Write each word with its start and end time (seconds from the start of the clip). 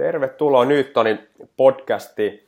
Tervetuloa 0.00 0.64
Newtonin 0.64 1.28
podcastiin. 1.56 2.46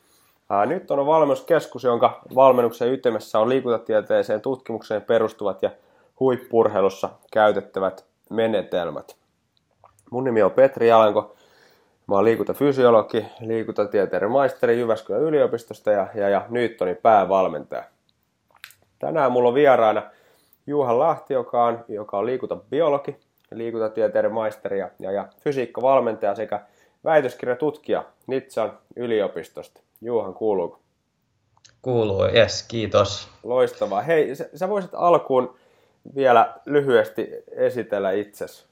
Nyt 0.67 0.91
on 0.91 1.07
valmennuskeskus, 1.07 1.85
jonka 1.85 2.21
valmennuksen 2.35 2.93
ytimessä 2.93 3.39
on 3.39 3.49
liikuntatieteeseen 3.49 4.41
tutkimukseen 4.41 5.03
perustuvat 5.03 5.63
ja 5.63 5.71
huippurheilussa 6.21 7.11
käytettävät 7.33 8.05
menetelmät. 8.31 9.17
Mun 10.11 10.25
nimi 10.25 10.43
on 10.43 10.51
Petri 10.51 10.93
Alanko. 10.93 11.37
Mä 12.07 12.15
oon 12.15 12.25
liikuntafysiologi, 12.25 13.27
liikuntatieteiden 13.41 14.31
maisteri 14.31 14.81
Jyväskylän 14.81 15.23
yliopistosta 15.23 15.91
ja, 15.91 16.07
ja, 16.15 16.29
ja 16.29 16.47
Newtonin 16.49 16.97
päävalmentaja. 16.97 17.85
Tänään 18.99 19.33
mulla 19.33 19.49
on 19.49 19.55
vieraana 19.55 20.03
Juha 20.67 20.99
Lahti, 20.99 21.35
joka 21.35 21.65
on, 21.65 21.85
joka 21.89 22.19
on 22.19 22.27
liikuntabiologi, 22.27 23.17
liikuntatieteiden 23.55 24.33
maisteri 24.33 24.79
ja, 24.79 24.89
ja, 24.99 25.13
ja 25.13 25.29
fysiikkavalmentaja 25.45 26.35
sekä 26.35 26.61
väitöskirjatutkija 27.05 28.05
Nitsan 28.27 28.79
yliopistosta. 28.97 29.81
Juuhan, 30.01 30.35
kuuluuko? 30.35 30.81
Kuuluu, 31.83 32.25
yes, 32.25 32.63
kiitos. 32.63 33.29
Loistavaa. 33.43 34.03
Hei, 34.03 34.37
sä, 34.37 34.49
sä 34.55 34.69
voisit 34.69 34.91
alkuun 34.95 35.57
vielä 36.15 36.55
lyhyesti 36.67 37.29
esitellä 37.57 38.11
itsesi. 38.11 38.65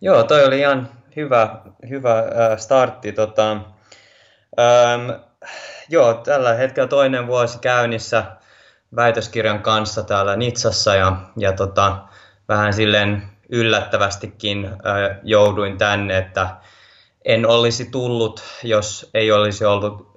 Joo, 0.00 0.22
toi 0.22 0.44
oli 0.44 0.58
ihan 0.58 0.88
hyvä, 1.16 1.60
hyvä 1.88 2.18
äh, 2.18 2.58
startti. 2.58 3.12
Tota, 3.12 3.52
ähm, 3.52 5.10
joo, 5.88 6.14
tällä 6.14 6.54
hetkellä 6.54 6.88
toinen 6.88 7.26
vuosi 7.26 7.58
käynnissä 7.58 8.24
väitöskirjan 8.96 9.62
kanssa 9.62 10.02
täällä 10.02 10.36
Nitsassa 10.36 10.94
ja, 10.94 11.16
ja 11.36 11.52
tota, 11.52 11.98
vähän 12.48 12.72
silleen 12.72 13.22
yllättävästikin 13.50 14.70
jouduin 15.22 15.78
tänne, 15.78 16.18
että 16.18 16.56
en 17.24 17.46
olisi 17.48 17.84
tullut, 17.90 18.42
jos 18.62 19.10
ei 19.14 19.32
olisi 19.32 19.64
ollut 19.64 20.12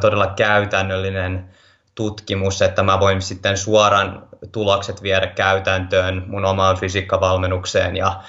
todella 0.00 0.26
käytännöllinen 0.26 1.50
tutkimus, 1.94 2.62
että 2.62 2.82
mä 2.82 3.00
voin 3.00 3.22
sitten 3.22 3.56
suoraan 3.56 4.28
tulokset 4.52 5.02
viedä 5.02 5.26
käytäntöön 5.26 6.24
mun 6.26 6.44
omaan 6.44 6.76
fysiikkavalmennukseen 6.76 7.96
ja 7.96 8.22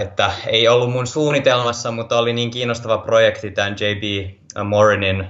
että 0.00 0.30
ei 0.46 0.68
ollut 0.68 0.92
mun 0.92 1.06
suunnitelmassa, 1.06 1.90
mutta 1.90 2.18
oli 2.18 2.32
niin 2.32 2.50
kiinnostava 2.50 2.98
projekti 2.98 3.50
tämän 3.50 3.76
J.B. 3.80 4.30
Morinin 4.64 5.26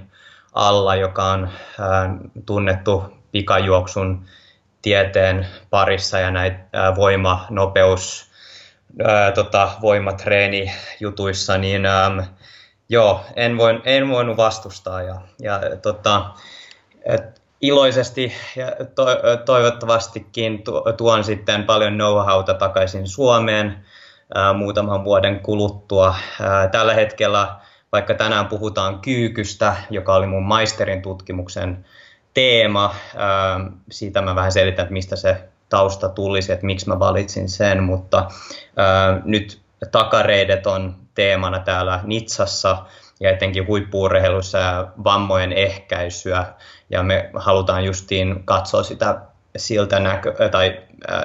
alla, 0.52 0.96
joka 0.96 1.24
on 1.24 1.50
tunnettu 2.46 3.04
pikajuoksun 3.32 4.24
tieteen 4.84 5.46
parissa 5.70 6.18
ja 6.18 6.30
näitä 6.30 6.94
voima, 6.96 7.46
nopeus, 7.50 8.30
ää, 9.04 9.32
tota, 9.32 9.70
voimatreeni 9.80 10.72
jutuissa, 11.00 11.58
niin 11.58 11.86
ää, 11.86 12.26
joo, 12.88 13.24
en, 13.36 13.58
voin, 13.58 13.80
en 13.84 14.08
voinut 14.08 14.36
vastustaa 14.36 15.02
ja, 15.02 15.20
ja 15.40 15.60
tota, 15.82 16.30
et, 17.04 17.42
iloisesti 17.60 18.32
ja 18.56 18.66
to, 18.94 19.06
toivottavastikin 19.44 20.64
tuon 20.96 21.24
sitten 21.24 21.64
paljon 21.64 21.92
know-howta 21.92 22.54
takaisin 22.54 23.08
Suomeen 23.08 23.84
ää, 24.34 24.52
muutaman 24.52 25.04
vuoden 25.04 25.40
kuluttua. 25.40 26.14
Ää, 26.40 26.68
tällä 26.68 26.94
hetkellä, 26.94 27.56
vaikka 27.92 28.14
tänään 28.14 28.46
puhutaan 28.46 29.00
kyykystä, 29.00 29.76
joka 29.90 30.14
oli 30.14 30.26
mun 30.26 30.42
maisterin 30.42 31.02
tutkimuksen 31.02 31.84
teema. 32.34 32.94
Siitä 33.90 34.22
mä 34.22 34.34
vähän 34.34 34.52
selitän, 34.52 34.82
että 34.82 34.92
mistä 34.92 35.16
se 35.16 35.48
tausta 35.68 36.08
tulisi, 36.08 36.52
että 36.52 36.66
miksi 36.66 36.88
mä 36.88 36.98
valitsin 36.98 37.48
sen, 37.48 37.82
mutta 37.82 38.28
nyt 39.24 39.60
takareidet 39.92 40.66
on 40.66 40.96
teemana 41.14 41.58
täällä 41.58 42.00
Nitsassa 42.04 42.84
ja 43.20 43.30
etenkin 43.30 43.66
huippuurheilussa 43.66 44.58
ja 44.58 44.88
vammojen 45.04 45.52
ehkäisyä. 45.52 46.46
Ja 46.90 47.02
me 47.02 47.30
halutaan 47.34 47.84
justiin 47.84 48.44
katsoa 48.44 48.82
sitä 48.82 49.20
siltä 49.56 49.98
näkö- 49.98 50.48
tai 50.48 50.80
äh, 51.12 51.22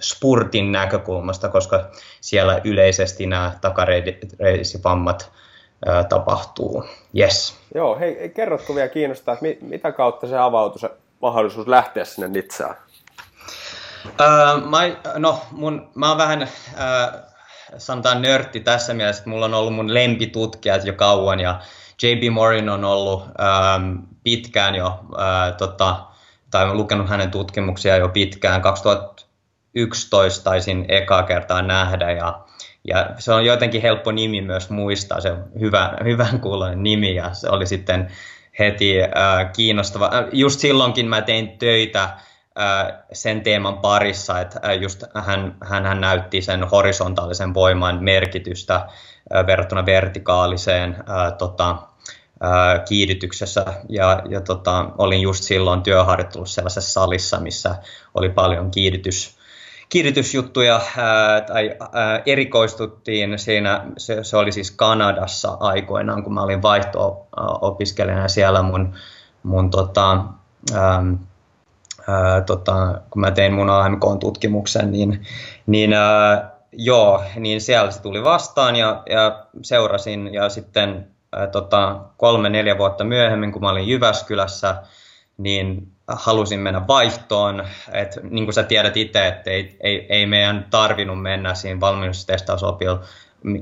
spurtin 0.00 0.72
näkökulmasta, 0.72 1.48
koska 1.48 1.90
siellä 2.20 2.60
yleisesti 2.64 3.26
nämä 3.26 3.52
takareisivammat 3.60 5.32
tapahtuu. 6.08 6.84
Yes. 7.18 7.56
Joo, 7.74 7.98
hei, 7.98 8.28
kerrotko 8.28 8.74
vielä 8.74 8.88
kiinnostaa, 8.88 9.32
että 9.32 9.42
mit, 9.42 9.62
mitä 9.62 9.92
kautta 9.92 10.26
se 10.26 10.38
avautui 10.38 10.80
se 10.80 10.90
mahdollisuus 11.22 11.66
lähteä 11.66 12.04
sinne 12.04 12.28
Nitsaan? 12.28 12.76
Uh, 14.06 14.68
mä, 14.70 14.78
no, 15.16 15.40
mun, 15.50 15.90
mä 15.94 16.08
oon 16.08 16.18
vähän, 16.18 16.42
uh, 16.42 17.20
sanotaan 17.78 18.22
nörtti 18.22 18.60
tässä 18.60 18.94
mielessä, 18.94 19.20
että 19.20 19.30
mulla 19.30 19.44
on 19.44 19.54
ollut 19.54 19.74
mun 19.74 19.94
lempitutkijat 19.94 20.84
jo 20.84 20.92
kauan 20.92 21.40
ja 21.40 21.60
J.B. 22.02 22.32
Morin 22.32 22.68
on 22.68 22.84
ollut 22.84 23.22
um, 23.22 24.06
pitkään 24.24 24.74
jo, 24.74 24.86
uh, 24.86 25.56
tota, 25.58 25.96
tai 26.50 26.64
olen 26.64 26.76
lukenut 26.76 27.08
hänen 27.08 27.30
tutkimuksia 27.30 27.96
jo 27.96 28.08
pitkään, 28.08 28.62
2011 28.62 30.44
taisin 30.44 30.84
ekaa 30.88 31.22
kertaa 31.22 31.62
nähdä 31.62 32.10
ja 32.10 32.40
ja 32.84 33.10
se 33.18 33.32
on 33.32 33.44
jotenkin 33.44 33.82
helppo 33.82 34.12
nimi 34.12 34.40
myös 34.40 34.70
muistaa, 34.70 35.20
se 35.20 35.32
hyvä, 35.60 35.96
hyvän 36.04 36.40
kuuloinen 36.40 36.82
nimi 36.82 37.14
ja 37.14 37.34
se 37.34 37.48
oli 37.48 37.66
sitten 37.66 38.10
heti 38.58 39.02
äh, 39.02 39.52
kiinnostava. 39.56 40.10
Äh, 40.14 40.24
just 40.32 40.60
silloinkin 40.60 41.08
mä 41.08 41.22
tein 41.22 41.58
töitä 41.58 42.02
äh, 42.02 42.18
sen 43.12 43.40
teeman 43.40 43.78
parissa, 43.78 44.40
että 44.40 44.60
äh, 44.64 44.80
just 44.80 45.02
hän, 45.14 45.56
hän, 45.64 45.86
hän 45.86 46.00
näytti 46.00 46.42
sen 46.42 46.64
horisontaalisen 46.64 47.54
voiman 47.54 48.04
merkitystä 48.04 48.74
äh, 48.74 49.46
verrattuna 49.46 49.86
vertikaaliseen 49.86 50.94
äh, 50.94 51.32
tota, 51.38 51.70
äh, 52.44 52.84
kiihdytyksessä 52.88 53.64
ja, 53.88 54.22
ja 54.28 54.40
tota, 54.40 54.90
olin 54.98 55.20
just 55.20 55.44
silloin 55.44 55.82
työharjoittelussa 55.82 56.54
sellaisessa 56.54 56.92
salissa, 56.92 57.40
missä 57.40 57.74
oli 58.14 58.28
paljon 58.28 58.70
kiihdytys 58.70 59.37
kiiritysjuttuja 59.88 60.80
ää, 60.96 61.40
tai 61.40 61.76
erikoistuttiin 62.26 63.38
siinä, 63.38 63.86
se, 63.96 64.24
se 64.24 64.36
oli 64.36 64.52
siis 64.52 64.70
Kanadassa 64.70 65.56
aikoinaan, 65.60 66.22
kun 66.22 66.34
mä 66.34 66.42
olin 66.42 66.62
vaihto-opiskelijana 66.62 68.28
siellä 68.28 68.62
mun, 68.62 68.94
mun 69.42 69.70
tota, 69.70 70.24
tota, 72.46 73.00
kun 73.10 73.20
mä 73.20 73.30
tein 73.30 73.52
mun 73.52 73.70
AMK-tutkimuksen, 73.70 74.92
niin, 74.92 75.26
niin 75.66 75.90
joo, 76.72 77.24
niin 77.36 77.60
siellä 77.60 77.90
se 77.90 78.02
tuli 78.02 78.24
vastaan 78.24 78.76
ja, 78.76 79.02
ja 79.10 79.46
seurasin 79.62 80.34
ja 80.34 80.48
sitten 80.48 81.08
tota, 81.52 82.00
kolme-neljä 82.16 82.78
vuotta 82.78 83.04
myöhemmin, 83.04 83.52
kun 83.52 83.62
mä 83.62 83.70
olin 83.70 83.88
Jyväskylässä, 83.88 84.82
niin 85.38 85.92
halusin 86.08 86.60
mennä 86.60 86.86
vaihtoon. 86.86 87.64
Et, 87.92 88.18
niin 88.22 88.44
kuin 88.44 88.54
sä 88.54 88.62
tiedät 88.62 88.96
itse, 88.96 89.26
että 89.26 89.50
ei, 89.50 89.76
ei, 89.80 90.06
ei 90.08 90.26
meidän 90.26 90.66
tarvinnut 90.70 91.22
mennä 91.22 91.54
siinä 91.54 91.80
valmennustestausopilla 91.80 93.00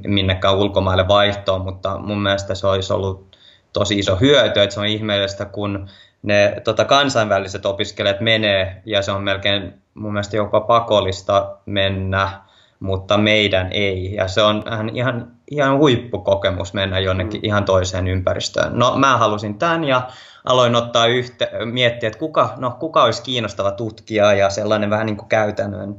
minnekään 0.06 0.56
ulkomaille 0.56 1.08
vaihtoon, 1.08 1.60
mutta 1.60 1.98
mun 1.98 2.22
mielestä 2.22 2.54
se 2.54 2.66
olisi 2.66 2.92
ollut 2.92 3.36
tosi 3.72 3.98
iso 3.98 4.16
hyöty, 4.16 4.60
että 4.60 4.74
se 4.74 4.80
on 4.80 4.86
ihmeellistä, 4.86 5.44
kun 5.44 5.88
ne 6.22 6.60
tota, 6.64 6.84
kansainväliset 6.84 7.66
opiskelijat 7.66 8.20
menee, 8.20 8.82
ja 8.84 9.02
se 9.02 9.12
on 9.12 9.22
melkein 9.22 9.74
mun 9.94 10.12
mielestä 10.12 10.36
jopa 10.36 10.60
pakollista 10.60 11.56
mennä, 11.66 12.45
mutta 12.80 13.18
meidän 13.18 13.68
ei. 13.72 14.14
Ja 14.14 14.28
se 14.28 14.42
on 14.42 14.64
ihan, 14.94 15.32
ihan 15.50 15.78
huippukokemus 15.78 16.74
mennä 16.74 16.98
jonnekin 16.98 17.40
mm. 17.40 17.44
ihan 17.44 17.64
toiseen 17.64 18.08
ympäristöön. 18.08 18.78
No 18.78 18.96
mä 18.96 19.16
halusin 19.16 19.58
tämän 19.58 19.84
ja 19.84 20.08
aloin 20.44 20.74
ottaa 20.74 21.06
yhte, 21.06 21.50
miettiä, 21.64 22.06
että 22.06 22.18
kuka, 22.18 22.54
no, 22.56 22.70
kuka 22.70 23.02
olisi 23.02 23.22
kiinnostava 23.22 23.70
tutkija 23.70 24.32
ja 24.32 24.50
sellainen 24.50 24.90
vähän 24.90 25.06
niin 25.06 25.16
kuin 25.16 25.28
käytännön 25.28 25.96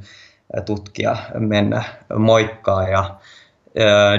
tutkija 0.66 1.18
mennä 1.40 1.84
moikkaa. 2.18 2.90
Ja 2.90 3.16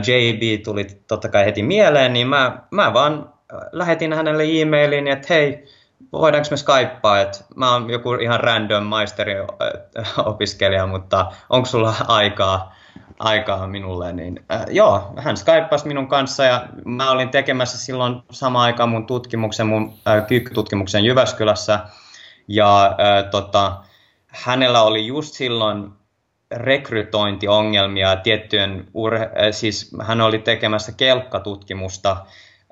JB 0.06 0.62
tuli 0.65 0.86
totta 1.06 1.28
kai 1.28 1.44
heti 1.44 1.62
mieleen, 1.62 2.12
niin 2.12 2.27
mä, 2.27 2.59
mä 2.71 2.92
vaan 2.94 3.33
lähetin 3.72 4.12
hänelle 4.12 4.44
e-mailin, 4.44 5.09
että 5.09 5.34
hei, 5.34 5.65
voidaanko 6.12 6.48
me 6.50 6.56
skyppaa, 6.56 7.21
että 7.21 7.45
mä 7.56 7.72
oon 7.72 7.91
joku 7.91 8.15
ihan 8.15 8.41
random 8.41 8.83
maisterin 8.83 9.36
opiskelija, 10.33 10.86
mutta 10.86 11.33
onko 11.50 11.66
sulla 11.66 11.95
aikaa 12.09 12.74
aikaa 13.18 13.66
minulle, 13.66 14.12
niin 14.12 14.45
äh, 14.53 14.65
joo, 14.71 15.12
hän 15.16 15.36
skyppasi 15.36 15.86
minun 15.86 16.09
kanssa 16.09 16.45
ja 16.45 16.66
mä 16.84 17.10
olin 17.10 17.28
tekemässä 17.28 17.78
silloin 17.78 18.22
samaan 18.30 18.65
aikaan 18.65 18.89
mun 18.89 19.06
tutkimuksen, 19.06 19.66
mun 19.66 19.95
äh, 20.09 20.27
kyykkytutkimuksen 20.27 21.04
Jyväskylässä. 21.04 21.80
Ja 22.48 22.86
äh, 22.86 23.30
tota, 23.30 23.77
hänellä 24.27 24.83
oli 24.83 25.06
just 25.06 25.34
silloin 25.34 25.92
rekrytointiongelmia 26.50 28.16
tiettyjen, 28.16 28.86
urhe- 28.89 29.42
äh, 29.42 29.50
siis 29.50 29.97
hän 30.03 30.21
oli 30.21 30.39
tekemässä 30.39 30.92
kelkkatutkimusta 30.92 32.10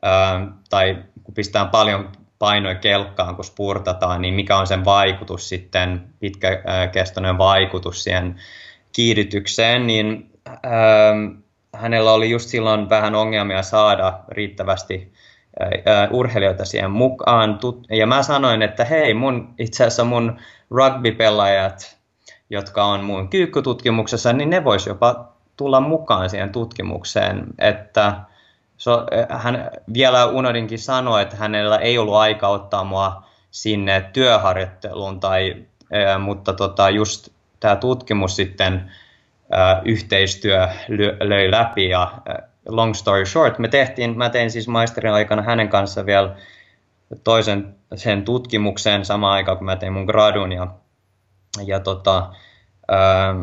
äh, 0.05 0.49
tai 0.71 0.97
kun 1.25 1.35
pistetään 1.35 1.69
paljon 1.69 2.13
painoja 2.39 2.75
kelkkaan, 2.75 3.37
kun 3.37 3.45
spurtataan, 3.45 4.23
niin 4.23 4.35
mikä 4.35 4.57
on 4.57 4.67
sen 4.67 4.85
vaikutus 4.85 5.49
sitten, 5.49 6.07
pitkäkestoinen 6.21 7.39
vaikutus 7.39 8.05
siihen 8.05 8.37
kiihdytykseen, 8.93 9.87
niin 9.87 10.31
ähm, 10.49 11.43
hänellä 11.75 12.13
oli 12.13 12.31
just 12.31 12.49
silloin 12.49 12.91
vähän 12.91 13.15
ongelmia 13.15 13.63
saada 13.63 14.21
riittävästi 14.29 15.13
urheilijoita 16.11 16.65
siihen 16.65 16.91
mukaan. 16.91 17.59
Ja 17.91 18.07
mä 18.07 18.23
sanoin, 18.23 18.63
että 18.63 18.85
hei, 18.85 19.15
mun, 19.15 19.55
itse 19.59 19.85
asiassa 19.85 20.05
mun 20.05 20.39
rugby-pelaajat, 20.71 21.97
jotka 22.51 22.85
on 22.85 23.05
mun 23.05 23.29
kyykkututkimuksessa, 23.29 24.33
niin 24.33 24.51
ne 24.51 24.65
vois 24.65 24.87
jopa 24.87 25.33
tulla 25.57 25.81
mukaan 25.81 26.31
siihen 26.31 26.53
tutkimukseen. 26.53 27.47
Että 27.59 28.15
so, 28.77 29.07
hän 29.29 29.71
vielä 29.95 30.27
unohdinkin 30.27 30.79
sanoa, 30.79 31.21
että 31.21 31.37
hänellä 31.37 31.79
ei 31.79 31.99
ollut 31.99 32.15
aika 32.15 32.49
ottaa 32.49 32.85
mua 32.85 33.23
sinne 33.51 34.11
työharjoitteluun, 34.13 35.21
tai, 35.21 35.57
mutta 36.19 36.53
tota, 36.53 36.91
just 36.91 37.29
tämä 37.61 37.77
tutkimus 37.77 38.37
sitten 38.37 38.91
yhteistyö 39.85 40.69
löi 41.21 41.51
läpi 41.51 41.89
ja 41.89 42.13
long 42.69 42.95
story 42.95 43.27
short, 43.27 43.59
me 43.59 43.69
tehtiin, 43.69 44.19
mä 44.19 44.31
tein 44.31 44.51
siis 44.51 44.69
maisterin 44.69 45.13
aikana 45.13 45.43
hänen 45.43 45.69
kanssa 45.69 46.07
vielä 46.07 46.37
toisen 47.25 47.75
sen 47.95 48.23
tutkimuksen 48.25 49.05
samaan 49.05 49.33
aikaan, 49.33 49.59
kun 49.59 49.65
mä 49.65 49.77
tein 49.77 49.93
mun 49.93 50.05
gradun 50.05 50.53
ja, 50.53 50.67
ja 51.65 51.81
tota, 51.81 52.31
ää, 52.89 53.35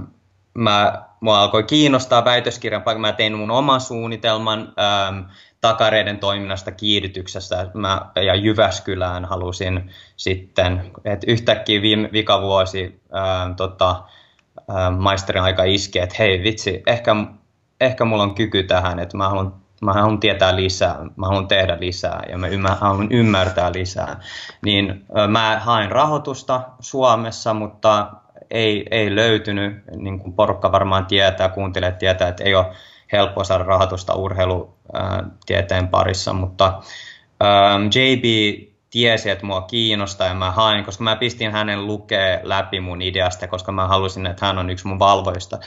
mä, 0.53 1.03
mua 1.23 1.41
alkoi 1.41 1.63
kiinnostaa 1.63 2.25
väitöskirjan, 2.25 2.83
mä 2.97 3.11
tein 3.11 3.37
mun 3.37 3.51
oman 3.51 3.81
suunnitelman 3.81 4.73
ää, 4.77 5.13
takareiden 5.61 6.19
toiminnasta 6.19 6.71
kiihdytyksessä 6.71 7.67
mä, 7.73 8.01
ja 8.15 8.35
Jyväskylään 8.35 9.25
halusin 9.25 9.91
sitten, 10.15 10.91
että 11.05 11.31
yhtäkkiä 11.31 11.81
viime 11.81 12.09
vikavuosi 12.13 13.01
ää, 13.11 13.53
tota, 13.57 14.03
ää, 14.67 14.91
maisterin 14.91 15.43
aika 15.43 15.63
iski, 15.63 15.99
että 15.99 16.15
hei 16.19 16.43
vitsi, 16.43 16.83
ehkä 16.87 17.15
ehkä 17.81 18.05
mulla 18.05 18.23
on 18.23 18.35
kyky 18.35 18.63
tähän, 18.63 18.99
että 18.99 19.17
mä 19.17 19.29
haluan, 19.29 19.53
mä 19.81 19.93
haluan 19.93 20.19
tietää 20.19 20.55
lisää, 20.55 20.95
mä 21.15 21.27
haluan 21.27 21.47
tehdä 21.47 21.77
lisää 21.79 22.23
ja 22.29 22.37
mä 22.37 22.75
haluan 22.75 23.11
ymmärtää 23.11 23.71
lisää. 23.71 24.19
Niin 24.65 25.05
mä 25.27 25.59
hain 25.63 25.91
rahoitusta 25.91 26.61
Suomessa, 26.79 27.53
mutta 27.53 28.11
ei, 28.53 28.85
ei 28.91 29.15
löytynyt, 29.15 29.83
niin 29.95 30.19
kuin 30.19 30.33
porukka 30.33 30.71
varmaan 30.71 31.05
tietää, 31.05 31.49
kuuntelijat 31.49 31.97
tietää, 31.97 32.27
että 32.27 32.43
ei 32.43 32.55
ole 32.55 32.65
helppo 33.11 33.43
saada 33.43 33.63
rahoitusta 33.63 34.15
urheilutieteen 34.15 35.87
parissa, 35.87 36.33
mutta 36.33 36.81
ähm, 37.43 37.85
JB 37.85 38.23
tiesi, 38.89 39.29
että 39.29 39.45
mua 39.45 39.61
kiinnostaa 39.61 40.27
ja 40.27 40.33
mä 40.33 40.51
hain, 40.51 40.85
koska 40.85 41.03
mä 41.03 41.15
pistin 41.15 41.51
hänen 41.51 41.87
lukee 41.87 42.39
läpi 42.43 42.79
mun 42.79 43.01
ideasta, 43.01 43.47
koska 43.47 43.71
mä 43.71 43.87
halusin, 43.87 44.25
että 44.25 44.45
hän 44.45 44.57
on 44.57 44.69
yksi 44.69 44.87
mun 44.87 44.99
valvoista 44.99 45.59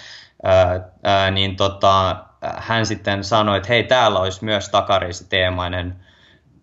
niin 1.31 1.57
tota, 1.57 2.17
hän 2.57 2.87
sitten 2.87 3.25
sanoi, 3.25 3.57
että 3.57 3.69
hei, 3.69 3.83
täällä 3.83 4.19
olisi 4.19 4.45
myös 4.45 4.69
takariisi-teemainen 4.69 5.97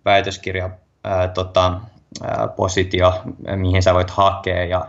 väitöskirja 0.05 0.69
ää, 1.03 1.27
tota, 1.27 1.73
positio, 2.55 3.21
mihin 3.55 3.83
sä 3.83 3.93
voit 3.93 4.09
hakea. 4.09 4.65
Ja, 4.65 4.85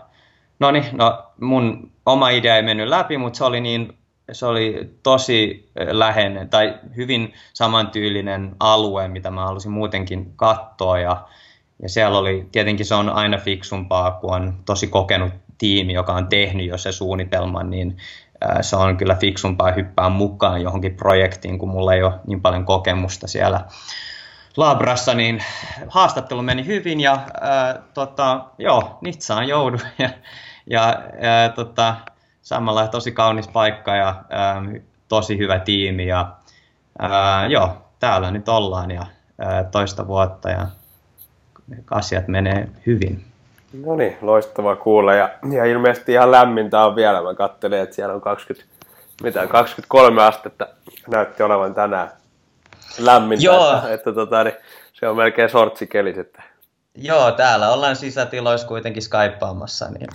no 0.64 0.70
niin, 0.70 0.84
no, 0.92 1.24
mun 1.40 1.90
oma 2.06 2.28
idea 2.28 2.56
ei 2.56 2.62
mennyt 2.62 2.88
läpi, 2.88 3.18
mutta 3.18 3.36
se 3.36 3.44
oli 3.44 3.60
niin 3.60 3.98
se 4.32 4.46
oli 4.46 4.96
tosi 5.02 5.70
läheinen 5.90 6.48
tai 6.48 6.74
hyvin 6.96 7.34
samantyylinen 7.52 8.56
alue, 8.60 9.08
mitä 9.08 9.30
mä 9.30 9.44
halusin 9.44 9.72
muutenkin 9.72 10.32
katsoa 10.36 10.98
ja, 10.98 11.24
ja 11.82 11.88
siellä 11.88 12.18
oli, 12.18 12.48
tietenkin 12.52 12.86
se 12.86 12.94
on 12.94 13.10
aina 13.10 13.38
fiksumpaa, 13.38 14.10
kun 14.10 14.34
on 14.34 14.54
tosi 14.64 14.86
kokenut 14.86 15.32
tiimi, 15.58 15.92
joka 15.92 16.12
on 16.12 16.28
tehnyt 16.28 16.66
jo 16.66 16.78
se 16.78 16.92
suunnitelman, 16.92 17.70
niin 17.70 17.96
se 18.60 18.76
on 18.76 18.96
kyllä 18.96 19.14
fiksumpaa 19.14 19.72
hyppää 19.72 20.08
mukaan 20.08 20.62
johonkin 20.62 20.96
projektiin, 20.96 21.58
kun 21.58 21.68
mulla 21.68 21.94
ei 21.94 22.02
ole 22.02 22.14
niin 22.26 22.40
paljon 22.40 22.64
kokemusta 22.64 23.28
siellä 23.28 23.60
labrassa, 24.56 25.14
niin 25.14 25.44
haastattelu 25.88 26.42
meni 26.42 26.66
hyvin 26.66 27.00
ja 27.00 27.18
ää, 27.40 27.82
tota, 27.94 28.44
joo, 28.58 28.98
Nitsaan 29.00 29.48
joudu 29.48 29.78
ja, 29.98 30.10
ja 30.66 31.02
ää, 31.20 31.48
tota, 31.48 31.94
samalla 32.42 32.88
tosi 32.88 33.12
kaunis 33.12 33.48
paikka 33.48 33.96
ja 33.96 34.14
ää, 34.30 34.62
tosi 35.08 35.38
hyvä 35.38 35.58
tiimi 35.58 36.06
ja 36.06 36.32
ää, 36.98 37.46
joo, 37.46 37.76
täällä 37.98 38.30
nyt 38.30 38.48
ollaan 38.48 38.90
ja 38.90 39.06
ää, 39.38 39.64
toista 39.64 40.06
vuotta 40.06 40.50
ja 40.50 40.66
asiat 41.90 42.28
menee 42.28 42.68
hyvin. 42.86 43.24
No 43.84 43.96
niin, 43.96 44.16
loistavaa 44.20 44.76
kuulla. 44.76 45.14
Ja, 45.14 45.30
ja 45.52 45.64
ilmeisesti 45.64 46.12
ihan 46.12 46.30
lämmintä 46.30 46.84
on 46.84 46.96
vielä. 46.96 47.22
Mä 47.22 47.34
katselin, 47.34 47.78
että 47.78 47.96
siellä 47.96 48.14
on 48.14 48.20
20, 48.20 48.74
mitä, 49.22 49.46
23 49.46 50.22
astetta 50.22 50.66
näytti 51.08 51.42
olevan 51.42 51.74
tänään 51.74 52.10
lämmintä. 52.98 53.44
Joo. 53.44 53.76
Että, 53.76 53.92
että 53.92 54.12
tota, 54.12 54.44
niin, 54.44 54.56
se 54.92 55.08
on 55.08 55.16
melkein 55.16 55.50
sortsikeli 55.50 56.14
sitten. 56.14 56.44
Joo, 56.98 57.32
täällä 57.32 57.72
ollaan 57.72 57.96
sisätiloissa 57.96 58.66
kuitenkin 58.66 59.02
skypeaamassa. 59.02 59.86
Niin. 59.88 60.08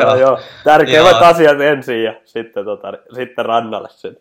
no, 0.00 0.16
joo. 0.16 0.40
Tärkeimmät 0.64 1.12
joo. 1.12 1.24
asiat 1.24 1.60
ensin 1.60 2.04
ja 2.04 2.14
sitten, 2.24 2.64
tota, 2.64 2.92
sitten 3.14 3.46
rannalle 3.46 3.88
sen. 3.90 4.16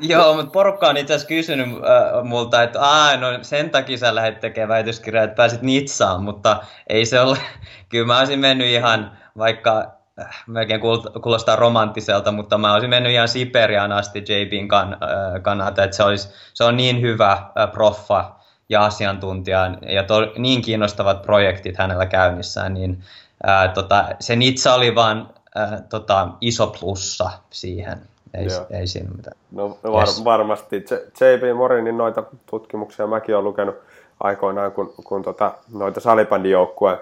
Joo, 0.00 0.34
mutta 0.34 0.50
porukka 0.50 0.88
on 0.88 0.96
itse 0.96 1.14
asiassa 1.14 1.28
kysynyt 1.28 1.66
äh, 1.68 2.24
multa, 2.24 2.62
että 2.62 2.80
Aa, 2.80 3.16
no 3.16 3.26
sen 3.42 3.70
takia 3.70 3.98
sä 3.98 4.14
lähdet 4.14 4.40
tekemään 4.40 4.68
väitöskirjaa, 4.68 5.24
että 5.24 5.36
pääsit 5.36 5.62
Nitsaan, 5.62 6.22
mutta 6.22 6.56
ei 6.86 7.06
se 7.06 7.20
ole. 7.20 7.38
Kyllä 7.88 8.06
mä 8.06 8.18
olisin 8.18 8.38
mennyt 8.38 8.66
ihan, 8.66 9.18
vaikka 9.38 9.78
äh, 10.20 10.44
melkein 10.46 10.80
kuulostaa 11.22 11.56
romanttiselta, 11.56 12.32
mutta 12.32 12.58
mä 12.58 12.72
olisin 12.72 12.90
mennyt 12.90 13.12
ihan 13.12 13.28
Siperiaan 13.28 13.92
asti 13.92 14.24
JBin 14.28 14.68
kan, 14.68 14.92
äh, 14.92 15.42
kannalta, 15.42 15.84
että 15.84 15.96
se, 15.96 16.02
olisi, 16.02 16.28
se 16.54 16.64
on 16.64 16.76
niin 16.76 17.00
hyvä 17.00 17.32
äh, 17.32 17.72
proffa 17.72 18.41
ja 18.68 18.84
asiantuntija 18.84 19.76
ja 19.82 20.02
to, 20.02 20.14
niin 20.38 20.62
kiinnostavat 20.62 21.22
projektit 21.22 21.76
hänellä 21.78 22.06
käynnissään, 22.06 22.74
niin 22.74 23.02
äh, 23.48 23.72
tota, 23.74 24.08
se 24.20 24.36
Nitsa 24.36 24.74
oli 24.74 24.94
vaan 24.94 25.30
äh, 25.56 25.82
tota, 25.88 26.28
iso 26.40 26.66
plussa 26.66 27.30
siihen. 27.50 27.98
Ei, 28.34 28.46
ei 28.70 28.86
siinä 28.86 29.10
mitään. 29.16 29.36
No 29.50 29.78
var, 29.84 30.06
yes. 30.06 30.24
varmasti. 30.24 30.76
J.P. 31.20 31.56
Morinin 31.56 31.98
noita 31.98 32.22
tutkimuksia 32.46 33.06
mäkin 33.06 33.34
olen 33.34 33.44
lukenut 33.44 33.76
aikoinaan, 34.20 34.72
kun, 34.72 34.94
kun 35.04 35.22
tota, 35.22 35.54
noita 35.72 36.00
salibandijoukkueen 36.00 36.98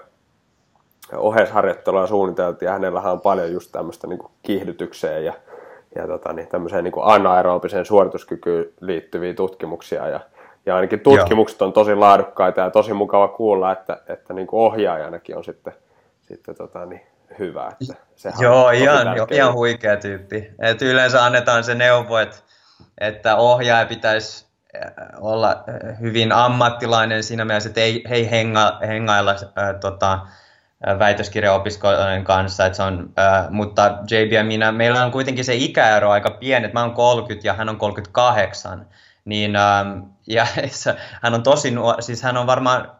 ohesharjoittelua 1.15 2.07
suunniteltiin, 2.07 2.67
ja 2.67 2.71
hänellähän 2.71 3.11
on 3.11 3.21
paljon 3.21 3.51
just 3.51 3.71
tämmöistä 3.71 4.07
niin 4.07 4.19
kiihdytykseen 4.43 5.25
ja, 5.25 5.33
ja 5.95 6.07
tota, 6.07 6.33
niin, 6.33 6.47
tämmöiseen 6.47 6.83
niin 6.83 6.93
anaerobiseen 7.01 7.85
suorituskykyyn 7.85 8.65
liittyviä 8.81 9.33
tutkimuksia, 9.33 10.07
ja, 10.07 10.19
ja 10.65 10.75
ainakin 10.75 10.99
tutkimukset 10.99 11.59
Joo. 11.59 11.67
on 11.67 11.73
tosi 11.73 11.95
laadukkaita 11.95 12.61
ja 12.61 12.69
tosi 12.69 12.93
mukava 12.93 13.27
kuulla, 13.27 13.71
että, 13.71 13.97
että 14.07 14.33
niin 14.33 14.47
ohjaajanakin 14.51 15.37
on 15.37 15.43
sitten, 15.43 15.73
sitten 16.21 16.55
tota, 16.55 16.85
niin, 16.85 17.01
hyvä. 17.39 17.67
Että 17.67 17.95
sehän 18.15 18.41
Joo, 18.41 18.69
ihan, 18.69 19.17
jo, 19.17 19.27
ihan 19.31 19.53
huikea 19.53 19.97
tyyppi. 19.97 20.51
Et 20.59 20.81
yleensä 20.81 21.25
annetaan 21.25 21.63
se 21.63 21.75
neuvo, 21.75 22.17
että, 22.17 22.37
että 22.97 23.35
ohjaaja 23.35 23.85
pitäisi 23.85 24.45
äh, 24.75 24.91
olla 25.21 25.49
äh, 25.49 25.99
hyvin 25.99 26.31
ammattilainen 26.31 27.23
siinä 27.23 27.45
mielessä, 27.45 27.69
että 27.69 27.81
ei, 27.81 28.03
ei 28.09 28.31
henga, 28.31 28.77
hengailla 28.87 29.31
äh, 29.31 29.75
tota, 29.79 30.13
äh, 30.87 30.99
väitöskirjaopiskelijoiden 30.99 32.23
kanssa, 32.23 32.65
että 32.65 32.77
se 32.77 32.83
on, 32.83 33.09
äh, 33.19 33.49
mutta 33.49 33.97
JB 34.11 34.31
ja 34.31 34.43
minä, 34.43 34.71
meillä 34.71 35.05
on 35.05 35.11
kuitenkin 35.11 35.45
se 35.45 35.55
ikäero 35.55 36.11
aika 36.11 36.31
pieni, 36.31 36.65
että 36.65 36.79
mä 36.79 36.83
oon 36.83 36.93
30 36.93 37.47
ja 37.47 37.53
hän 37.53 37.69
on 37.69 37.77
38, 37.77 38.87
niin 39.25 39.55
ähm, 39.55 39.99
ja 40.27 40.47
hän 41.21 41.33
on 41.33 41.43
tosi 41.43 41.71
nuori, 41.71 42.03
siis 42.03 42.23
hän 42.23 42.37
on 42.37 42.47
varmaan 42.47 42.91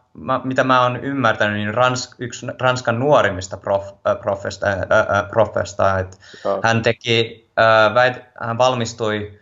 mitä 0.44 0.64
mä 0.64 0.82
oon 0.82 0.96
ymmärtänyt, 0.96 1.56
niin 1.56 1.74
Rans, 1.74 2.14
yksi 2.18 2.46
Ranskan 2.60 2.98
nuorimmista 2.98 3.56
prof, 3.56 3.88
äh, 3.88 4.20
profesta, 4.20 4.66
äh, 4.66 4.78
äh, 4.78 5.28
profesta 5.30 5.98
että 5.98 6.16
oh. 6.44 6.60
hän 6.62 6.82
teki, 6.82 7.48
äh, 7.58 7.94
väit, 7.94 8.16
hän 8.40 8.58
valmistui 8.58 9.40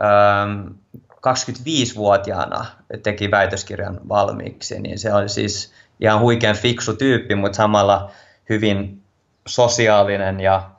äh, 0.00 1.06
25-vuotiaana, 1.16 2.66
teki 3.02 3.30
väitöskirjan 3.30 4.00
valmiiksi, 4.08 4.80
niin 4.80 4.98
se 4.98 5.12
oli 5.12 5.28
siis 5.28 5.72
ihan 6.00 6.20
huikean 6.20 6.56
fiksu 6.56 6.96
tyyppi, 6.96 7.34
mutta 7.34 7.56
samalla 7.56 8.10
hyvin 8.48 9.02
sosiaalinen 9.46 10.40
ja 10.40 10.70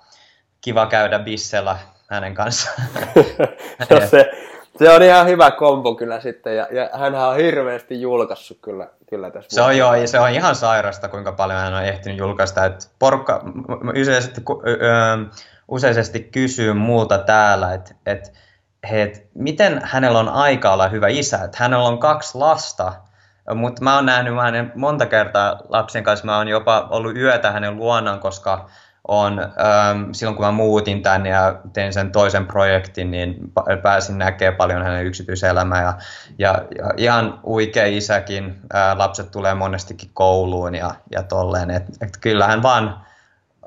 kiva 0.61 0.85
käydä 0.85 1.19
bissellä 1.19 1.77
hänen 2.09 2.33
kanssaan. 2.33 2.87
no 3.89 4.07
se, 4.11 4.31
se 4.77 4.89
on 4.89 5.03
ihan 5.03 5.27
hyvä 5.27 5.51
kombo 5.51 5.95
kyllä 5.95 6.19
sitten, 6.19 6.57
ja, 6.57 6.67
ja 6.71 6.89
hän 6.93 7.15
on 7.15 7.35
hirveästi 7.35 8.01
julkaissut 8.01 8.57
kyllä, 8.61 8.87
kyllä 9.09 9.31
tässä. 9.31 9.55
Se 9.55 9.61
on 9.61 9.77
joo, 9.77 9.95
ja 9.95 10.07
se 10.07 10.19
on 10.19 10.29
ihan 10.29 10.55
sairasta, 10.55 11.07
kuinka 11.07 11.31
paljon 11.31 11.59
hän 11.59 11.73
on 11.73 11.83
ehtinyt 11.83 12.17
julkaista. 12.17 12.65
Että 12.65 12.85
porukka 12.99 13.43
useisesti, 14.01 14.41
useisesti 15.67 16.19
kysyy 16.19 16.73
muulta 16.73 17.17
täällä, 17.17 17.73
että, 17.73 17.95
että 18.05 18.29
et, 18.91 19.27
miten 19.35 19.81
hänellä 19.83 20.19
on 20.19 20.29
aika 20.29 20.73
olla 20.73 20.87
hyvä 20.87 21.07
isä. 21.07 21.37
Että 21.43 21.57
hänellä 21.59 21.85
on 21.85 21.99
kaksi 21.99 22.37
lasta, 22.37 22.93
mutta 23.55 23.83
mä 23.83 23.95
oon 23.95 24.05
nähnyt 24.05 24.35
hänen 24.41 24.71
monta 24.75 25.05
kertaa 25.05 25.59
lapsen 25.69 26.03
kanssa. 26.03 26.25
Mä 26.25 26.37
oon 26.37 26.47
jopa 26.47 26.87
ollut 26.89 27.17
yötä 27.17 27.51
hänen 27.51 27.77
luonaan, 27.77 28.19
koska 28.19 28.69
on, 29.07 29.39
ähm, 29.39 30.11
silloin 30.11 30.35
kun 30.35 30.45
mä 30.45 30.51
muutin 30.51 31.01
tänne 31.01 31.29
ja 31.29 31.55
tein 31.73 31.93
sen 31.93 32.11
toisen 32.11 32.47
projektin, 32.47 33.11
niin 33.11 33.35
pääsin 33.81 34.17
näkemään 34.17 34.55
paljon 34.55 34.83
hänen 34.83 35.05
yksityiselämää 35.05 35.83
ja, 35.83 35.93
ja, 36.37 36.65
ja 36.77 36.93
ihan 36.97 37.39
uikea 37.47 37.85
isäkin, 37.85 38.55
äh, 38.75 38.97
lapset 38.97 39.31
tulee 39.31 39.53
monestikin 39.53 40.09
kouluun 40.13 40.75
ja, 40.75 40.91
ja 41.11 41.23
tolleen, 41.23 41.71
että 41.71 41.91
et 42.01 42.17
kyllähän 42.21 42.63
vaan, 42.63 43.05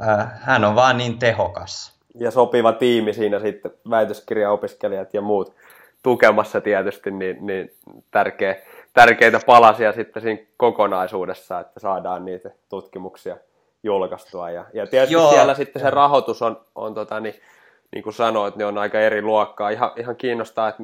äh, 0.09 0.29
hän 0.41 0.65
on 0.65 0.75
vaan 0.75 0.97
niin 0.97 1.19
tehokas. 1.19 2.01
Ja 2.15 2.31
sopiva 2.31 2.73
tiimi 2.73 3.13
siinä 3.13 3.39
sitten, 3.39 3.71
väitöskirjaopiskelijat 3.91 5.15
ja 5.15 5.21
muut 5.21 5.55
tukemassa 6.03 6.61
tietysti, 6.61 7.11
niin, 7.11 7.47
niin 7.47 7.73
tärkeä, 8.11 8.57
tärkeitä 8.93 9.41
palasia 9.47 9.93
sitten 9.93 10.23
siinä 10.23 10.43
kokonaisuudessa, 10.57 11.61
että 11.61 11.81
saadaan 11.81 12.25
niitä 12.25 12.51
tutkimuksia 12.69 13.37
julkaistua. 13.83 14.51
Ja, 14.51 14.65
ja 14.73 14.87
tietysti 14.87 15.15
Joo. 15.15 15.31
siellä 15.31 15.55
sitten 15.55 15.83
se 15.83 15.91
rahoitus 15.91 16.43
on, 16.43 16.67
on 16.75 16.95
tota, 16.95 17.21
niin, 17.21 17.35
niin 17.93 18.03
kuin 18.05 18.15
sanoit, 18.15 18.57
ne 18.57 18.65
on 18.65 18.79
aika 18.79 19.01
eri 19.01 19.23
luokkaa. 19.23 19.71
Ihan, 19.71 19.93
ihan 19.97 20.17
kiinnostaa, 20.17 20.69
että 20.69 20.83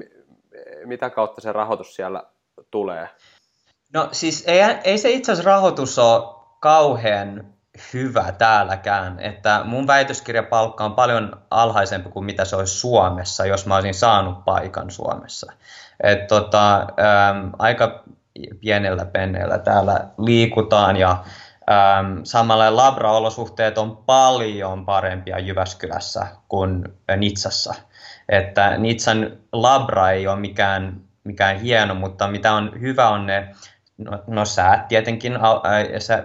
mitä 0.85 1.11
kautta 1.11 1.41
se 1.41 1.53
rahoitus 1.53 1.95
siellä 1.95 2.23
tulee. 2.71 3.09
No 3.95 4.09
siis 4.13 4.45
ei, 4.47 4.61
ei 4.85 4.99
se 4.99 5.11
itse 5.11 5.33
asiassa 5.33 5.51
rahoitus 5.51 5.99
ole 5.99 6.35
kauhean 6.61 7.45
hyvä 7.95 8.33
täälläkään, 8.33 9.21
että 9.21 9.61
mun 9.65 9.87
väitöskirjapalkka 9.87 10.85
on 10.85 10.95
paljon 10.95 11.43
alhaisempi 11.51 12.11
kuin 12.11 12.25
mitä 12.25 12.45
se 12.45 12.57
olisi 12.57 12.75
Suomessa, 12.75 13.47
jos 13.47 13.67
mä 13.67 13.75
olisin 13.75 13.95
saanut 13.95 14.45
paikan 14.45 14.91
Suomessa. 14.91 15.53
Et 16.03 16.27
tota, 16.27 16.77
äm, 16.81 17.53
aika 17.59 18.05
pienellä 18.61 19.05
penneellä 19.05 19.59
täällä 19.59 20.09
liikutaan 20.19 20.97
ja 20.97 21.25
äm, 21.71 22.21
samalla 22.25 22.77
labraolosuhteet 22.77 23.79
on 23.79 23.97
paljon 23.97 24.85
parempia 24.85 25.39
Jyväskylässä 25.39 26.27
kuin 26.49 26.85
Nitsassa. 27.17 27.75
Että 28.29 28.79
Nitsan 28.79 29.37
labra 29.53 30.11
ei 30.11 30.27
ole 30.27 30.41
mikään, 30.41 31.01
mikään 31.25 31.61
hieno, 31.61 31.95
mutta 31.95 32.29
mitä 32.29 32.53
on 32.53 32.81
hyvä 32.81 33.09
on 33.09 33.27
ne 33.27 33.55
No, 33.99 34.23
no 34.27 34.45
säät 34.45 34.89
tietenkin, 34.89 35.39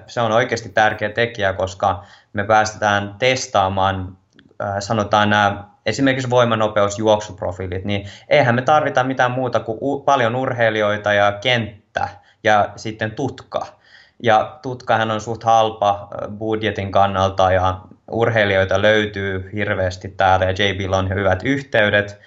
se 0.07 0.21
on 0.21 0.31
oikeasti 0.31 0.69
tärkeä 0.69 1.09
tekijä, 1.09 1.53
koska 1.53 2.03
me 2.33 2.43
päästetään 2.43 3.15
testaamaan, 3.19 4.17
sanotaan 4.79 5.29
nämä 5.29 5.63
esimerkiksi 5.85 6.29
voimanopeus, 6.29 6.99
juoksuprofiilit, 6.99 7.85
niin 7.85 8.09
eihän 8.29 8.55
me 8.55 8.61
tarvita 8.61 9.03
mitään 9.03 9.31
muuta 9.31 9.59
kuin 9.59 10.03
paljon 10.03 10.35
urheilijoita 10.35 11.13
ja 11.13 11.31
kenttä 11.31 12.09
ja 12.43 12.69
sitten 12.75 13.11
tutka. 13.11 13.80
Ja 14.23 14.59
tutkahan 14.61 15.11
on 15.11 15.21
suht 15.21 15.43
halpa 15.43 16.07
budjetin 16.37 16.91
kannalta 16.91 17.51
ja 17.51 17.81
urheilijoita 18.11 18.81
löytyy 18.81 19.49
hirveästi 19.53 20.07
täällä 20.07 20.45
ja 20.45 20.51
JBilla 20.51 20.97
on 20.97 21.09
hyvät 21.09 21.43
yhteydet, 21.43 22.19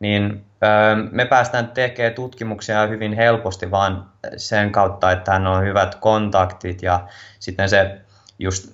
niin 0.00 0.44
me 1.10 1.24
päästään 1.24 1.68
tekemään 1.68 2.14
tutkimuksia 2.14 2.86
hyvin 2.86 3.12
helposti 3.12 3.70
vaan 3.70 4.06
sen 4.36 4.72
kautta, 4.72 5.10
että 5.10 5.32
hän 5.32 5.46
on 5.46 5.64
hyvät 5.64 5.94
kontaktit 5.94 6.82
ja 6.82 7.00
sitten 7.38 7.68
se 7.68 8.00
just 8.38 8.72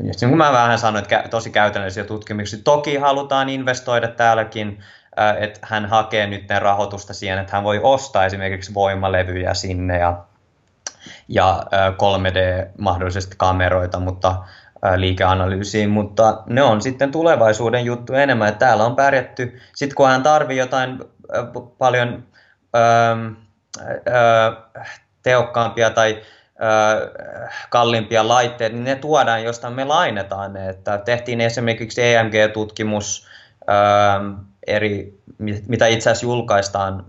niin 0.00 0.28
kuin 0.28 0.36
mä 0.36 0.52
vähän 0.52 0.78
sanoin, 0.78 1.02
että 1.02 1.24
tosi 1.30 1.50
käytännöllisiä 1.50 2.04
tutkimuksia. 2.04 2.58
Toki 2.64 2.96
halutaan 2.96 3.48
investoida 3.48 4.08
täälläkin, 4.08 4.78
että 5.38 5.60
hän 5.62 5.86
hakee 5.86 6.26
nyt 6.26 6.44
rahoitusta 6.58 7.14
siihen, 7.14 7.38
että 7.38 7.56
hän 7.56 7.64
voi 7.64 7.80
ostaa 7.82 8.24
esimerkiksi 8.24 8.74
voimalevyjä 8.74 9.54
sinne 9.54 9.98
ja, 9.98 10.24
ja 11.28 11.64
3D 11.92 12.70
mahdollisesti 12.78 13.34
kameroita, 13.38 14.00
mutta 14.00 14.36
liikeanalyysiin, 14.96 15.90
mutta 15.90 16.42
ne 16.46 16.62
on 16.62 16.82
sitten 16.82 17.12
tulevaisuuden 17.12 17.84
juttu 17.84 18.12
enemmän. 18.12 18.48
Että 18.48 18.66
täällä 18.66 18.84
on 18.84 18.96
pärjätty, 18.96 19.60
sitten 19.74 19.96
kun 19.96 20.08
hän 20.08 20.22
tarvii 20.22 20.58
jotain 20.58 20.98
paljon 21.78 22.24
ö, 22.74 22.80
ö, 23.86 24.80
tehokkaampia 25.22 25.90
tai 25.90 26.22
kalliimpia 27.70 28.28
laitteita, 28.28 28.74
niin 28.74 28.84
ne 28.84 28.96
tuodaan, 28.96 29.44
josta 29.44 29.70
me 29.70 29.84
lainetaan 29.84 30.52
ne. 30.52 30.68
Että 30.68 30.98
tehtiin 30.98 31.40
esimerkiksi 31.40 32.02
EMG-tutkimus, 32.02 33.26
eri, 34.66 35.18
mitä 35.68 35.86
itse 35.86 36.10
asiassa 36.10 36.26
julkaistaan 36.26 37.04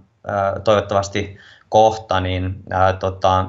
toivottavasti 0.64 1.38
kohta, 1.70 2.20
niin 2.20 2.64
tota, 3.00 3.46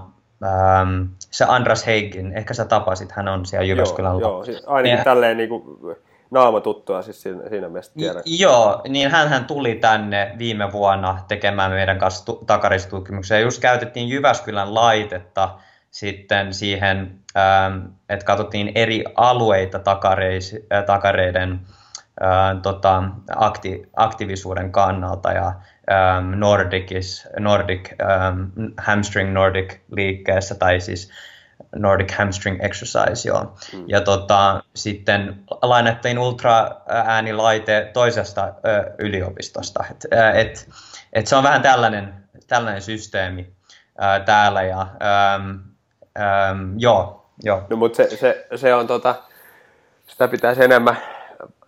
se 1.19 1.45
Andras 1.49 1.87
Heigin, 1.87 2.33
ehkä 2.33 2.55
sä 2.55 2.65
tapasit, 2.65 3.13
hän 3.13 3.29
on 3.29 3.47
siellä 3.47 3.67
Jyväskylän 3.67 4.13
Joo, 4.13 4.31
joo 4.31 4.45
siis 4.45 4.63
ainakin 4.67 4.99
ja, 4.99 5.05
tälleen 5.05 5.37
niin 5.37 5.49
kuin 5.49 5.97
naama 6.31 6.61
tuttua 6.61 7.03
siis 7.03 7.23
siinä, 7.23 7.49
siinä 7.49 7.69
mielessä 7.69 7.93
tiedän. 7.97 8.23
Joo, 8.27 8.83
niin 8.89 9.11
hän, 9.11 9.29
hän 9.29 9.45
tuli 9.45 9.75
tänne 9.75 10.35
viime 10.39 10.73
vuonna 10.73 11.19
tekemään 11.29 11.71
meidän 11.71 11.99
kanssa 11.99 12.33
takaristutkimuksia. 12.47 13.41
Just 13.41 13.61
käytettiin 13.61 14.09
Jyväskylän 14.09 14.75
laitetta 14.75 15.59
sitten 15.91 16.55
siihen, 16.55 17.19
että 18.09 18.25
katsottiin 18.25 18.73
eri 18.75 19.05
alueita 19.15 19.79
takareis, 19.79 20.57
takareiden 20.87 21.61
tota, 22.63 23.03
akti, 23.37 23.89
aktiivisuuden 23.97 24.73
kannalta 24.73 25.33
ja 25.33 25.53
ähm, 25.91 26.39
Nordicis, 26.41 27.29
Nordic, 27.39 27.91
ähm, 28.01 28.71
hamstring 28.79 29.33
Nordic 29.33 29.75
liikkeessä 29.91 30.55
tai 30.55 30.81
siis 30.81 31.11
Nordic 31.77 32.13
Hamstring 32.13 32.65
Exercise, 32.65 33.29
joo. 33.29 33.57
Mm. 33.73 33.85
Ja 33.87 34.01
tota, 34.01 34.63
sitten 34.75 35.45
lainattiin 35.63 36.19
ultra-äänilaite 36.19 37.91
toisesta 37.93 38.45
ö, 38.45 38.95
yliopistosta. 38.99 39.85
Et, 39.91 40.07
et, 40.35 40.69
et 41.13 41.27
se 41.27 41.37
on 41.37 41.43
vähän 41.43 41.63
tällainen, 41.63 42.15
tällainen 42.47 42.83
systeemi 42.83 43.53
ää, 43.99 44.21
täällä. 44.21 44.63
Ja, 44.63 44.81
äm, 44.81 45.61
äm, 46.19 46.75
joo, 46.77 47.31
joo. 47.43 47.63
No, 47.71 47.77
mutta 47.77 47.97
se, 47.97 48.17
se, 48.17 48.47
se 48.57 48.75
on 48.75 48.87
tota, 48.87 49.15
sitä 50.07 50.29
pitäisi 50.29 50.65
enemmän 50.65 50.97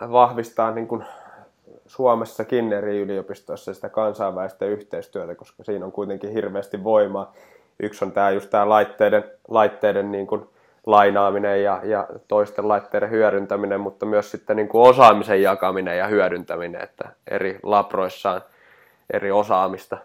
vahvistaa 0.00 0.70
niin 0.70 0.88
kuin 0.88 1.04
Suomessakin 1.88 2.72
eri 2.72 2.98
yliopistoissa 2.98 3.74
sitä 3.74 3.88
kansainvälistä 3.88 4.64
yhteistyötä, 4.64 5.34
koska 5.34 5.64
siinä 5.64 5.84
on 5.84 5.92
kuitenkin 5.92 6.30
hirveästi 6.30 6.84
voimaa. 6.84 7.34
Yksi 7.82 8.04
on 8.04 8.12
tämä 8.12 8.30
just 8.30 8.50
tämä 8.50 8.68
laitteiden, 8.68 9.24
laitteiden 9.48 10.12
niin 10.12 10.26
kuin 10.26 10.48
lainaaminen 10.86 11.62
ja, 11.62 11.80
ja 11.84 12.08
toisten 12.28 12.68
laitteiden 12.68 13.10
hyödyntäminen, 13.10 13.80
mutta 13.80 14.06
myös 14.06 14.30
sitten 14.30 14.56
niin 14.56 14.68
kuin 14.68 14.88
osaamisen 14.88 15.42
jakaminen 15.42 15.98
ja 15.98 16.06
hyödyntäminen, 16.06 16.82
että 16.82 17.08
eri 17.30 17.60
labroissa 17.62 18.30
on 18.30 18.40
eri 19.12 19.30
osaamista. 19.30 19.98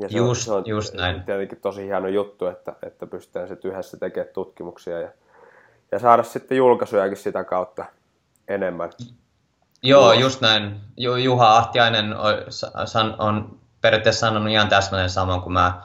Ja 0.00 0.08
se 0.08 0.18
just, 0.18 0.28
on, 0.28 0.36
se 0.36 0.52
on 0.52 0.62
just 0.66 0.94
näin. 0.94 1.22
tietenkin 1.22 1.60
tosi 1.60 1.86
hieno 1.86 2.08
juttu, 2.08 2.46
että, 2.46 2.72
että 2.86 3.06
pystytään 3.06 3.48
sitten 3.48 3.70
yhdessä 3.70 3.96
tekemään 3.96 4.34
tutkimuksia 4.34 5.00
ja, 5.00 5.08
ja 5.92 5.98
saada 5.98 6.22
sitten 6.22 6.56
julkaisujakin 6.58 7.16
sitä 7.16 7.44
kautta 7.44 7.84
enemmän. 8.48 8.90
Joo, 9.82 10.12
just 10.12 10.40
näin. 10.40 10.80
Juha 10.96 11.56
Ahtiainen 11.56 12.16
on, 12.16 12.36
on 13.18 13.58
periaatteessa 13.80 14.26
sanonut 14.26 14.52
ihan 14.52 14.68
täsmälleen 14.68 15.10
saman 15.10 15.40
kuin 15.40 15.52
mä. 15.52 15.82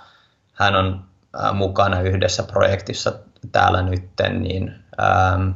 Hän 0.54 0.76
on 0.76 1.06
äh, 1.44 1.54
mukana 1.54 2.02
yhdessä 2.02 2.44
projektissa 2.44 3.14
täällä 3.52 3.82
nytten, 3.82 4.44
niin, 4.44 4.84
ähm, 5.02 5.50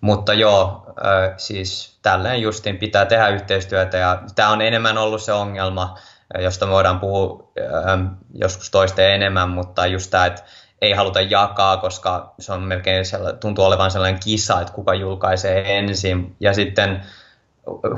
mutta 0.00 0.32
joo, 0.34 0.86
äh, 0.88 1.34
siis 1.36 1.98
tälleen 2.02 2.42
justiin 2.42 2.78
pitää 2.78 3.06
tehdä 3.06 3.28
yhteistyötä 3.28 3.96
ja 3.96 4.22
tämä 4.34 4.48
on 4.48 4.62
enemmän 4.62 4.98
ollut 4.98 5.22
se 5.22 5.32
ongelma, 5.32 5.98
josta 6.38 6.66
me 6.66 6.72
voidaan 6.72 7.00
puhua 7.00 7.52
äh, 7.60 8.00
joskus 8.34 8.70
toista 8.70 9.02
enemmän, 9.02 9.50
mutta 9.50 9.86
just 9.86 10.10
tämä, 10.10 10.26
että 10.26 10.42
ei 10.80 10.92
haluta 10.92 11.20
jakaa, 11.20 11.76
koska 11.76 12.34
se 12.38 12.52
on 12.52 12.62
melkein 12.62 13.04
tuntuu 13.40 13.64
olevan 13.64 13.90
sellainen 13.90 14.20
kisa, 14.20 14.60
että 14.60 14.72
kuka 14.72 14.94
julkaisee 14.94 15.78
ensin. 15.78 16.36
Ja 16.40 16.54
sitten 16.54 17.02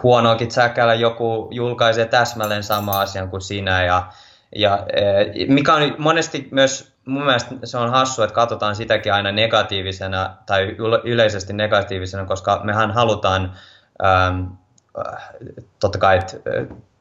huonoakin 0.02 0.50
säkällä 0.50 0.94
joku 0.94 1.48
julkaisee 1.50 2.06
täsmälleen 2.06 2.62
sama 2.62 3.00
asian 3.00 3.30
kuin 3.30 3.40
sinä. 3.40 3.84
Ja, 3.84 4.06
ja 4.56 4.86
e, 4.92 5.46
mikä 5.48 5.74
on 5.74 5.94
monesti 5.98 6.48
myös, 6.50 6.92
mun 7.04 7.24
mielestä 7.24 7.54
se 7.64 7.78
on 7.78 7.90
hassu, 7.90 8.22
että 8.22 8.34
katsotaan 8.34 8.76
sitäkin 8.76 9.14
aina 9.14 9.32
negatiivisena 9.32 10.36
tai 10.46 10.76
yleisesti 11.04 11.52
negatiivisena, 11.52 12.24
koska 12.24 12.60
mehän 12.64 12.90
halutaan 12.90 13.52
ähm, 14.04 14.44
totta 15.80 15.98
kai, 15.98 16.18
että 16.18 16.36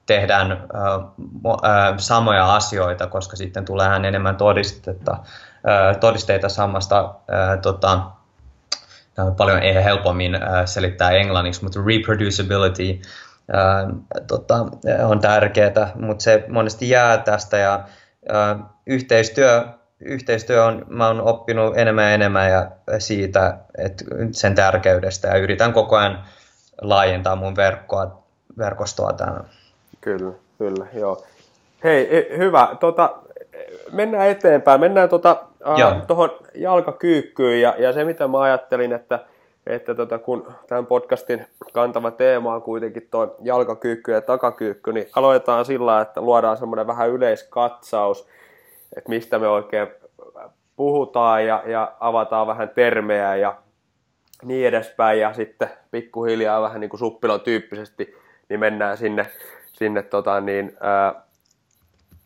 tehdään 0.06 0.52
äh, 0.52 0.60
äh, 0.60 1.94
samoja 1.98 2.56
asioita, 2.56 3.08
koska 3.08 3.36
sitten 3.36 3.66
tulee 3.66 3.96
enemmän 3.96 4.36
todistetta 4.36 5.18
todisteita 6.00 6.50
samasta 6.50 7.14
tota, 7.62 8.00
paljon 9.38 9.62
helpommin 9.62 10.38
selittää 10.66 11.12
englanniksi, 11.12 11.64
mutta 11.64 11.80
reproducibility 11.86 13.02
tota, 14.28 14.66
on 15.06 15.20
tärkeää, 15.20 15.92
mutta 15.96 16.24
se 16.24 16.46
monesti 16.48 16.90
jää 16.90 17.18
tästä 17.18 17.58
ja 17.58 17.84
yhteistyö 18.88 19.64
yhteistyö 20.00 20.66
on, 20.66 20.86
mä 20.90 21.08
oon 21.08 21.22
oppinut 21.22 21.78
enemmän 21.78 22.06
ja 22.06 22.12
enemmän 22.12 22.52
ja 22.52 22.72
siitä, 23.00 23.58
että 23.78 24.06
sen 24.32 24.56
tärkeydestä 24.56 25.28
ja 25.28 25.38
yritän 25.38 25.74
koko 25.74 25.96
ajan 25.96 26.24
laajentaa 26.82 27.36
mun 27.36 27.56
verkkoa, 27.56 28.24
verkostoa 28.58 29.14
tämän. 29.14 29.46
Kyllä, 30.02 30.32
kyllä, 30.58 30.86
joo. 30.94 31.24
Hei, 31.84 32.28
hyvä. 32.38 32.76
Tota, 32.80 33.16
mennään 33.92 34.30
eteenpäin. 34.30 34.80
Mennään 34.80 35.10
tuota, 35.66 36.06
tuohon 36.08 36.30
jalkakyykkyyn 36.56 37.62
ja, 37.62 37.76
ja 37.78 37.94
se, 37.94 38.04
mitä 38.04 38.28
mä 38.28 38.42
ajattelin, 38.42 38.94
että, 38.94 39.20
että 39.68 39.96
tota, 39.96 40.18
kun 40.20 40.54
tämän 40.68 40.86
podcastin 40.86 41.46
kantava 41.74 42.12
teema 42.12 42.56
on 42.56 42.62
kuitenkin 42.62 43.08
tuo 43.12 43.36
jalkakyykky 43.42 44.12
ja 44.12 44.22
takakyykky, 44.22 44.94
niin 44.94 45.08
aloitetaan 45.16 45.66
sillä, 45.66 46.02
että 46.02 46.22
luodaan 46.22 46.58
semmoinen 46.58 46.88
vähän 46.88 47.10
yleiskatsaus, 47.10 48.28
että 48.98 49.10
mistä 49.10 49.40
me 49.40 49.48
oikein 49.48 49.88
puhutaan 50.76 51.46
ja, 51.46 51.64
ja 51.66 51.96
avataan 52.00 52.48
vähän 52.48 52.70
termejä 52.70 53.36
ja 53.36 53.58
niin 54.44 54.68
edespäin. 54.68 55.20
Ja 55.20 55.34
sitten 55.34 55.70
pikkuhiljaa 55.92 56.62
vähän 56.62 56.82
niin 56.82 56.90
kuin 56.90 57.00
suppilon 57.00 57.42
tyyppisesti 57.42 58.16
niin 58.50 58.60
mennään 58.60 58.98
sinne, 58.98 59.28
sinne 59.74 60.02
tota 60.02 60.42
niin, 60.42 60.78
ää, 60.80 61.26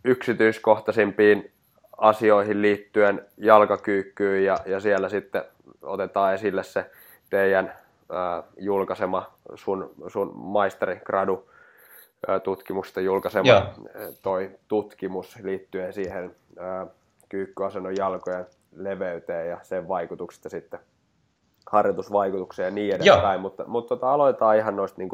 yksityiskohtaisimpiin 0.04 1.52
asioihin 2.00 2.62
liittyen 2.62 3.26
jalkakyykkyyn 3.38 4.46
ja, 4.46 4.58
ja 4.66 4.80
siellä 4.80 5.10
sitten 5.10 5.44
otetaan 5.82 6.34
esille 6.34 6.64
se 6.64 6.92
teidän 7.30 7.74
ää, 8.12 8.44
julkaisema 8.58 9.32
sun, 9.56 9.94
sun 10.08 10.32
maisterigradu 10.36 11.50
tutkimusta 12.44 13.02
julkaisema 13.02 13.48
ja. 13.48 13.74
toi 14.22 14.52
tutkimus 14.68 15.36
liittyen 15.44 15.94
siihen 15.94 16.36
ää, 16.60 16.88
kyykkyasennon 17.30 17.96
jalkojen 17.98 18.46
leveyteen 18.76 19.50
ja 19.50 19.58
sen 19.62 19.88
vaikutuksesta 19.88 20.50
sitten 20.50 20.80
harjoitusvaikutukseen 21.66 22.66
ja 22.66 22.72
niin 22.72 22.96
edespäin, 22.96 23.34
Joo. 23.34 23.42
mutta, 23.42 23.64
mutta 23.68 23.96
tota, 23.96 24.14
aloitetaan 24.14 24.58
ihan 24.58 24.76
noista 24.76 25.02
niin 25.02 25.10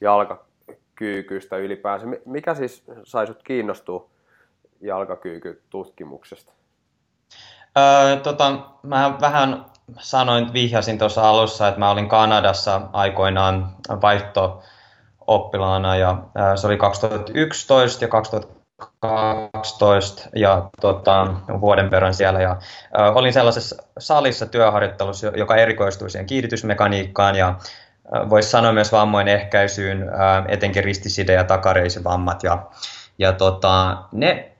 jalkakyykyistä 0.00 1.56
ylipäänsä. 1.56 2.06
Mikä 2.24 2.54
siis 2.54 2.84
sai 3.04 3.26
sut 3.26 3.42
kiinnostua 3.42 4.08
jalkakyykytutkimuksesta? 4.80 6.52
Öö, 7.78 8.16
tota, 8.16 8.58
mä 8.82 9.14
vähän 9.20 9.66
sanoin, 9.98 10.52
vihjasin 10.52 10.98
tuossa 10.98 11.28
alussa, 11.28 11.68
että 11.68 11.80
mä 11.80 11.90
olin 11.90 12.08
Kanadassa 12.08 12.80
aikoinaan 12.92 13.76
vaihto-oppilaana 14.02 15.96
ja 15.96 16.22
se 16.54 16.66
oli 16.66 16.76
2011 16.76 18.04
ja 18.04 18.08
2012 18.08 20.28
ja 20.34 20.70
tota, 20.80 21.34
vuoden 21.60 21.90
verran 21.90 22.14
siellä 22.14 22.40
ja 22.40 22.56
ää, 22.94 23.12
olin 23.12 23.32
sellaisessa 23.32 23.82
salissa 23.98 24.46
työharjoittelussa, 24.46 25.26
joka 25.26 25.56
erikoistui 25.56 26.10
siihen 26.10 26.26
kiihdytysmekaniikkaan 26.26 27.36
ja 27.36 27.54
voisi 28.30 28.50
sanoa 28.50 28.72
myös 28.72 28.92
vammojen 28.92 29.28
ehkäisyyn, 29.28 30.10
etenkin 30.48 30.84
ristiside- 30.84 31.32
ja 31.32 31.44
takareisivammat 31.44 32.42
ja, 32.42 32.66
ja 33.18 33.32
tota, 33.32 33.96
ne 34.12 34.55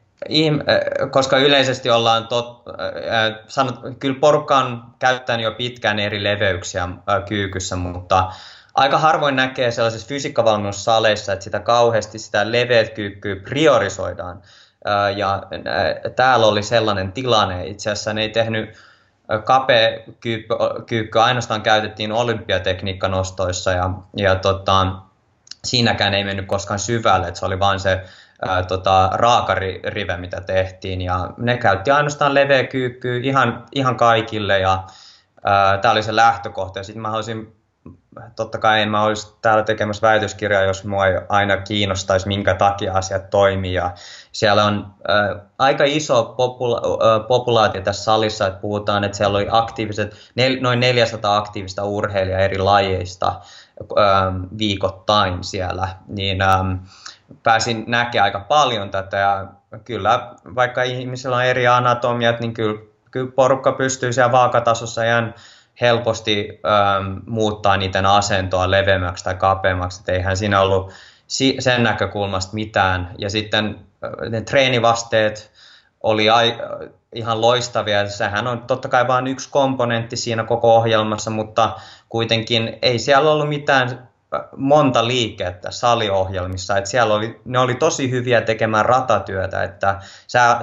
koska 1.11 1.39
yleisesti 1.39 1.91
ollaan 1.91 2.29
tot, 2.29 2.63
äh, 2.69 3.45
sanot, 3.49 3.81
kyllä 3.99 4.21
porukka 4.21 4.59
on 4.59 4.85
käyttänyt 4.99 5.45
jo 5.45 5.53
pitkään 5.53 5.99
eri 5.99 6.25
leveyksiä 6.25 6.83
äh, 6.83 7.25
kyykyssä, 7.29 7.77
mutta 7.77 8.33
aika 8.75 8.99
harvoin 8.99 9.37
näkee 9.37 9.71
sellaisissa 9.71 10.09
fysiikkavalmennussaleissa, 10.09 11.33
että 11.33 11.45
sitä 11.45 11.61
kauheasti 11.61 12.19
sitä 12.19 12.53
leveät 12.53 12.95
kyykkyä 12.95 13.37
priorisoidaan. 13.37 14.43
Äh, 14.89 15.19
ja 15.19 15.35
äh, 15.35 16.13
täällä 16.17 16.47
oli 16.47 16.63
sellainen 16.63 17.13
tilanne, 17.13 17.67
itse 17.67 17.91
asiassa 17.91 18.13
ne 18.13 18.23
ei 18.23 18.29
tehnyt 18.29 18.71
äh, 19.33 19.45
kapea 19.45 19.99
kyykky, 20.21 20.55
kyykky 20.87 21.21
ainoastaan 21.21 21.63
käytettiin 21.63 22.13
olympiatekniikkanostoissa 22.13 23.71
ja, 23.71 23.91
ja 24.17 24.35
tota, 24.35 24.87
siinäkään 25.65 26.15
ei 26.15 26.25
mennyt 26.25 26.47
koskaan 26.47 26.79
syvälle, 26.79 27.29
että 27.29 27.41
se 27.41 27.47
oli 27.47 27.59
vain 27.59 27.81
se 27.81 28.05
ää, 28.43 28.63
tota, 28.63 29.11
raakarive, 29.13 30.17
mitä 30.17 30.41
tehtiin. 30.41 31.03
Ja 31.03 31.31
ne 31.37 31.57
käytti 31.57 31.91
ainoastaan 31.91 32.35
leveä 32.35 32.65
kyykkyä 32.65 33.21
ihan, 33.23 33.67
ihan 33.75 33.97
kaikille 33.97 34.59
ja 34.59 34.85
tämä 35.83 35.93
oli 35.93 36.03
se 36.03 36.17
lähtökohta. 36.17 36.83
Sitten 36.83 37.03
mä 37.03 37.09
haluaisin, 37.09 37.57
totta 38.37 38.59
kai 38.59 38.83
en 38.83 38.89
mä 38.89 39.03
olisi 39.03 39.37
täällä 39.43 39.63
tekemässä 39.63 40.07
väitöskirjaa, 40.07 40.63
jos 40.63 40.85
mua 40.85 41.07
ei 41.07 41.15
aina 41.29 41.57
kiinnostaisi, 41.57 42.29
minkä 42.29 42.55
takia 42.55 42.93
asiat 42.93 43.31
toimii. 43.31 43.73
Ja 43.75 43.91
siellä 44.33 44.65
on 44.65 44.95
ää, 45.09 45.37
aika 45.59 45.85
iso 45.87 46.35
popula- 46.39 47.07
ää, 47.07 47.21
populaatio 47.21 47.83
tässä 47.83 48.05
salissa, 48.05 48.47
että 48.47 48.61
puhutaan, 48.61 49.05
että 49.05 49.17
siellä 49.17 49.37
oli 49.39 49.47
aktiiviset, 49.51 50.15
nel, 50.35 50.57
noin 50.61 50.81
400 50.81 51.37
aktiivista 51.37 51.85
urheilijaa 51.85 52.41
eri 52.41 52.59
lajeista 52.59 53.41
viikoittain 54.59 55.45
siellä. 55.45 55.89
Niin, 56.09 56.43
ää, 56.43 56.65
pääsin 57.43 57.85
näkemään 57.87 58.25
aika 58.25 58.41
paljon 58.41 58.91
tätä 58.91 59.17
ja 59.17 59.47
kyllä 59.85 60.35
vaikka 60.55 60.83
ihmisillä 60.83 61.37
on 61.37 61.45
eri 61.45 61.67
anatomiat, 61.67 62.41
niin 62.41 62.55
kyllä, 62.55 62.81
kyllä 63.11 63.33
porukka 63.37 63.73
pystyy 63.73 64.13
siellä 64.13 64.33
vaakatasossa 64.33 65.05
ihan 65.05 65.35
helposti 65.81 66.61
ähm, 66.67 67.19
muuttaa 67.27 67.77
niiden 67.77 68.07
asentoa 68.07 68.71
leveämmäksi 68.71 69.25
tai 69.25 69.35
kapeammaksi, 69.35 70.01
että 70.01 70.13
eihän 70.13 70.37
siinä 70.37 70.61
ollut 70.61 70.93
si- 71.27 71.57
sen 71.59 71.83
näkökulmasta 71.83 72.55
mitään. 72.55 73.15
Ja 73.19 73.31
sitten 73.31 73.65
äh, 74.05 74.31
ne 74.31 74.41
treenivasteet 74.41 75.53
oli 76.03 76.31
ai- 76.31 76.59
ihan 77.13 77.41
loistavia. 77.41 78.09
Sehän 78.09 78.47
on 78.47 78.63
totta 78.63 78.89
kai 78.89 79.09
vain 79.09 79.27
yksi 79.27 79.51
komponentti 79.51 80.17
siinä 80.17 80.45
koko 80.45 80.77
ohjelmassa, 80.77 81.31
mutta 81.31 81.77
kuitenkin 82.09 82.79
ei 82.83 82.99
siellä 82.99 83.31
ollut 83.31 83.49
mitään 83.49 84.09
monta 84.57 85.07
liikettä 85.07 85.71
saliohjelmissa, 85.71 86.77
että 86.77 86.91
siellä 86.91 87.15
oli, 87.15 87.41
ne 87.45 87.59
oli 87.59 87.75
tosi 87.75 88.11
hyviä 88.11 88.41
tekemään 88.41 88.87
ratatyötä, 88.87 89.63
että 89.63 89.99
sä, 90.27 90.59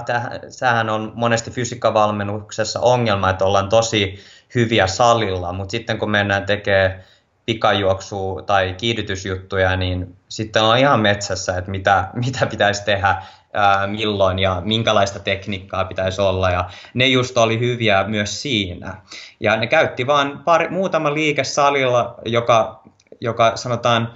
sähän 0.49 0.89
on 0.89 1.12
monesti 1.15 1.51
fysiikkavalmennuksessa 1.51 2.79
ongelma, 2.79 3.29
että 3.29 3.45
ollaan 3.45 3.69
tosi 3.69 4.19
hyviä 4.55 4.88
salilla, 4.88 5.53
mutta 5.53 5.71
sitten 5.71 5.97
kun 5.97 6.12
mennään 6.12 6.45
tekemään 6.45 7.03
pikajuoksua 7.45 8.41
tai 8.41 8.73
kiihdytysjuttuja, 8.77 9.75
niin 9.75 10.15
sitten 10.29 10.63
on 10.63 10.77
ihan 10.77 10.99
metsässä, 10.99 11.57
että 11.57 11.71
mitä, 11.71 12.07
mitä 12.25 12.45
pitäisi 12.45 12.86
tehdä, 12.86 13.23
ää, 13.53 13.88
milloin 13.88 14.39
ja 14.39 14.62
minkälaista 14.65 15.19
tekniikkaa 15.19 15.86
pitäisi 15.86 16.21
olla. 16.21 16.49
Ja 16.49 16.69
ne 16.93 17.07
just 17.07 17.38
oli 17.38 17.59
hyviä 17.59 18.03
myös 18.03 18.41
siinä. 18.41 18.95
Ja 19.39 19.57
ne 19.57 19.67
käytti 19.67 20.07
vain 20.07 20.39
muutama 20.69 21.13
liike 21.13 21.43
salilla, 21.43 22.15
joka 22.25 22.83
joka 23.23 23.55
sanotaan 23.55 24.13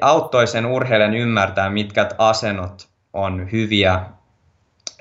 auttoi 0.00 0.46
sen 0.46 0.66
urheilijan 0.66 1.14
ymmärtää, 1.14 1.70
mitkä 1.70 2.08
asennot 2.18 2.88
on 3.12 3.52
hyviä 3.52 4.00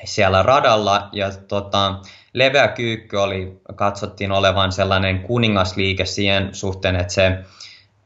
siellä 0.03 0.43
radalla. 0.43 1.09
Ja 1.11 1.31
tota, 1.47 1.95
leveä 2.33 2.67
kyykky 2.67 3.17
oli, 3.17 3.61
katsottiin 3.75 4.31
olevan 4.31 4.71
sellainen 4.71 5.19
kuningasliike 5.19 6.05
siihen 6.05 6.49
suhteen, 6.55 6.95
että 6.95 7.13
se, 7.13 7.25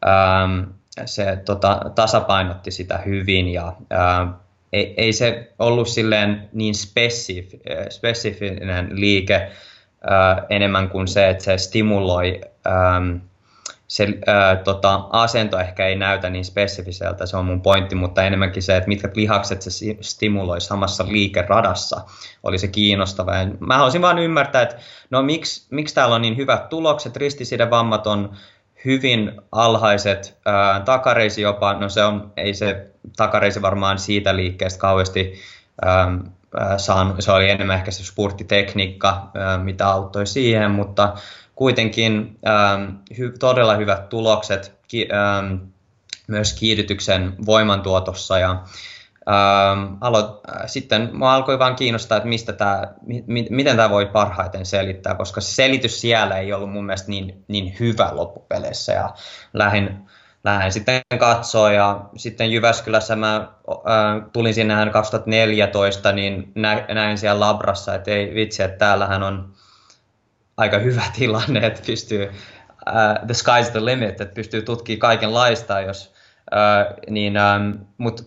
ähm, 0.07 0.71
se 1.05 1.37
tota, 1.45 1.81
tasapainotti 1.95 2.71
sitä 2.71 2.97
hyvin 2.97 3.47
ja 3.47 3.67
äh, 3.93 4.33
ei, 4.73 4.93
ei 4.97 5.13
se 5.13 5.53
ollut 5.59 5.87
silleen 5.87 6.49
niin 6.53 6.75
spesif, 6.75 7.53
spesifinen 7.89 8.89
liike 8.91 9.35
äh, 9.35 10.45
enemmän 10.49 10.89
kuin 10.89 11.07
se, 11.07 11.29
että 11.29 11.43
se 11.43 11.57
stimuloi 11.57 12.41
ähm, 12.67 13.17
se 13.87 14.07
ää, 14.27 14.55
tota, 14.55 15.07
asento 15.09 15.59
ehkä 15.59 15.87
ei 15.87 15.95
näytä 15.95 16.29
niin 16.29 16.45
spesifiseltä, 16.45 17.25
se 17.25 17.37
on 17.37 17.45
mun 17.45 17.61
pointti, 17.61 17.95
mutta 17.95 18.23
enemmänkin 18.23 18.63
se, 18.63 18.77
että 18.77 18.87
mitkä 18.87 19.09
lihakset 19.15 19.61
se 19.61 19.69
stimuloi 20.01 20.61
samassa 20.61 21.05
liikeradassa, 21.07 22.01
oli 22.43 22.57
se 22.57 22.67
kiinnostava. 22.67 23.35
Ja 23.35 23.47
mä 23.59 23.75
haluaisin 23.75 24.01
vaan 24.01 24.19
ymmärtää, 24.19 24.61
että 24.61 24.75
no 25.09 25.21
miksi, 25.21 25.67
miksi 25.71 25.95
täällä 25.95 26.15
on 26.15 26.21
niin 26.21 26.37
hyvät 26.37 26.69
tulokset, 26.69 27.17
ristiside-vammat 27.17 28.07
on 28.07 28.35
hyvin 28.85 29.41
alhaiset, 29.51 30.37
ää, 30.45 30.79
takareisi 30.79 31.41
jopa, 31.41 31.73
no 31.73 31.89
se 31.89 32.03
on, 32.03 32.33
ei 32.37 32.53
se 32.53 32.87
takareisi 33.15 33.61
varmaan 33.61 33.99
siitä 33.99 34.35
liikkeestä 34.35 34.79
kauheasti 34.79 35.33
ää, 35.85 36.07
saan, 36.77 37.15
se 37.19 37.31
oli 37.31 37.49
enemmän 37.49 37.77
ehkä 37.77 37.91
se 37.91 38.05
spurttitekniikka, 38.05 39.31
ää, 39.35 39.57
mitä 39.57 39.87
auttoi 39.87 40.27
siihen, 40.27 40.71
mutta 40.71 41.13
kuitenkin 41.57 42.39
ähm, 42.47 42.95
hy, 43.17 43.33
todella 43.39 43.75
hyvät 43.75 44.09
tulokset 44.09 44.79
ki, 44.87 45.07
ähm, 45.13 45.55
myös 46.27 46.53
kiihdytyksen 46.53 47.35
voimantuotossa 47.45 48.39
ja 48.39 48.49
ähm, 48.49 49.95
alo, 50.01 50.41
äh, 50.49 50.61
sitten 50.65 51.09
mä 51.13 51.33
alkoi 51.33 51.59
vaan 51.59 51.75
kiinnostaa, 51.75 52.17
että 52.17 52.29
mistä 52.29 52.53
tää, 52.53 52.93
mi, 53.27 53.47
miten 53.49 53.75
tämä 53.75 53.89
voi 53.89 54.05
parhaiten 54.05 54.65
selittää, 54.65 55.15
koska 55.15 55.41
se 55.41 55.55
selitys 55.55 56.01
siellä 56.01 56.37
ei 56.37 56.53
ollut 56.53 56.71
mun 56.71 56.85
mielestä 56.85 57.09
niin, 57.09 57.43
niin 57.47 57.75
hyvä 57.79 58.09
loppupeleissä 58.11 58.91
ja 58.91 59.13
lähdin, 59.53 60.09
lähden 60.43 60.71
sitten 60.71 61.01
katsoa 61.19 61.71
ja 61.71 62.01
sitten 62.15 62.51
Jyväskylässä 62.51 63.15
mä 63.15 63.35
äh, 63.35 64.29
tulin 64.33 64.53
sinne 64.53 64.89
2014, 64.91 66.11
niin 66.11 66.51
nä, 66.55 66.85
näin 66.93 67.17
siellä 67.17 67.39
labrassa, 67.39 67.95
että 67.95 68.11
ei 68.11 68.35
vitsi, 68.35 68.63
että 68.63 68.77
täällähän 68.77 69.23
on 69.23 69.53
aika 70.57 70.79
hyvä 70.79 71.03
tilanne, 71.19 71.59
että 71.59 71.81
pystyy, 71.85 72.25
uh, 72.25 73.25
the 73.25 73.33
sky's 73.33 73.71
the 73.71 73.85
limit, 73.85 74.21
että 74.21 74.35
pystyy 74.35 74.61
tutkimaan 74.61 74.99
kaikenlaista, 74.99 75.81
jos 75.81 76.17
niin, 77.09 77.37
ähm, 77.37 77.71
mutta 77.97 78.23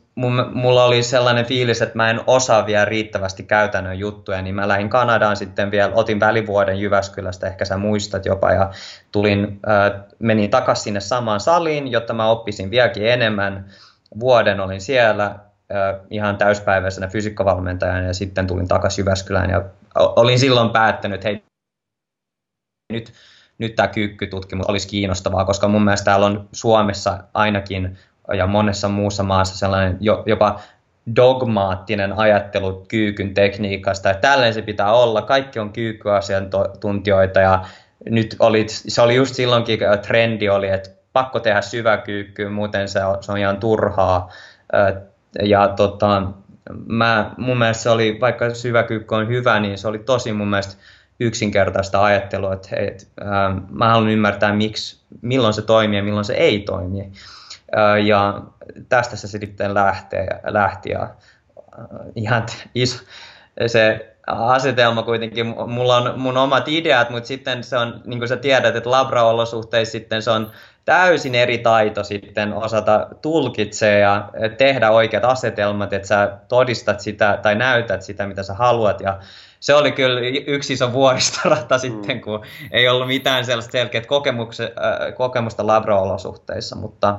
mulla 0.52 0.84
oli 0.84 1.02
sellainen 1.02 1.44
fiilis, 1.44 1.82
että 1.82 1.96
mä 1.96 2.10
en 2.10 2.20
osaa 2.26 2.66
vielä 2.66 2.84
riittävästi 2.84 3.42
käytännön 3.42 3.98
juttuja, 3.98 4.42
niin 4.42 4.54
mä 4.54 4.68
lähdin 4.68 4.88
Kanadaan 4.88 5.36
sitten 5.36 5.70
vielä, 5.70 5.92
otin 5.94 6.20
välivuoden 6.20 6.80
Jyväskylästä, 6.80 7.46
ehkä 7.46 7.64
sä 7.64 7.76
muistat 7.76 8.26
jopa, 8.26 8.52
ja 8.52 8.70
tulin, 9.12 9.60
äh, 9.68 10.02
menin 10.18 10.50
takaisin 10.50 10.84
sinne 10.84 11.00
samaan 11.00 11.40
saliin, 11.40 11.88
jotta 11.88 12.14
mä 12.14 12.30
oppisin 12.30 12.70
vieläkin 12.70 13.06
enemmän. 13.06 13.66
Vuoden 14.20 14.60
olin 14.60 14.80
siellä 14.80 15.34
ihan 16.10 16.36
täyspäiväisenä 16.36 17.08
fysiikkavalmentajana 17.08 18.00
ja 18.00 18.14
sitten 18.14 18.46
tulin 18.46 18.68
takaisin 18.68 19.02
Jyväskylään 19.02 19.50
ja 19.50 19.64
olin 19.94 20.38
silloin 20.38 20.70
päättänyt, 20.70 21.24
hei 21.24 21.42
nyt 22.90 23.12
nyt 23.60 23.74
tämä 23.74 23.88
kyykkytutkimus 23.88 24.66
olisi 24.66 24.88
kiinnostavaa, 24.88 25.44
koska 25.44 25.68
mun 25.68 25.84
mielestä 25.84 26.04
täällä 26.04 26.26
on 26.26 26.48
Suomessa 26.52 27.18
ainakin 27.34 27.98
ja 28.36 28.46
monessa 28.46 28.88
muussa 28.88 29.22
maassa 29.22 29.58
sellainen 29.58 29.98
jopa 30.26 30.60
dogmaattinen 31.16 32.12
ajattelu 32.18 32.84
kyykyn 32.88 33.34
tekniikasta, 33.34 34.10
että 34.10 34.28
tälleen 34.28 34.54
se 34.54 34.62
pitää 34.62 34.92
olla, 34.92 35.22
kaikki 35.22 35.58
on 35.58 35.72
kyykkyasiantuntijoita 35.72 37.40
ja 37.40 37.64
nyt 38.10 38.36
oli, 38.38 38.64
se 38.68 39.02
oli 39.02 39.14
just 39.14 39.34
silloinkin 39.34 39.78
trendi 40.06 40.48
oli, 40.48 40.68
että 40.68 40.90
pakko 41.12 41.40
tehdä 41.40 41.60
syväkyykky, 41.60 42.48
muuten 42.48 42.88
se 42.88 43.04
on, 43.04 43.22
se 43.22 43.32
on 43.32 43.38
ihan 43.38 43.60
turhaa. 43.60 44.30
Ja 45.42 45.68
tota, 45.68 46.22
mä, 46.86 47.30
mun 47.36 47.58
mielestä 47.58 47.82
se 47.82 47.90
oli, 47.90 48.18
vaikka 48.20 48.54
syväkyykky 48.54 49.14
on 49.14 49.28
hyvä, 49.28 49.60
niin 49.60 49.78
se 49.78 49.88
oli 49.88 49.98
tosi 49.98 50.32
mun 50.32 50.48
mielestä 50.48 50.82
yksinkertaista 51.20 52.04
ajattelua, 52.04 52.52
että 52.52 52.68
hei, 52.72 52.86
et, 52.86 53.08
äh, 53.22 53.62
mä 53.70 53.88
haluan 53.88 54.10
ymmärtää, 54.10 54.52
miksi, 54.52 55.00
milloin 55.22 55.54
se 55.54 55.62
toimii 55.62 55.98
ja 55.98 56.04
milloin 56.04 56.24
se 56.24 56.34
ei 56.34 56.58
toimi. 56.58 57.12
Ja 58.04 58.42
tästä 58.88 59.16
se 59.16 59.28
sitten 59.28 59.74
lähtee, 59.74 60.40
lähti 60.44 60.90
ja 60.90 61.10
ihan 62.14 62.46
iso, 62.74 63.04
se 63.66 64.10
asetelma 64.26 65.02
kuitenkin, 65.02 65.46
mulla 65.66 65.96
on 65.96 66.20
mun 66.20 66.36
omat 66.36 66.68
ideat, 66.68 67.10
mutta 67.10 67.26
sitten 67.26 67.64
se 67.64 67.76
on, 67.76 68.00
niin 68.04 68.18
kuin 68.18 68.28
sä 68.28 68.36
tiedät, 68.36 68.76
että 68.76 68.90
labraolosuhteissa 68.90 69.92
sitten 69.92 70.22
se 70.22 70.30
on 70.30 70.50
täysin 70.84 71.34
eri 71.34 71.58
taito 71.58 72.04
sitten 72.04 72.54
osata 72.54 73.06
tulkitsea 73.22 73.98
ja 73.98 74.30
tehdä 74.58 74.90
oikeat 74.90 75.24
asetelmat, 75.24 75.92
että 75.92 76.08
sä 76.08 76.38
todistat 76.48 77.00
sitä 77.00 77.38
tai 77.42 77.54
näytät 77.54 78.02
sitä, 78.02 78.26
mitä 78.26 78.42
sä 78.42 78.54
haluat 78.54 79.00
ja 79.00 79.18
se 79.60 79.74
oli 79.74 79.92
kyllä 79.92 80.20
yksi 80.46 80.72
iso 80.72 80.92
vuoristorata 80.92 81.74
mm. 81.76 81.80
sitten, 81.80 82.20
kun 82.20 82.42
ei 82.70 82.88
ollut 82.88 83.06
mitään 83.06 83.44
sellaista 83.44 83.72
selkeät 83.72 84.06
kokemusta 85.16 85.66
labraolosuhteissa, 85.66 86.76
mutta 86.76 87.18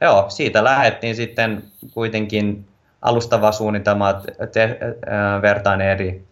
joo, 0.00 0.30
siitä 0.30 0.64
lähdettiin 0.64 1.16
sitten 1.16 1.62
kuitenkin 1.94 2.66
alustava 3.02 3.52
suunnitelma, 3.52 4.14
te, 4.52 4.62
äh, 4.62 5.42
vertaan 5.42 5.80
eri, 5.80 6.24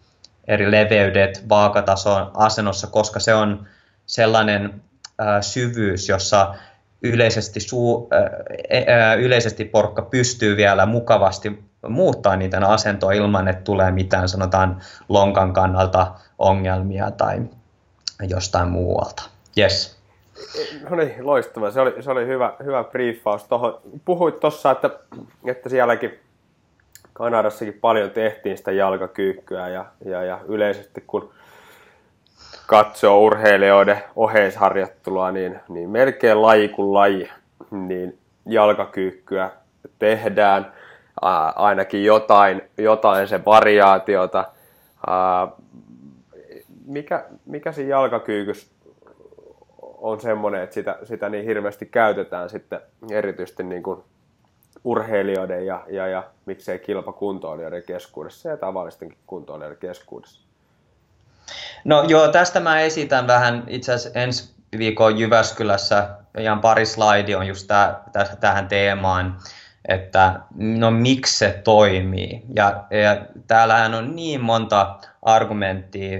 eri 0.47 0.71
leveydet 0.71 1.49
vaakatason 1.49 2.31
asennossa, 2.33 2.87
koska 2.87 3.19
se 3.19 3.33
on 3.33 3.67
sellainen 4.05 4.81
äh, 5.21 5.41
syvyys, 5.41 6.09
jossa 6.09 6.55
yleisesti, 7.01 7.59
suu, 7.59 8.09
äh, 8.13 9.11
äh, 9.11 9.19
yleisesti 9.19 9.65
porkka 9.65 10.01
pystyy 10.01 10.57
vielä 10.57 10.85
mukavasti 10.85 11.66
muuttaa 11.87 12.35
niitä 12.35 12.67
asentoa 12.67 13.11
ilman, 13.11 13.47
että 13.47 13.63
tulee 13.63 13.91
mitään 13.91 14.29
sanotaan 14.29 14.81
lonkan 15.09 15.53
kannalta 15.53 16.11
ongelmia 16.39 17.11
tai 17.11 17.41
jostain 18.29 18.69
muualta. 18.69 19.23
Yes. 19.57 19.97
No 20.89 20.95
niin, 20.95 21.13
loistava. 21.19 21.71
Se 21.71 21.81
oli, 21.81 22.03
se 22.03 22.11
oli 22.11 22.27
hyvä, 22.27 22.53
hyvä 22.63 22.83
briefaus. 22.83 23.43
Toho, 23.43 23.81
puhuit 24.05 24.39
tuossa, 24.39 24.71
että, 24.71 24.89
että 25.45 25.69
sielläkin 25.69 26.19
Kanadassakin 27.13 27.73
paljon 27.81 28.11
tehtiin 28.11 28.57
sitä 28.57 28.71
jalkakyykkyä 28.71 29.67
ja, 29.67 29.85
ja, 30.05 30.23
ja 30.23 30.39
yleisesti 30.47 31.03
kun 31.07 31.31
katsoo 32.67 33.19
urheilijoiden 33.19 34.03
oheisharjoittelua, 34.15 35.31
niin, 35.31 35.59
niin 35.69 35.89
melkein 35.89 36.41
laji 36.41 36.69
kuin 36.69 36.93
laji, 36.93 37.29
niin 37.71 38.17
jalkakyykkyä 38.45 39.51
tehdään 39.99 40.73
ainakin 41.55 42.03
jotain, 42.03 42.61
jotain 42.77 43.27
se 43.27 43.45
variaatiota. 43.45 44.45
Mikä, 46.85 47.25
mikä 47.45 47.71
siinä 47.71 47.89
jalkakyykys 47.89 48.71
on 49.81 50.21
semmoinen, 50.21 50.63
että 50.63 50.73
sitä, 50.73 50.97
sitä 51.03 51.29
niin 51.29 51.45
hirveästi 51.45 51.85
käytetään 51.85 52.49
sitten 52.49 52.81
erityisesti 53.11 53.63
niin 53.63 53.83
kuin 53.83 54.03
urheilijoiden 54.83 55.65
ja, 55.65 55.83
ja, 55.89 56.07
ja 56.07 56.23
miksei 56.45 56.79
kilpakuntoilijoiden 56.79 57.83
keskuudessa 57.83 58.49
ja 58.49 58.57
tavallistenkin 58.57 59.17
kuntoilijoiden 59.27 59.77
keskuudessa? 59.77 60.41
No 61.83 62.03
joo, 62.07 62.27
tästä 62.27 62.59
mä 62.59 62.79
esitän 62.79 63.27
vähän 63.27 63.63
itse 63.67 63.93
asiassa 63.93 64.19
ensi 64.19 64.55
viikon 64.77 65.17
Jyväskylässä, 65.17 66.09
ihan 66.37 66.61
pari 66.61 66.85
slaidia 66.85 67.37
on 67.37 67.47
just 67.47 67.67
tää, 67.67 68.03
tähän 68.39 68.67
teemaan, 68.67 69.37
että 69.87 70.39
no 70.55 70.91
miksi 70.91 71.37
se 71.37 71.61
toimii. 71.63 72.43
Ja, 72.55 72.83
ja 72.89 73.17
täällähän 73.47 73.93
on 73.93 74.15
niin 74.15 74.41
monta 74.41 74.95
argumenttia 75.21 76.19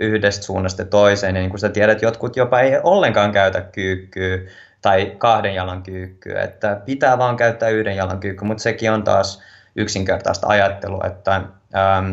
yhdestä 0.00 0.44
suunnasta 0.44 0.84
toiseen, 0.84 1.36
ja 1.36 1.40
niin 1.40 1.50
kuin 1.50 1.60
sä 1.60 1.68
tiedät, 1.68 2.02
jotkut 2.02 2.36
jopa 2.36 2.60
ei 2.60 2.72
ollenkaan 2.82 3.32
käytä 3.32 3.60
kyykkyä 3.60 4.38
tai 4.82 5.14
kahden 5.18 5.54
jalan 5.54 5.82
kyykkyä, 5.82 6.42
että 6.42 6.80
pitää 6.84 7.18
vaan 7.18 7.36
käyttää 7.36 7.68
yhden 7.68 7.96
jalan 7.96 8.20
kyykkyä, 8.20 8.48
mutta 8.48 8.62
sekin 8.62 8.92
on 8.92 9.02
taas 9.02 9.42
yksinkertaista 9.76 10.46
ajattelua, 10.46 11.04
että 11.06 11.34
ähm, 11.34 12.12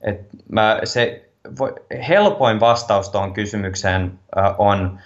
et 0.00 0.20
mä, 0.48 0.80
se 0.84 1.28
voi, 1.58 1.74
helpoin 2.08 2.60
vastaus 2.60 3.08
tuohon 3.08 3.32
kysymykseen 3.32 4.18
äh, 4.38 4.54
on 4.58 4.98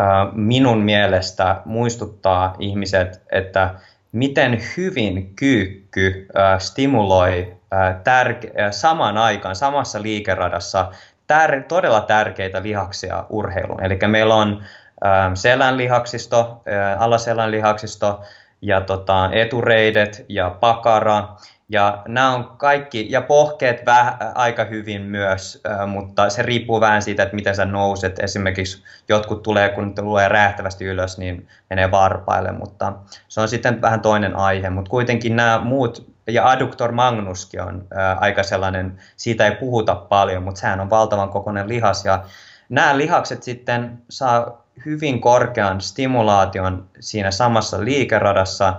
äh, 0.00 0.32
minun 0.32 0.78
mielestä 0.78 1.62
muistuttaa 1.64 2.56
ihmiset, 2.58 3.22
että 3.32 3.74
miten 4.12 4.62
hyvin 4.76 5.34
kyykky 5.36 6.26
äh, 6.38 6.58
stimuloi 6.58 7.56
äh, 7.72 7.94
tärke- 7.94 8.60
äh, 8.60 8.70
samaan 8.70 9.18
aikaan, 9.18 9.56
samassa 9.56 10.02
liikeradassa 10.02 10.92
tär- 11.32 11.62
todella 11.68 12.00
tärkeitä 12.00 12.62
lihaksia 12.62 13.24
urheiluun. 13.28 13.84
Eli 13.84 13.98
meillä 14.06 14.34
on 14.34 14.62
äh, 15.04 15.30
selän 15.34 15.76
lihaksisto, 15.76 16.62
äh, 16.68 17.02
alaselän 17.02 17.50
lihaksisto 17.50 18.20
ja 18.62 18.80
tota, 18.80 19.30
etureidet 19.32 20.24
ja 20.28 20.50
pakara 20.60 21.36
ja 21.68 22.02
nämä 22.08 22.34
on 22.34 22.44
kaikki, 22.56 23.06
ja 23.10 23.22
pohkeet 23.22 23.86
väh, 23.86 24.16
aika 24.34 24.64
hyvin 24.64 25.02
myös, 25.02 25.62
mutta 25.86 26.30
se 26.30 26.42
riippuu 26.42 26.80
vähän 26.80 27.02
siitä, 27.02 27.22
että 27.22 27.34
miten 27.34 27.54
sä 27.54 27.64
nouset. 27.64 28.18
Esimerkiksi 28.18 28.84
jotkut 29.08 29.42
tulee, 29.42 29.68
kun 29.68 29.94
tulee 29.94 30.28
räjähtävästi 30.28 30.84
ylös, 30.84 31.18
niin 31.18 31.48
menee 31.70 31.90
varpaille, 31.90 32.52
mutta 32.52 32.92
se 33.28 33.40
on 33.40 33.48
sitten 33.48 33.82
vähän 33.82 34.00
toinen 34.00 34.36
aihe. 34.36 34.70
Mutta 34.70 34.90
kuitenkin 34.90 35.36
nämä 35.36 35.60
muut, 35.64 36.10
ja 36.28 36.48
adduktor 36.48 36.92
magnuskin 36.92 37.62
on 37.62 37.86
aika 38.20 38.42
sellainen, 38.42 38.98
siitä 39.16 39.46
ei 39.46 39.56
puhuta 39.56 39.94
paljon, 39.94 40.42
mutta 40.42 40.60
sehän 40.60 40.80
on 40.80 40.90
valtavan 40.90 41.28
kokoinen 41.28 41.68
lihas, 41.68 42.04
ja 42.04 42.22
nämä 42.68 42.98
lihakset 42.98 43.42
sitten 43.42 44.02
saa 44.10 44.64
hyvin 44.86 45.20
korkean 45.20 45.80
stimulaation 45.80 46.86
siinä 47.00 47.30
samassa 47.30 47.84
liikeradassa, 47.84 48.74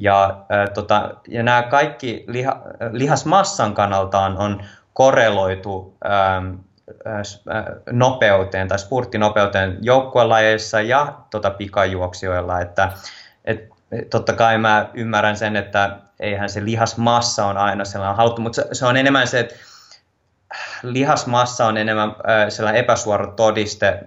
ja, 0.00 0.44
ää, 0.48 0.66
tota, 0.66 1.10
ja 1.28 1.42
nämä 1.42 1.62
kaikki 1.62 2.24
liha, 2.26 2.62
lihasmassan 2.90 3.74
kannaltaan 3.74 4.36
on 4.36 4.62
korreloitu 4.92 5.96
ää, 6.04 6.42
nopeuteen 7.90 8.68
tai 8.68 8.78
spurttinopeuteen 8.78 9.78
joukkuelajeissa 9.80 10.80
ja 10.80 11.14
tota, 11.30 11.50
pikajuoksijoilla. 11.50 12.60
Että, 12.60 12.92
et, 13.44 13.68
totta 14.10 14.32
kai 14.32 14.58
mä 14.58 14.88
ymmärrän 14.94 15.36
sen, 15.36 15.56
että 15.56 15.96
eihän 16.20 16.48
se 16.48 16.64
lihasmassa 16.64 17.46
on 17.46 17.56
aina 17.56 17.84
sellainen 17.84 18.16
haluttu, 18.16 18.42
mutta 18.42 18.62
se, 18.62 18.68
se 18.72 18.86
on 18.86 18.96
enemmän 18.96 19.26
se, 19.26 19.40
että 19.40 19.54
lihasmassa 20.82 21.66
on 21.66 21.76
enemmän 21.76 22.08
äh, 22.08 22.48
sellainen 22.48 22.80
epäsuora 22.80 23.26
todiste 23.26 24.00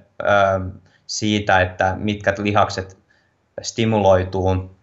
siitä, 1.07 1.61
että 1.61 1.95
mitkä 1.97 2.33
lihakset 2.37 2.97
stimuloituu 3.61 4.75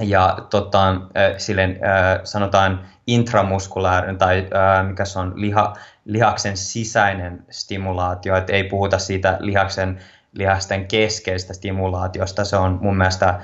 ja 0.00 0.38
tota, 0.50 0.94
silleen, 1.36 1.80
sanotaan 2.24 2.86
intramuskulaarinen 3.06 4.18
tai 4.18 4.46
mikä 4.88 5.04
se 5.04 5.18
on 5.18 5.32
liha, 5.36 5.76
lihaksen 6.04 6.56
sisäinen 6.56 7.44
stimulaatio, 7.50 8.36
että 8.36 8.52
ei 8.52 8.64
puhuta 8.64 8.98
siitä 8.98 9.36
lihaksen, 9.40 10.00
lihasten 10.32 10.86
keskeistä 10.86 11.54
stimulaatiosta, 11.54 12.44
se 12.44 12.56
on 12.56 12.78
mun 12.82 12.96
mielestä 12.96 13.40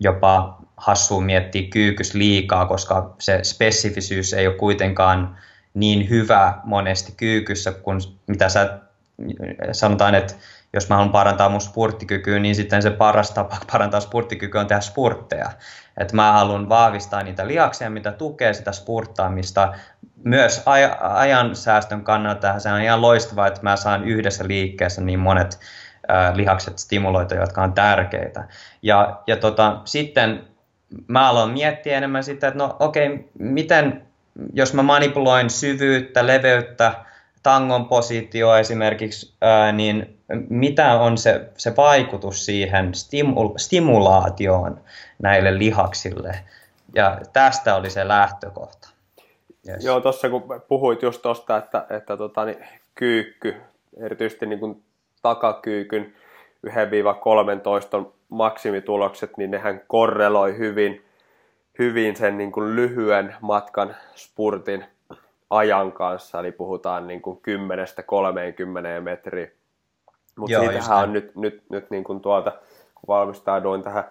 jopa 0.00 0.58
hassu 0.76 1.20
miettiä 1.20 1.68
kyykys 1.70 2.14
liikaa, 2.14 2.66
koska 2.66 3.14
se 3.18 3.40
spesifisyys 3.42 4.32
ei 4.32 4.46
ole 4.46 4.56
kuitenkaan 4.56 5.36
niin 5.74 6.08
hyvä 6.08 6.60
monesti 6.64 7.12
kyykyssä, 7.16 7.72
kun 7.72 8.00
mitä 8.26 8.48
sä 8.48 8.78
sanotaan, 9.72 10.14
että 10.14 10.34
jos 10.74 10.88
mä 10.88 10.94
haluan 10.94 11.12
parantaa 11.12 11.48
mun 11.48 11.60
spurttikykyä, 11.60 12.38
niin 12.38 12.54
sitten 12.54 12.82
se 12.82 12.90
paras 12.90 13.30
tapa 13.30 13.56
parantaa 13.72 14.00
spurttikykyä 14.00 14.60
on 14.60 14.66
tehdä 14.66 14.80
spurtteja. 14.80 15.50
Et 15.96 16.12
mä 16.12 16.32
haluan 16.32 16.68
vahvistaa 16.68 17.22
niitä 17.22 17.46
lihaksia, 17.46 17.90
mitä 17.90 18.12
tukee 18.12 18.54
sitä 18.54 18.72
spurttaamista. 18.72 19.72
Myös 20.24 20.58
aj- 20.58 20.96
ajan 21.00 21.56
säästön 21.56 22.04
kannalta 22.04 22.58
se 22.58 22.72
on 22.72 22.80
ihan 22.80 23.02
loistavaa, 23.02 23.46
että 23.46 23.60
mä 23.62 23.76
saan 23.76 24.04
yhdessä 24.04 24.44
liikkeessä 24.48 25.00
niin 25.00 25.18
monet 25.18 25.60
äh, 26.10 26.34
lihakset 26.34 26.78
stimuloita, 26.78 27.34
jotka 27.34 27.62
on 27.62 27.72
tärkeitä. 27.72 28.44
Ja, 28.82 29.22
ja 29.26 29.36
tota, 29.36 29.80
sitten 29.84 30.44
mä 31.06 31.28
aloin 31.28 31.50
miettiä 31.50 31.96
enemmän 31.96 32.24
sitä, 32.24 32.48
että 32.48 32.58
no 32.58 32.76
okei, 32.80 33.06
okay, 33.06 33.24
miten, 33.38 34.02
jos 34.52 34.74
mä 34.74 34.82
manipuloin 34.82 35.50
syvyyttä, 35.50 36.26
leveyttä, 36.26 36.94
tangon 37.44 37.88
positio 37.88 38.56
esimerkiksi, 38.56 39.34
ää, 39.40 39.72
niin 39.72 40.18
mitä 40.48 40.92
on 41.00 41.18
se, 41.18 41.48
se 41.56 41.76
vaikutus 41.76 42.46
siihen 42.46 42.92
stimu- 42.94 43.54
stimulaatioon 43.56 44.80
näille 45.22 45.58
lihaksille? 45.58 46.38
Ja 46.94 47.20
tästä 47.32 47.76
oli 47.76 47.90
se 47.90 48.08
lähtökohta. 48.08 48.88
Yes. 49.68 49.84
Joo, 49.84 50.00
tuossa 50.00 50.28
kun 50.28 50.62
puhuit 50.68 51.02
just 51.02 51.22
tuosta, 51.22 51.56
että, 51.56 51.86
että 51.90 52.16
tota, 52.16 52.44
niin, 52.44 52.58
kyykky, 52.94 53.54
erityisesti 54.00 54.46
niin 54.46 54.60
kuin 54.60 54.82
takakyykyn 55.22 56.14
1-13 56.66 56.70
maksimitulokset, 58.28 59.36
niin 59.36 59.50
nehän 59.50 59.80
korreloi 59.86 60.58
hyvin, 60.58 61.04
hyvin 61.78 62.16
sen 62.16 62.38
niin 62.38 62.52
kuin 62.52 62.76
lyhyen 62.76 63.36
matkan 63.40 63.96
spurtin 64.14 64.84
ajan 65.56 65.92
kanssa, 65.92 66.40
eli 66.40 66.52
puhutaan 66.52 67.06
niin 67.06 67.22
kuin 67.22 67.40
10-30 68.98 69.00
metriä. 69.00 69.48
Mutta 70.36 70.60
siitähän 70.60 70.98
on 70.98 71.12
nyt, 71.12 71.36
nyt, 71.36 71.62
nyt 71.70 71.90
niin 71.90 72.04
kuin 72.04 72.20
tuolta, 72.20 72.50
kun 72.94 73.08
valmistauduin 73.08 73.82
tähän 73.82 74.04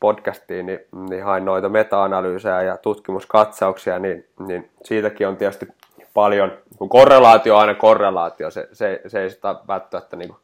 podcastiin, 0.00 0.66
niin, 0.66 0.80
niin 1.08 1.24
hain 1.24 1.44
noita 1.44 1.68
meta-analyysejä 1.68 2.62
ja 2.62 2.76
tutkimuskatsauksia, 2.76 3.98
niin, 3.98 4.28
niin 4.46 4.70
siitäkin 4.84 5.28
on 5.28 5.36
tietysti 5.36 5.68
paljon, 6.14 6.58
kun 6.78 6.88
korrelaatio 6.88 7.54
on 7.54 7.60
aina 7.60 7.74
korrelaatio, 7.74 8.50
se, 8.50 8.68
se, 8.72 9.00
se 9.06 9.22
ei 9.22 9.30
sitä 9.30 9.54
välttämättä 9.68 10.16
niin 10.16 10.28
kuin 10.28 10.40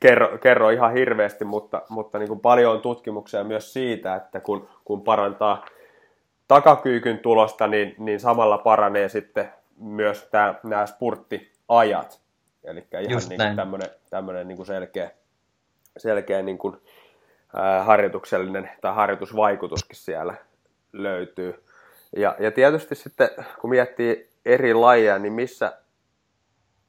kerro, 0.00 0.38
kerro 0.38 0.70
ihan 0.70 0.92
hirveästi, 0.92 1.44
mutta, 1.44 1.82
mutta 1.88 2.18
niin 2.18 2.28
kuin 2.28 2.40
paljon 2.40 2.72
on 2.72 2.80
tutkimuksia 2.80 3.44
myös 3.44 3.72
siitä, 3.72 4.14
että 4.14 4.40
kun, 4.40 4.68
kun 4.84 5.02
parantaa 5.02 5.64
takakyykyn 6.48 7.18
tulosta, 7.18 7.66
niin, 7.66 7.94
niin 7.98 8.20
samalla 8.20 8.58
paranee 8.58 9.08
sitten 9.08 9.52
myös 9.76 10.28
tämä, 10.30 10.54
nämä 10.62 10.86
spurttiajat. 10.86 12.20
Eli 12.64 12.86
ihan 13.00 13.22
niin 13.28 13.56
tämmöinen, 13.56 13.90
tämmöinen 14.10 14.48
niin 14.48 14.56
kuin 14.56 14.66
selkeä, 14.66 15.10
selkeä 15.96 16.42
niin 16.42 16.58
kuin, 16.58 16.76
ää, 17.56 17.84
harjoituksellinen 17.84 18.70
tai 18.80 18.94
harjoitusvaikutuskin 18.94 19.96
siellä 19.96 20.34
löytyy. 20.92 21.64
Ja, 22.16 22.36
ja 22.38 22.50
tietysti 22.50 22.94
sitten, 22.94 23.28
kun 23.60 23.70
miettii 23.70 24.30
eri 24.44 24.74
lajeja, 24.74 25.18
niin 25.18 25.32
missä 25.32 25.72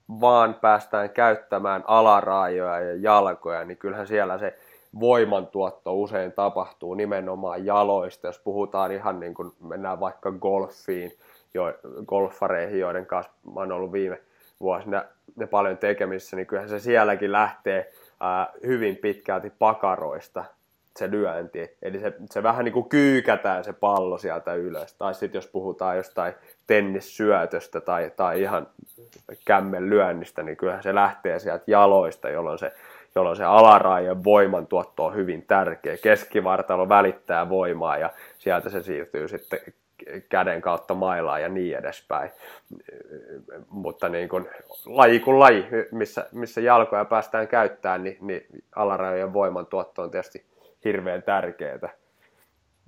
vaan 0.09 0.53
päästään 0.53 1.09
käyttämään 1.09 1.83
alaraajoja 1.87 2.79
ja 2.79 2.95
jalkoja, 2.95 3.65
niin 3.65 3.77
kyllähän 3.77 4.07
siellä 4.07 4.37
se 4.37 4.59
voimantuotto 4.99 5.93
usein 5.93 6.32
tapahtuu 6.32 6.93
nimenomaan 6.93 7.65
jaloista. 7.65 8.28
Jos 8.28 8.39
puhutaan 8.39 8.91
ihan 8.91 9.19
niin 9.19 9.34
kuin 9.34 9.52
mennään 9.60 9.99
vaikka 9.99 10.32
golfiin, 10.32 11.12
jo, 11.54 11.63
golfareihin, 12.06 12.80
joiden 12.80 13.06
kanssa 13.06 13.32
mä 13.54 13.60
oon 13.60 13.71
ollut 13.71 13.91
viime 13.91 14.21
vuosina 14.60 15.04
ne 15.36 15.47
paljon 15.47 15.78
tekemissä, 15.78 16.36
niin 16.36 16.47
kyllähän 16.47 16.69
se 16.69 16.80
sielläkin 16.80 17.32
lähtee 17.32 17.91
ää, 18.19 18.54
hyvin 18.65 18.95
pitkälti 18.95 19.52
pakaroista 19.60 20.45
se 20.99 21.12
lyönti. 21.12 21.78
Eli 21.82 21.99
se, 21.99 22.13
se 22.32 22.43
vähän 22.43 22.65
niin 22.65 22.73
kuin 22.73 22.89
kyykätään 22.89 23.63
se 23.63 23.73
pallo 23.73 24.17
sieltä 24.17 24.54
ylös. 24.54 24.93
Tai 24.93 25.13
sitten 25.13 25.38
jos 25.38 25.47
puhutaan 25.47 25.97
jostain 25.97 26.34
tennissyötöstä 26.67 27.82
tai, 27.82 28.12
tai 28.15 28.41
ihan 28.41 28.67
kämmen 29.45 29.89
lyönnistä, 29.89 30.43
niin 30.43 30.58
kyllähän 30.58 30.84
se 30.84 30.95
lähtee 30.95 31.39
sieltä 31.39 31.63
jaloista, 31.67 32.30
jolloin 32.30 32.60
se, 32.60 32.71
jolloin 33.15 33.37
se 33.37 33.43
alaraajan 33.43 34.23
voimantuotto 34.23 35.05
on 35.05 35.15
hyvin 35.15 35.45
tärkeä. 35.45 35.97
Keskivartalo 35.97 36.89
välittää 36.89 37.49
voimaa 37.49 37.97
ja 37.97 38.09
sieltä 38.37 38.69
se 38.69 38.83
siirtyy 38.83 39.27
sitten 39.27 39.59
käden 40.29 40.61
kautta 40.61 40.93
mailaan 40.93 41.41
ja 41.41 41.49
niin 41.49 41.77
edespäin. 41.77 42.31
Mutta 43.69 44.09
niin 44.09 44.29
kuin, 44.29 44.49
laji 44.85 45.19
kuin 45.19 45.39
laji, 45.39 45.67
missä, 45.91 46.25
missä 46.31 46.61
jalkoja 46.61 47.05
päästään 47.05 47.47
käyttämään, 47.47 48.03
niin, 48.03 48.17
niin 48.21 48.47
alarajojen 48.75 49.33
voimantuotto 49.33 50.01
on 50.01 50.11
tietysti 50.11 50.45
hirveän 50.85 51.23
tärkeää. 51.23 51.89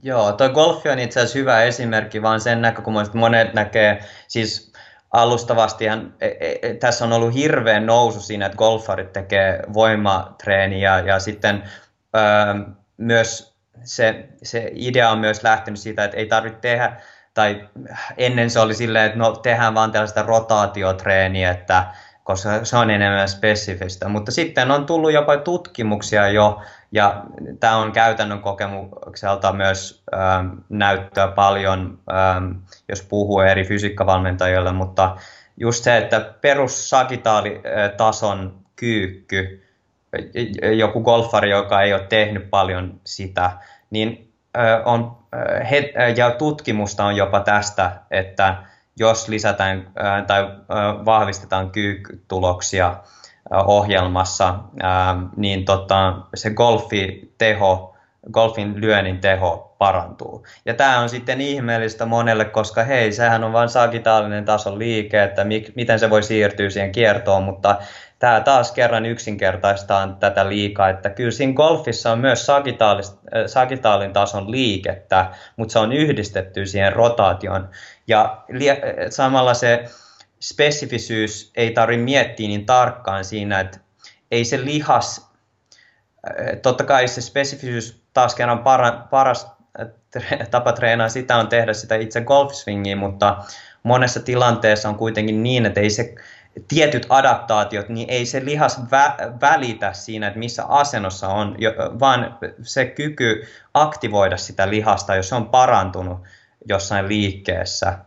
Joo, 0.03 0.31
toi 0.31 0.49
golfi 0.49 0.89
on 0.89 0.99
itse 0.99 1.19
asiassa 1.19 1.39
hyvä 1.39 1.63
esimerkki, 1.63 2.21
vaan 2.21 2.39
sen 2.39 2.62
näkökulmasta, 2.62 3.10
että 3.10 3.17
monet 3.17 3.53
näkee, 3.53 3.99
siis 4.27 4.70
alustavastihan 5.12 6.13
e, 6.21 6.28
e, 6.28 6.60
e, 6.62 6.74
tässä 6.74 7.06
on 7.06 7.13
ollut 7.13 7.34
hirveän 7.34 7.86
nousu 7.86 8.21
siinä, 8.21 8.45
että 8.45 8.58
golfarit 8.58 9.13
tekee 9.13 9.60
voimatreeniä 9.74 11.00
ja 11.00 11.19
sitten 11.19 11.63
öö, 12.15 12.21
myös 12.97 13.56
se, 13.84 14.30
se 14.43 14.71
idea 14.74 15.10
on 15.10 15.19
myös 15.19 15.43
lähtenyt 15.43 15.80
siitä, 15.80 16.04
että 16.04 16.17
ei 16.17 16.26
tarvitse 16.26 16.60
tehdä, 16.60 17.02
tai 17.34 17.69
ennen 18.17 18.50
se 18.50 18.60
oli 18.60 18.74
silleen, 18.74 19.06
että 19.06 19.17
no 19.17 19.36
tehdään 19.36 19.74
vaan 19.74 19.91
tällaista 19.91 20.21
rotaatiotreeniä, 20.21 21.52
että 21.52 21.86
koska 22.23 22.65
se 22.65 22.77
on 22.77 22.89
enemmän 22.89 23.29
spesifistä. 23.29 24.07
Mutta 24.07 24.31
sitten 24.31 24.71
on 24.71 24.86
tullut 24.86 25.12
jopa 25.12 25.38
tutkimuksia 25.38 26.27
jo, 26.27 26.62
ja 26.91 27.23
tämä 27.60 27.75
on 27.75 27.91
käytännön 27.91 28.39
kokemukselta 28.39 29.53
myös 29.53 30.03
ähm, 30.13 30.47
näyttöä 30.69 31.27
paljon, 31.27 31.99
ähm, 32.12 32.51
jos 32.89 33.01
puhuu 33.01 33.39
eri 33.39 33.63
fysiikkavalmentajille, 33.63 34.71
mutta 34.71 35.15
just 35.57 35.84
se, 35.84 35.97
että 35.97 36.34
perussagitaalitason 36.41 38.55
kyykky, 38.75 39.63
joku 40.77 41.01
golfari, 41.01 41.49
joka 41.49 41.81
ei 41.81 41.93
ole 41.93 42.05
tehnyt 42.10 42.49
paljon 42.49 42.99
sitä, 43.03 43.51
niin 43.89 44.34
äh, 44.57 44.81
on, 44.86 45.17
äh, 45.36 45.71
ja 46.17 46.31
tutkimusta 46.31 47.05
on 47.05 47.15
jopa 47.15 47.39
tästä, 47.39 47.91
että 48.12 48.55
jos 48.99 49.27
lisätään 49.27 49.91
tai 50.27 50.47
vahvistetaan 51.06 51.71
kyykkytuloksia, 51.71 52.95
ohjelmassa, 53.51 54.56
niin 55.36 55.65
tota, 55.65 56.13
se 56.36 56.49
golfi-teho, 56.49 57.95
golfin 58.32 58.82
lyönnin 58.82 59.19
teho 59.19 59.75
parantuu. 59.77 60.45
Ja 60.65 60.73
tämä 60.73 60.99
on 60.99 61.10
sitten 61.10 61.41
ihmeellistä 61.41 62.06
monelle, 62.06 62.45
koska 62.45 62.84
hei, 62.84 63.12
sehän 63.12 63.43
on 63.43 63.54
vain 63.54 63.69
sagitaalinen 63.69 64.45
tason 64.45 64.80
liike, 64.80 65.23
että 65.23 65.43
mi- 65.43 65.73
miten 65.75 65.99
se 65.99 66.10
voi 66.10 66.23
siirtyä 66.23 66.69
siihen 66.69 66.91
kiertoon, 66.91 67.43
mutta 67.43 67.75
tämä 68.19 68.39
taas 68.39 68.71
kerran 68.71 69.06
yksinkertaistaa 69.06 70.17
tätä 70.19 70.49
liikaa, 70.49 70.89
että 70.89 71.10
kyllä 71.10 71.32
siinä 71.32 71.54
golfissa 71.54 72.12
on 72.12 72.19
myös 72.19 72.47
sagitaalin 73.45 74.13
tason 74.13 74.51
liikettä, 74.51 75.25
mutta 75.58 75.71
se 75.71 75.80
on 75.80 75.91
yhdistetty 75.91 76.65
siihen 76.65 76.93
rotaation. 76.93 77.69
Ja 78.08 78.44
samalla 79.10 79.54
se 79.54 79.86
spesifisyys 80.40 81.52
ei 81.56 81.72
tarvitse 81.72 82.04
miettiä 82.04 82.48
niin 82.48 82.66
tarkkaan 82.66 83.26
siinä, 83.26 83.60
että 83.60 83.80
ei 84.32 84.46
se 84.46 84.66
lihas, 84.66 85.32
äh, 86.28 86.60
totta 86.62 86.84
kai 86.84 87.08
se 87.08 87.22
spesifisyys 87.22 88.02
taas 88.14 88.36
kerran 88.36 88.60
para, 88.60 88.92
paras 88.92 89.48
äh, 89.80 90.50
tapa 90.52 90.72
treenaa 90.74 91.10
sitä 91.10 91.38
on 91.38 91.48
tehdä 91.48 91.74
sitä 91.74 91.96
itse 91.96 92.22
golfswingiä, 92.22 92.96
mutta 92.96 93.44
monessa 93.84 94.20
tilanteessa 94.20 94.90
on 94.90 94.96
kuitenkin 94.96 95.44
niin, 95.44 95.66
että 95.66 95.80
ei 95.80 95.90
se 95.90 96.16
tietyt 96.68 97.06
adaptaatiot, 97.10 97.90
niin 97.90 98.10
ei 98.10 98.26
se 98.26 98.46
lihas 98.46 98.80
vä- 98.80 99.42
välitä 99.42 99.94
siinä, 99.94 100.28
että 100.28 100.40
missä 100.40 100.66
asennossa 100.66 101.28
on, 101.28 101.58
vaan 102.00 102.38
se 102.62 102.86
kyky 102.86 103.48
aktivoida 103.74 104.38
sitä 104.38 104.70
lihasta, 104.70 105.16
jos 105.16 105.30
se 105.30 105.36
on 105.36 105.50
parantunut 105.50 106.20
jossain 106.69 107.08
liikkeessä, 107.08 107.97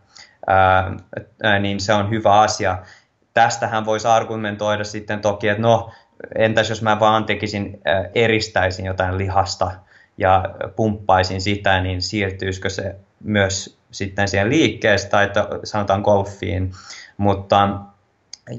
niin 1.59 1.79
se 1.79 1.93
on 1.93 2.09
hyvä 2.09 2.39
asia. 2.39 2.77
Tästähän 3.33 3.85
voisi 3.85 4.07
argumentoida 4.07 4.83
sitten 4.83 5.21
toki, 5.21 5.47
että 5.47 5.61
no, 5.61 5.91
entäs 6.35 6.69
jos 6.69 6.81
mä 6.81 6.99
vaan 6.99 7.25
tekisin, 7.25 7.81
eristäisin 8.15 8.85
jotain 8.85 9.17
lihasta 9.17 9.71
ja 10.17 10.45
pumppaisin 10.75 11.41
sitä, 11.41 11.81
niin 11.81 12.01
siirtyisikö 12.01 12.69
se 12.69 12.95
myös 13.23 13.77
sitten 13.91 14.27
siihen 14.27 14.49
liikkeestä 14.49 15.09
tai 15.09 15.29
sanotaan 15.63 16.01
golfiin. 16.01 16.71
Mutta 17.17 17.69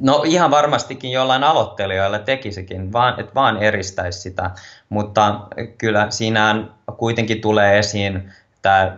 No 0.00 0.22
ihan 0.26 0.50
varmastikin 0.50 1.12
jollain 1.12 1.44
aloittelijoilla 1.44 2.18
tekisikin, 2.18 2.92
vaan, 2.92 3.20
että 3.20 3.35
vaan 3.35 3.56
eristäisi 3.56 4.20
sitä, 4.20 4.50
mutta 4.88 5.40
kyllä 5.78 6.06
siinä 6.11 6.64
kuitenkin 6.96 7.40
tulee 7.40 7.78
esiin 7.78 8.32
tämä 8.66 8.96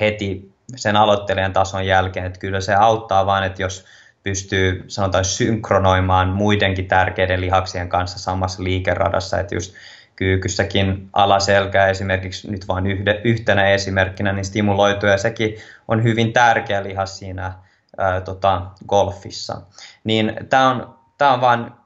heti 0.00 0.52
sen 0.76 0.96
aloittelijan 0.96 1.52
tason 1.52 1.86
jälkeen, 1.86 2.26
että 2.26 2.38
kyllä 2.38 2.60
se 2.60 2.74
auttaa 2.74 3.26
vaan, 3.26 3.44
että 3.44 3.62
jos 3.62 3.84
pystyy 4.22 4.84
sanotaan 4.86 5.24
synkronoimaan 5.24 6.28
muidenkin 6.28 6.88
tärkeiden 6.88 7.40
lihaksien 7.40 7.88
kanssa 7.88 8.18
samassa 8.18 8.64
liikeradassa, 8.64 9.40
että 9.40 9.54
just 9.54 9.74
kyykyssäkin 10.16 11.08
alaselkä 11.12 11.86
esimerkiksi 11.86 12.50
nyt 12.50 12.68
vain 12.68 12.86
yhtenä 13.24 13.68
esimerkkinä 13.68 14.32
niin 14.32 14.44
stimuloitu 14.44 15.06
ja 15.06 15.18
sekin 15.18 15.56
on 15.88 16.02
hyvin 16.02 16.32
tärkeä 16.32 16.82
lihas 16.82 17.18
siinä 17.18 17.52
ää, 17.98 18.20
tota, 18.20 18.62
golfissa. 18.88 19.60
Niin 20.04 20.36
tämä 20.48 20.70
on, 20.70 20.94
tää 21.18 21.32
on, 21.32 21.40
vaan, 21.40 21.76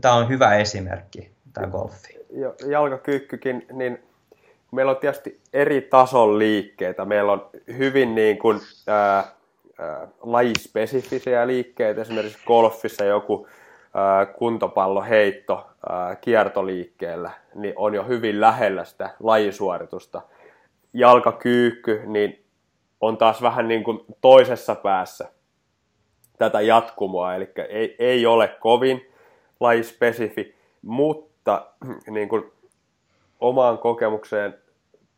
tää 0.00 0.14
on 0.14 0.28
hyvä 0.28 0.54
esimerkki, 0.54 1.32
tämä 1.52 1.66
golfi. 1.66 2.18
Jalkakyykkykin, 2.70 3.66
niin 3.72 3.98
meillä 4.74 4.90
on 4.90 4.96
tietysti 4.96 5.40
eri 5.52 5.80
tason 5.80 6.38
liikkeitä. 6.38 7.04
Meillä 7.04 7.32
on 7.32 7.50
hyvin 7.78 8.14
niin 8.14 8.38
kuin, 8.38 8.60
ää, 8.86 9.24
ää, 9.78 10.08
lajispesifisiä 10.22 11.46
liikkeitä, 11.46 12.00
esimerkiksi 12.00 12.44
golfissa 12.46 13.04
joku 13.04 13.48
ää, 13.94 14.26
kuntopalloheitto 14.26 15.66
ää, 15.88 16.16
kiertoliikkeellä 16.16 17.30
niin 17.54 17.74
on 17.76 17.94
jo 17.94 18.04
hyvin 18.04 18.40
lähellä 18.40 18.84
sitä 18.84 19.10
lajisuoritusta. 19.20 20.22
Jalkakyykky 20.92 22.02
niin 22.06 22.44
on 23.00 23.16
taas 23.16 23.42
vähän 23.42 23.68
niin 23.68 23.84
kuin 23.84 24.04
toisessa 24.20 24.74
päässä 24.74 25.28
tätä 26.38 26.60
jatkumoa, 26.60 27.34
eli 27.34 27.48
ei, 27.68 27.96
ei 27.98 28.26
ole 28.26 28.48
kovin 28.48 29.10
lajispesifi, 29.60 30.54
mutta 30.82 31.66
niin 32.10 32.28
kuin 32.28 32.52
omaan 33.40 33.78
kokemukseen 33.78 34.63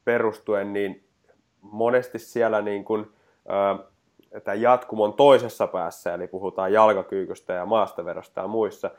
perustuen, 0.06 0.72
niin 0.72 1.04
monesti 1.60 2.18
siellä 2.18 2.62
niin 2.62 2.84
kuin, 2.84 3.06
ää, 3.48 4.54
jatkumon 4.54 5.14
toisessa 5.14 5.66
päässä, 5.66 6.14
eli 6.14 6.26
puhutaan 6.28 6.72
jalkakyykystä 6.72 7.52
ja 7.52 7.66
maastaverosta 7.66 8.40
ja 8.40 8.46
muissa, 8.46 8.90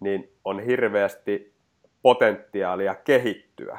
niin 0.00 0.32
on 0.44 0.60
hirveästi 0.60 1.52
potentiaalia 2.02 2.94
kehittyä. 2.94 3.78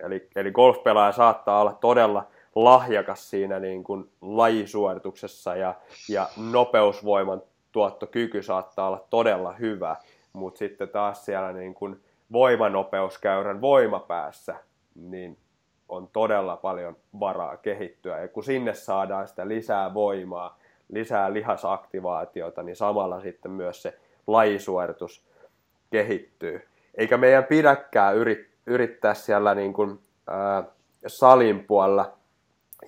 Eli, 0.00 0.28
eli 0.36 0.50
golfpelaaja 0.50 1.12
saattaa 1.12 1.60
olla 1.60 1.72
todella 1.72 2.26
lahjakas 2.54 3.30
siinä 3.30 3.60
niin 3.60 3.84
kuin 3.84 4.10
lajisuorituksessa 4.20 5.56
ja, 5.56 5.74
ja 6.08 6.28
nopeusvoiman 6.36 7.42
tuottokyky 7.72 8.42
saattaa 8.42 8.88
olla 8.88 9.06
todella 9.10 9.52
hyvä, 9.52 9.96
mutta 10.32 10.58
sitten 10.58 10.88
taas 10.88 11.24
siellä 11.24 11.52
niin 11.52 11.74
kuin 11.74 12.00
voimanopeuskäyrän 12.32 13.60
voimapäässä, 13.60 14.54
niin 14.94 15.38
on 15.88 16.08
todella 16.12 16.56
paljon 16.56 16.96
varaa 17.20 17.56
kehittyä. 17.56 18.20
Ja 18.20 18.28
kun 18.28 18.44
sinne 18.44 18.74
saadaan 18.74 19.28
sitä 19.28 19.48
lisää 19.48 19.94
voimaa, 19.94 20.58
lisää 20.88 21.32
lihasaktivaatiota, 21.32 22.62
niin 22.62 22.76
samalla 22.76 23.20
sitten 23.20 23.50
myös 23.50 23.82
se 23.82 23.98
lajisuoritus 24.26 25.24
kehittyy. 25.90 26.68
Eikä 26.94 27.16
meidän 27.16 27.44
pidäkään 27.44 28.16
yrit, 28.16 28.48
yrittää 28.66 29.14
siellä 29.14 29.54
niin 29.54 29.72
kuin, 29.72 29.98
ää, 30.28 30.64
salin 31.06 31.64
puolella 31.64 32.12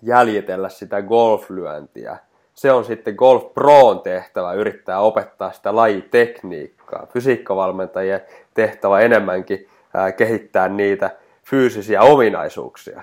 jäljitellä 0.03 0.69
sitä 0.69 1.03
golflyöntiä. 1.03 2.17
Se 2.55 2.73
on 2.73 2.85
sitten 2.85 3.15
Golf 3.15 3.55
Proon 3.55 4.01
tehtävä 4.01 4.53
yrittää 4.53 5.01
opettaa 5.01 5.53
sitä 5.53 5.77
lajitekniikkaa. 5.77 7.07
Fysiikkavalmentajien 7.13 8.21
tehtävä 8.55 9.01
enemmänkin 9.01 9.69
ää, 9.95 10.13
kehittää 10.13 10.69
niitä 10.69 11.11
fyysisiä 11.51 12.03
ominaisuuksia. 12.03 13.03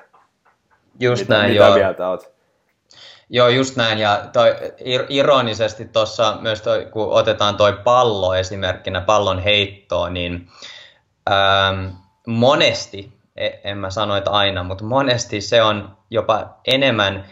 Just 0.99 1.21
mitä, 1.21 1.33
näin, 1.33 1.51
mitä 1.51 1.65
joo. 1.65 1.75
mieltä 1.75 2.09
oot? 2.09 2.33
Joo, 3.29 3.47
just 3.47 3.75
näin. 3.75 3.99
Ja 3.99 4.29
toi, 4.33 4.55
ironisesti 5.09 5.85
tuossa 5.85 6.37
myös 6.41 6.61
toi, 6.61 6.87
kun 6.91 7.13
otetaan 7.13 7.57
toi 7.57 7.73
pallo 7.83 8.35
esimerkkinä, 8.35 9.01
pallon 9.01 9.39
heittoa, 9.39 10.09
niin 10.09 10.47
ähm, 11.31 11.85
monesti, 12.27 13.13
e, 13.35 13.49
en 13.63 13.77
mä 13.77 13.89
sano, 13.89 14.15
että 14.15 14.31
aina, 14.31 14.63
mutta 14.63 14.83
monesti 14.83 15.41
se 15.41 15.63
on 15.63 15.97
jopa 16.09 16.59
enemmän 16.67 17.25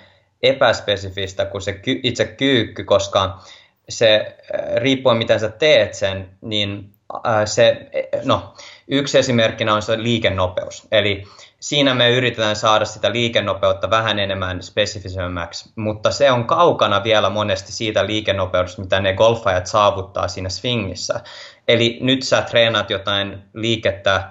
epäspesifistä 0.43 1.45
kuin 1.45 1.62
se 1.62 1.74
ky, 1.74 2.00
itse 2.04 2.26
kyykky, 2.26 2.84
koska 2.84 3.41
se 3.89 4.38
äh, 4.56 4.76
riippuen 4.76 5.17
miten 5.17 5.39
sä 5.39 5.50
teet 5.50 5.93
sen, 5.93 6.30
niin 6.41 6.90
se, 7.45 7.89
no, 8.24 8.54
yksi 8.88 9.17
esimerkkinä 9.17 9.74
on 9.74 9.82
se 9.82 10.04
liikennopeus. 10.04 10.88
Eli 10.91 11.24
siinä 11.60 11.93
me 11.93 12.10
yritetään 12.10 12.56
saada 12.56 12.86
sitä 12.86 13.12
liikennopeutta 13.12 13.89
vähän 13.89 14.19
enemmän 14.19 14.63
spesifisemmäksi, 14.63 15.69
mutta 15.76 16.12
se 16.12 16.32
on 16.32 16.45
kaukana 16.45 17.04
vielä 17.04 17.30
monesti 17.30 17.71
siitä 17.71 18.06
liikennopeudesta, 18.06 18.82
mitä 18.82 19.00
ne 19.00 19.13
golfajat 19.13 19.67
saavuttaa 19.67 20.28
siinä 20.28 20.50
swingissä. 20.50 21.21
Eli 21.67 21.97
nyt 22.02 22.24
sä 22.24 22.41
treenaat 22.41 22.89
jotain 22.89 23.43
liikettä, 23.54 24.30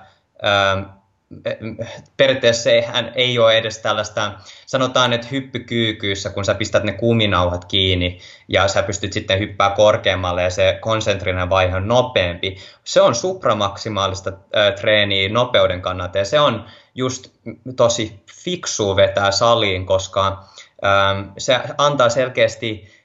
periaatteessa 2.16 2.62
sehän 2.62 3.12
ei 3.14 3.38
ole 3.38 3.59
edes 3.59 3.79
tällaista, 3.79 4.33
sanotaan, 4.66 5.12
että 5.12 5.27
hyppykyykyissä, 5.31 6.31
kun 6.31 6.45
sä 6.45 6.55
pistät 6.55 6.85
ne 6.85 6.93
kuminauhat 6.93 7.64
kiinni 7.64 8.21
ja 8.49 8.69
sä 8.69 8.83
pystyt 8.83 9.12
sitten 9.12 9.38
hyppää 9.38 9.71
korkeammalle 9.71 10.43
ja 10.43 10.51
se 10.51 10.79
konsentrinen 10.81 11.51
vaihe 11.51 11.77
on 11.77 11.88
nopeampi. 11.88 12.57
Se 12.85 13.01
on 13.01 13.14
supramaksimaalista 13.14 14.31
äh, 14.31 14.75
treeniä 14.75 15.29
nopeuden 15.29 15.83
kannalta 15.83 16.19
ja 16.19 16.25
se 16.25 16.40
on 16.40 16.64
just 16.95 17.33
tosi 17.77 18.23
fiksu 18.45 18.97
vetää 18.97 19.31
saliin, 19.31 19.87
koska 19.87 20.45
ähm, 20.85 21.29
se 21.38 21.61
antaa 21.79 22.09
selkeästi 22.09 23.01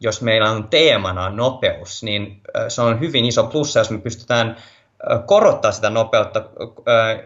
jos 0.00 0.22
meillä 0.22 0.50
on 0.50 0.68
teemana 0.68 1.30
nopeus, 1.30 2.02
niin 2.02 2.40
se 2.68 2.82
on 2.82 3.00
hyvin 3.00 3.24
iso 3.24 3.44
plussa, 3.44 3.80
jos 3.80 3.90
me 3.90 3.98
pystytään 3.98 4.56
korottaa 5.26 5.72
sitä 5.72 5.90
nopeutta 5.90 6.42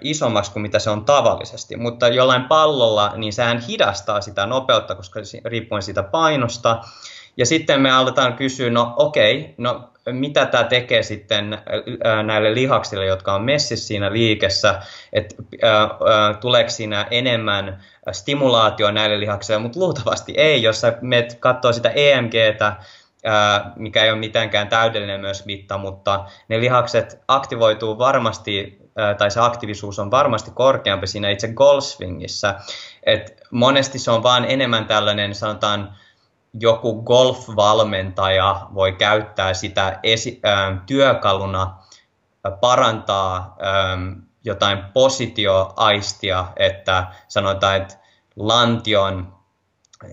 isommaksi 0.00 0.52
kuin 0.52 0.62
mitä 0.62 0.78
se 0.78 0.90
on 0.90 1.04
tavallisesti, 1.04 1.76
mutta 1.76 2.08
jollain 2.08 2.44
pallolla 2.44 3.12
niin 3.16 3.32
sehän 3.32 3.60
hidastaa 3.60 4.20
sitä 4.20 4.46
nopeutta, 4.46 4.94
koska 4.94 5.20
riippuen 5.44 5.82
siitä 5.82 6.02
painosta. 6.02 6.80
Ja 7.36 7.46
sitten 7.46 7.80
me 7.80 7.90
aletaan 7.90 8.32
kysyä, 8.32 8.70
no 8.70 8.94
okei, 8.96 9.40
okay, 9.40 9.54
no 9.58 9.90
mitä 10.12 10.46
tämä 10.46 10.64
tekee 10.64 11.02
sitten 11.02 11.58
näille 12.22 12.54
lihaksille, 12.54 13.06
jotka 13.06 13.34
on 13.34 13.42
messissä 13.42 13.86
siinä 13.86 14.12
liikessä, 14.12 14.82
että 15.12 15.34
tuleeko 16.40 16.70
siinä 16.70 17.06
enemmän 17.10 17.82
stimulaatio 18.12 18.90
näille 18.90 19.20
lihaksille, 19.20 19.58
mutta 19.58 19.80
luultavasti 19.80 20.34
ei, 20.36 20.62
jos 20.62 20.80
sä 20.80 20.98
menet 21.00 21.36
katsoa 21.40 21.72
sitä 21.72 21.90
EMGtä, 21.94 22.76
mikä 23.76 24.04
ei 24.04 24.11
ole 24.11 24.18
mitenkään 24.18 24.68
täydellinen 24.68 25.20
myös 25.20 25.46
mitta, 25.46 25.78
mutta 25.78 26.24
ne 26.48 26.61
lihakset 26.61 27.22
aktivoituu 27.28 27.98
varmasti, 27.98 28.78
tai 29.18 29.31
se 29.31 29.40
aktiivisuus 29.40 29.98
on 29.98 30.11
varmasti 30.11 30.50
korkeampi 30.50 31.07
siinä 31.07 31.31
itse 31.31 31.48
golfswingissä. 31.48 32.54
Et 33.07 33.40
monesti 33.50 33.98
se 33.98 34.11
on 34.11 34.22
vaan 34.22 34.44
enemmän 34.44 34.87
tällainen, 34.87 35.35
sanotaan, 35.35 35.96
joku 36.61 37.02
golfvalmentaja 37.02 38.66
voi 38.74 38.92
käyttää 38.92 39.54
sitä 39.54 39.98
esi- 40.02 40.40
työkaluna 40.87 41.78
parantaa 42.61 43.57
jotain 44.44 44.78
positioaistia, 44.92 46.46
että 46.57 47.07
sanotaan, 47.28 47.76
että 47.76 47.94
lantion 48.37 49.38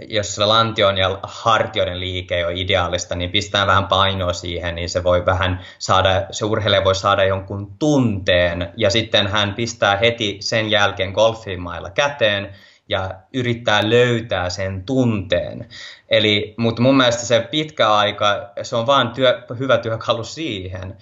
jos 0.07 0.35
se 0.35 0.45
lantion 0.45 0.97
ja 0.97 1.19
hartioiden 1.23 1.99
liike 1.99 2.45
ole 2.45 2.53
ideaalista, 2.55 3.15
niin 3.15 3.31
pistää 3.31 3.67
vähän 3.67 3.87
painoa 3.87 4.33
siihen, 4.33 4.75
niin 4.75 4.89
se 4.89 5.03
voi 5.03 5.25
vähän 5.25 5.65
saada, 5.79 6.25
se 6.31 6.45
urheilija 6.45 6.83
voi 6.83 6.95
saada 6.95 7.23
jonkun 7.23 7.77
tunteen, 7.79 8.73
ja 8.77 8.89
sitten 8.89 9.27
hän 9.27 9.53
pistää 9.53 9.97
heti 9.97 10.37
sen 10.39 10.71
jälkeen 10.71 11.11
golfimailla 11.11 11.89
käteen, 11.89 12.55
ja 12.89 13.11
yrittää 13.33 13.89
löytää 13.89 14.49
sen 14.49 14.83
tunteen. 14.83 15.69
Eli, 16.09 16.55
mutta 16.57 16.81
mun 16.81 16.97
mielestä 16.97 17.25
se 17.25 17.47
pitkä 17.51 17.93
aika, 17.93 18.51
se 18.61 18.75
on 18.75 18.87
vain 18.87 19.09
työ, 19.09 19.43
hyvä 19.59 19.77
työkalu 19.77 20.23
siihen, 20.23 20.97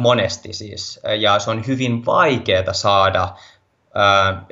monesti 0.00 0.52
siis, 0.52 1.00
ja 1.18 1.38
se 1.38 1.50
on 1.50 1.66
hyvin 1.66 2.06
vaikeaa 2.06 2.72
saada 2.72 3.28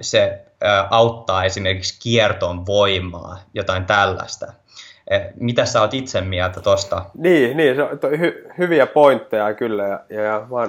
se 0.00 0.44
auttaa 0.90 1.44
esimerkiksi 1.44 2.00
kierton 2.02 2.66
voimaa, 2.66 3.38
jotain 3.54 3.84
tällaista. 3.84 4.52
E, 5.10 5.18
mitä 5.40 5.64
sä 5.64 5.80
oot 5.80 5.94
itse 5.94 6.20
mieltä 6.20 6.60
tuosta? 6.60 7.04
Niin, 7.14 7.56
niin 7.56 7.76
se 7.76 7.82
on 7.82 7.98
hy, 8.18 8.48
hyviä 8.58 8.86
pointteja 8.86 9.54
kyllä, 9.54 9.82
ja, 9.82 10.00
ja, 10.08 10.22
ja 10.22 10.46
mä 10.50 10.56
oon 10.56 10.68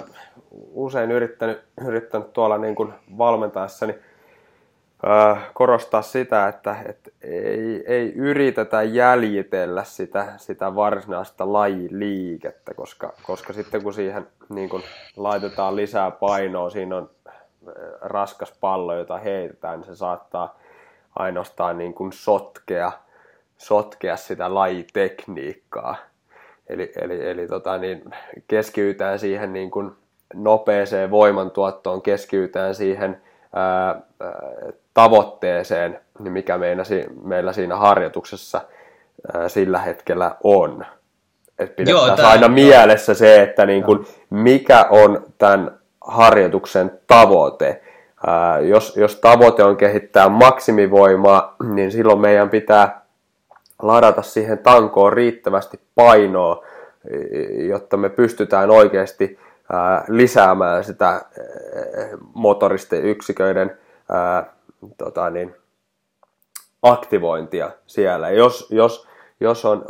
usein 0.74 1.12
yrittänyt, 1.12 1.62
yrittänyt 1.88 2.34
tuolla 2.34 2.58
niin 2.58 2.76
kuin 2.76 2.93
valmentaessani 3.18 3.96
äh, 5.08 5.38
korostaa 5.54 6.02
sitä, 6.02 6.48
että 6.48 6.76
et 6.89 7.14
ei, 7.22 7.84
ei 7.88 8.14
yritetä 8.16 8.84
jäljitellä 8.84 9.84
sitä, 9.84 10.34
sitä 10.38 10.76
varsinaista 10.76 11.54
lajiliikettä, 11.54 12.74
koska, 12.74 13.14
koska 13.24 13.54
sitten 13.54 13.84
kun 13.84 13.93
siihen 13.93 14.28
niin 14.50 14.70
kun 14.70 14.84
laitetaan 15.18 15.76
lisää 15.76 16.12
painoa, 16.12 16.70
siinä 16.70 16.98
on 16.98 17.10
raskas 18.01 18.53
pallo, 18.59 18.95
jota 18.95 19.18
heitetään, 19.18 19.80
niin 19.80 19.88
se 19.88 19.95
saattaa 19.95 20.59
ainoastaan 21.16 21.78
niin 21.78 21.93
kuin 21.93 22.13
sotkea, 22.13 22.91
sotkea 23.57 24.16
sitä 24.16 24.53
lajitekniikkaa. 24.53 25.95
Eli, 26.68 26.91
eli, 27.01 27.30
eli 27.30 27.47
tota, 27.47 27.78
niin 27.78 28.03
keskiytään 28.47 29.20
siihen 29.20 29.53
niin 29.53 29.72
kuin 29.72 29.91
nopeeseen 30.34 31.11
voimantuottoon, 31.11 32.01
keskiytään 32.01 32.76
siihen 32.76 33.22
ää, 33.53 34.01
tavoitteeseen, 34.93 35.99
niin 36.20 36.34
mikä 36.34 36.59
meillä 37.24 37.53
siinä 37.53 37.76
harjoituksessa 37.76 38.61
ää, 39.34 39.49
sillä 39.49 39.80
hetkellä 39.80 40.36
on. 40.43 40.86
Et 41.59 41.76
pidettäisiin 41.76 42.07
Joo, 42.07 42.16
tämän, 42.16 42.32
aina 42.32 42.47
mielessä 42.47 43.13
se, 43.13 43.41
että 43.41 43.66
niin 43.66 43.84
kuin, 43.84 44.05
mikä 44.30 44.86
on 44.89 45.26
tämän 45.38 45.80
harjoituksen 46.08 46.99
tavoite. 47.08 47.82
Ää, 48.28 48.60
jos, 48.60 48.97
jos 48.97 49.16
tavoite 49.16 49.64
on 49.64 49.78
kehittää 49.78 50.30
maksimivoimaa, 50.30 51.56
niin 51.74 51.91
silloin 51.91 52.20
meidän 52.20 52.49
pitää 52.49 53.06
ladata 53.82 54.22
siihen 54.22 54.58
tankoon 54.58 55.14
riittävästi 55.14 55.80
painoa, 55.95 56.66
jotta 57.68 57.97
me 57.97 58.10
pystytään 58.10 58.72
oikeasti 58.72 59.39
lisäämään 60.08 60.84
sitä 60.84 61.22
motoristen 62.34 63.03
yksiköiden 63.06 63.78
tota 64.97 65.30
niin, 65.30 65.56
aktivointia 66.82 67.72
siellä. 67.86 68.30
Jos, 68.30 68.68
jos, 68.72 69.08
jos 69.39 69.66
on 69.66 69.86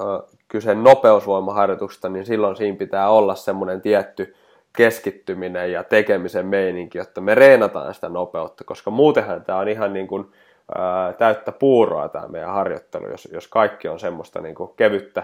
kyse 0.47 0.76
nopeusvoimaharjoituksesta, 0.76 2.09
niin 2.09 2.26
silloin 2.26 2.55
siinä 2.55 2.78
pitää 2.78 3.09
olla 3.09 3.36
semmoinen 3.36 3.82
tietty 3.82 4.36
keskittyminen 4.76 5.71
ja 5.71 5.84
tekemisen 5.84 6.45
meininki, 6.45 6.97
jotta 6.97 7.21
me 7.21 7.36
reenataan 7.36 7.93
sitä 7.93 8.09
nopeutta, 8.09 8.63
koska 8.63 8.91
muutenhan 8.91 9.45
tämä 9.45 9.59
on 9.59 9.67
ihan 9.67 9.93
niin 9.93 10.07
kuin, 10.07 10.32
ää, 10.76 11.13
täyttä 11.13 11.51
puuroa 11.51 12.09
tämä 12.09 12.28
meidän 12.28 12.53
harjoittelu, 12.53 13.09
jos, 13.09 13.28
jos 13.32 13.47
kaikki 13.47 13.88
on 13.88 13.99
semmoista 13.99 14.41
niin 14.41 14.55
kuin 14.55 14.71
kevyttä 14.76 15.23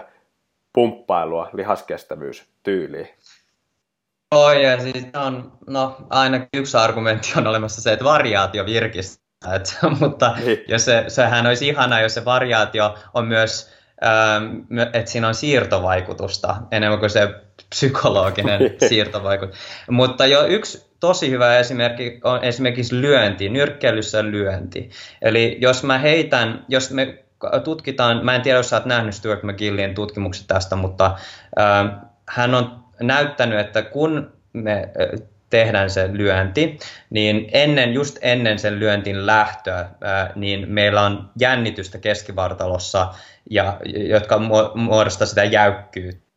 pumppailua 0.72 1.50
tyyliin. 2.62 3.08
Oi, 4.34 4.64
ja 4.64 4.80
siis 4.80 5.06
on, 5.26 5.52
no 5.66 5.96
aina 6.10 6.46
yksi 6.54 6.76
argumentti 6.76 7.32
on 7.36 7.46
olemassa 7.46 7.80
se, 7.80 7.92
että 7.92 8.04
variaatio 8.04 8.66
virkistää, 8.66 9.54
et, 9.54 9.78
mutta 10.00 10.34
niin. 10.44 10.64
jos 10.68 10.84
se, 10.84 11.04
sehän 11.08 11.46
olisi 11.46 11.68
ihana, 11.68 12.00
jos 12.00 12.14
se 12.14 12.24
variaatio 12.24 12.94
on 13.14 13.26
myös, 13.26 13.81
että 14.92 15.10
siinä 15.10 15.28
on 15.28 15.34
siirtovaikutusta 15.34 16.56
enemmän 16.70 16.98
kuin 16.98 17.10
se 17.10 17.34
psykologinen 17.70 18.60
siirtovaikutus. 18.88 19.56
Mutta 19.90 20.26
jo 20.26 20.46
yksi 20.46 20.92
tosi 21.00 21.30
hyvä 21.30 21.58
esimerkki 21.58 22.20
on 22.24 22.44
esimerkiksi 22.44 23.00
lyönti, 23.00 23.48
nyrkkeilyssä 23.48 24.24
lyönti. 24.24 24.90
Eli 25.22 25.58
jos 25.60 25.84
mä 25.84 25.98
heitän, 25.98 26.64
jos 26.68 26.90
me 26.90 27.24
tutkitaan, 27.64 28.24
mä 28.24 28.34
en 28.34 28.42
tiedä, 28.42 28.58
jos 28.58 28.70
sä 28.70 28.76
oot 28.76 28.86
nähnyt 28.86 29.14
Stuart 29.14 29.42
McGillin 29.42 29.94
tutkimukset 29.94 30.46
tästä, 30.46 30.76
mutta 30.76 31.06
äh, 31.60 31.90
hän 32.28 32.54
on 32.54 32.84
näyttänyt, 33.00 33.60
että 33.60 33.82
kun 33.82 34.32
me 34.52 34.88
tehdään 35.52 35.90
se 35.90 36.08
lyönti, 36.12 36.78
niin 37.10 37.48
ennen, 37.52 37.94
just 37.94 38.18
ennen 38.20 38.58
sen 38.58 38.80
lyöntin 38.80 39.26
lähtöä, 39.26 39.90
niin 40.36 40.70
meillä 40.70 41.02
on 41.02 41.30
jännitystä 41.38 41.98
keskivartalossa, 41.98 43.14
ja, 43.50 43.80
jotka 43.84 44.38
muodostaa 44.74 45.26
sitä 45.26 45.44
jäykkyyttä. 45.44 46.32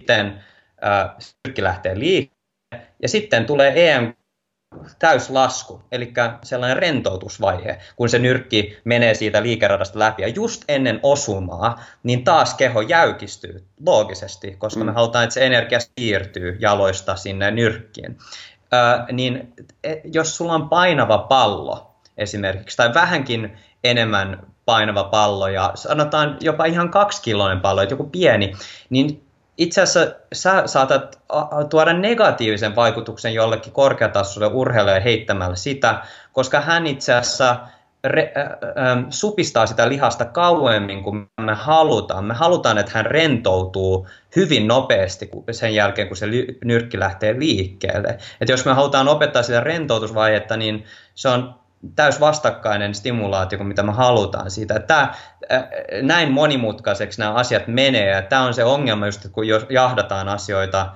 Sitten 0.00 0.44
ää, 0.80 1.16
lähtee 1.58 1.98
liikkeelle, 1.98 2.86
ja 3.02 3.08
sitten 3.08 3.46
tulee 3.46 3.92
EM 3.94 4.14
täyslasku, 4.98 5.82
eli 5.92 6.12
sellainen 6.42 6.76
rentoutusvaihe, 6.76 7.78
kun 7.96 8.08
se 8.08 8.18
nyrkki 8.18 8.78
menee 8.84 9.14
siitä 9.14 9.42
liikeradasta 9.42 9.98
läpi. 9.98 10.22
Ja 10.22 10.28
just 10.28 10.64
ennen 10.68 11.00
osumaa, 11.02 11.84
niin 12.02 12.24
taas 12.24 12.54
keho 12.54 12.80
jäykistyy 12.80 13.64
loogisesti, 13.86 14.56
koska 14.58 14.80
mm. 14.80 14.86
me 14.86 14.92
halutaan, 14.92 15.24
että 15.24 15.34
se 15.34 15.46
energia 15.46 15.78
siirtyy 15.80 16.56
jaloista 16.60 17.16
sinne 17.16 17.50
nyrkkiin. 17.50 18.18
Ö, 18.72 19.12
niin 19.12 19.54
e, 19.84 19.94
jos 20.04 20.36
sulla 20.36 20.54
on 20.54 20.68
painava 20.68 21.18
pallo 21.18 21.94
esimerkiksi, 22.16 22.76
tai 22.76 22.94
vähänkin 22.94 23.58
enemmän 23.84 24.46
painava 24.64 25.04
pallo, 25.04 25.48
ja 25.48 25.72
sanotaan 25.74 26.36
jopa 26.40 26.64
ihan 26.64 26.90
kaksikiloinen 26.90 27.60
pallo, 27.60 27.82
että 27.82 27.92
joku 27.92 28.04
pieni, 28.04 28.52
niin 28.90 29.27
itse 29.58 29.82
asiassa 29.82 30.14
sä 30.32 30.62
saatat 30.66 31.20
tuoda 31.70 31.92
negatiivisen 31.92 32.76
vaikutuksen 32.76 33.34
jollekin 33.34 33.72
korkeatasoiselle 33.72 34.54
urheilijalle 34.54 35.04
heittämällä 35.04 35.56
sitä, 35.56 36.02
koska 36.32 36.60
hän 36.60 36.86
itse 36.86 37.14
asiassa 37.14 37.56
re, 38.04 38.32
äh, 38.36 38.44
äh, 38.44 39.04
supistaa 39.10 39.66
sitä 39.66 39.88
lihasta 39.88 40.24
kauemmin 40.24 41.02
kuin 41.02 41.26
me 41.40 41.54
halutaan. 41.54 42.24
Me 42.24 42.34
halutaan, 42.34 42.78
että 42.78 42.92
hän 42.94 43.06
rentoutuu 43.06 44.08
hyvin 44.36 44.68
nopeasti 44.68 45.30
sen 45.50 45.74
jälkeen, 45.74 46.08
kun 46.08 46.16
se 46.16 46.26
nyrkki 46.64 46.98
lähtee 46.98 47.38
liikkeelle. 47.38 48.18
Et 48.40 48.48
jos 48.48 48.64
me 48.64 48.72
halutaan 48.72 49.08
opettaa 49.08 49.42
sitä 49.42 49.60
rentoutusvaihetta, 49.60 50.56
niin 50.56 50.84
se 51.14 51.28
on 51.28 51.54
täys 51.96 52.20
vastakkainen 52.20 52.94
stimulaatio 52.94 53.58
kuin 53.58 53.68
mitä 53.68 53.82
me 53.82 53.92
halutaan 53.92 54.50
siitä. 54.50 54.80
Tämä, 54.80 55.14
näin 56.02 56.32
monimutkaiseksi 56.32 57.20
nämä 57.20 57.32
asiat 57.32 57.66
menee 57.66 58.10
ja 58.10 58.22
tämä 58.22 58.42
on 58.42 58.54
se 58.54 58.64
ongelma 58.64 59.06
just, 59.06 59.24
että 59.24 59.34
kun 59.34 59.44
jahdataan 59.70 60.28
asioita 60.28 60.92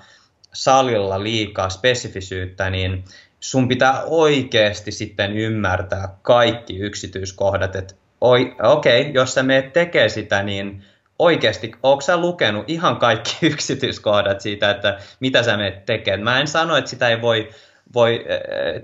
salilla 0.53 1.23
liikaa 1.23 1.69
spesifisyyttä, 1.69 2.71
niin 2.71 3.05
sun 3.41 3.69
pitää 3.69 4.03
oikeasti 4.03 4.93
sitten 4.93 5.37
ymmärtää 5.37 6.17
kaikki 6.23 6.79
yksityiskohdat, 6.79 7.77
että 7.77 7.95
okei, 8.21 9.01
okay, 9.01 9.13
jos 9.13 9.35
sä 9.35 9.43
meet 9.43 9.73
tekee 9.73 10.09
sitä, 10.09 10.43
niin 10.43 10.85
oikeasti, 11.19 11.73
onko 11.83 12.01
sä 12.01 12.17
lukenut 12.17 12.71
ihan 12.71 12.97
kaikki 12.97 13.37
yksityiskohdat 13.47 14.41
siitä, 14.41 14.71
että 14.71 14.99
mitä 15.21 15.43
sä 15.43 15.57
meet 15.57 15.87
tekemään? 15.87 16.23
Mä 16.23 16.41
en 16.41 16.47
sano, 16.47 16.77
että 16.77 16.91
sitä 16.91 17.09
ei 17.09 17.23
voi, 17.23 17.51
voi 17.95 18.25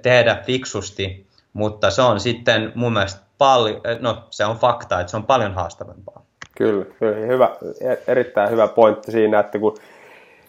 tehdä 0.02 0.38
fiksusti, 0.46 1.27
mutta 1.52 1.90
se 1.90 2.02
on 2.02 2.20
sitten 2.20 2.72
mun 2.74 2.92
mielestä 2.92 3.20
paljon, 3.38 3.80
no 4.00 4.24
se 4.30 4.44
on 4.44 4.56
fakta, 4.56 5.00
että 5.00 5.10
se 5.10 5.16
on 5.16 5.26
paljon 5.26 5.54
haastavampaa. 5.54 6.22
Kyllä, 6.56 6.84
kyllä 6.98 7.26
hyvä, 7.26 7.50
e- 7.80 8.12
erittäin 8.12 8.50
hyvä 8.50 8.68
pointti 8.68 9.12
siinä, 9.12 9.40
että 9.40 9.58
kun 9.58 9.76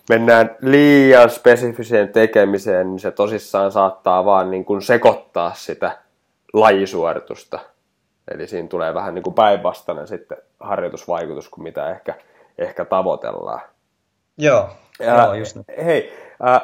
mennään 0.10 0.56
liian 0.62 1.30
spesifiseen 1.30 2.10
tekemiseen, 2.10 2.90
niin 2.90 3.00
se 3.00 3.12
tosissaan 3.12 3.72
saattaa 3.72 4.26
vaan 4.26 4.52
niin 4.52 4.66
kuin 4.66 4.82
sekoittaa 4.82 5.54
sitä 5.54 5.98
lajisuoritusta. 6.54 7.60
Eli 8.32 8.48
siinä 8.48 8.68
tulee 8.68 8.94
vähän 8.94 9.16
niin 9.16 9.24
kuin 9.24 9.34
päinvastainen 9.34 10.08
sitten 10.08 10.38
harjoitusvaikutus 10.60 11.50
kuin 11.50 11.64
mitä 11.64 11.90
ehkä, 11.90 12.14
ehkä 12.58 12.86
tavoitellaan. 12.86 13.62
Joo, 14.38 14.70
ja, 15.00 15.24
joo 15.24 15.34
just 15.34 15.56
niin. 15.56 15.86
Hei, 15.86 16.14
äh, 16.48 16.62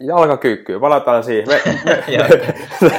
jalkakyykkyyn, 0.00 0.80
palataan 0.80 1.24
siihen. 1.24 1.48
Me, 1.48 1.60
me, 2.80 2.90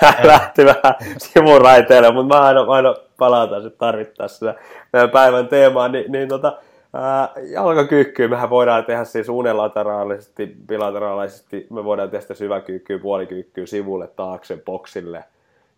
tämä 0.00 0.14
lähti 0.24 0.64
vähän 0.64 0.94
sivuraiteille, 1.18 2.12
mutta 2.12 2.34
mä 2.34 2.42
aina, 2.42 2.60
aina 2.60 2.94
palataan 3.18 3.62
sitten 3.62 3.78
tarvittaessa 3.78 4.54
meidän 4.92 5.10
päivän 5.10 5.48
teemaan, 5.48 5.92
niin, 5.92 6.12
niin 6.12 6.28
tota, 6.28 6.58
ää, 6.94 7.32
jalkakyykkyyn 7.50 8.30
mehän 8.30 8.50
voidaan 8.50 8.84
tehdä 8.84 9.04
siis 9.04 9.28
unilateraalisesti, 9.28 10.56
bilateraalisesti, 10.66 11.66
me 11.70 11.84
voidaan 11.84 12.10
tehdä 12.10 12.34
syväkyykkyyn, 12.34 13.00
puolikyykkyyn, 13.00 13.66
sivulle, 13.66 14.06
taakse, 14.06 14.56
boksille, 14.56 15.24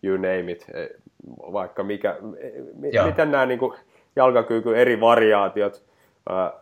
you 0.03 0.17
name 0.17 0.51
it, 0.51 0.65
e, 0.73 0.87
vaikka 1.53 1.83
mikä, 1.83 2.15
mi, 2.75 2.91
miten 3.05 3.31
nämä 3.31 3.45
niin 3.45 3.59
jalkakyykyn 4.15 4.75
eri 4.75 4.99
variaatiot 4.99 5.83
ää, 6.29 6.53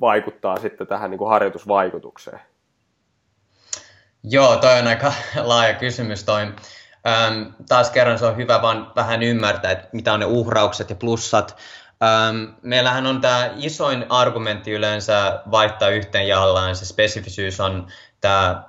vaikuttaa 0.00 0.58
sitten 0.58 0.86
tähän 0.86 1.10
niin 1.10 1.18
kuin 1.18 1.30
harjoitusvaikutukseen? 1.30 2.40
Joo, 4.24 4.56
toi 4.56 4.78
on 4.78 4.86
aika 4.86 5.12
laaja 5.42 5.74
kysymys 5.74 6.24
toi. 6.24 6.42
Ähm, 6.42 7.42
taas 7.68 7.90
kerran 7.90 8.18
se 8.18 8.26
on 8.26 8.36
hyvä 8.36 8.62
vaan 8.62 8.92
vähän 8.96 9.22
ymmärtää, 9.22 9.70
että 9.70 9.88
mitä 9.92 10.12
on 10.12 10.20
ne 10.20 10.26
uhraukset 10.26 10.90
ja 10.90 10.96
plussat. 10.96 11.56
Ähm, 12.02 12.52
meillähän 12.62 13.06
on 13.06 13.20
tämä 13.20 13.50
isoin 13.56 14.06
argumentti 14.08 14.72
yleensä 14.72 15.40
vaihtaa 15.50 15.88
yhteen 15.88 16.28
jallaan. 16.28 16.76
Se 16.76 16.86
spesifisyys 16.86 17.60
on 17.60 17.86
tämä 18.20 18.62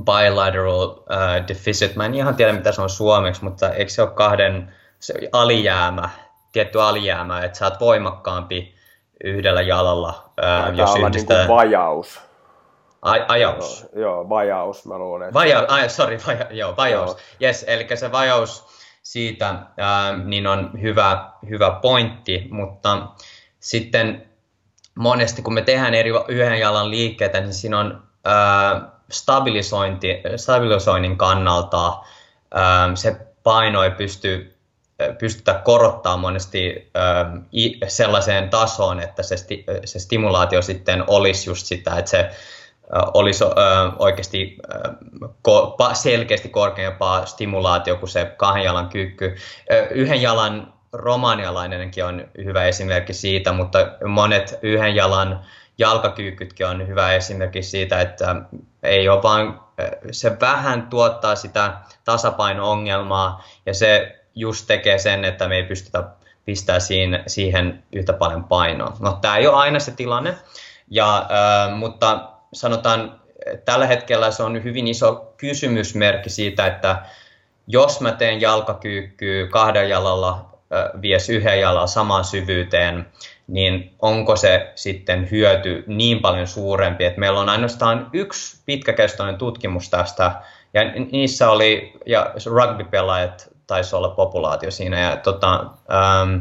bilateral 0.00 0.88
uh, 0.88 1.48
deficit. 1.48 1.96
Mä 1.96 2.04
en 2.06 2.14
ihan 2.14 2.34
tiedä, 2.34 2.52
mitä 2.52 2.72
se 2.72 2.82
on 2.82 2.90
suomeksi, 2.90 3.44
mutta 3.44 3.70
eikö 3.70 3.90
se 3.90 4.02
ole 4.02 4.10
kahden 4.10 4.74
se 5.00 5.14
alijäämä, 5.32 6.10
tietty 6.52 6.82
alijäämä, 6.82 7.44
että 7.44 7.58
sä 7.58 7.64
oot 7.64 7.80
voimakkaampi 7.80 8.74
yhdellä 9.24 9.62
jalalla. 9.62 10.30
Äh, 10.44 10.74
jos 10.74 10.96
yhdistää... 10.96 11.36
niin 11.36 11.46
kuin 11.46 11.56
vajaus. 11.56 12.25
Aj, 13.06 13.24
ajaus. 13.28 13.86
Joo, 13.92 14.02
joo, 14.02 14.28
vajaus, 14.28 14.86
mä 14.86 14.98
luulen. 14.98 15.34
Vajaus, 15.34 15.64
ai, 15.68 15.88
sorry, 15.88 16.18
vaja, 16.26 16.46
joo, 16.50 16.74
vajaus. 16.76 17.10
Joo. 17.10 17.20
Yes, 17.42 17.64
eli 17.68 17.86
se 17.94 18.12
vajaus, 18.12 18.66
siitä, 19.02 19.54
ää, 19.76 20.16
niin 20.16 20.46
on 20.46 20.70
hyvä, 20.82 21.30
hyvä 21.48 21.78
pointti, 21.82 22.48
mutta 22.50 23.06
sitten 23.60 24.30
monesti 24.94 25.42
kun 25.42 25.54
me 25.54 25.62
tehdään 25.62 25.94
eri 25.94 26.10
yhden 26.28 26.60
jalan 26.60 26.90
liikkeitä, 26.90 27.40
niin 27.40 27.54
siinä 27.54 27.78
on 27.78 28.02
ää, 28.24 28.90
stabilisointi, 29.10 30.22
stabilisoinnin 30.36 31.18
kannalta 31.18 31.98
ää, 32.54 32.90
se 32.94 33.16
paino 33.42 33.82
ei 33.82 33.90
pysty 33.90 34.56
pystytä 35.18 35.60
korottamaan 35.64 36.20
monesti 36.20 36.92
sellaiseen 37.88 38.50
tasoon, 38.50 39.00
että 39.00 39.22
se, 39.22 39.36
sti, 39.36 39.64
se 39.84 39.98
stimulaatio 39.98 40.62
sitten 40.62 41.04
olisi 41.06 41.50
just 41.50 41.66
sitä, 41.66 41.98
että 41.98 42.10
se 42.10 42.30
olisi 43.14 43.44
oikeasti 43.98 44.58
selkeästi 45.92 46.48
korkeampaa 46.48 47.26
stimulaatio 47.26 47.96
kuin 47.96 48.10
se 48.10 48.34
kahden 48.36 48.64
jalan 48.64 48.88
kyykky. 48.88 49.36
Yhden 49.90 50.22
jalan 50.22 50.72
romanialainenkin 50.92 52.04
on 52.04 52.28
hyvä 52.44 52.64
esimerkki 52.64 53.12
siitä, 53.12 53.52
mutta 53.52 53.78
monet 54.08 54.58
yhden 54.62 54.96
jalan 54.96 55.44
jalkakyykkytkin 55.78 56.66
on 56.66 56.88
hyvä 56.88 57.12
esimerkki 57.12 57.62
siitä, 57.62 58.00
että 58.00 58.36
ei 58.82 59.08
ole 59.08 59.22
vain, 59.22 59.54
se 60.10 60.40
vähän 60.40 60.86
tuottaa 60.86 61.36
sitä 61.36 61.72
tasapaino-ongelmaa 62.04 63.44
ja 63.66 63.74
se 63.74 64.18
just 64.34 64.66
tekee 64.66 64.98
sen, 64.98 65.24
että 65.24 65.48
me 65.48 65.56
ei 65.56 65.62
pystytä 65.62 66.04
pistää 66.44 66.80
siihen, 66.80 67.22
siihen 67.26 67.82
yhtä 67.92 68.12
paljon 68.12 68.44
painoa. 68.44 68.96
No 69.00 69.12
tämä 69.12 69.36
ei 69.36 69.46
ole 69.46 69.56
aina 69.56 69.78
se 69.78 69.90
tilanne, 69.90 70.34
ja, 70.90 71.16
äh, 71.16 71.78
mutta 71.78 72.28
sanotaan, 72.56 73.20
tällä 73.64 73.86
hetkellä 73.86 74.30
se 74.30 74.42
on 74.42 74.64
hyvin 74.64 74.88
iso 74.88 75.34
kysymysmerkki 75.36 76.30
siitä, 76.30 76.66
että 76.66 77.02
jos 77.66 78.00
mä 78.00 78.12
teen 78.12 78.40
jalkakyykkyä 78.40 79.46
kahden 79.46 79.88
jalalla, 79.88 80.58
vies 81.02 81.30
yhden 81.30 81.60
jalalla 81.60 81.86
samaan 81.86 82.24
syvyyteen, 82.24 83.06
niin 83.46 83.94
onko 84.02 84.36
se 84.36 84.72
sitten 84.74 85.30
hyöty 85.30 85.84
niin 85.86 86.20
paljon 86.20 86.46
suurempi, 86.46 87.04
että 87.04 87.20
meillä 87.20 87.40
on 87.40 87.48
ainoastaan 87.48 88.10
yksi 88.12 88.62
pitkäkestoinen 88.66 89.38
tutkimus 89.38 89.90
tästä, 89.90 90.32
ja 90.74 90.82
niissä 91.12 91.50
oli, 91.50 91.92
ja 92.06 92.34
rugby-pelaajat 92.46 93.48
taisi 93.66 93.96
olla 93.96 94.08
populaatio 94.08 94.70
siinä, 94.70 95.00
ja 95.00 95.16
tota, 95.16 95.66
ähm, 95.90 96.38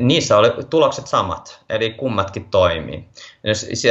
niissä 0.00 0.38
oli 0.38 0.50
tulokset 0.70 1.06
samat, 1.06 1.60
eli 1.68 1.90
kummatkin 1.90 2.50
toimii. 2.50 3.04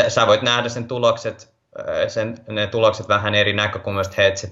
Sä 0.07 0.27
voit 0.27 0.41
nähdä 0.41 0.69
sen 0.69 0.87
tulokset, 0.87 1.53
äh, 1.79 2.07
sen, 2.07 2.37
ne 2.47 2.67
tulokset 2.67 3.07
vähän 3.07 3.35
eri 3.35 3.53
näkökulmasta, 3.53 4.21
että 4.21 4.39
se 4.39 4.51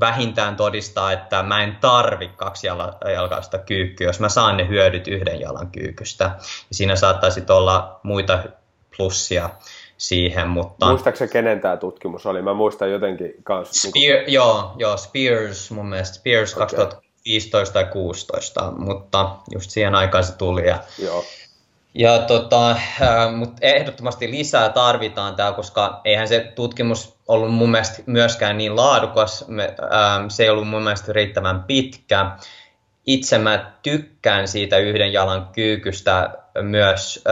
vähintään 0.00 0.56
todistaa, 0.56 1.12
että 1.12 1.42
mä 1.42 1.62
en 1.62 1.76
tarvi 1.80 2.28
kaksi 2.28 2.66
jalkaista 3.12 3.58
kyykkyä, 3.58 4.06
jos 4.06 4.20
mä 4.20 4.28
saan 4.28 4.56
ne 4.56 4.68
hyödyt 4.68 5.08
yhden 5.08 5.40
jalan 5.40 5.70
kyykystä. 5.70 6.24
Ja 6.24 6.40
siinä 6.72 6.96
saattaisi 6.96 7.42
olla 7.50 8.00
muita 8.02 8.44
plussia 8.96 9.50
siihen, 9.96 10.48
mutta... 10.48 10.88
Muistaakseni 10.88 11.32
kenen 11.32 11.60
tämä 11.60 11.76
tutkimus 11.76 12.26
oli? 12.26 12.42
Mä 12.42 12.54
muistan 12.54 12.90
jotenkin 12.90 13.34
kanssa. 13.42 13.88
Spear, 13.88 13.94
niin 13.94 14.24
kuin... 14.24 14.34
joo, 14.34 14.72
joo, 14.76 14.96
Spears 14.96 15.70
mun 15.70 15.86
mielestä, 15.86 16.14
Spears 16.14 16.56
okay. 16.56 16.88
2015 17.24 17.72
tai 17.72 17.84
16, 17.84 18.72
mutta 18.76 19.36
just 19.50 19.70
siihen 19.70 19.94
aikaan 19.94 20.24
se 20.24 20.36
tuli. 20.36 20.66
Ja, 20.66 20.78
joo. 20.98 21.24
Ja 21.94 22.18
tota, 22.18 22.76
mutta 23.36 23.58
ehdottomasti 23.62 24.30
lisää 24.30 24.68
tarvitaan 24.68 25.36
täällä, 25.36 25.56
koska 25.56 26.00
eihän 26.04 26.28
se 26.28 26.52
tutkimus 26.54 27.16
ollut 27.28 27.54
mun 27.54 27.70
mielestä 27.70 28.02
myöskään 28.06 28.58
niin 28.58 28.76
laadukas, 28.76 29.44
se 30.28 30.42
ei 30.42 30.50
ollut 30.50 30.68
mun 30.68 30.82
mielestä 30.82 31.12
riittävän 31.12 31.62
pitkä. 31.62 32.30
Itse 33.06 33.38
mä 33.38 33.72
tykkään 33.82 34.48
siitä 34.48 34.78
yhden 34.78 35.12
jalan 35.12 35.48
kyykystä 35.52 36.30
myös 36.62 37.24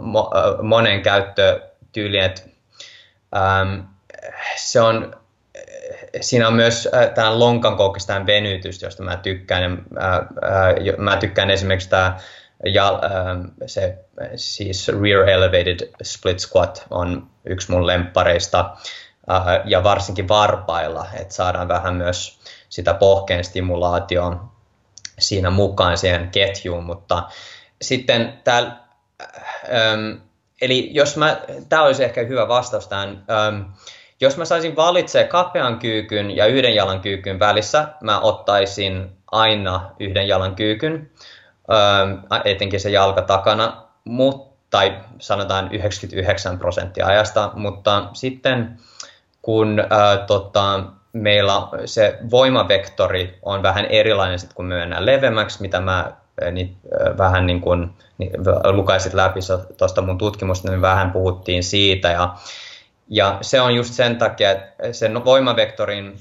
mo, 0.00 0.30
monen 0.62 1.02
käyttötyyliin, 1.02 2.24
että 2.24 2.42
se 4.56 4.80
on 4.80 5.21
siinä 6.20 6.48
on 6.48 6.54
myös 6.54 6.88
äh, 7.18 7.32
lonkan 7.32 7.76
koukistaan 7.76 8.26
venytys, 8.26 8.82
josta 8.82 9.02
mä 9.02 9.16
tykkään. 9.16 9.84
Äh, 10.02 10.14
äh, 10.14 10.98
mä 10.98 11.16
tykkään 11.16 11.50
esimerkiksi 11.50 11.88
tämä 11.88 12.18
ja 12.64 13.00
ähm, 13.04 13.44
se 13.66 13.98
siis 14.36 14.88
rear 14.88 15.28
elevated 15.28 15.90
split 16.02 16.40
squat 16.40 16.86
on 16.90 17.26
yksi 17.44 17.70
mun 17.70 17.86
lemppareista 17.86 18.76
äh, 19.30 19.60
ja 19.64 19.84
varsinkin 19.84 20.28
varpailla, 20.28 21.06
että 21.14 21.34
saadaan 21.34 21.68
vähän 21.68 21.94
myös 21.94 22.40
sitä 22.68 22.94
pohkeen 22.94 23.44
stimulaatioon 23.44 24.52
siinä 25.18 25.50
mukaan 25.50 25.98
siihen 25.98 26.28
ketjuun, 26.28 26.84
mutta 26.84 27.22
sitten 27.82 28.40
täällä, 28.44 28.76
ähm, 29.74 30.22
eli 30.62 30.90
jos 30.92 31.16
mä, 31.16 31.40
tämä 31.68 31.82
olisi 31.82 32.04
ehkä 32.04 32.22
hyvä 32.22 32.48
vastaus 32.48 32.88
tähän, 32.88 33.24
ähm, 33.30 33.60
jos 34.22 34.36
mä 34.36 34.44
saisin 34.44 34.76
valitsemaan 34.76 35.28
kapean 35.28 35.78
kyykyn 35.78 36.36
ja 36.36 36.46
yhden 36.46 36.74
jalan 36.74 37.00
kyykyn 37.00 37.38
välissä, 37.38 37.88
mä 38.00 38.20
ottaisin 38.20 39.10
aina 39.32 39.90
yhden 40.00 40.28
jalan 40.28 40.54
kyykyn, 40.54 41.10
etenkin 42.44 42.80
se 42.80 42.90
jalka 42.90 43.22
takana, 43.22 43.82
tai 44.70 44.98
sanotaan 45.18 45.72
99 45.72 46.58
prosenttia 46.58 47.06
ajasta, 47.06 47.50
mutta 47.54 48.08
sitten 48.12 48.78
kun 49.42 49.84
ää, 49.90 50.16
tota, 50.16 50.84
meillä 51.12 51.52
se 51.84 52.18
voimavektori 52.30 53.38
on 53.42 53.62
vähän 53.62 53.84
erilainen 53.84 54.38
sit, 54.38 54.52
kun 54.52 54.64
me 54.64 54.74
mennään 54.74 55.06
leveämmäksi, 55.06 55.62
mitä 55.62 55.80
mä 55.80 56.12
niin, 56.52 56.76
vähän 57.18 57.46
niin 57.46 57.60
kuin 57.60 57.90
niin, 58.18 58.30
lukaisit 58.72 59.14
läpi 59.14 59.40
tuosta 59.76 60.02
mun 60.02 60.18
tutkimusta, 60.18 60.70
niin 60.70 60.82
vähän 60.82 61.10
puhuttiin 61.10 61.64
siitä 61.64 62.10
ja, 62.10 62.34
ja 63.08 63.38
se 63.40 63.60
on 63.60 63.74
just 63.74 63.94
sen 63.94 64.18
takia, 64.18 64.50
että 64.50 64.92
sen 64.92 65.24
voimavektorin 65.24 66.18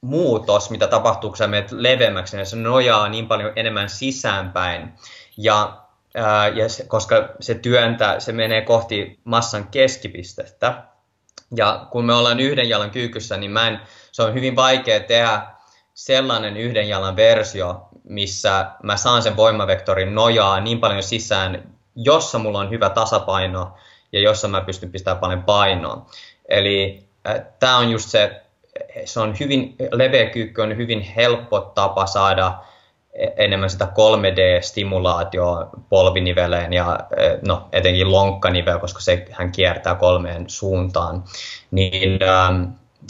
muutos, 0.00 0.70
mitä 0.70 0.86
tapahtuu, 0.86 1.30
kun 1.30 1.36
sä 1.36 1.46
menet 1.46 1.72
leveämmäksi, 1.72 2.36
niin 2.36 2.46
se 2.46 2.56
nojaa 2.56 3.08
niin 3.08 3.28
paljon 3.28 3.52
enemmän 3.56 3.88
sisäänpäin. 3.88 4.92
Ja, 5.36 5.82
ää, 6.14 6.48
ja 6.48 6.68
se, 6.68 6.84
koska 6.84 7.28
se 7.40 7.54
työntää, 7.54 8.20
se 8.20 8.32
menee 8.32 8.62
kohti 8.62 9.20
massan 9.24 9.68
keskipistettä. 9.68 10.84
Ja 11.56 11.86
kun 11.90 12.04
me 12.04 12.14
ollaan 12.14 12.40
yhden 12.40 12.68
jalan 12.68 12.90
kyykyssä, 12.90 13.36
niin 13.36 13.50
mä 13.50 13.68
en, 13.68 13.80
se 14.12 14.22
on 14.22 14.34
hyvin 14.34 14.56
vaikea 14.56 15.00
tehdä 15.00 15.42
sellainen 15.94 16.56
yhden 16.56 16.88
jalan 16.88 17.16
versio, 17.16 17.88
missä 18.04 18.70
mä 18.82 18.96
saan 18.96 19.22
sen 19.22 19.36
voimavektorin 19.36 20.14
nojaa 20.14 20.60
niin 20.60 20.80
paljon 20.80 21.02
sisään, 21.02 21.76
jossa 21.96 22.38
mulla 22.38 22.58
on 22.58 22.70
hyvä 22.70 22.90
tasapaino 22.90 23.74
ja 24.12 24.20
jossa 24.20 24.48
mä 24.48 24.60
pystyn 24.60 24.92
pistämään 24.92 25.20
paljon 25.20 25.42
painoa. 25.42 26.06
Eli 26.48 27.06
äh, 27.28 27.42
tämä 27.58 27.76
on 27.76 27.90
just 27.90 28.08
se 28.08 28.42
se 29.04 29.20
on 29.20 29.34
hyvin, 29.40 29.76
leveä 29.92 30.26
kyykky 30.30 30.60
on 30.60 30.76
hyvin 30.76 31.00
helppo 31.00 31.60
tapa 31.60 32.06
saada 32.06 32.54
enemmän 33.36 33.70
sitä 33.70 33.84
3D-stimulaatioa 33.84 35.68
polviniveleen 35.88 36.72
ja 36.72 37.00
e, 37.16 37.38
no, 37.46 37.68
etenkin 37.72 38.12
lonkkanivel, 38.12 38.78
koska 38.78 39.00
se 39.00 39.26
hän 39.30 39.52
kiertää 39.52 39.94
kolmeen 39.94 40.50
suuntaan. 40.50 41.24
Niin 41.70 42.22
ähm, 42.22 42.62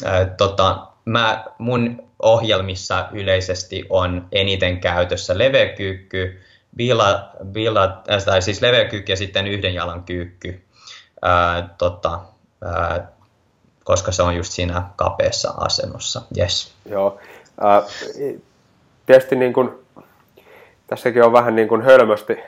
äh, 0.06 0.30
tota, 0.36 0.86
mä, 1.04 1.44
mun 1.58 2.02
ohjelmissa 2.22 3.08
yleisesti 3.12 3.84
on 3.88 4.28
eniten 4.32 4.80
käytössä 4.80 5.38
leveäkyykky, 5.38 6.40
bila, 6.76 7.30
bila, 7.44 8.02
äh, 8.12 8.24
tai 8.24 8.42
siis 8.42 8.62
leveäkyykky 8.62 9.12
ja 9.12 9.16
sitten 9.16 9.46
yhden 9.46 9.74
jalan 9.74 10.04
kyykky. 10.04 10.64
Äh, 11.26 11.70
tota, 11.78 12.20
äh, 12.66 13.00
koska 13.84 14.12
se 14.12 14.22
on 14.22 14.36
just 14.36 14.52
siinä 14.52 14.82
kapeassa 14.96 15.54
asennossa. 15.56 16.22
Yes. 16.38 16.74
Joo. 16.86 17.18
Äh, 17.64 17.82
tietysti 19.06 19.36
niin 19.36 19.52
kuin, 19.52 19.70
tässäkin 20.86 21.24
on 21.24 21.32
vähän 21.32 21.56
niin 21.56 21.68
kuin 21.68 21.82
hölmösti 21.82 22.38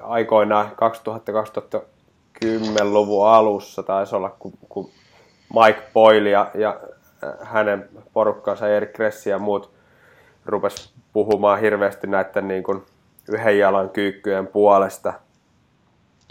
aikoinaan 0.00 0.70
2000-2010-luvun 0.70 3.28
alussa 3.28 3.82
taisi 3.82 4.16
olla, 4.16 4.36
kun, 4.38 4.52
kun 4.68 4.90
Mike 5.54 5.82
Boyle 5.92 6.30
ja, 6.30 6.50
ja 6.54 6.80
hänen 7.40 7.88
porukkansa 8.12 8.68
Erik 8.68 8.92
Kressi 8.92 9.30
ja 9.30 9.38
muut 9.38 9.70
rupes 10.46 10.92
puhumaan 11.12 11.60
hirveästi 11.60 12.06
näiden 12.06 12.48
niin 12.48 12.62
kuin 12.62 12.82
yhden 13.28 13.58
jalan 13.58 13.90
kyykkyjen 13.90 14.46
puolesta. 14.46 15.12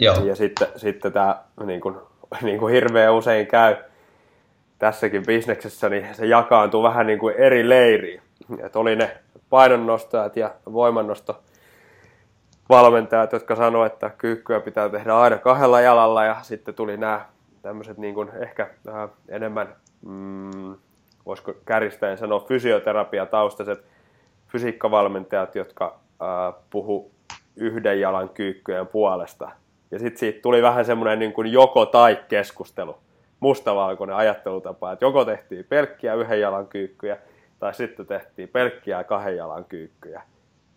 Joo. 0.04 0.24
Ja 0.24 0.36
sitten, 0.36 0.68
sitten 0.76 1.12
tämä 1.12 1.42
niin 1.64 1.80
kuin, 1.80 1.96
niin 2.42 2.58
kuin 2.58 2.74
hirveän 2.74 3.14
usein 3.14 3.46
käy, 3.46 3.76
tässäkin 4.78 5.26
bisneksessä, 5.26 5.88
niin 5.88 6.06
se 6.12 6.26
jakaantuu 6.26 6.82
vähän 6.82 7.06
niin 7.06 7.18
kuin 7.18 7.34
eri 7.38 7.68
leiriin. 7.68 8.22
Et 8.62 8.76
oli 8.76 8.96
ne 8.96 9.16
painonnostajat 9.50 10.36
ja 10.36 10.54
voimannosto 10.72 11.42
valmentajat, 12.68 13.32
jotka 13.32 13.56
sanoivat, 13.56 13.92
että 13.92 14.10
kyykkyä 14.18 14.60
pitää 14.60 14.88
tehdä 14.88 15.14
aina 15.14 15.38
kahdella 15.38 15.80
jalalla 15.80 16.24
ja 16.24 16.36
sitten 16.42 16.74
tuli 16.74 16.96
nämä 16.96 17.26
tämmöiset 17.62 17.98
niin 17.98 18.14
kuin 18.14 18.30
ehkä 18.40 18.70
vähän 18.86 19.08
enemmän, 19.28 19.76
mm, 20.06 20.74
voisiko 21.26 21.54
kärjistäen 21.64 22.18
sanoa, 22.18 22.40
fysioterapia 22.40 23.26
taustaiset 23.26 23.84
fysiikkavalmentajat, 24.48 25.54
jotka 25.54 25.98
ää, 26.20 26.52
puhu 26.70 27.10
yhden 27.56 28.00
jalan 28.00 28.28
kyykkyjen 28.28 28.86
puolesta. 28.86 29.50
Ja 29.92 29.98
sitten 29.98 30.18
siitä 30.18 30.42
tuli 30.42 30.62
vähän 30.62 30.84
semmoinen 30.84 31.18
niin 31.18 31.32
kuin 31.32 31.52
joko-tai-keskustelu, 31.52 32.98
mustavalkoinen 33.40 34.16
ajattelutapa, 34.16 34.92
että 34.92 35.04
joko 35.04 35.24
tehtiin 35.24 35.64
pelkkiä 35.64 36.14
yhden 36.14 36.40
jalan 36.40 36.66
kyykkyjä, 36.66 37.16
tai 37.58 37.74
sitten 37.74 38.06
tehtiin 38.06 38.48
pelkkiä 38.48 39.04
kahden 39.04 39.36
jalan 39.36 39.64
kyykkyjä. 39.64 40.22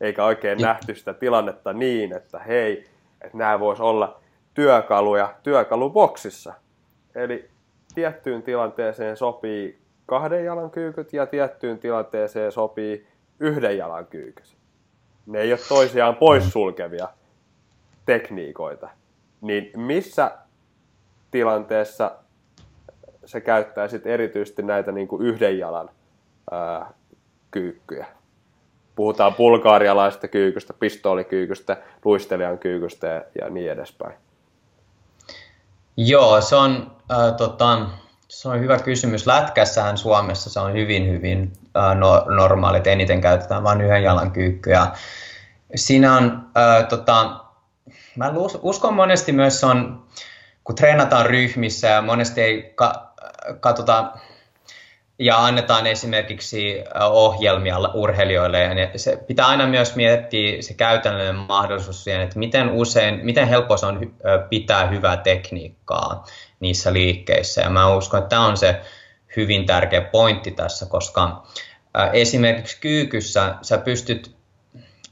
Eikä 0.01 0.25
oikein 0.25 0.59
ja. 0.59 0.67
nähty 0.67 0.95
sitä 0.95 1.13
tilannetta 1.13 1.73
niin, 1.73 2.15
että 2.15 2.39
hei, 2.39 2.85
että 3.21 3.37
nämä 3.37 3.59
voisi 3.59 3.81
olla 3.81 4.19
työkaluja 4.53 5.33
työkaluboksissa. 5.43 6.53
Eli 7.15 7.49
tiettyyn 7.95 8.43
tilanteeseen 8.43 9.17
sopii 9.17 9.79
kahden 10.05 10.45
jalan 10.45 10.71
kyykyt 10.71 11.13
ja 11.13 11.25
tiettyyn 11.25 11.79
tilanteeseen 11.79 12.51
sopii 12.51 13.07
yhden 13.39 13.77
jalan 13.77 14.07
kyykyt. 14.07 14.57
Ne 15.25 15.41
ei 15.41 15.51
ole 15.51 15.59
toisiaan 15.69 16.15
poissulkevia 16.15 17.07
tekniikoita. 18.05 18.89
Niin 19.45 19.71
missä 19.75 20.31
tilanteessa 21.31 22.11
se 23.25 23.41
käyttää 23.41 23.87
sitten 23.87 24.11
erityisesti 24.11 24.61
näitä 24.63 24.91
niin 24.91 25.07
kuin 25.07 25.21
yhden 25.21 25.59
jalan 25.59 25.89
ää, 26.51 26.93
kyykkyjä? 27.51 28.05
Puhutaan 28.95 29.33
bulgaarialaisesta 29.33 30.27
kyykystä, 30.27 30.73
pistoolikyykystä, 30.73 31.77
luistelijan 32.05 32.57
kyykystä 32.57 33.07
ja, 33.07 33.23
ja 33.41 33.49
niin 33.49 33.71
edespäin. 33.71 34.13
Joo, 35.97 36.41
se 36.41 36.55
on, 36.55 36.91
äh, 37.11 37.33
tota, 37.37 37.85
se 38.27 38.49
on 38.49 38.59
hyvä 38.59 38.79
kysymys. 38.79 39.27
Lätkässähän 39.27 39.97
Suomessa 39.97 40.49
se 40.49 40.59
on 40.59 40.73
hyvin, 40.73 41.09
hyvin 41.11 41.53
äh, 41.77 41.97
no, 41.97 42.25
normaali, 42.29 42.77
että 42.77 42.89
eniten 42.89 43.21
käytetään 43.21 43.63
vain 43.63 43.81
yhden 43.81 44.03
jalan 44.03 44.31
kyykkyä. 44.31 44.87
Siinä 45.75 46.17
on, 46.17 46.49
äh, 46.57 46.87
tota, 46.87 47.44
mä 48.15 48.33
uskon 48.61 48.93
monesti 48.93 49.31
myös 49.31 49.63
on, 49.63 50.05
kun 50.63 50.75
treenataan 50.75 51.25
ryhmissä 51.25 51.87
ja 51.87 52.01
monesti 52.01 52.41
ei 52.41 52.71
ka, 52.75 53.13
katsota 53.59 54.11
ja 55.19 55.45
annetaan 55.45 55.87
esimerkiksi 55.87 56.83
ohjelmia 57.09 57.77
urheilijoille. 57.93 58.63
Ja 58.63 58.99
se 58.99 59.17
pitää 59.27 59.47
aina 59.47 59.67
myös 59.67 59.95
miettiä 59.95 60.61
se 60.61 60.73
käytännöllinen 60.73 61.35
mahdollisuus 61.35 62.03
siihen, 62.03 62.21
että 62.21 62.39
miten 62.39 62.69
usein, 62.69 63.19
miten 63.23 63.47
helppo 63.47 63.77
se 63.77 63.85
on 63.85 64.15
pitää 64.49 64.87
hyvää 64.87 65.17
tekniikkaa 65.17 66.25
niissä 66.59 66.93
liikkeissä. 66.93 67.61
Ja 67.61 67.69
mä 67.69 67.95
uskon, 67.95 68.17
että 68.17 68.29
tämä 68.29 68.45
on 68.45 68.57
se 68.57 68.81
hyvin 69.35 69.65
tärkeä 69.65 70.01
pointti 70.01 70.51
tässä, 70.51 70.85
koska 70.85 71.47
esimerkiksi 72.13 72.77
kyykyssä 72.81 73.55
sä 73.61 73.77
pystyt 73.77 74.35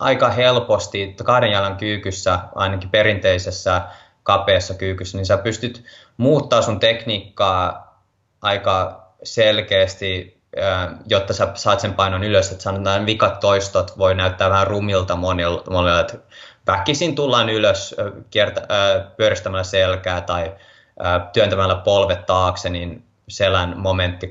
aika 0.03 0.29
helposti, 0.29 1.15
kahden 1.23 1.51
jalan 1.51 1.77
kyykyssä, 1.77 2.39
ainakin 2.55 2.89
perinteisessä 2.89 3.81
kapeassa 4.23 4.73
kyykyssä, 4.73 5.17
niin 5.17 5.25
sä 5.25 5.37
pystyt 5.37 5.83
muuttaa 6.17 6.61
sun 6.61 6.79
tekniikkaa 6.79 7.93
aika 8.41 9.03
selkeästi, 9.23 10.41
jotta 11.05 11.33
sä 11.33 11.47
saat 11.53 11.79
sen 11.79 11.93
painon 11.93 12.23
ylös, 12.23 12.51
että 12.51 12.63
sanotaan 12.63 13.05
vikat 13.05 13.39
toistot 13.39 13.97
voi 13.97 14.15
näyttää 14.15 14.49
vähän 14.49 14.67
rumilta 14.67 15.15
monille 15.15 15.99
että 15.99 16.17
väkisin 16.67 17.15
tullaan 17.15 17.49
ylös 17.49 17.95
kiertä, 18.29 18.67
pyöristämällä 19.17 19.63
selkää 19.63 20.21
tai 20.21 20.53
työntämällä 21.33 21.75
polvet 21.75 22.25
taakse, 22.25 22.69
niin 22.69 23.03
selän 23.29 23.73
momentti 23.77 24.27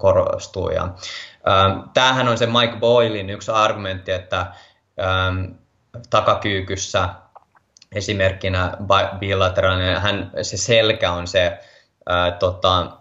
korostuu. 0.00 0.70
Tämähän 1.94 2.28
on 2.28 2.38
se 2.38 2.46
Mike 2.46 2.76
Boylin 2.80 3.30
yksi 3.30 3.50
argumentti, 3.50 4.12
että 4.12 4.46
takakyykyssä 6.10 7.08
esimerkkinä 7.92 8.76
bilateraalinen, 9.18 10.00
hän, 10.00 10.30
se 10.42 10.56
selkä 10.56 11.12
on 11.12 11.26
se 11.26 11.58
ää, 12.06 12.30
tota, 12.30 12.95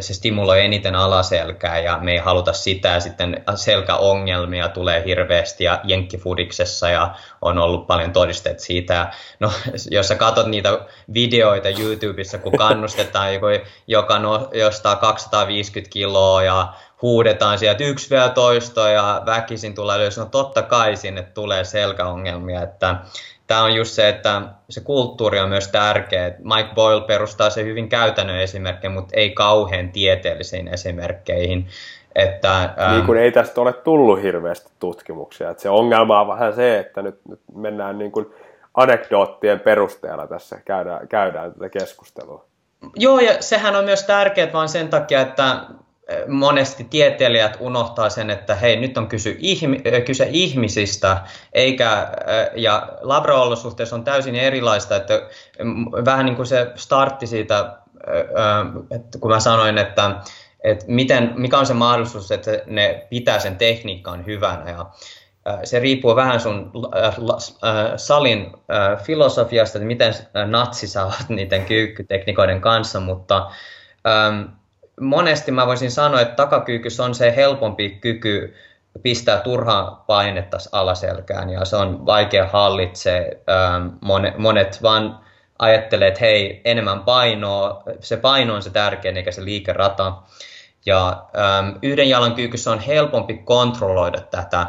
se 0.00 0.14
stimuloi 0.14 0.64
eniten 0.64 0.94
alaselkää 0.94 1.78
ja 1.78 1.98
me 2.02 2.12
ei 2.12 2.18
haluta 2.18 2.52
sitä. 2.52 2.88
Ja 2.88 3.00
sitten 3.00 3.44
selkäongelmia 3.54 4.68
tulee 4.68 5.04
hirveästi 5.04 5.64
ja 5.64 5.80
jenkkifudiksessa 5.84 6.90
ja 6.90 7.14
on 7.42 7.58
ollut 7.58 7.86
paljon 7.86 8.12
todisteet 8.12 8.60
siitä. 8.60 9.10
No, 9.40 9.52
jos 9.90 10.08
sä 10.08 10.14
katsot 10.14 10.46
niitä 10.46 10.78
videoita 11.14 11.68
YouTubessa, 11.68 12.38
kun 12.38 12.52
kannustetaan 12.58 13.34
joku, 13.34 13.46
joka 13.86 14.18
no, 14.18 14.50
jostaa 14.54 14.96
250 14.96 15.92
kiloa 15.92 16.42
ja 16.42 16.72
huudetaan 17.02 17.58
sieltä 17.58 17.84
yksi 17.84 18.10
vielä 18.10 18.28
toisto 18.28 18.88
ja 18.88 19.22
väkisin 19.26 19.74
tulee 19.74 19.96
ylös, 19.98 20.18
no 20.18 20.24
totta 20.24 20.62
kai 20.62 20.96
sinne 20.96 21.22
tulee 21.22 21.64
selkäongelmia, 21.64 22.62
että 22.62 22.96
tämä 23.46 23.62
on 23.62 23.74
just 23.74 23.90
se, 23.90 24.08
että 24.08 24.42
se 24.70 24.80
kulttuuri 24.80 25.40
on 25.40 25.48
myös 25.48 25.68
tärkeä. 25.68 26.34
Mike 26.38 26.74
Boyle 26.74 27.06
perustaa 27.06 27.50
se 27.50 27.64
hyvin 27.64 27.88
käytännön 27.88 28.40
esimerkkejä, 28.40 28.90
mutta 28.90 29.16
ei 29.16 29.30
kauhean 29.30 29.88
tieteellisiin 29.92 30.68
esimerkkeihin. 30.68 31.66
Että, 32.14 32.62
ähm, 32.62 32.92
niin 32.92 33.06
kuin 33.06 33.18
ei 33.18 33.32
tästä 33.32 33.60
ole 33.60 33.72
tullut 33.72 34.22
hirveästi 34.22 34.70
tutkimuksia. 34.78 35.50
Että 35.50 35.62
se 35.62 35.70
ongelma 35.70 36.20
on 36.20 36.28
vähän 36.28 36.54
se, 36.54 36.78
että 36.78 37.02
nyt, 37.02 37.20
nyt 37.28 37.40
mennään 37.54 37.98
niin 37.98 38.12
kuin 38.12 38.26
anekdoottien 38.74 39.60
perusteella 39.60 40.26
tässä, 40.26 40.60
käydään, 40.64 41.08
käydään 41.08 41.52
tätä 41.52 41.68
keskustelua. 41.68 42.44
Joo, 42.96 43.20
ja 43.20 43.42
sehän 43.42 43.76
on 43.76 43.84
myös 43.84 44.02
tärkeää 44.02 44.52
vaan 44.52 44.68
sen 44.68 44.88
takia, 44.88 45.20
että 45.20 45.60
monesti 46.28 46.84
tieteilijät 46.84 47.56
unohtaa 47.60 48.10
sen, 48.10 48.30
että 48.30 48.54
hei, 48.54 48.76
nyt 48.76 48.98
on 48.98 49.08
kysy 49.08 49.36
ihmi, 49.38 49.82
kyse 50.06 50.28
ihmisistä, 50.30 51.20
eikä, 51.52 52.08
ja 52.56 52.88
labraolosuhteissa 53.00 53.96
on 53.96 54.04
täysin 54.04 54.34
erilaista, 54.34 54.96
että 54.96 55.22
vähän 56.04 56.26
niin 56.26 56.36
kuin 56.36 56.46
se 56.46 56.72
startti 56.74 57.26
siitä, 57.26 57.72
että 58.90 59.18
kun 59.18 59.30
mä 59.30 59.40
sanoin, 59.40 59.78
että, 59.78 60.10
että 60.64 60.84
miten, 60.88 61.32
mikä 61.36 61.58
on 61.58 61.66
se 61.66 61.74
mahdollisuus, 61.74 62.30
että 62.30 62.50
ne 62.66 63.06
pitää 63.10 63.38
sen 63.38 63.56
tekniikan 63.56 64.26
hyvänä, 64.26 64.70
ja 64.70 64.86
se 65.64 65.78
riippuu 65.78 66.16
vähän 66.16 66.40
sun 66.40 66.72
salin 67.96 68.52
filosofiasta, 69.02 69.78
että 69.78 69.86
miten 69.86 70.14
natsi 70.46 70.88
sä 70.88 71.04
oot 71.04 71.28
niiden 71.28 71.64
kyykkytekniikoiden 71.64 72.60
kanssa, 72.60 73.00
mutta 73.00 73.50
monesti 75.00 75.52
mä 75.52 75.66
voisin 75.66 75.90
sanoa, 75.90 76.20
että 76.20 76.34
takakyykyssä 76.34 77.04
on 77.04 77.14
se 77.14 77.36
helpompi 77.36 77.90
kyky 77.90 78.54
pistää 79.02 79.40
turhaa 79.40 80.04
painetta 80.06 80.58
alaselkään 80.72 81.50
ja 81.50 81.64
se 81.64 81.76
on 81.76 82.06
vaikea 82.06 82.46
hallitse. 82.46 83.42
Ähm, 83.50 83.88
monet, 84.00 84.38
monet 84.38 84.82
vaan 84.82 85.20
ajattelee, 85.58 86.08
että 86.08 86.20
hei, 86.20 86.60
enemmän 86.64 87.02
painoa, 87.02 87.82
se 88.00 88.16
paino 88.16 88.54
on 88.54 88.62
se 88.62 88.70
tärkein 88.70 89.16
eikä 89.16 89.32
se 89.32 89.44
liikerata. 89.44 90.12
Ja 90.86 91.24
ähm, 91.38 91.76
yhden 91.82 92.08
jalan 92.08 92.34
kyykyssä 92.34 92.70
on 92.70 92.80
helpompi 92.80 93.34
kontrolloida 93.34 94.20
tätä 94.20 94.60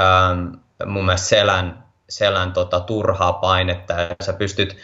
ähm, 0.00 0.48
mun 0.86 1.04
mielestä 1.04 1.28
selän, 1.28 1.84
selän 2.08 2.52
tota, 2.52 2.80
turhaa 2.80 3.32
painetta 3.32 3.92
ja 3.92 4.08
sä 4.24 4.32
pystyt 4.32 4.76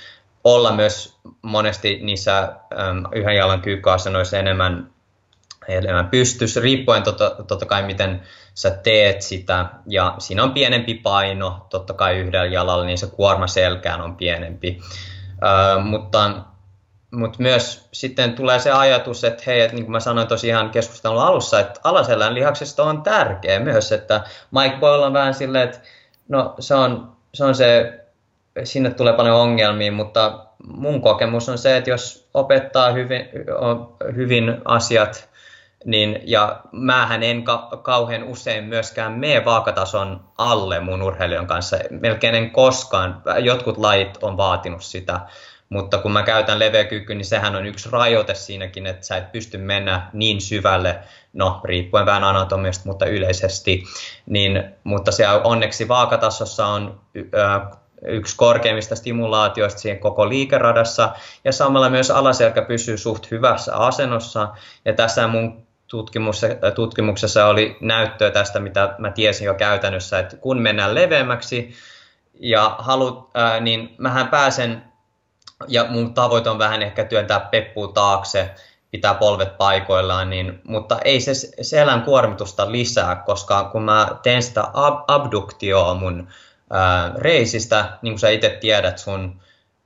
olla 0.45 0.73
myös 0.73 1.19
monesti 1.43 1.99
niissä 2.03 2.39
äm, 2.43 3.05
yhden 3.13 3.37
jalan 3.37 3.61
kyykkääsenoissa 3.61 4.39
enemmän, 4.39 4.91
enemmän 5.69 6.09
pystys, 6.09 6.57
riippuen 6.57 7.03
totta, 7.03 7.31
totta 7.47 7.67
kai 7.67 7.83
miten 7.83 8.23
sä 8.55 8.71
teet 8.71 9.23
sitä. 9.23 9.67
Ja 9.87 10.15
siinä 10.19 10.43
on 10.43 10.53
pienempi 10.53 10.95
paino, 10.95 11.67
totta 11.71 11.95
kai 11.95 12.19
yhdellä 12.19 12.47
jalalla, 12.47 12.85
niin 12.85 12.99
se 12.99 13.07
kuorma 13.07 13.47
selkään 13.47 14.01
on 14.01 14.17
pienempi. 14.17 14.81
Äh, 15.45 15.85
mutta, 15.85 16.31
mutta 17.11 17.43
myös 17.43 17.89
sitten 17.93 18.33
tulee 18.33 18.59
se 18.59 18.71
ajatus, 18.71 19.25
että 19.25 19.43
hei, 19.47 19.61
että 19.61 19.75
niin 19.75 19.85
kuin 19.85 19.93
mä 19.93 20.01
sanoin 20.01 20.29
tosiaan 20.29 20.71
keskustelun 20.71 21.23
alussa, 21.23 21.61
että 21.61 21.81
alaselän 21.85 22.35
lihaksesta 22.35 22.85
on 22.85 23.03
tärkeä 23.03 23.61
myös, 23.61 23.93
että 23.93 24.21
Mike 24.51 24.77
Boyle 24.77 25.07
on 25.07 25.13
vähän 25.13 25.35
silleen, 25.35 25.69
että 25.69 25.81
no 26.29 26.55
se 26.59 26.75
on, 26.75 27.17
se 27.35 27.45
on 27.45 27.55
se 27.55 28.01
sinne 28.65 28.91
tulee 28.91 29.13
paljon 29.13 29.37
ongelmia, 29.37 29.93
mutta 29.93 30.47
mun 30.67 31.01
kokemus 31.01 31.49
on 31.49 31.59
se, 31.59 31.77
että 31.77 31.91
jos 31.91 32.29
opettaa 32.35 32.93
hyvin, 32.93 33.29
hyvin 34.17 34.57
asiat, 34.65 35.29
niin, 35.85 36.21
ja 36.25 36.61
määhän 36.73 37.23
en 37.23 37.45
ka- 37.45 37.69
kauhean 37.83 38.25
usein 38.25 38.65
myöskään 38.65 39.13
mene 39.13 39.45
vaakatason 39.45 40.21
alle 40.39 40.81
mun 40.81 41.03
urheilijan 41.03 41.47
kanssa. 41.47 41.77
Melkein 41.91 42.35
en 42.35 42.51
koskaan. 42.51 43.23
Jotkut 43.39 43.79
lajit 43.79 44.19
on 44.23 44.37
vaatinut 44.37 44.83
sitä, 44.83 45.21
mutta 45.69 45.99
kun 45.99 46.13
mä 46.13 46.23
käytän 46.23 46.59
leveäkyky, 46.59 47.15
niin 47.15 47.25
sehän 47.25 47.57
on 47.57 47.67
yksi 47.67 47.89
rajoite 47.93 48.35
siinäkin, 48.35 48.87
että 48.87 49.07
sä 49.07 49.17
et 49.17 49.33
pysty 49.33 49.59
mennä 49.59 50.11
niin 50.13 50.41
syvälle, 50.41 50.99
no 51.33 51.61
riippuen 51.65 52.07
vähän 52.07 52.25
anatomiasta, 52.25 52.87
mutta 52.87 53.07
yleisesti. 53.07 53.85
Niin, 54.27 54.65
mutta 54.85 55.13
siellä 55.13 55.41
onneksi 55.45 55.89
vaakatasossa 55.89 56.67
on 56.67 57.01
yksi 58.07 58.37
korkeimmista 58.37 58.97
stimulaatioista 58.97 59.81
siihen 59.81 59.99
koko 59.99 60.29
liikeradassa, 60.29 61.13
ja 61.45 61.53
samalla 61.53 61.91
myös 61.91 62.11
alaselkä 62.11 62.63
pysyy 62.63 62.97
suht 62.97 63.31
hyvässä 63.31 63.77
asennossa, 63.77 64.49
ja 64.85 64.93
tässä 64.93 65.27
mun 65.27 65.67
tutkimuksessa 66.75 67.47
oli 67.47 67.77
näyttöä 67.81 68.31
tästä, 68.31 68.61
mitä 68.61 68.95
mä 68.99 69.11
tiesin 69.11 69.45
jo 69.45 69.55
käytännössä, 69.55 70.19
että 70.19 70.37
kun 70.37 70.63
mennään 70.63 70.95
leveämmäksi 70.95 71.75
ja 72.41 72.77
halut, 72.79 73.31
ää, 73.35 73.61
niin 73.61 73.95
mähän 73.99 74.29
pääsen, 74.29 74.83
ja 75.69 75.87
mun 75.89 76.15
tavoite 76.15 76.51
on 76.51 76.59
vähän 76.59 76.83
ehkä 76.83 77.05
työntää 77.05 77.41
peppuun 77.41 77.95
taakse, 77.95 78.55
pitää 78.91 79.15
polvet 79.15 79.59
paikoillaan, 79.59 80.31
niin, 80.31 80.61
mutta 80.65 80.99
ei 81.05 81.21
se 81.21 81.33
selän 81.63 82.03
kuormitusta 82.03 82.73
lisää, 82.73 83.17
koska 83.17 83.65
kun 83.65 83.83
mä 83.83 84.09
teen 84.23 84.43
sitä 84.43 84.65
ab- 84.73 85.05
abduktioa 85.09 85.95
mun 85.95 86.29
ää, 86.71 87.13
reisistä, 87.19 87.99
niin 88.03 88.13
kuin 88.13 88.19
sä 88.19 88.29
itse 88.29 88.49
tiedät 88.61 88.99
sun 88.99 89.41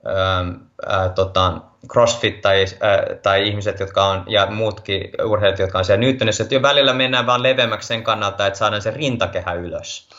ää, 0.05 1.09
tota, 1.09 1.61
crossfit 1.91 2.41
tai, 2.41 2.65
ää, 2.81 3.05
tai 3.23 3.47
ihmiset, 3.47 3.79
jotka 3.79 4.05
on, 4.05 4.23
ja 4.27 4.45
muutkin 4.45 5.09
urheilijat, 5.23 5.59
jotka 5.59 5.77
on 5.77 5.85
siellä 5.85 5.99
Newtonissa, 5.99 6.43
että 6.43 6.55
jo 6.55 6.61
välillä 6.61 6.93
mennään 6.93 7.25
vaan 7.25 7.43
leveämmäksi 7.43 7.87
sen 7.87 8.03
kannalta, 8.03 8.47
että 8.47 8.59
saadaan 8.59 8.81
se 8.81 8.91
rintakehä 8.91 9.53
ylös. 9.53 10.09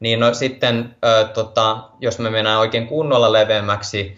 Niin 0.00 0.20
no 0.20 0.34
sitten, 0.34 0.96
ää, 1.02 1.24
tota, 1.24 1.88
jos 2.00 2.18
me 2.18 2.30
mennään 2.30 2.58
oikein 2.58 2.86
kunnolla 2.86 3.32
leveämmäksi, 3.32 4.16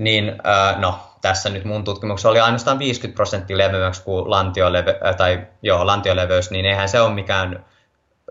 niin 0.00 0.36
ää, 0.44 0.78
no, 0.78 1.00
tässä 1.22 1.50
nyt 1.50 1.64
mun 1.64 1.84
tutkimuksessa 1.84 2.28
oli 2.28 2.40
ainoastaan 2.40 2.78
50 2.78 3.16
prosenttia 3.16 3.58
leveämmäksi 3.58 4.02
kuin 4.02 4.30
lantioleve, 4.30 4.98
tai 5.16 5.46
joo, 5.62 5.86
lantioleveys, 5.86 6.50
niin 6.50 6.66
eihän 6.66 6.88
se 6.88 7.00
ole 7.00 7.14
mikään 7.14 7.64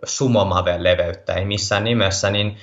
sumomaven 0.04 0.84
leveyttä, 0.84 1.34
ei 1.34 1.46
missään 1.46 1.84
nimessä, 1.84 2.30
niin 2.30 2.58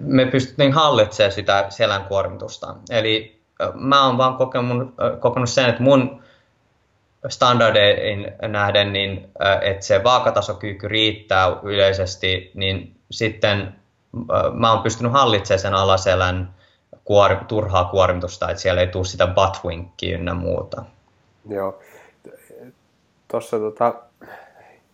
me 0.00 0.26
pystyttiin 0.26 0.72
hallitsemaan 0.72 1.32
sitä 1.32 1.66
selän 1.68 2.04
kuormitusta. 2.04 2.74
Eli 2.90 3.40
mä 3.74 4.06
oon 4.06 4.18
vaan 4.18 4.36
kokenut, 4.36 4.94
kokenut 5.20 5.50
sen, 5.50 5.68
että 5.68 5.82
mun 5.82 6.22
standardeihin 7.28 8.32
nähden, 8.48 8.92
niin 8.92 9.30
että 9.62 9.86
se 9.86 10.04
vaakatasokyky 10.04 10.88
riittää 10.88 11.46
yleisesti, 11.62 12.50
niin 12.54 12.96
sitten 13.10 13.74
mä 14.52 14.72
oon 14.72 14.82
pystynyt 14.82 15.12
hallitsemaan 15.12 15.58
sen 15.58 15.74
alaselän 15.74 16.54
kuor, 17.04 17.36
turhaa 17.48 17.84
kuormitusta, 17.84 18.50
että 18.50 18.62
siellä 18.62 18.80
ei 18.80 18.86
tule 18.86 19.04
sitä 19.04 19.26
buttwinkia 19.26 20.14
ynnä 20.14 20.34
muuta. 20.34 20.84
Joo. 21.48 21.78
Tuossa 23.28 23.58
tota, 23.58 23.94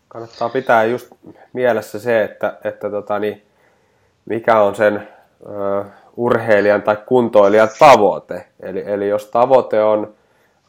kannattaa 0.09 0.49
pitää 0.49 0.85
just 0.85 1.09
mielessä 1.53 1.99
se, 1.99 2.23
että, 2.23 2.59
että 2.65 2.91
tota, 2.91 3.19
niin, 3.19 3.43
mikä 4.31 4.61
on 4.61 4.75
sen 4.75 5.09
ö, 5.47 5.85
urheilijan 6.17 6.83
tai 6.83 6.97
kuntoilijan 7.07 7.69
tavoite. 7.79 8.47
Eli, 8.61 8.83
eli 8.87 9.09
jos 9.09 9.27
tavoite 9.27 9.83
on 9.83 10.15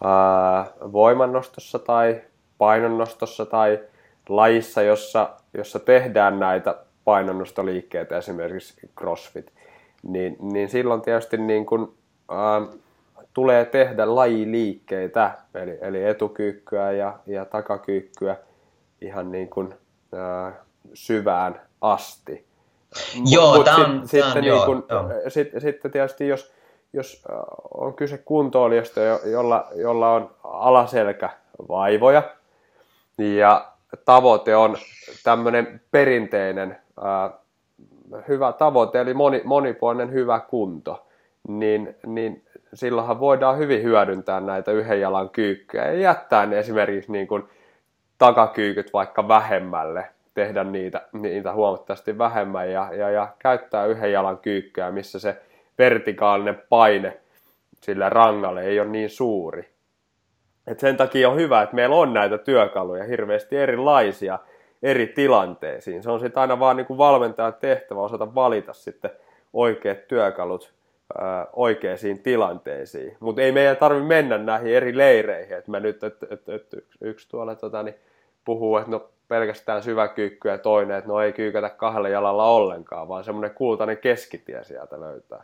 ää, 0.04 0.66
voimannostossa 0.92 1.80
tai 1.80 2.22
painonnostossa 2.58 3.46
tai 3.46 3.80
lajissa, 4.30 4.82
jossa, 4.82 5.30
jossa 5.54 5.80
tehdään 5.80 6.40
näitä 6.40 6.76
painonnostoliikkeitä, 7.06 8.18
esimerkiksi 8.18 8.90
CrossFit, 9.00 9.52
niin, 10.04 10.38
niin 10.42 10.70
silloin 10.70 11.02
tietysti 11.02 11.38
niin 11.38 11.66
kun, 11.66 11.94
ää, 12.30 12.62
tulee 13.34 13.66
tehdä 13.66 14.16
lajiliikkeitä, 14.16 15.32
eli, 15.56 15.78
eli 15.82 16.04
etukyykkyä 16.04 16.92
ja, 16.92 17.20
ja 17.26 17.46
takakyykkyä 17.46 18.38
ihan 19.02 19.32
niin 19.32 19.50
kuin, 19.50 19.74
ää, 20.14 20.54
syvään 20.94 21.62
asti. 21.82 22.51
Joo, 23.26 23.56
Mut, 23.56 23.66
tämä 23.66 23.78
on, 23.78 24.02
sit, 24.08 24.24
sitten, 24.24 24.44
niin 24.44 24.66
kun, 24.66 24.86
Sitten, 25.28 25.62
sitten 25.62 25.92
tietysti 25.92 26.28
jos, 26.28 26.54
jos 26.94 27.24
on 27.74 27.94
kyse 27.94 28.18
kuntoilijasta, 28.18 29.00
jolla, 29.26 29.68
jolla 29.76 30.12
on 30.12 30.32
alaselkävaivoja 30.44 32.24
ja 33.18 33.72
tavoite 34.06 34.56
on 34.56 34.78
tämmöinen 35.24 35.82
perinteinen 35.92 36.78
ää, 37.04 37.32
hyvä 38.28 38.54
tavoite, 38.54 39.02
eli 39.02 39.14
moni, 39.14 39.42
monipuolinen 39.44 40.14
hyvä 40.14 40.40
kunto, 40.40 41.08
niin, 41.48 41.96
niin 42.06 42.44
silloinhan 42.74 43.20
voidaan 43.20 43.58
hyvin 43.58 43.84
hyödyntää 43.84 44.40
näitä 44.40 44.72
yhden 44.72 45.02
jalan 45.02 45.30
kyykkyjä 45.30 45.86
ja 45.86 46.00
jättää 46.00 46.46
ne 46.46 46.60
esimerkiksi 46.60 47.12
niin 47.12 47.28
kuin 47.28 47.44
takakyykyt 48.18 48.94
vaikka 48.94 49.28
vähemmälle, 49.28 50.10
tehdä 50.34 50.64
niitä, 50.64 51.02
niitä 51.14 51.54
huomattavasti 51.54 52.18
vähemmän 52.18 52.72
ja, 52.72 52.90
ja, 52.94 53.10
ja 53.10 53.28
käyttää 53.40 53.86
yhden 53.86 54.12
jalan 54.12 54.38
kyykkyä, 54.38 54.92
missä 54.92 55.20
se 55.20 55.42
vertikaalinen 55.78 56.62
paine 56.70 57.18
sillä 57.82 58.10
rangalle 58.10 58.64
ei 58.64 58.80
ole 58.80 58.90
niin 58.90 59.10
suuri. 59.10 59.70
Et 60.68 60.80
sen 60.80 60.98
takia 60.98 61.30
on 61.30 61.38
hyvä, 61.38 61.62
että 61.62 61.76
meillä 61.76 61.96
on 61.96 62.14
näitä 62.14 62.38
työkaluja 62.38 63.04
hirveästi 63.04 63.58
erilaisia 63.58 64.40
eri 64.84 65.08
tilanteisiin. 65.08 66.04
Se 66.04 66.12
on 66.12 66.20
sitten 66.20 66.42
aina 66.42 66.60
vaan 66.60 66.78
niin 66.78 66.98
valmentajan 66.98 67.54
tehtävä 67.54 68.02
osata 68.02 68.36
valita 68.36 68.74
sitten 68.74 69.12
oikeat 69.54 70.08
työkalut 70.08 70.74
oikeisiin 71.54 72.20
tilanteisiin. 72.20 73.18
Mutta 73.20 73.42
ei 73.42 73.52
meidän 73.52 73.78
tarvitse 73.78 74.08
mennä 74.08 74.38
näihin 74.38 74.76
eri 74.76 74.98
leireihin. 74.98 75.58
Et 75.58 75.68
mä 75.68 75.80
nyt, 75.80 76.04
et, 76.04 76.18
et, 76.24 76.50
et, 76.50 76.86
yksi 77.02 77.30
tuolla 77.30 77.56
tota, 77.56 77.84
niin 77.84 77.96
puhuu, 78.46 78.78
että 78.78 78.92
no 78.92 79.10
pelkästään 79.32 79.84
syväkyykky 79.84 80.50
ja 80.50 80.58
toinen, 80.58 80.98
että 80.98 81.08
no 81.08 81.22
ei 81.22 81.34
kyykätä 81.34 81.70
kahdella 81.70 82.10
jalalla 82.10 82.46
ollenkaan, 82.46 83.08
vaan 83.08 83.24
semmoinen 83.24 83.56
kultainen 83.56 83.98
keskitie 83.98 84.64
sieltä 84.64 85.00
löytää. 85.00 85.44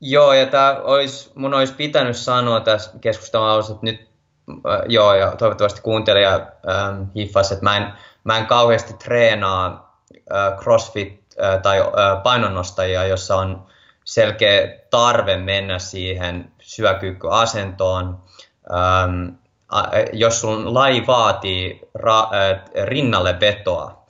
Joo, 0.00 0.32
ja 0.32 0.46
tämä 0.46 0.80
olisi, 0.82 1.32
mun 1.34 1.54
olisi 1.54 1.74
pitänyt 1.74 2.16
sanoa 2.16 2.60
tässä 2.60 2.90
keskustelun 3.00 3.46
alussa, 3.46 3.72
että 3.72 3.86
nyt, 3.86 4.08
äh, 4.50 4.80
joo, 4.88 5.14
ja 5.14 5.36
toivottavasti 5.36 5.80
kuuntelija 5.80 6.34
ähm, 6.34 7.02
hiffasi, 7.16 7.54
että 7.54 7.64
mä 7.64 7.76
en, 7.76 7.92
mä 8.24 8.38
en 8.38 8.46
kauheasti 8.46 8.94
treenaa 8.94 9.96
äh, 10.34 10.58
crossfit 10.58 11.24
äh, 11.42 11.62
tai 11.62 11.80
äh, 11.80 12.22
painonnostajia, 12.22 13.04
jossa 13.04 13.36
on 13.36 13.66
selkeä 14.04 14.78
tarve 14.90 15.36
mennä 15.36 15.78
siihen 15.78 16.52
syväkyykkyasentoon. 16.60 18.22
Ähm, 18.72 19.39
jos 20.12 20.40
sun 20.40 20.74
laji 20.74 21.06
vaatii 21.06 21.80
ra- 21.98 22.30
rinnalle 22.84 23.40
vetoa, 23.40 24.04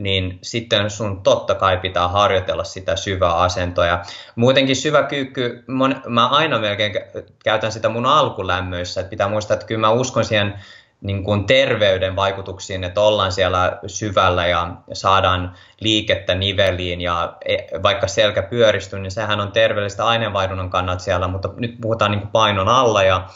niin 0.00 0.38
sitten 0.42 0.90
sun 0.90 1.22
totta 1.22 1.54
kai 1.54 1.76
pitää 1.76 2.08
harjoitella 2.08 2.64
sitä 2.64 2.96
syvää 2.96 3.34
asentoa. 3.34 3.86
Ja 3.86 4.04
muutenkin 4.36 4.76
syvä 4.76 5.02
kyykky, 5.02 5.64
mä 6.06 6.28
aina 6.28 6.58
melkein 6.58 6.92
käytän 7.44 7.72
sitä 7.72 7.88
mun 7.88 8.06
alkulämmöissä, 8.06 9.00
että 9.00 9.10
pitää 9.10 9.28
muistaa, 9.28 9.54
että 9.54 9.66
kyllä 9.66 9.80
mä 9.80 9.90
uskon 9.90 10.24
siihen 10.24 10.54
niin 11.00 11.24
kuin 11.24 11.46
terveyden 11.46 12.16
vaikutuksiin, 12.16 12.84
että 12.84 13.00
ollaan 13.00 13.32
siellä 13.32 13.78
syvällä 13.86 14.46
ja 14.46 14.74
saadaan 14.92 15.54
liikettä 15.80 16.34
niveliin 16.34 17.00
ja 17.00 17.36
e, 17.44 17.56
vaikka 17.82 18.06
selkä 18.08 18.42
pyöristyy, 18.42 18.98
niin 18.98 19.10
sehän 19.10 19.40
on 19.40 19.52
terveellistä 19.52 20.04
aineenvaihdunnan 20.06 20.70
kannalta 20.70 21.02
siellä, 21.02 21.28
mutta 21.28 21.48
nyt 21.56 21.74
puhutaan 21.80 22.10
niin 22.10 22.20
kuin 22.20 22.30
painon 22.30 22.68
alla 22.68 23.02
ja 23.02 23.28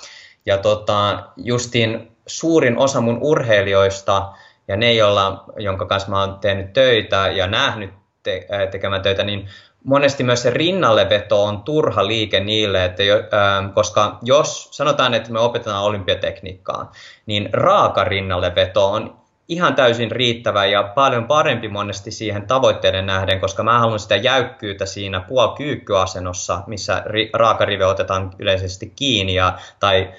ja 0.47 0.59
tota, 0.59 1.23
justiin 1.37 2.17
suurin 2.27 2.79
osa 2.79 3.01
mun 3.01 3.19
urheilijoista 3.21 4.33
ja 4.69 4.77
ne, 4.77 4.93
joilla, 4.93 5.45
jonka 5.57 5.87
kanssa 5.87 6.11
mä 6.11 6.21
oon 6.21 6.39
tehnyt 6.39 6.73
töitä 6.73 7.29
ja 7.29 7.47
nähnyt 7.47 7.91
te, 8.23 8.47
tekemään 8.71 9.03
töitä, 9.03 9.25
niin 9.25 9.49
monesti 9.85 10.25
myös 10.25 10.43
se 10.43 10.51
rinnalleveto 10.51 11.45
on 11.45 11.63
turha 11.63 12.07
liike 12.07 12.41
niille, 12.41 12.85
että 12.85 13.03
jo, 13.03 13.17
äh, 13.17 13.75
koska 13.75 14.19
jos 14.23 14.69
sanotaan, 14.71 15.15
että 15.15 15.33
me 15.33 15.41
opetetaan 15.41 15.85
olympiatekniikkaa, 15.85 16.93
niin 17.27 17.49
raaka 17.53 18.05
rinnalleveto 18.05 18.91
on 18.91 19.25
ihan 19.49 19.75
täysin 19.75 20.11
riittävä 20.11 20.67
ja 20.67 20.83
paljon 20.83 21.25
parempi 21.25 21.69
monesti 21.69 22.11
siihen 22.11 22.47
tavoitteiden 22.47 23.07
nähden, 23.07 23.41
koska 23.41 23.63
mä 23.63 23.79
haluan 23.79 23.99
sitä 23.99 24.17
jäykkyyttä 24.17 24.87
siinä 24.87 25.21
puolikyykkyasennossa, 25.21 26.63
missä 26.67 27.03
ri, 27.07 27.31
raakarive 27.33 27.87
otetaan 27.87 28.31
yleisesti 28.39 28.93
kiinni 28.97 29.35
ja, 29.35 29.59
tai 29.81 30.13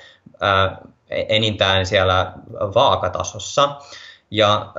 enintään 1.09 1.85
siellä 1.85 2.33
vaakatasossa. 2.53 3.75
Ja 4.31 4.73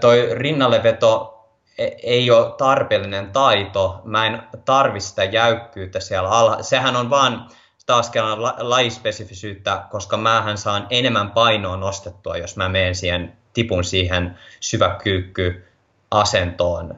toi 0.00 0.28
rinnalleveto 0.32 1.44
e, 1.78 1.86
ei 2.02 2.30
ole 2.30 2.54
tarpeellinen 2.58 3.30
taito. 3.30 4.00
Mä 4.04 4.26
en 4.26 4.42
tarvi 4.64 5.00
sitä 5.00 5.24
jäykkyyttä 5.24 6.00
siellä 6.00 6.30
alla. 6.30 6.62
Sehän 6.62 6.96
on 6.96 7.10
vaan 7.10 7.48
taas 7.86 8.10
kerran 8.10 8.42
lajispesifisyyttä, 8.42 9.82
koska 9.90 10.16
mähän 10.16 10.58
saan 10.58 10.86
enemmän 10.90 11.30
painoa 11.30 11.76
nostettua, 11.76 12.36
jos 12.36 12.56
mä 12.56 12.68
menen 12.68 12.94
siihen, 12.94 13.36
tipun 13.52 13.84
siihen 13.84 14.38
syväkyykky 14.60 15.68
asentoon 16.10 16.94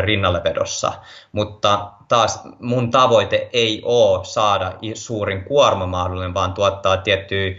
rinnallevedossa. 0.00 0.92
Mutta 1.32 1.90
taas 2.10 2.40
mun 2.60 2.90
tavoite 2.90 3.48
ei 3.52 3.82
ole 3.84 4.24
saada 4.24 4.72
suurin 4.94 5.44
kuorma 5.44 5.86
mahdollinen, 5.86 6.34
vaan 6.34 6.52
tuottaa 6.52 6.96
tiettyjä 6.96 7.56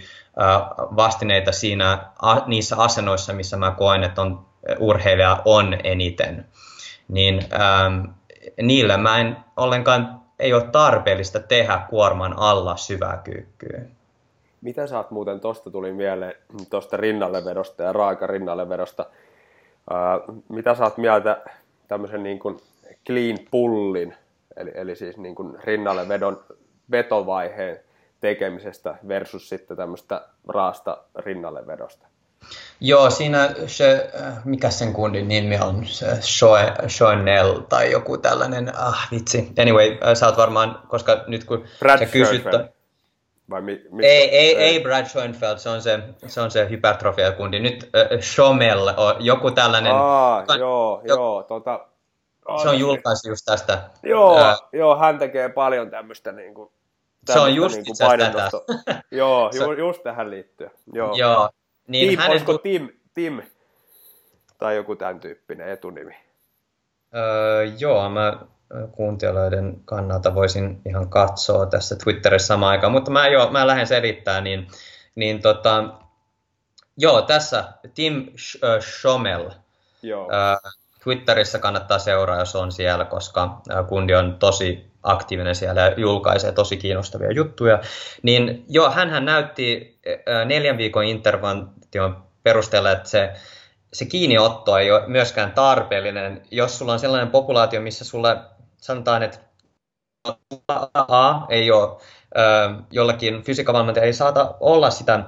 vastineita 0.95 1.51
siinä, 1.51 2.05
niissä 2.45 2.75
asennoissa, 2.77 3.33
missä 3.33 3.57
mä 3.57 3.71
koen, 3.71 4.03
että 4.03 4.21
on, 4.21 4.45
urheilija 4.79 5.41
on 5.45 5.77
eniten. 5.83 6.45
Niin 7.07 7.45
ähm, 7.53 8.05
niillä 8.61 8.97
mä 8.97 9.19
en 9.19 9.37
ollenkaan 9.57 10.21
ei 10.39 10.53
ole 10.53 10.63
tarpeellista 10.63 11.39
tehdä 11.39 11.81
kuorman 11.89 12.39
alla 12.39 12.77
syvää 12.77 13.21
kyykkyä. 13.23 13.81
mitä 14.61 14.87
sä 14.87 14.97
oot 14.97 15.11
muuten, 15.11 15.39
tosta 15.39 15.71
tuli 15.71 15.93
mieleen, 15.93 16.35
tuosta 16.69 16.97
rinnallevedosta 16.97 17.83
ja 17.83 17.93
raaka 17.93 18.27
rinnallevedosta, 18.27 19.05
ää, 19.89 20.19
mitä 20.49 20.75
sä 20.75 20.83
oot 20.83 20.97
mieltä 20.97 21.41
tämmöisen 21.87 22.23
niin 22.23 22.39
kuin 22.39 22.57
clean 23.07 23.37
pullin, 23.51 24.15
eli, 24.57 24.71
eli 24.73 24.95
siis 24.95 25.17
niin 25.17 25.35
kuin 25.35 25.57
rinnallevedon 25.63 26.43
vetovaiheen 26.91 27.79
tekemisestä 28.19 28.95
versus 29.07 29.49
sitten 29.49 29.77
tämmöistä 29.77 30.21
raasta 30.47 30.97
rinnallevedosta? 31.15 32.07
Joo, 32.79 33.09
siinä 33.09 33.49
se, 33.67 34.11
mikä 34.45 34.69
sen 34.69 34.93
kundin 34.93 35.27
nimi 35.27 35.59
on, 35.59 35.85
se 35.85 36.05
Shoenel 36.87 37.59
tai 37.59 37.91
joku 37.91 38.17
tällainen, 38.17 38.71
ah 38.77 39.07
vitsi. 39.11 39.51
Anyway, 39.59 39.97
sä 40.13 40.25
oot 40.25 40.37
varmaan, 40.37 40.79
koska 40.87 41.23
nyt 41.27 41.43
kun 41.43 41.65
Brad 41.79 41.99
sä 41.99 42.05
kysyt... 42.05 42.43
Vai 43.49 43.61
mi, 43.61 43.71
mistä? 43.91 44.07
ei, 44.07 44.29
ei, 44.29 44.57
ei 44.57 44.79
Brad 44.79 45.05
Schoenfeld, 45.05 45.57
se 45.57 45.69
on 45.69 45.81
se, 45.81 45.99
se, 46.27 46.41
on 46.41 46.51
se 46.51 46.69
hypertrofia-kundi. 46.69 47.59
Nyt 47.59 47.89
äh, 47.95 48.19
Schomel 48.19 48.93
on 48.97 49.15
joku 49.19 49.51
tällainen... 49.51 49.93
Aa, 49.95 50.45
kan, 50.45 50.59
joo, 50.59 51.01
jo, 51.07 51.15
joo, 51.15 51.43
tota, 51.43 51.87
se 52.61 52.69
on 52.69 52.79
julkaisu 52.79 53.29
just 53.29 53.45
tästä. 53.45 53.89
Joo, 54.03 54.37
äh, 54.37 54.57
joo 54.73 54.97
hän 54.97 55.19
tekee 55.19 55.49
paljon 55.49 55.89
tämmöistä 55.89 56.31
niin 56.31 56.53
kuin, 56.53 56.71
se 57.25 57.39
on 57.39 57.55
just 57.55 57.75
niin 57.75 57.85
kuin 57.85 58.19
tätä. 58.19 58.49
joo, 59.11 59.51
ju, 59.55 59.71
just 59.71 60.03
tähän 60.03 60.29
liittyen. 60.29 60.71
Joo. 60.93 61.15
joo 61.15 61.49
niin 61.87 62.09
Tim, 62.09 62.19
hänen... 62.19 62.31
olisiko 62.31 62.57
Tim, 62.57 62.89
Tim 63.13 63.41
tai 64.57 64.75
joku 64.75 64.95
tämän 64.95 65.19
tyyppinen 65.19 65.69
etunimi? 65.69 66.15
Öö, 67.15 67.63
joo, 67.63 68.09
mä 68.09 68.39
kuuntelijoiden 68.91 69.81
kannalta 69.85 70.35
voisin 70.35 70.81
ihan 70.85 71.09
katsoa 71.09 71.65
tässä 71.65 71.95
Twitterissä 71.95 72.47
samaan 72.47 72.71
aikaan, 72.71 72.91
mutta 72.91 73.11
mä, 73.11 73.27
jo, 73.27 73.49
mä 73.51 73.67
lähden 73.67 73.87
selittämään, 73.87 74.43
niin, 74.43 74.67
niin 75.15 75.41
tota, 75.41 75.93
joo, 76.97 77.21
tässä 77.21 77.63
Tim 77.95 78.27
Schomel. 78.79 79.51
Joo. 80.01 80.29
Öö, 80.33 80.71
Twitterissä 81.03 81.59
kannattaa 81.59 81.99
seuraa, 81.99 82.39
jos 82.39 82.55
on 82.55 82.71
siellä, 82.71 83.05
koska 83.05 83.61
kundi 83.87 84.15
on 84.15 84.35
tosi 84.39 84.91
aktiivinen 85.03 85.55
siellä 85.55 85.81
ja 85.81 85.93
julkaisee 85.97 86.51
tosi 86.51 86.77
kiinnostavia 86.77 87.31
juttuja. 87.31 87.79
Niin 88.23 88.65
joo, 88.69 88.89
hän 88.89 89.25
näytti 89.25 89.99
neljän 90.45 90.77
viikon 90.77 91.03
intervention 91.03 92.23
perusteella, 92.43 92.91
että 92.91 93.09
se, 93.09 93.33
se 93.93 94.05
kiinniotto 94.05 94.77
ei 94.77 94.91
ole 94.91 95.07
myöskään 95.07 95.51
tarpeellinen, 95.51 96.41
jos 96.51 96.77
sulla 96.77 96.93
on 96.93 96.99
sellainen 96.99 97.31
populaatio, 97.31 97.81
missä 97.81 98.05
sulle 98.05 98.37
sanotaan, 98.77 99.23
että 99.23 99.39
A 101.07 101.45
ei 101.49 101.71
ole, 101.71 101.97
jollakin 102.91 103.43
fysiikkavalmentaja 103.43 104.05
ei 104.05 104.13
saata 104.13 104.55
olla 104.59 104.89
sitä 104.89 105.23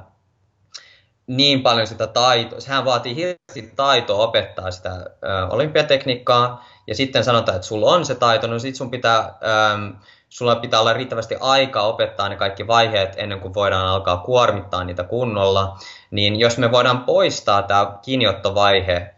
niin 1.28 1.61
paljon 1.63 1.88
sitä 1.88 2.07
taitoa. 2.07 2.59
Sehän 2.59 2.86
vaatii 2.86 3.15
hirveästi 3.15 3.74
taitoa 3.76 4.24
opettaa 4.24 4.71
sitä 4.71 4.89
ö, 4.89 5.05
olympiatekniikkaa, 5.49 6.65
ja 6.88 6.95
sitten 6.95 7.24
sanotaan, 7.24 7.55
että 7.55 7.67
sulla 7.67 7.91
on 7.91 8.05
se 8.05 8.15
taito, 8.15 8.47
no 8.47 8.59
sitten 8.59 8.78
sun 8.78 8.91
pitää, 8.91 9.19
ö, 9.19 9.93
sulla 10.30 10.55
pitää 10.55 10.80
olla 10.80 10.93
riittävästi 10.93 11.36
aikaa 11.39 11.88
opettaa 11.88 12.30
ne 12.30 12.36
kaikki 12.36 12.67
vaiheet 12.67 13.13
ennen 13.17 13.39
kuin 13.39 13.53
voidaan 13.53 13.88
alkaa 13.88 14.17
kuormittaa 14.17 14.84
niitä 14.84 15.03
kunnolla. 15.03 15.78
Niin 16.11 16.39
jos 16.39 16.57
me 16.57 16.71
voidaan 16.71 16.99
poistaa 16.99 17.63
tämä 17.63 17.97
kiinniottovaihe 18.01 19.13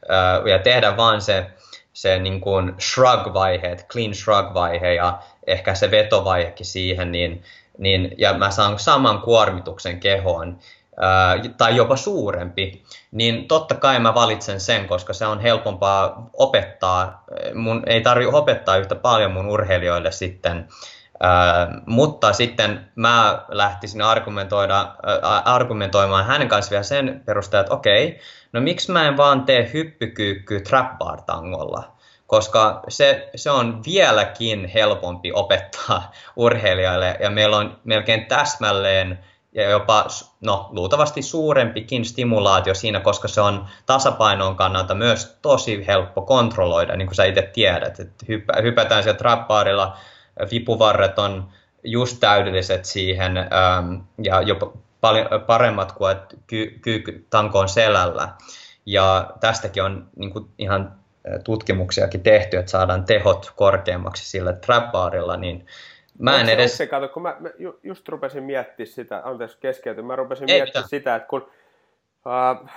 ö, 0.45 0.49
ja 0.49 0.60
tehdä 0.60 0.97
vaan 0.97 1.22
se, 1.22 1.45
se 1.93 2.20
niin 2.20 2.41
kuin 2.41 2.76
shrug-vaihe, 2.80 3.86
clean 3.91 4.14
shrug-vaihe 4.14 4.93
ja 4.93 5.20
ehkä 5.47 5.76
se 5.76 5.91
vetovaihekin 5.91 6.66
siihen, 6.66 7.12
niin, 7.12 7.43
niin, 7.78 8.16
ja 8.18 8.34
mä 8.34 8.51
saan 8.51 8.80
saman 8.80 9.22
kuormituksen 9.22 9.99
kehoon, 9.99 10.60
tai 11.58 11.76
jopa 11.76 11.96
suurempi, 11.96 12.84
niin 13.12 13.48
totta 13.48 13.76
kai 13.76 14.00
mä 14.00 14.16
valitsen 14.16 14.60
sen, 14.60 14.88
koska 14.88 15.14
se 15.14 15.26
on 15.26 15.39
helpompaa 15.39 16.30
opettaa. 16.34 17.24
Mun 17.54 17.84
ei 17.86 18.02
tarvitse 18.02 18.36
opettaa 18.36 18.78
yhtä 18.78 18.96
paljon 18.96 19.32
mun 19.32 19.50
urheilijoille 19.50 20.12
sitten, 20.12 20.68
mutta 21.86 22.34
sitten 22.34 22.89
mä 22.96 23.46
lähtisin 23.48 24.02
argumentoida, 24.02 24.96
argumentoimaan 25.46 26.26
hänen 26.26 26.48
kanssa 26.48 26.72
vielä 26.72 26.84
sen 26.84 27.22
perusteella, 27.26 27.62
että 27.62 27.74
okei, 27.74 28.20
no 28.52 28.62
miksi 28.62 28.91
mä 28.91 29.08
en 29.08 29.18
vaan 29.18 29.46
tee 29.46 29.70
hyppykyykkyä 29.74 30.60
trap 30.60 30.91
tangolla, 31.26 31.96
koska 32.28 32.84
se, 32.88 33.30
se 33.36 33.52
on 33.52 33.82
vieläkin 33.86 34.66
helpompi 34.66 35.32
opettaa 35.32 36.12
urheilijalle 36.36 37.18
ja 37.20 37.30
meillä 37.30 37.58
on 37.58 37.80
melkein 37.84 38.26
täsmälleen 38.26 39.20
ja 39.56 39.70
jopa 39.70 40.08
no, 40.41 40.70
luultavasti 40.72 41.22
suurempikin 41.22 42.06
stimulaatio 42.06 42.74
siinä, 42.74 42.99
koska 42.99 43.28
se 43.28 43.41
on 43.41 43.66
tasapainon 43.86 44.56
kannalta 44.56 44.95
myös 44.95 45.38
tosi 45.41 45.88
helppo 45.88 46.22
kontrolloida, 46.22 46.95
niin 46.95 47.08
kuin 47.08 47.16
sä 47.16 47.26
itse 47.26 47.41
tiedät. 47.41 47.99
Että 47.99 48.26
hypä, 48.28 48.53
hypätään 48.62 49.03
sieltä 49.03 49.18
trappaarilla, 49.18 49.97
vipuvarret 50.51 51.20
on 51.20 51.49
just 51.84 52.18
täydelliset 52.20 52.86
siihen 52.86 53.38
ähm, 53.38 53.95
ja 54.24 54.41
jopa 54.41 54.72
paljon 55.01 55.28
paremmat 55.47 55.91
kuin 55.91 56.16
ky, 56.47 56.80
ky, 56.82 57.26
tankoon 57.30 57.70
selällä. 57.70 58.30
Ja 58.86 59.34
tästäkin 59.39 59.84
on 59.84 60.08
niin 60.16 60.32
kuin 60.32 60.49
ihan 60.58 60.93
tutkimuksiakin 61.43 62.24
tehty, 62.24 62.58
että 62.58 62.72
saadaan 62.72 63.06
tehot 63.06 63.53
korkeammaksi 63.56 64.30
sillä 64.30 64.53
trappaarilla, 64.53 65.38
niin 65.38 65.66
Mä 66.20 66.41
en 66.41 66.49
edes... 66.49 66.78
Se, 66.78 66.88
kato, 66.88 67.07
kun 67.07 67.22
mä, 67.22 67.36
mä 67.39 67.49
just 67.84 68.09
rupesin 68.09 68.43
miettimään 68.43 68.88
sitä, 68.88 69.22
anteeksi 69.26 69.57
keskeyty, 69.59 70.01
mä 70.01 70.16
rupesin 70.16 70.49
Ei 70.49 70.57
miettimään 70.57 70.86
mitään. 70.86 70.89
sitä, 70.89 71.16
että 71.16 71.28
kun, 71.28 71.41
uh, 71.41 72.70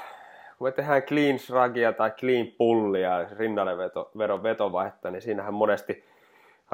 kun 0.58 0.68
me 0.68 0.72
tehdään 0.72 1.02
clean 1.02 1.38
shrugia 1.38 1.92
tai 1.92 2.10
clean 2.10 2.46
pullia, 2.58 3.26
rinnalle 3.38 3.78
veto, 3.78 4.10
vetovaihetta, 4.42 5.10
niin 5.10 5.22
siinähän 5.22 5.54
monesti 5.54 6.04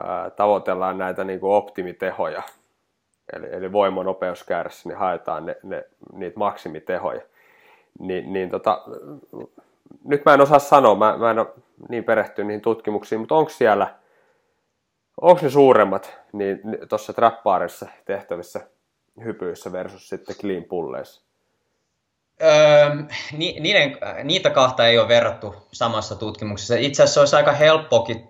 uh, 0.01 0.33
tavoitellaan 0.33 0.99
näitä 0.99 1.25
niin 1.25 1.41
kuin 1.41 1.53
optimitehoja. 1.53 2.43
Eli, 3.33 3.47
eli 3.51 3.73
voima, 3.73 4.05
nopeus, 4.05 4.45
kärsi, 4.45 4.89
niin 4.89 4.99
haetaan 4.99 5.47
ne, 5.47 5.57
ne, 5.63 5.85
niitä 6.13 6.39
maksimitehoja. 6.39 7.21
Ni, 7.99 8.21
niin 8.21 8.51
tota, 8.51 8.83
nyt 10.05 10.25
mä 10.25 10.35
en 10.35 10.41
osaa 10.41 10.59
sanoa, 10.59 10.95
mä, 10.95 11.17
mä 11.17 11.31
en 11.31 11.39
ole 11.39 11.49
niin 11.89 12.05
perehtynyt 12.05 12.47
niihin 12.47 12.61
tutkimuksiin, 12.61 13.21
mutta 13.21 13.35
onko 13.35 13.51
siellä– 13.51 13.89
onko 15.21 15.43
ne 15.43 15.51
suuremmat 15.51 16.19
niin, 16.33 16.61
tuossa 16.89 17.13
trappaarissa 17.13 17.87
tehtävissä 18.05 18.61
hypyissä 19.25 19.73
versus 19.73 20.09
sitten 20.09 20.37
clean 20.37 20.65
pulleissa? 20.65 21.25
Öö, 22.43 22.95
ni, 23.33 23.57
niiden, 23.61 23.99
niitä 24.25 24.51
kahta 24.51 24.87
ei 24.87 24.99
ole 24.99 25.09
verrattu 25.09 25.55
samassa 25.73 26.17
tutkimuksessa. 26.17 26.75
Itse 26.77 27.03
asiassa 27.03 27.21
olisi 27.21 27.37
aika 27.37 27.53
helppokin, 27.53 28.29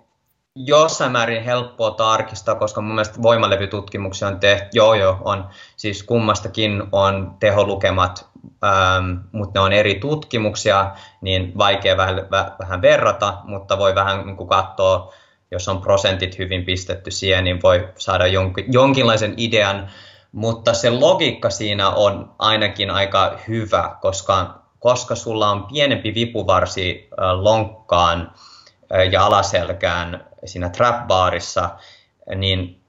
jossain 0.57 1.13
määrin 1.13 1.43
helppoa 1.43 1.91
tarkistaa, 1.91 2.55
koska 2.55 2.81
mun 2.81 2.95
mielestä 2.95 3.23
voimalevytutkimuksia 3.23 4.29
on 4.29 4.41
tehty, 4.41 4.69
joo 4.73 4.95
joo, 4.95 5.19
on, 5.25 5.49
siis 5.77 6.03
kummastakin 6.03 6.83
on 6.93 7.37
teholukemat, 7.41 8.29
ähm, 8.65 9.13
mutta 9.33 9.61
ne 9.61 9.65
on 9.65 9.73
eri 9.73 9.95
tutkimuksia, 9.95 10.91
niin 11.21 11.59
vaikea 11.59 11.97
vähän, 11.97 12.17
vähän 12.59 12.83
verrata, 12.83 13.39
mutta 13.45 13.79
voi 13.79 13.95
vähän 13.95 14.27
niin 14.27 14.49
katsoa 14.49 15.13
jos 15.55 15.69
on 15.69 15.81
prosentit 15.81 16.39
hyvin 16.39 16.65
pistetty 16.65 17.11
siihen, 17.11 17.45
niin 17.45 17.63
voi 17.63 17.89
saada 17.97 18.27
jonkin, 18.27 18.65
jonkinlaisen 18.73 19.35
idean, 19.37 19.91
mutta 20.33 20.75
se 20.75 20.91
logiikka 20.91 21.51
siinä 21.51 21.91
on 21.91 22.35
ainakin 22.39 22.91
aika 22.91 23.39
hyvä, 23.49 23.97
koska, 24.01 24.63
koska 24.79 25.15
sulla 25.15 25.51
on 25.51 25.65
pienempi 25.65 26.15
vipuvarsi 26.15 27.09
lonkkaan 27.41 28.33
ja 29.11 29.27
alaselkään 29.27 30.27
siinä 30.45 30.69
trapbaarissa, 30.69 31.71
niin 32.35 32.81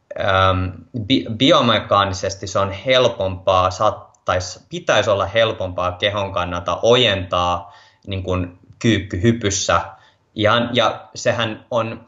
bi- 0.97 1.35
biomekaanisesti 1.37 2.47
se 2.47 2.59
on 2.59 2.71
helpompaa, 2.71 3.69
tai 4.25 4.37
pitäisi 4.69 5.09
olla 5.09 5.25
helpompaa 5.25 5.91
kehon 5.91 6.31
kannalta 6.31 6.79
ojentaa 6.81 7.73
niin 8.07 8.23
kuin 8.23 8.59
kyykkyhypyssä. 8.79 9.81
Ja, 10.35 10.69
ja 10.73 11.07
sehän 11.15 11.65
on 11.71 12.05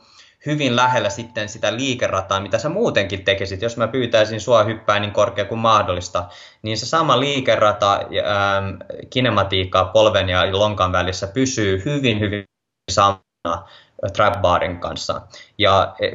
hyvin 0.48 0.76
lähellä 0.76 1.10
sitten 1.10 1.50
sitä 1.50 1.76
liikerataa, 1.76 2.40
mitä 2.40 2.58
sä 2.58 2.70
muutenkin 2.70 3.26
tekisit. 3.26 3.62
Jos 3.62 3.78
mä 3.78 3.88
pyytäisin 3.88 4.42
sua 4.42 4.64
hyppää 4.64 5.00
niin 5.00 5.12
korkea 5.12 5.46
kuin 5.46 5.60
mahdollista, 5.60 6.30
niin 6.62 6.78
se 6.78 6.86
sama 6.86 7.20
liikerata, 7.20 7.94
ähm, 7.94 9.00
kinematiikka 9.10 9.86
polven 9.86 10.30
ja 10.30 10.52
lonkan 10.52 10.92
välissä 10.92 11.28
pysyy 11.28 11.82
hyvin, 11.86 12.20
hyvin 12.20 12.44
samana 12.92 13.68
trapbarin 14.14 14.80
kanssa. 14.80 15.22
Ja 15.58 15.96
e, 16.02 16.12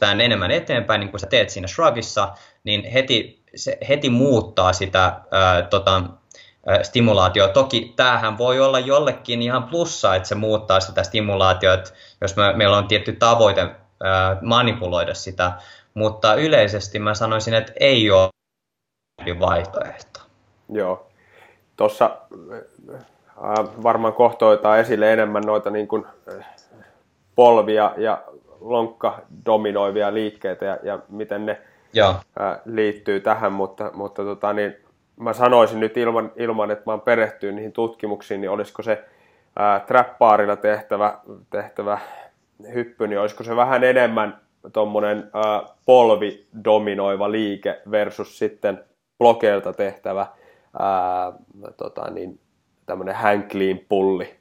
tämän 0.00 0.20
enemmän 0.20 0.50
eteenpäin, 0.50 1.00
niin 1.00 1.10
kuin 1.10 1.20
sä 1.20 1.26
teet 1.26 1.50
siinä 1.50 1.68
shrugissa, 1.68 2.34
niin 2.64 2.84
heti, 2.90 3.42
se 3.56 3.78
heti 3.88 4.10
muuttaa 4.10 4.72
sitä 4.72 5.20
ää, 5.30 5.62
tota, 5.62 6.02
stimulaatio. 6.82 7.48
Toki 7.48 7.92
tämähän 7.96 8.38
voi 8.38 8.60
olla 8.60 8.78
jollekin 8.78 9.42
ihan 9.42 9.62
plussa, 9.62 10.14
että 10.14 10.28
se 10.28 10.34
muuttaa 10.34 10.80
sitä 10.80 11.02
stimulaatiota, 11.02 11.92
jos 12.20 12.36
me, 12.36 12.52
meillä 12.52 12.76
on 12.76 12.88
tietty 12.88 13.12
tavoite 13.12 13.60
ää, 14.04 14.36
manipuloida 14.42 15.14
sitä, 15.14 15.52
mutta 15.94 16.34
yleisesti 16.34 16.98
mä 16.98 17.14
sanoisin, 17.14 17.54
että 17.54 17.72
ei 17.80 18.10
ole 18.10 18.28
vaihtoehto. 19.40 20.20
Joo. 20.68 21.06
Tuossa 21.76 22.16
äh, 22.52 22.62
varmaan 23.82 24.12
kohtoitaan 24.12 24.78
esille 24.78 25.12
enemmän 25.12 25.42
noita 25.42 25.70
niin 25.70 25.88
kuin, 25.88 26.06
äh, 26.34 26.46
polvia 27.34 27.94
ja 27.96 28.22
lonkka 28.60 29.20
dominoivia 29.46 30.14
liikkeitä 30.14 30.64
ja, 30.64 30.78
ja 30.82 30.98
miten 31.08 31.46
ne 31.46 31.60
Joo. 31.92 32.08
Äh, 32.10 32.58
liittyy 32.64 33.20
tähän, 33.20 33.52
mutta, 33.52 33.90
mutta 33.94 34.24
tota, 34.24 34.52
niin, 34.52 34.85
mä 35.16 35.32
sanoisin 35.32 35.80
nyt 35.80 35.96
ilman, 35.96 36.32
ilman, 36.36 36.70
että 36.70 36.82
mä 36.86 36.92
oon 36.92 37.00
perehtynyt 37.00 37.54
niihin 37.54 37.72
tutkimuksiin, 37.72 38.40
niin 38.40 38.50
olisiko 38.50 38.82
se 38.82 39.04
trappaarilla 39.86 40.56
tehtävä, 40.56 41.18
tehtävä 41.50 41.98
hyppy, 42.74 43.06
niin 43.06 43.20
olisiko 43.20 43.44
se 43.44 43.56
vähän 43.56 43.84
enemmän 43.84 44.40
tuommoinen 44.72 45.30
polvi 45.86 46.46
dominoiva 46.64 47.32
liike 47.32 47.82
versus 47.90 48.38
sitten 48.38 48.84
blokeilta 49.18 49.72
tehtävä 49.72 50.26
ää, 50.78 51.32
tota, 51.76 52.10
niin, 52.10 52.40
tämmöinen 52.86 53.16
clean 53.48 53.78
pulli. 53.88 54.34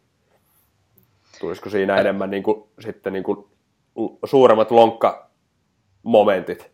Tulisiko 1.39 1.69
siinä 1.69 1.97
enemmän 1.97 2.29
niin 2.29 2.43
kuin, 2.43 2.63
sitten 2.79 3.13
niin 3.13 3.23
kuin, 3.23 3.47
suuremmat 4.25 4.71
lonkkamomentit? 4.71 6.71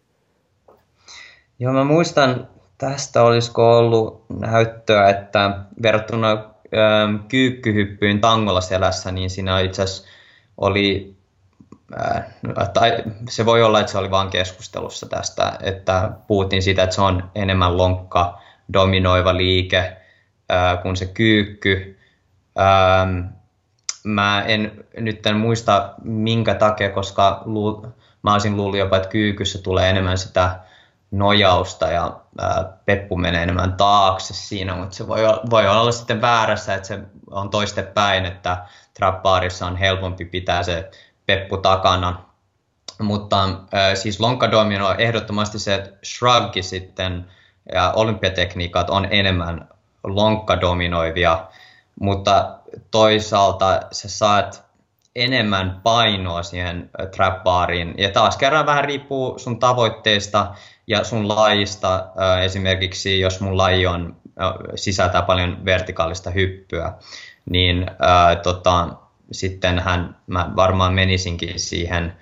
Joo, 1.59 1.73
mä 1.73 1.83
muistan 1.83 2.47
tästä 2.82 3.23
olisiko 3.23 3.77
ollut 3.77 4.25
näyttöä, 4.39 5.09
että 5.09 5.59
verrattuna 5.82 6.32
ähm, 6.32 7.15
kyykkyhyppyyn 7.27 8.21
tangolla 8.21 8.61
selässä, 8.61 9.11
niin 9.11 9.29
siinä 9.29 9.59
itse 9.59 9.82
asiassa 9.82 10.07
oli, 10.57 11.15
äh, 12.01 12.23
tai 12.73 13.03
se 13.29 13.45
voi 13.45 13.63
olla, 13.63 13.79
että 13.79 13.91
se 13.91 13.97
oli 13.97 14.11
vain 14.11 14.29
keskustelussa 14.29 15.09
tästä, 15.09 15.53
että 15.59 16.11
puhuttiin 16.27 16.63
siitä, 16.63 16.84
että 16.84 16.95
se 16.95 17.01
on 17.01 17.32
enemmän 17.36 17.77
lonkka 17.77 18.41
dominoiva 18.73 19.38
liike 19.38 19.97
äh, 20.51 20.82
kuin 20.82 20.95
se 20.95 21.05
kyykky. 21.05 21.99
Ähm, 22.59 23.19
mä 24.03 24.43
en 24.47 24.86
nyt 24.97 25.25
en 25.25 25.36
muista 25.36 25.93
minkä 26.03 26.55
takia, 26.55 26.89
koska 26.89 27.41
lu, 27.45 27.88
mä 28.23 28.34
olisin 28.34 28.57
luullut 28.57 28.79
jopa, 28.79 28.97
että 28.97 29.09
kyykyssä 29.09 29.61
tulee 29.61 29.89
enemmän 29.89 30.17
sitä 30.17 30.59
nojausta 31.12 31.88
ja 31.88 32.20
ää, 32.39 32.74
peppu 32.86 33.18
menee 33.18 33.43
enemmän 33.43 33.74
taakse 33.74 34.34
siinä, 34.34 34.76
mutta 34.76 34.95
se 34.95 35.07
voi, 35.07 35.22
voi 35.49 35.68
olla 35.68 35.91
sitten 35.91 36.22
väärässä, 36.22 36.74
että 36.74 36.88
se 36.88 36.99
on 37.32 37.49
toistepäin, 37.49 38.26
että 38.26 38.57
trappaarissa 38.93 39.66
on 39.66 39.76
helpompi 39.76 40.26
pitää 40.26 40.64
se 40.64 40.91
peppu 41.26 41.57
takana. 41.57 42.22
Mutta 42.99 43.49
ää, 43.72 43.95
siis 43.95 44.20
lonkkadomino 44.20 44.95
ehdottomasti 44.97 45.59
se 45.59 45.93
shrugki 46.03 46.64
sitten 46.64 47.28
ja 47.74 47.93
olympiatekniikat 47.95 48.89
on 48.89 49.07
enemmän 49.09 49.70
lonkkadominoivia, 50.03 51.45
mutta 51.99 52.55
toisaalta 52.91 53.80
sä 53.91 54.09
saat 54.09 54.64
enemmän 55.16 55.80
painoa 55.84 56.43
siihen 56.43 56.89
trapbaariin. 57.16 57.95
Ja 57.97 58.09
taas 58.09 58.38
kerran 58.38 58.66
vähän 58.66 58.86
riippuu 58.86 59.39
sun 59.39 59.59
tavoitteesta 59.59 60.55
ja 60.88 61.03
sun 61.03 61.27
lajista. 61.27 62.07
Esimerkiksi 62.43 63.19
jos 63.19 63.39
mun 63.41 63.57
laji 63.57 63.88
on, 63.88 64.15
sisältää 64.75 65.21
paljon 65.21 65.65
vertikaalista 65.65 66.29
hyppyä, 66.29 66.93
niin 67.49 67.91
ää, 67.99 68.36
tota, 68.36 68.89
sittenhän 69.32 70.17
mä 70.27 70.51
varmaan 70.55 70.93
menisinkin 70.93 71.59
siihen 71.59 72.13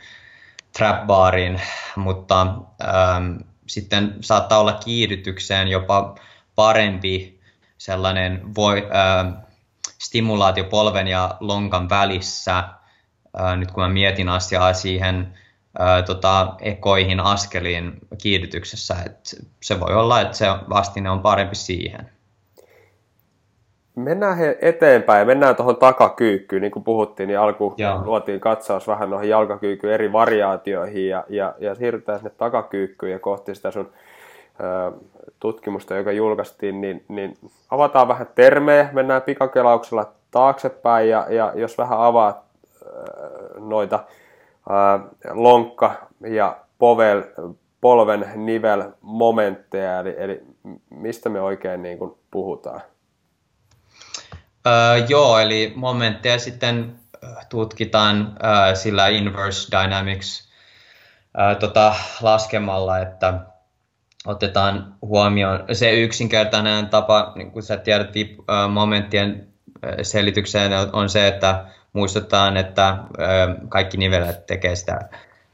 trapbaariin, 0.77 1.61
mutta 1.95 2.55
ää, 2.79 3.21
sitten 3.67 4.15
saattaa 4.21 4.59
olla 4.59 4.73
kiihdytykseen 4.73 5.67
jopa 5.67 6.15
parempi 6.55 7.39
sellainen 7.77 8.55
voi, 8.55 8.87
ää, 8.91 9.41
stimulaatio 9.99 10.63
polven 10.63 11.07
ja 11.07 11.37
lonkan 11.39 11.89
välissä, 11.89 12.63
ää, 13.37 13.55
nyt 13.55 13.71
kun 13.71 13.83
mä 13.83 13.89
mietin 13.89 14.29
asiaa 14.29 14.73
siihen 14.73 15.33
tota, 16.05 16.55
ekoihin 16.61 17.19
askeliin 17.19 17.93
kiihdytyksessä, 18.21 18.95
että 19.05 19.29
se 19.61 19.79
voi 19.79 19.95
olla, 19.95 20.21
että 20.21 20.37
se 20.37 20.45
vastine 20.69 21.09
on 21.09 21.19
parempi 21.19 21.55
siihen. 21.55 22.09
Mennään 23.95 24.37
he 24.37 24.57
eteenpäin, 24.61 25.27
mennään 25.27 25.55
tuohon 25.55 25.75
takakyykkyyn, 25.75 26.61
niin 26.61 26.71
kuin 26.71 26.83
puhuttiin, 26.83 27.27
niin 27.27 27.39
alku 27.39 27.73
Joo. 27.77 28.01
luotiin 28.05 28.39
katsaus 28.39 28.87
vähän 28.87 29.09
noihin 29.09 29.29
jalkakyykkyyn 29.29 29.93
eri 29.93 30.11
variaatioihin 30.11 31.09
ja, 31.09 31.23
ja, 31.29 31.55
ja 31.59 31.75
siirrytään 31.75 32.19
sinne 32.19 32.31
takakyykkyyn 32.37 33.11
ja 33.11 33.19
kohti 33.19 33.55
sitä 33.55 33.71
sun 33.71 33.91
tutkimusta, 35.39 35.95
joka 35.95 36.11
julkaistiin, 36.11 36.81
niin, 36.81 37.05
niin 37.07 37.37
avataan 37.69 38.07
vähän 38.07 38.27
termejä, 38.35 38.89
mennään 38.91 39.21
pikakelauksella 39.21 40.11
taaksepäin 40.31 41.09
ja, 41.09 41.25
ja 41.29 41.53
jos 41.55 41.77
vähän 41.77 41.99
avaat 41.99 42.37
noita 43.59 43.95
ää, 43.95 44.05
lonkka- 45.29 46.07
ja 46.27 46.57
povel, 46.77 47.23
polven 47.81 48.31
nivel 48.35 48.83
momentteja, 49.01 49.99
eli, 49.99 50.15
eli 50.17 50.41
mistä 50.89 51.29
me 51.29 51.41
oikein 51.41 51.81
niin 51.81 51.97
kuin 51.97 52.15
puhutaan? 52.31 52.81
Öö, 54.67 55.05
joo, 55.09 55.39
eli 55.39 55.73
momentteja 55.75 56.39
sitten 56.39 56.95
tutkitaan 57.49 58.37
öö, 58.43 58.75
sillä 58.75 59.07
inverse 59.07 59.77
dynamics 59.77 60.49
öö, 61.39 61.55
tota, 61.55 61.95
laskemalla, 62.21 62.99
että 62.99 63.33
otetaan 64.25 64.95
huomioon 65.01 65.65
se 65.71 65.91
yksinkertainen 65.91 66.89
tapa, 66.89 67.31
niin 67.35 67.51
kuin 67.51 67.63
sä 67.63 67.77
tiedät, 67.77 68.09
momenttien 68.71 69.47
selitykseen 70.01 70.71
on 70.93 71.09
se, 71.09 71.27
että 71.27 71.65
muistetaan, 71.93 72.57
että 72.57 72.97
kaikki 73.69 73.97
nivelet 73.97 74.45
tekee 74.45 74.75
sitä 74.75 74.99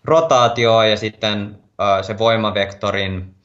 rotaatioa 0.04 0.86
ja 0.86 0.98
sitten 0.98 1.60
se 2.02 2.18
voimavektorin 2.18 3.36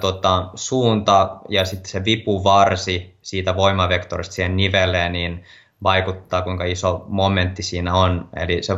tota, 0.00 0.50
suunta 0.54 1.36
ja 1.48 1.64
sitten 1.64 1.90
se 1.90 2.04
vipuvarsi 2.04 3.16
siitä 3.22 3.56
voimavektorista 3.56 4.34
siihen 4.34 4.56
niveleen, 4.56 5.12
niin 5.12 5.44
vaikuttaa 5.82 6.42
kuinka 6.42 6.64
iso 6.64 7.04
momentti 7.08 7.62
siinä 7.62 7.94
on, 7.94 8.28
eli 8.36 8.62
se 8.62 8.74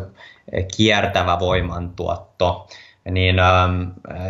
kiertävä 0.76 1.38
voimantuotto. 1.38 2.68
Niin, 3.10 3.38
ähm, 3.38 3.82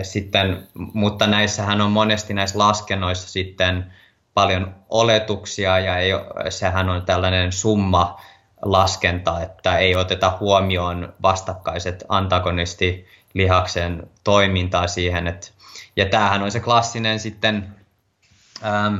sitten, 0.02 0.68
mutta 0.74 1.26
näissähän 1.26 1.80
on 1.80 1.90
monesti 1.90 2.34
näissä 2.34 2.58
laskennoissa 2.58 3.28
sitten 3.28 3.92
paljon 4.34 4.74
oletuksia 4.88 5.78
ja 5.78 5.98
ei, 5.98 6.10
sehän 6.48 6.88
on 6.88 7.02
tällainen 7.02 7.52
summa 7.52 8.20
laskenta, 8.62 9.42
että 9.42 9.78
ei 9.78 9.96
oteta 9.96 10.36
huomioon 10.40 11.14
vastakkaiset 11.22 12.04
antagonistilihaksen 12.08 14.10
toimintaa 14.24 14.86
siihen. 14.86 15.26
Että, 15.26 15.48
ja 15.96 16.06
tämähän 16.06 16.42
on 16.42 16.50
se 16.50 16.60
klassinen 16.60 17.20
sitten 17.20 17.74
ähm, 18.64 18.94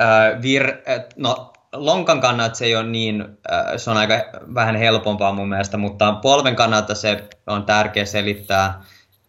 äh, 0.00 0.42
vir, 0.42 0.68
äh, 0.68 1.04
no, 1.16 1.52
lonkan 1.72 2.20
kannalta 2.20 2.54
se 2.54 2.64
ei 2.64 2.76
ole 2.76 2.88
niin, 2.88 3.20
äh, 3.52 3.64
se 3.76 3.90
on 3.90 3.96
aika 3.96 4.14
vähän 4.54 4.76
helpompaa 4.76 5.32
mun 5.32 5.48
mielestä, 5.48 5.76
mutta 5.76 6.12
polven 6.12 6.56
kannalta 6.56 6.94
se 6.94 7.28
on 7.46 7.64
tärkeä 7.64 8.04
selittää, 8.04 8.82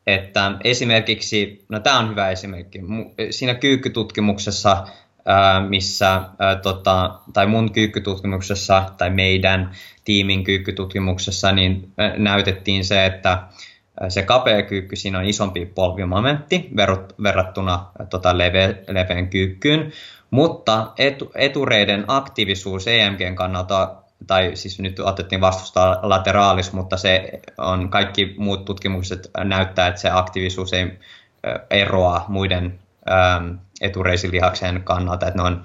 että 0.07 0.51
esimerkiksi, 0.63 1.65
no 1.69 1.79
tämä 1.79 1.99
on 1.99 2.09
hyvä 2.09 2.29
esimerkki, 2.29 2.79
siinä 3.29 3.55
kyykkytutkimuksessa, 3.55 4.87
missä, 5.69 6.21
tota, 6.61 7.19
tai 7.33 7.47
mun 7.47 7.71
kyykkytutkimuksessa 7.71 8.91
tai 8.97 9.09
meidän 9.09 9.71
tiimin 10.05 10.43
kyykkytutkimuksessa, 10.43 11.51
niin 11.51 11.93
näytettiin 12.17 12.85
se, 12.85 13.05
että 13.05 13.43
se 14.09 14.21
kapea 14.21 14.61
kyykky, 14.61 14.95
siinä 14.95 15.19
on 15.19 15.25
isompi 15.25 15.65
polvimomentti 15.65 16.69
verrattuna 17.23 17.85
tota, 18.09 18.37
leve, 18.37 18.83
leveän 18.87 19.27
kyykkyyn, 19.27 19.91
mutta 20.29 20.91
etu, 20.97 21.31
etureiden 21.35 22.05
aktiivisuus 22.07 22.87
EMGn 22.87 23.35
kannalta, 23.35 23.95
tai 24.27 24.51
siis 24.53 24.79
nyt 24.79 24.99
otettiin 24.99 25.41
vastusta 25.41 25.99
lateraalis, 26.01 26.73
mutta 26.73 26.97
se 26.97 27.41
on 27.57 27.89
kaikki 27.89 28.35
muut 28.37 28.65
tutkimukset 28.65 29.31
näyttää, 29.43 29.87
että 29.87 30.01
se 30.01 30.09
aktiivisuus 30.09 30.73
ei 30.73 30.99
eroa 31.69 32.25
muiden 32.27 32.79
etureisilihaksen 33.83 34.83
kannalta, 34.83 35.27
että 35.27 35.41
ne 35.41 35.47
on 35.47 35.63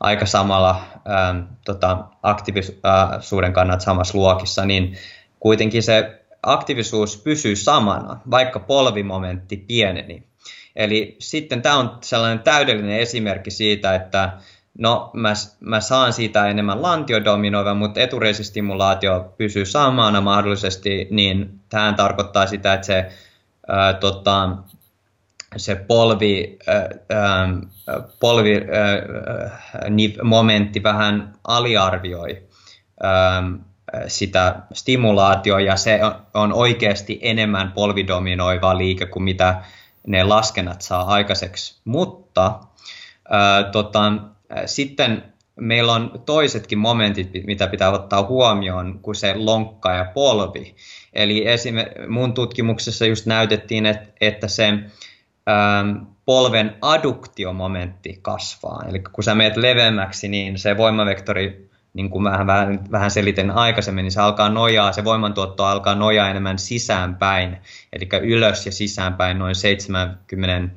aika 0.00 0.26
samalla 0.26 0.82
äm, 1.30 1.46
tota, 1.64 2.04
aktiivisuuden 2.22 3.52
kannalta 3.52 3.84
samassa 3.84 4.18
luokissa, 4.18 4.66
niin 4.66 4.96
kuitenkin 5.40 5.82
se 5.82 6.22
aktiivisuus 6.42 7.16
pysyy 7.16 7.56
samana, 7.56 8.20
vaikka 8.30 8.60
polvimomentti 8.60 9.56
pieneni. 9.56 10.22
Eli 10.76 11.16
sitten 11.18 11.62
tämä 11.62 11.76
on 11.76 11.98
sellainen 12.00 12.38
täydellinen 12.38 12.98
esimerkki 12.98 13.50
siitä, 13.50 13.94
että 13.94 14.32
no 14.78 15.10
mä, 15.14 15.32
mä 15.60 15.80
saan 15.80 16.12
siitä 16.12 16.48
enemmän 16.48 16.82
lantiodominoiva, 16.82 17.74
mutta 17.74 18.00
etureisistimulaatio 18.00 19.34
pysyy 19.38 19.64
samana 19.64 20.20
mahdollisesti, 20.20 21.08
niin 21.10 21.60
tämä 21.68 21.94
tarkoittaa 21.96 22.46
sitä, 22.46 22.74
että 22.74 22.86
se 22.86 23.08
ää, 23.68 23.94
tota, 23.94 24.50
se 25.56 25.74
polvi, 25.74 26.58
äh, 26.68 27.48
polvi 28.20 28.56
äh, 28.56 29.92
momentti 30.22 30.82
vähän 30.82 31.34
aliarvioi 31.44 32.42
äh, 33.04 33.44
sitä 34.06 34.56
stimulaatioa 34.72 35.60
ja 35.60 35.76
se 35.76 36.00
on 36.34 36.52
oikeasti 36.52 37.18
enemmän 37.22 37.72
polvidominoiva 37.72 38.78
liike 38.78 39.06
kuin 39.06 39.22
mitä 39.22 39.62
ne 40.06 40.24
laskennat 40.24 40.82
saa 40.82 41.02
aikaiseksi. 41.02 41.80
Mutta 41.84 42.60
ää, 43.30 43.64
tota, 43.64 44.12
sitten 44.66 45.32
meillä 45.56 45.92
on 45.92 46.22
toisetkin 46.26 46.78
momentit, 46.78 47.30
mitä 47.46 47.66
pitää 47.66 47.90
ottaa 47.90 48.22
huomioon, 48.22 48.98
kuin 49.02 49.14
se 49.14 49.34
lonkka 49.36 49.94
ja 49.94 50.04
polvi. 50.04 50.74
Eli 51.12 51.48
esim. 51.48 51.74
mun 52.08 52.34
tutkimuksessa 52.34 53.06
just 53.06 53.26
näytettiin, 53.26 53.86
että, 53.86 54.06
että 54.20 54.48
se 54.48 54.64
ää, 54.68 54.80
polven 56.24 56.76
adduktiomomentti 56.82 58.18
kasvaa. 58.22 58.82
Eli 58.88 58.98
kun 58.98 59.24
sä 59.24 59.34
meet 59.34 59.56
leveämmäksi, 59.56 60.28
niin 60.28 60.58
se 60.58 60.76
voimavektori 60.76 61.72
niin 61.94 62.10
kuin 62.10 62.24
vähän, 62.24 62.46
vähän, 62.46 62.90
vähän 62.90 63.10
seliten 63.10 63.50
aikaisemmin, 63.50 64.02
niin 64.02 64.12
se 64.12 64.20
alkaa 64.20 64.48
nojaa, 64.48 64.92
se 64.92 65.04
voimantuotto 65.04 65.64
alkaa 65.64 65.94
nojaa 65.94 66.30
enemmän 66.30 66.58
sisäänpäin, 66.58 67.56
eli 67.92 68.08
ylös 68.22 68.66
ja 68.66 68.72
sisäänpäin 68.72 69.38
noin 69.38 69.54
70, 69.54 70.74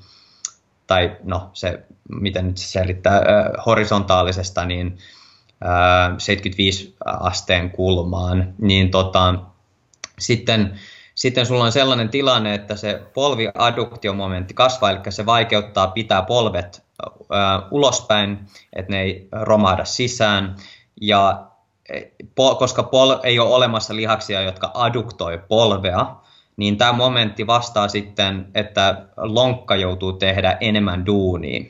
tai 0.87 1.17
no 1.23 1.49
se, 1.53 1.79
miten 2.09 2.47
nyt 2.47 2.57
se 2.57 2.67
selittää, 2.67 3.15
äh, 3.15 3.65
horisontaalisesta, 3.65 4.65
niin 4.65 4.97
äh, 5.65 6.15
75 6.17 6.95
asteen 7.05 7.71
kulmaan, 7.71 8.53
niin 8.61 8.91
tota, 8.91 9.35
sitten, 10.19 10.79
sitten 11.15 11.45
sulla 11.45 11.63
on 11.63 11.71
sellainen 11.71 12.09
tilanne, 12.09 12.53
että 12.53 12.75
se 12.75 13.01
polviadduktiomomentti 13.13 14.53
kasvaa, 14.53 14.91
eli 14.91 14.99
se 15.09 15.25
vaikeuttaa 15.25 15.87
pitää 15.87 16.21
polvet 16.21 16.85
ulospäin, 17.71 18.39
että 18.73 18.91
ne 18.91 19.01
ei 19.01 19.27
romahda 19.31 19.85
sisään, 19.85 20.55
ja 21.01 21.45
eh, 21.89 22.11
koska 22.59 22.83
pol, 22.83 23.15
ei 23.23 23.39
ole 23.39 23.55
olemassa 23.55 23.95
lihaksia, 23.95 24.41
jotka 24.41 24.71
adduktoi 24.73 25.41
polvea, 25.47 26.15
niin 26.57 26.77
tämä 26.77 26.93
momentti 26.93 27.47
vastaa 27.47 27.87
sitten, 27.87 28.47
että 28.55 29.05
lonkka 29.17 29.75
joutuu 29.75 30.13
tehdä 30.13 30.57
enemmän 30.59 31.05
duunia 31.05 31.63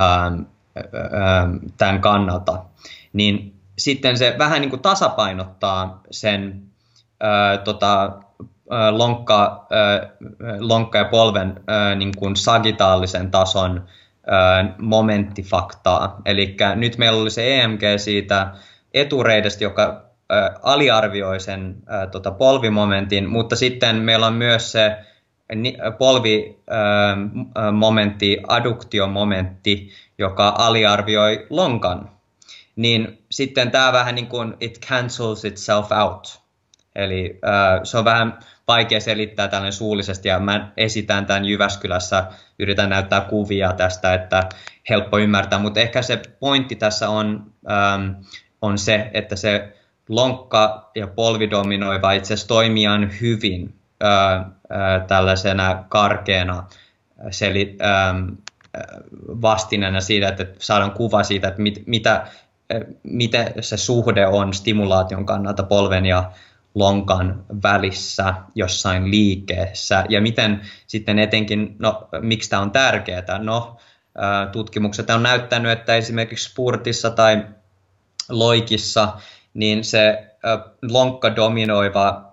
ähm, 0.00 0.40
ähm, 0.76 1.56
tämän 1.76 2.00
kannalta. 2.00 2.64
Niin 3.12 3.54
sitten 3.78 4.18
se 4.18 4.34
vähän 4.38 4.60
niin 4.60 4.70
kuin 4.70 4.82
tasapainottaa 4.82 6.00
sen 6.10 6.62
äh, 7.24 7.58
tota, 7.64 8.12
lonkka, 8.90 9.66
lonkka 10.58 10.98
ja 10.98 11.04
polven 11.04 11.60
niin 11.96 12.12
kuin 12.16 12.36
sagitaalisen 12.36 13.30
tason 13.30 13.84
momenttifaktaa. 14.78 16.20
Eli 16.24 16.56
nyt 16.74 16.98
meillä 16.98 17.22
oli 17.22 17.30
se 17.30 17.60
EMG 17.60 17.80
siitä 17.96 18.52
etureidestä, 18.94 19.64
joka 19.64 20.04
aliarvioi 20.62 21.40
sen 21.40 21.76
tota, 22.10 22.30
polvimomentin, 22.30 23.28
mutta 23.28 23.56
sitten 23.56 23.96
meillä 23.96 24.26
on 24.26 24.34
myös 24.34 24.72
se 24.72 24.96
polvimomentti, 25.98 28.38
adduktiomomentti, 28.48 29.90
joka 30.18 30.54
aliarvioi 30.58 31.46
lonkan. 31.50 32.10
Niin 32.76 33.22
sitten 33.30 33.70
tämä 33.70 33.92
vähän 33.92 34.14
niin 34.14 34.26
kuin 34.26 34.54
it 34.60 34.86
cancels 34.86 35.44
itself 35.44 35.92
out. 35.92 36.40
Eli 36.94 37.40
se 37.84 37.98
on 37.98 38.04
vähän 38.04 38.38
vaikea 38.68 39.00
selittää 39.00 39.48
tällainen 39.48 39.72
suullisesti 39.72 40.28
ja 40.28 40.38
mä 40.38 40.72
esitän 40.76 41.26
tämän 41.26 41.44
Jyväskylässä, 41.44 42.24
yritän 42.58 42.90
näyttää 42.90 43.20
kuvia 43.20 43.72
tästä, 43.72 44.14
että 44.14 44.48
helppo 44.88 45.18
ymmärtää, 45.18 45.58
mutta 45.58 45.80
ehkä 45.80 46.02
se 46.02 46.22
pointti 46.40 46.76
tässä 46.76 47.08
on, 47.08 47.52
ähm, 47.70 48.10
on 48.62 48.78
se, 48.78 49.10
että 49.14 49.36
se 49.36 49.72
lonkka 50.08 50.90
ja 50.94 51.06
polvidominoiva 51.06 52.12
itse 52.12 52.34
asiassa 52.34 52.48
toimii 52.48 52.86
hyvin 53.20 53.74
äh, 54.04 54.34
äh, 54.40 55.06
tällaisena 55.06 55.84
karkeana 55.88 56.64
seli, 57.30 57.76
ähm, 57.82 58.28
vastineena 59.42 60.00
siitä, 60.00 60.28
että 60.28 60.46
saadaan 60.58 60.92
kuva 60.92 61.22
siitä, 61.22 61.48
että 61.48 61.62
mit, 61.62 61.82
mitä, 61.86 62.14
äh, 62.14 62.80
miten 63.02 63.52
se 63.60 63.76
suhde 63.76 64.26
on 64.26 64.54
stimulaation 64.54 65.26
kannalta 65.26 65.62
polven 65.62 66.06
ja 66.06 66.32
lonkan 66.78 67.44
välissä 67.62 68.34
jossain 68.54 69.10
liikkeessä 69.10 70.04
ja 70.08 70.20
miten 70.20 70.60
sitten 70.86 71.18
etenkin, 71.18 71.76
no 71.78 72.08
miksi 72.20 72.50
tämä 72.50 72.62
on 72.62 72.70
tärkeää? 72.70 73.38
No 73.38 73.76
tutkimukset 74.52 75.10
on 75.10 75.22
näyttänyt, 75.22 75.72
että 75.72 75.94
esimerkiksi 75.94 76.50
spurtissa 76.50 77.10
tai 77.10 77.46
loikissa, 78.28 79.12
niin 79.54 79.84
se 79.84 80.34
lonkka 80.90 81.36
dominoiva 81.36 82.28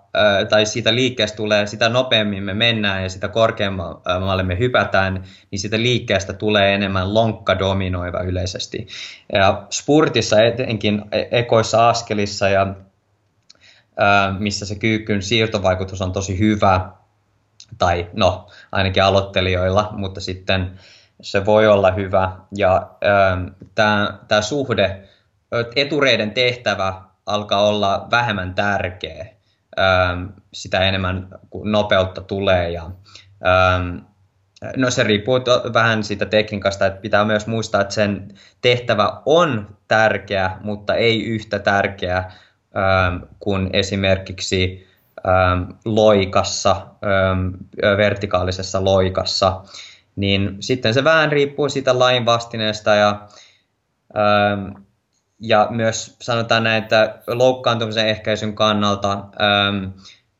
tai 0.50 0.66
siitä 0.66 0.94
liikkeestä 0.94 1.36
tulee, 1.36 1.66
sitä 1.66 1.88
nopeammin 1.88 2.42
me 2.42 2.54
mennään 2.54 3.02
ja 3.02 3.08
sitä 3.08 3.28
korkeammalle 3.28 4.42
me 4.42 4.58
hypätään, 4.58 5.24
niin 5.50 5.58
siitä 5.58 5.76
liikkeestä 5.76 6.32
tulee 6.32 6.74
enemmän 6.74 7.14
lonkka 7.14 7.58
dominoiva 7.58 8.20
yleisesti. 8.20 8.86
Ja 9.32 9.66
spurtissa 9.70 10.42
etenkin 10.42 11.02
e-, 11.12 11.28
ekoissa 11.30 11.88
askelissa 11.88 12.48
ja 12.48 12.74
missä 14.38 14.66
se 14.66 14.74
kyykyn 14.74 15.22
siirtovaikutus 15.22 16.02
on 16.02 16.12
tosi 16.12 16.38
hyvä, 16.38 16.90
tai 17.78 18.10
no 18.12 18.48
ainakin 18.72 19.02
aloittelijoilla, 19.02 19.88
mutta 19.92 20.20
sitten 20.20 20.78
se 21.20 21.44
voi 21.46 21.66
olla 21.66 21.90
hyvä. 21.90 22.32
Ja 22.56 22.90
tämä 24.28 24.40
suhde, 24.40 25.08
etureiden 25.76 26.30
tehtävä 26.30 27.02
alkaa 27.26 27.66
olla 27.66 28.06
vähemmän 28.10 28.54
tärkeä, 28.54 29.26
sitä 30.52 30.80
enemmän 30.80 31.28
nopeutta 31.64 32.20
tulee. 32.20 32.70
Ja, 32.70 32.90
no 34.76 34.90
se 34.90 35.02
riippuu 35.02 35.40
vähän 35.72 36.04
siitä 36.04 36.26
tekniikasta, 36.26 36.86
että 36.86 37.00
pitää 37.00 37.24
myös 37.24 37.46
muistaa, 37.46 37.80
että 37.80 37.94
sen 37.94 38.34
tehtävä 38.60 39.22
on 39.26 39.76
tärkeä, 39.88 40.50
mutta 40.60 40.94
ei 40.94 41.24
yhtä 41.24 41.58
tärkeä 41.58 42.32
Ähm, 42.76 43.22
kuin 43.40 43.70
esimerkiksi 43.72 44.86
ähm, 45.28 45.70
loikassa, 45.84 46.70
ähm, 46.72 47.48
vertikaalisessa 47.96 48.84
loikassa, 48.84 49.62
niin 50.16 50.56
sitten 50.60 50.94
se 50.94 51.04
vähän 51.04 51.32
riippuu 51.32 51.68
siitä 51.68 51.98
lainvastineesta 51.98 52.94
ja, 52.94 53.28
ja 55.40 55.66
myös 55.70 56.16
sanotaan 56.22 56.64
näin, 56.64 56.82
että 56.82 57.18
loukkaantumisen 57.26 58.08
ehkäisyn 58.08 58.54
kannalta 58.54 59.24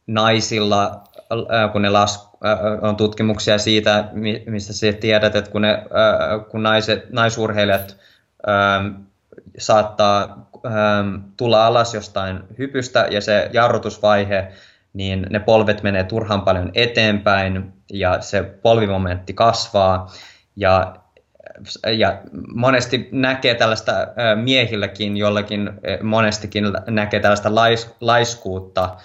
naisilla, 0.06 1.04
äh, 1.32 1.72
kun 1.72 1.82
ne 1.82 1.90
las, 1.90 2.30
äh, 2.46 2.58
on 2.82 2.96
tutkimuksia 2.96 3.58
siitä, 3.58 4.08
mistä 4.46 4.72
sä 4.72 4.92
tiedät, 4.92 5.34
että 5.34 5.50
kun, 5.50 5.62
ne, 5.62 5.72
äh, 5.72 6.48
kun 6.50 6.62
naiset, 6.62 7.10
naisurheilijat 7.10 7.96
saattaa 9.58 10.48
tulla 11.36 11.66
alas 11.66 11.94
jostain 11.94 12.40
hypystä 12.58 13.06
ja 13.10 13.20
se 13.20 13.50
jarrutusvaihe, 13.52 14.52
niin 14.92 15.26
ne 15.30 15.38
polvet 15.40 15.82
menee 15.82 16.04
turhan 16.04 16.42
paljon 16.42 16.70
eteenpäin 16.74 17.72
ja 17.92 18.20
se 18.20 18.42
polvimomentti 18.42 19.32
kasvaa. 19.32 20.10
Ja 20.56 20.96
ja 21.92 22.20
monesti 22.54 23.08
näkee 23.12 23.54
tällaista 23.54 23.92
miehilläkin, 24.34 25.16
jollakin 25.16 25.70
monestikin 26.02 26.64
näkee 26.86 27.20
tällaista 27.20 27.54
lais, 27.54 27.96
laiskuutta 28.00 28.96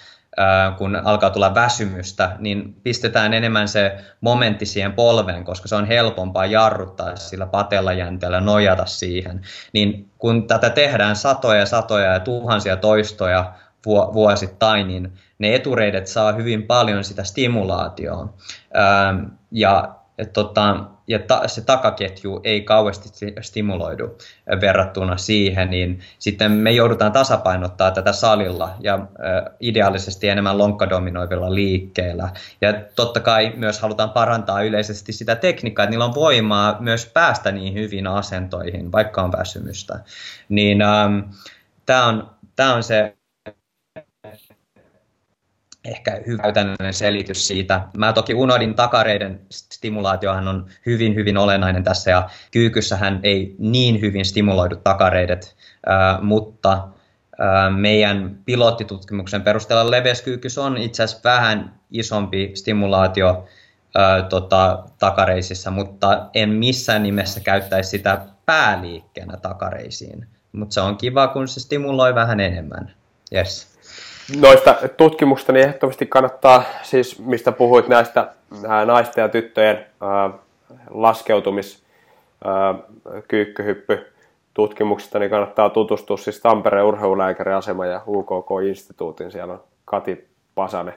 kun 0.78 0.96
alkaa 0.96 1.30
tulla 1.30 1.54
väsymystä, 1.54 2.36
niin 2.38 2.76
pistetään 2.82 3.34
enemmän 3.34 3.68
se 3.68 3.96
momentti 4.20 4.66
siihen 4.66 4.92
polveen, 4.92 5.44
koska 5.44 5.68
se 5.68 5.74
on 5.74 5.84
helpompaa 5.86 6.46
jarruttaa 6.46 7.16
sillä 7.16 7.46
patellajänteellä, 7.46 8.40
nojata 8.40 8.86
siihen. 8.86 9.40
Niin 9.72 10.10
kun 10.18 10.46
tätä 10.46 10.70
tehdään 10.70 11.16
satoja 11.16 11.60
ja 11.60 11.66
satoja 11.66 12.12
ja 12.12 12.20
tuhansia 12.20 12.76
toistoja 12.76 13.52
vuosittain, 13.86 14.88
niin 14.88 15.12
ne 15.38 15.54
etureidet 15.54 16.06
saa 16.06 16.32
hyvin 16.32 16.62
paljon 16.62 17.04
sitä 17.04 17.24
stimulaatioa. 17.24 18.34
Ja 19.50 19.94
et 20.18 20.32
tota, 20.32 20.84
ja 21.06 21.18
ta, 21.18 21.48
se 21.48 21.60
takaketju 21.60 22.40
ei 22.44 22.60
kauheasti 22.60 23.26
stimuloidu 23.40 24.18
verrattuna 24.60 25.16
siihen, 25.16 25.70
niin 25.70 26.00
sitten 26.18 26.52
me 26.52 26.70
joudutaan 26.70 27.12
tasapainottaa 27.12 27.90
tätä 27.90 28.12
salilla 28.12 28.74
ja 28.80 28.94
äh, 28.94 29.54
ideaalisesti 29.60 30.28
enemmän 30.28 30.58
lonkkadominoivilla 30.58 31.54
liikkeillä. 31.54 32.28
Ja 32.60 32.72
totta 32.96 33.20
kai 33.20 33.52
myös 33.56 33.80
halutaan 33.80 34.10
parantaa 34.10 34.62
yleisesti 34.62 35.12
sitä 35.12 35.36
tekniikkaa, 35.36 35.82
että 35.82 35.90
niillä 35.90 36.04
on 36.04 36.14
voimaa 36.14 36.76
myös 36.80 37.06
päästä 37.06 37.52
niin 37.52 37.74
hyvin 37.74 38.06
asentoihin, 38.06 38.92
vaikka 38.92 39.22
on 39.22 39.32
väsymystä. 39.32 40.00
Niin 40.48 40.82
ähm, 40.82 41.18
tämä 41.86 42.06
on, 42.06 42.30
on 42.74 42.82
se 42.82 43.16
ehkä 45.84 46.20
hyvä 46.26 46.42
selitys 46.90 47.48
siitä. 47.48 47.80
Mä 47.96 48.12
toki 48.12 48.34
unohdin 48.34 48.74
takareiden 48.74 49.40
stimulaatiohan 49.50 50.48
on 50.48 50.66
hyvin, 50.86 51.14
hyvin 51.14 51.36
olennainen 51.36 51.84
tässä 51.84 52.10
ja 52.10 52.28
kyykyssähän 52.50 53.20
ei 53.22 53.56
niin 53.58 54.00
hyvin 54.00 54.24
stimuloidu 54.24 54.76
takareidet, 54.76 55.56
mutta 56.20 56.88
meidän 57.76 58.38
pilottitutkimuksen 58.44 59.42
perusteella 59.42 59.90
leveyskyykys 59.90 60.58
on 60.58 60.76
itse 60.76 61.02
asiassa 61.02 61.28
vähän 61.28 61.74
isompi 61.90 62.50
stimulaatio 62.54 63.46
äh, 63.96 64.28
tota, 64.28 64.84
takareisissa, 64.98 65.70
mutta 65.70 66.26
en 66.34 66.48
missään 66.48 67.02
nimessä 67.02 67.40
käyttäisi 67.40 67.90
sitä 67.90 68.26
pääliikkeenä 68.46 69.36
takareisiin. 69.36 70.26
Mutta 70.52 70.74
se 70.74 70.80
on 70.80 70.96
kiva, 70.96 71.28
kun 71.28 71.48
se 71.48 71.60
stimuloi 71.60 72.14
vähän 72.14 72.40
enemmän. 72.40 72.92
Yes 73.34 73.71
noista 74.40 74.74
tutkimuksista 74.96 75.52
niin 75.52 75.66
ehdottomasti 75.66 76.06
kannattaa, 76.06 76.62
siis 76.82 77.18
mistä 77.18 77.52
puhuit 77.52 77.88
näistä 77.88 78.32
ää, 78.68 78.84
naisten 78.84 79.22
ja 79.22 79.28
tyttöjen 79.28 79.86
ää, 80.00 80.30
laskeutumis 80.90 81.82
kyykkyhyppy 83.28 84.12
tutkimuksista, 84.54 85.18
niin 85.18 85.30
kannattaa 85.30 85.70
tutustua 85.70 86.16
siis 86.16 86.40
Tampereen 86.40 86.86
urheilulääkäriasema 86.86 87.86
ja 87.86 88.00
UKK-instituutin. 88.06 89.32
Siellä 89.32 89.52
on 89.52 89.62
Kati 89.84 90.28
Pasanen 90.54 90.94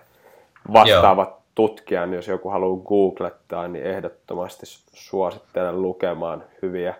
vastaavat 0.73 1.29
Joo. 1.29 1.41
tutkijan, 1.55 2.13
jos 2.13 2.27
joku 2.27 2.49
haluaa 2.49 2.83
googlettaa, 2.85 3.67
niin 3.67 3.85
ehdottomasti 3.85 4.65
suosittelen 4.93 5.81
lukemaan 5.81 6.43
hyviä, 6.61 6.95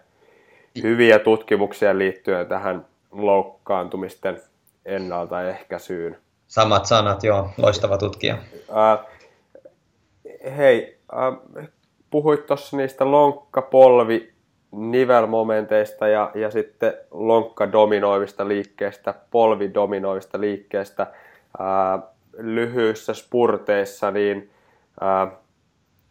hyviä 0.83 1.19
tutkimuksia 1.19 1.97
liittyen 1.97 2.47
tähän 2.47 2.85
loukkaantumisten 3.11 4.41
ennaltaehkäisyyn. 4.85 6.17
Samat 6.47 6.85
sanat, 6.85 7.23
joo. 7.23 7.49
Loistava 7.57 7.97
tutkija. 7.97 8.38
Äh, 8.77 9.05
hei, 10.57 10.99
äh, 11.13 11.69
puhuit 12.09 12.45
tuossa 12.45 12.77
niistä 12.77 13.11
lonkkapolvi 13.11 14.34
nivelmomenteista 14.72 16.07
ja, 16.07 16.31
ja 16.35 16.51
sitten 16.51 16.93
lonkkadominoivista 17.11 18.47
liikkeistä, 18.47 19.13
polvidominoivista 19.31 20.41
liikkeistä. 20.41 21.07
Äh, 21.61 22.03
lyhyissä 22.38 23.13
spurteissa 23.13 24.11
niin 24.11 24.51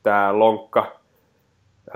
tämä 0.02 0.38
lonkka 0.38 0.86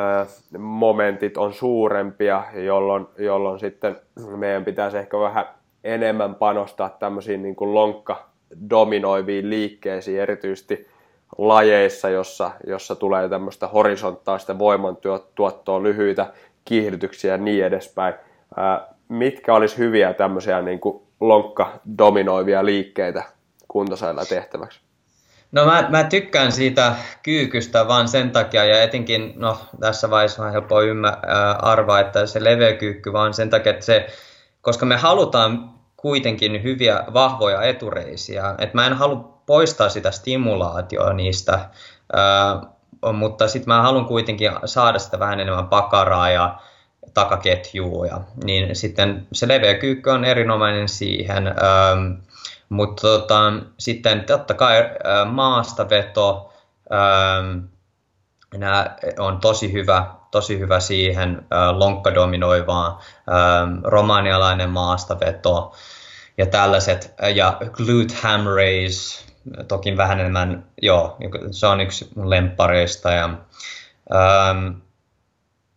äh, 0.01 0.29
momentit 0.59 1.37
on 1.37 1.53
suurempia, 1.53 2.45
jolloin, 2.55 3.07
jolloin 3.19 3.59
sitten 3.59 3.97
meidän 4.37 4.65
pitäisi 4.65 4.99
ehkä 4.99 5.19
vähän 5.19 5.45
enemmän 5.85 6.35
panostaa 6.35 6.89
tämmöisiin 6.89 7.43
niin 7.43 7.57
kuin 7.57 7.75
lonkka-dominoiviin 8.51 9.51
liikkeisiin, 9.51 10.21
erityisesti 10.21 10.89
lajeissa, 11.39 12.09
jossa, 12.09 12.51
jossa 12.67 12.95
tulee 12.95 13.29
tämmöistä 13.29 13.67
horisontaalista 13.69 14.59
voimantuottoa, 14.59 15.83
lyhyitä 15.83 16.33
kiihdytyksiä 16.65 17.33
ja 17.33 17.39
niin 17.39 17.65
edespäin. 17.65 18.15
Ää, 18.57 18.89
mitkä 19.09 19.55
olisi 19.55 19.79
hyviä 19.79 20.13
tämmöisiä 20.13 20.63
niin 20.63 20.81
kuin 20.81 21.03
lonkka-dominoivia 21.21 22.65
liikkeitä 22.65 23.23
kuntosailla 23.69 24.25
tehtäväksi? 24.25 24.81
No 25.53 25.67
mä, 25.67 25.87
mä 25.91 26.05
tykkään 26.05 26.53
siitä 26.53 26.95
kyykystä 27.23 27.89
vaan 27.89 28.09
sen 28.09 28.31
takia, 28.31 28.65
ja 28.65 28.83
etenkin, 28.83 29.33
no 29.37 29.59
tässä 29.81 30.11
vaiheessa 30.11 30.43
on 30.43 30.53
helppo 30.53 30.83
ymmär, 30.83 31.15
arvaa, 31.63 32.01
että 32.01 32.27
se 32.27 32.45
leveä 32.45 32.73
kyykky, 32.73 33.13
vaan 33.13 33.35
sen 33.35 33.51
takia, 33.51 33.73
että 33.73 33.85
se 33.85 34.07
koska 34.63 34.87
me 34.87 34.97
halutaan 34.97 35.78
kuitenkin 35.99 36.63
hyviä, 36.63 37.05
vahvoja 37.13 37.63
etureisiä. 37.63 38.55
Et 38.59 38.75
mä 38.75 38.87
en 38.87 38.95
halua 38.95 39.43
poistaa 39.47 39.89
sitä 39.89 40.11
stimulaatioa 40.11 41.13
niistä, 41.13 41.69
ää, 42.13 42.63
mutta 43.13 43.49
sitten 43.49 43.75
mä 43.75 43.83
haluan 43.83 44.07
kuitenkin 44.07 44.51
saada 44.65 44.99
sitä 44.99 45.19
vähän 45.19 45.41
enemmän 45.41 45.69
pakaraa 45.69 46.31
ja 46.31 46.59
takaketjua. 47.15 48.07
Ja, 48.07 48.21
niin 48.45 48.77
sitten 48.77 49.27
se 49.33 49.49
leveä 49.49 49.75
kyykky 49.75 50.11
on 50.11 50.25
erinomainen 50.25 50.89
siihen. 50.89 51.47
Ää, 51.47 51.97
mutta 52.69 53.03
tota, 53.03 53.53
sitten 53.79 54.25
totta 54.25 54.55
kai 54.55 54.91
ää, 55.05 55.25
maastaveto, 55.25 56.53
ää, 56.91 57.43
nämä 58.57 58.97
on 59.19 59.41
tosi 59.41 59.73
hyvä 59.73 60.18
tosi 60.31 60.59
hyvä 60.59 60.81
siihen, 60.81 61.47
lonkkadominoivaan, 61.73 62.99
romanialainen 63.85 64.71
maastaveto 64.71 65.73
ja 66.39 66.47
tällaiset, 66.47 67.15
ja 67.35 67.57
glute 67.73 68.15
ham 68.23 68.45
raise, 68.57 69.25
toki 69.69 69.97
vähän 69.97 70.21
enemmän, 70.21 70.65
joo, 70.83 71.17
se 71.51 71.67
on 71.67 71.81
yksi 71.81 72.09
mun 72.17 72.31
lemppareista. 72.31 73.11
Ja, 73.11 73.25
ähm, 74.15 74.69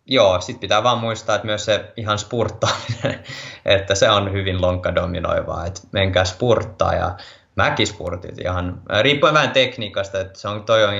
joo, 0.06 0.40
sitten 0.40 0.60
pitää 0.60 0.82
vaan 0.82 0.98
muistaa, 0.98 1.34
että 1.34 1.46
myös 1.46 1.64
se 1.64 1.92
ihan 1.96 2.18
spurttaaminen, 2.18 3.24
että 3.64 3.94
se 3.94 4.10
on 4.10 4.32
hyvin 4.32 4.62
lonkkadominoivaa, 4.62 5.66
että 5.66 5.80
menkää 5.92 6.24
spurttaa 6.24 6.94
ja 6.94 7.16
mäkispurtit 7.56 8.38
ihan, 8.38 8.82
riippuen 9.02 9.34
vähän 9.34 9.50
tekniikasta, 9.50 10.20
että 10.20 10.38
se 10.38 10.48
on, 10.48 10.64
toi 10.64 10.84
on 10.84 10.94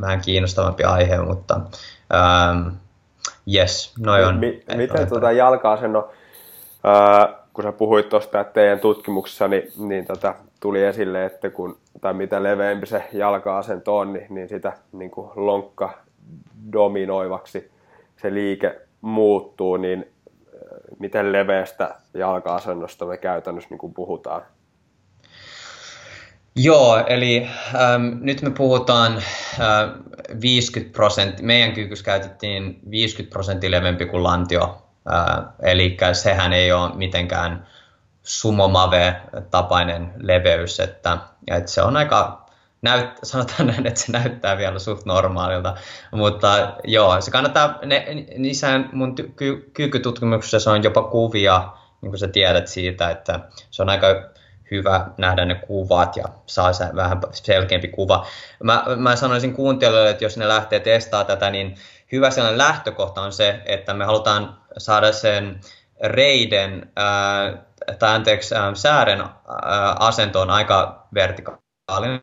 vähän 0.00 0.20
kiinnostavampi 0.20 0.84
aihe, 0.84 1.18
mutta 1.18 1.60
Ähm, 2.14 2.68
yes, 3.54 3.94
noi 3.98 4.24
on. 4.24 4.38
Mi- 4.38 4.62
miten 4.76 5.08
tuota 5.08 5.32
jalka-asenno, 5.32 6.10
äh, 6.86 7.34
kun 7.52 7.64
sä 7.64 7.72
puhuit 7.72 8.08
tuosta, 8.08 8.40
että 8.40 8.52
teidän 8.52 8.80
tutkimuksessa 8.80 9.48
niin, 9.48 9.72
niin 9.78 10.06
tota, 10.06 10.34
tuli 10.60 10.82
esille, 10.82 11.24
että 11.24 11.50
kun, 11.50 11.76
tai 12.00 12.14
mitä 12.14 12.42
leveämpi 12.42 12.86
se 12.86 13.04
jalka-asento 13.12 13.98
on, 13.98 14.12
niin, 14.12 14.26
niin 14.30 14.48
sitä 14.48 14.72
niin 14.92 15.10
kuin 15.10 15.30
lonkka 15.34 15.98
dominoivaksi 16.72 17.70
se 18.16 18.34
liike 18.34 18.80
muuttuu, 19.00 19.76
niin 19.76 20.08
äh, 20.28 20.60
miten 20.98 21.32
leveästä 21.32 21.94
jalka-asennosta 22.14 23.04
me 23.04 23.16
käytännössä 23.16 23.70
niin 23.70 23.78
kuin 23.78 23.94
puhutaan? 23.94 24.42
Joo, 26.56 27.04
eli 27.06 27.48
ähm, 27.74 28.02
nyt 28.20 28.42
me 28.42 28.50
puhutaan 28.50 29.16
äh, 29.16 29.22
50 30.40 30.96
prosenttia, 30.96 31.46
meidän 31.46 31.72
kyykys 31.72 32.02
käytettiin 32.02 32.80
50 32.90 33.32
prosenttia 33.32 33.70
levempi 33.70 34.06
kuin 34.06 34.22
lantio, 34.22 34.82
äh, 35.12 35.44
eli 35.62 35.96
sehän 36.12 36.52
ei 36.52 36.72
ole 36.72 36.94
mitenkään 36.94 37.66
sumomave-tapainen 38.22 40.12
leveys, 40.16 40.80
että, 40.80 41.18
että 41.50 41.70
se 41.70 41.82
on 41.82 41.96
aika, 41.96 42.46
näyt, 42.82 43.10
sanotaan 43.22 43.66
näin, 43.66 43.86
että 43.86 44.00
se 44.00 44.12
näyttää 44.12 44.58
vielä 44.58 44.78
suht 44.78 45.06
normaalilta, 45.06 45.74
mutta 46.10 46.76
joo, 46.84 47.20
se 47.20 47.30
kannattaa, 47.30 47.78
ne, 47.84 48.06
niissä 48.36 48.80
mun 48.92 49.14
ky, 49.36 49.70
kyykkytutkimuksessa 49.74 50.72
on 50.72 50.82
jopa 50.82 51.02
kuvia, 51.02 51.68
niin 52.00 52.10
kuin 52.10 52.18
sä 52.18 52.28
tiedät 52.28 52.68
siitä, 52.68 53.10
että 53.10 53.40
se 53.70 53.82
on 53.82 53.88
aika 53.88 54.06
hyvä 54.72 55.06
nähdä 55.18 55.44
ne 55.44 55.54
kuvat 55.54 56.16
ja 56.16 56.24
saa 56.46 56.72
se 56.72 56.84
vähän 56.96 57.20
selkeämpi 57.32 57.88
kuva. 57.88 58.26
Mä, 58.62 58.84
mä 58.96 59.16
sanoisin 59.16 59.54
kuuntelijoille, 59.54 60.10
että 60.10 60.24
jos 60.24 60.36
ne 60.36 60.48
lähtee 60.48 60.80
testaamaan 60.80 61.26
tätä, 61.26 61.50
niin 61.50 61.74
hyvä 62.12 62.30
sellainen 62.30 62.58
lähtökohta 62.58 63.20
on 63.20 63.32
se, 63.32 63.60
että 63.66 63.94
me 63.94 64.04
halutaan 64.04 64.58
saada 64.78 65.12
sen 65.12 65.60
reiden 66.02 66.90
ää, 66.96 67.54
tai 67.98 68.14
anteeksi, 68.14 68.54
ää, 68.54 68.74
säären 68.74 69.20
ää, 69.20 69.30
asentoon 69.98 70.50
aika 70.50 71.06
vertikaalinen, 71.14 72.20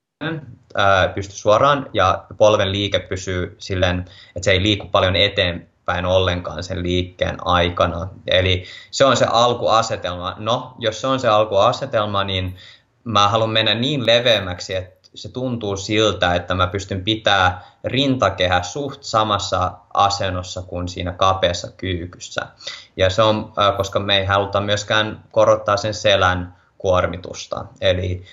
pysty 1.15 1.33
suoraan 1.33 1.89
ja 1.93 2.25
polven 2.37 2.71
liike 2.71 2.99
pysyy 2.99 3.55
silleen, 3.57 3.99
että 3.99 4.45
se 4.45 4.51
ei 4.51 4.63
liiku 4.63 4.87
paljon 4.87 5.15
eteen, 5.15 5.69
eteenpäin 5.89 6.05
ollenkaan 6.05 6.63
sen 6.63 6.83
liikkeen 6.83 7.37
aikana. 7.45 8.07
Eli 8.27 8.63
se 8.91 9.05
on 9.05 9.17
se 9.17 9.25
alkuasetelma. 9.25 10.35
No, 10.37 10.75
jos 10.79 11.01
se 11.01 11.07
on 11.07 11.19
se 11.19 11.27
alkuasetelma, 11.27 12.23
niin 12.23 12.55
mä 13.03 13.27
haluan 13.27 13.49
mennä 13.49 13.73
niin 13.73 14.05
leveämmäksi, 14.05 14.75
että 14.75 15.09
se 15.15 15.29
tuntuu 15.29 15.77
siltä, 15.77 16.35
että 16.35 16.55
mä 16.55 16.67
pystyn 16.67 17.03
pitää 17.03 17.61
rintakehä 17.83 18.61
suht 18.61 19.03
samassa 19.03 19.71
asennossa 19.93 20.61
kuin 20.61 20.87
siinä 20.87 21.11
kapeassa 21.11 21.71
kyykyssä. 21.77 22.47
Ja 22.97 23.09
se 23.09 23.21
on, 23.21 23.53
koska 23.77 23.99
me 23.99 24.17
ei 24.17 24.25
haluta 24.25 24.61
myöskään 24.61 25.23
korottaa 25.31 25.77
sen 25.77 25.93
selän 25.93 26.55
kuormitusta. 26.77 27.65
Eli 27.81 28.23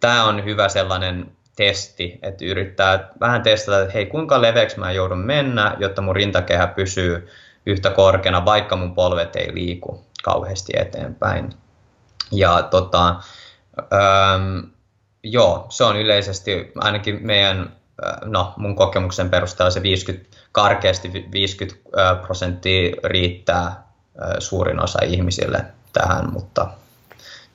tämä 0.00 0.24
on 0.24 0.44
hyvä 0.44 0.68
sellainen 0.68 1.37
testi, 1.58 2.18
että 2.22 2.44
yrittää 2.44 3.08
vähän 3.20 3.42
testata, 3.42 3.80
että 3.80 3.92
hei, 3.92 4.06
kuinka 4.06 4.42
leveäksi 4.42 4.78
mä 4.78 4.92
joudun 4.92 5.18
mennä, 5.18 5.76
jotta 5.78 6.02
mun 6.02 6.16
rintakehä 6.16 6.66
pysyy 6.66 7.28
yhtä 7.66 7.90
korkeana, 7.90 8.44
vaikka 8.44 8.76
mun 8.76 8.94
polvet 8.94 9.36
ei 9.36 9.54
liiku 9.54 10.04
kauheasti 10.22 10.72
eteenpäin. 10.76 11.50
Ja 12.32 12.62
tota, 12.62 13.08
ähm, 13.92 14.58
joo, 15.22 15.66
se 15.68 15.84
on 15.84 15.96
yleisesti 15.96 16.72
ainakin 16.76 17.18
meidän, 17.26 17.72
no 18.24 18.54
mun 18.56 18.76
kokemuksen 18.76 19.30
perusteella 19.30 19.70
se 19.70 19.82
50, 19.82 20.36
karkeasti 20.52 21.26
50 21.32 21.78
prosenttia 22.22 22.96
riittää 23.04 23.82
suurin 24.38 24.82
osa 24.82 24.98
ihmisille 25.04 25.64
tähän, 25.92 26.32
mutta 26.32 26.68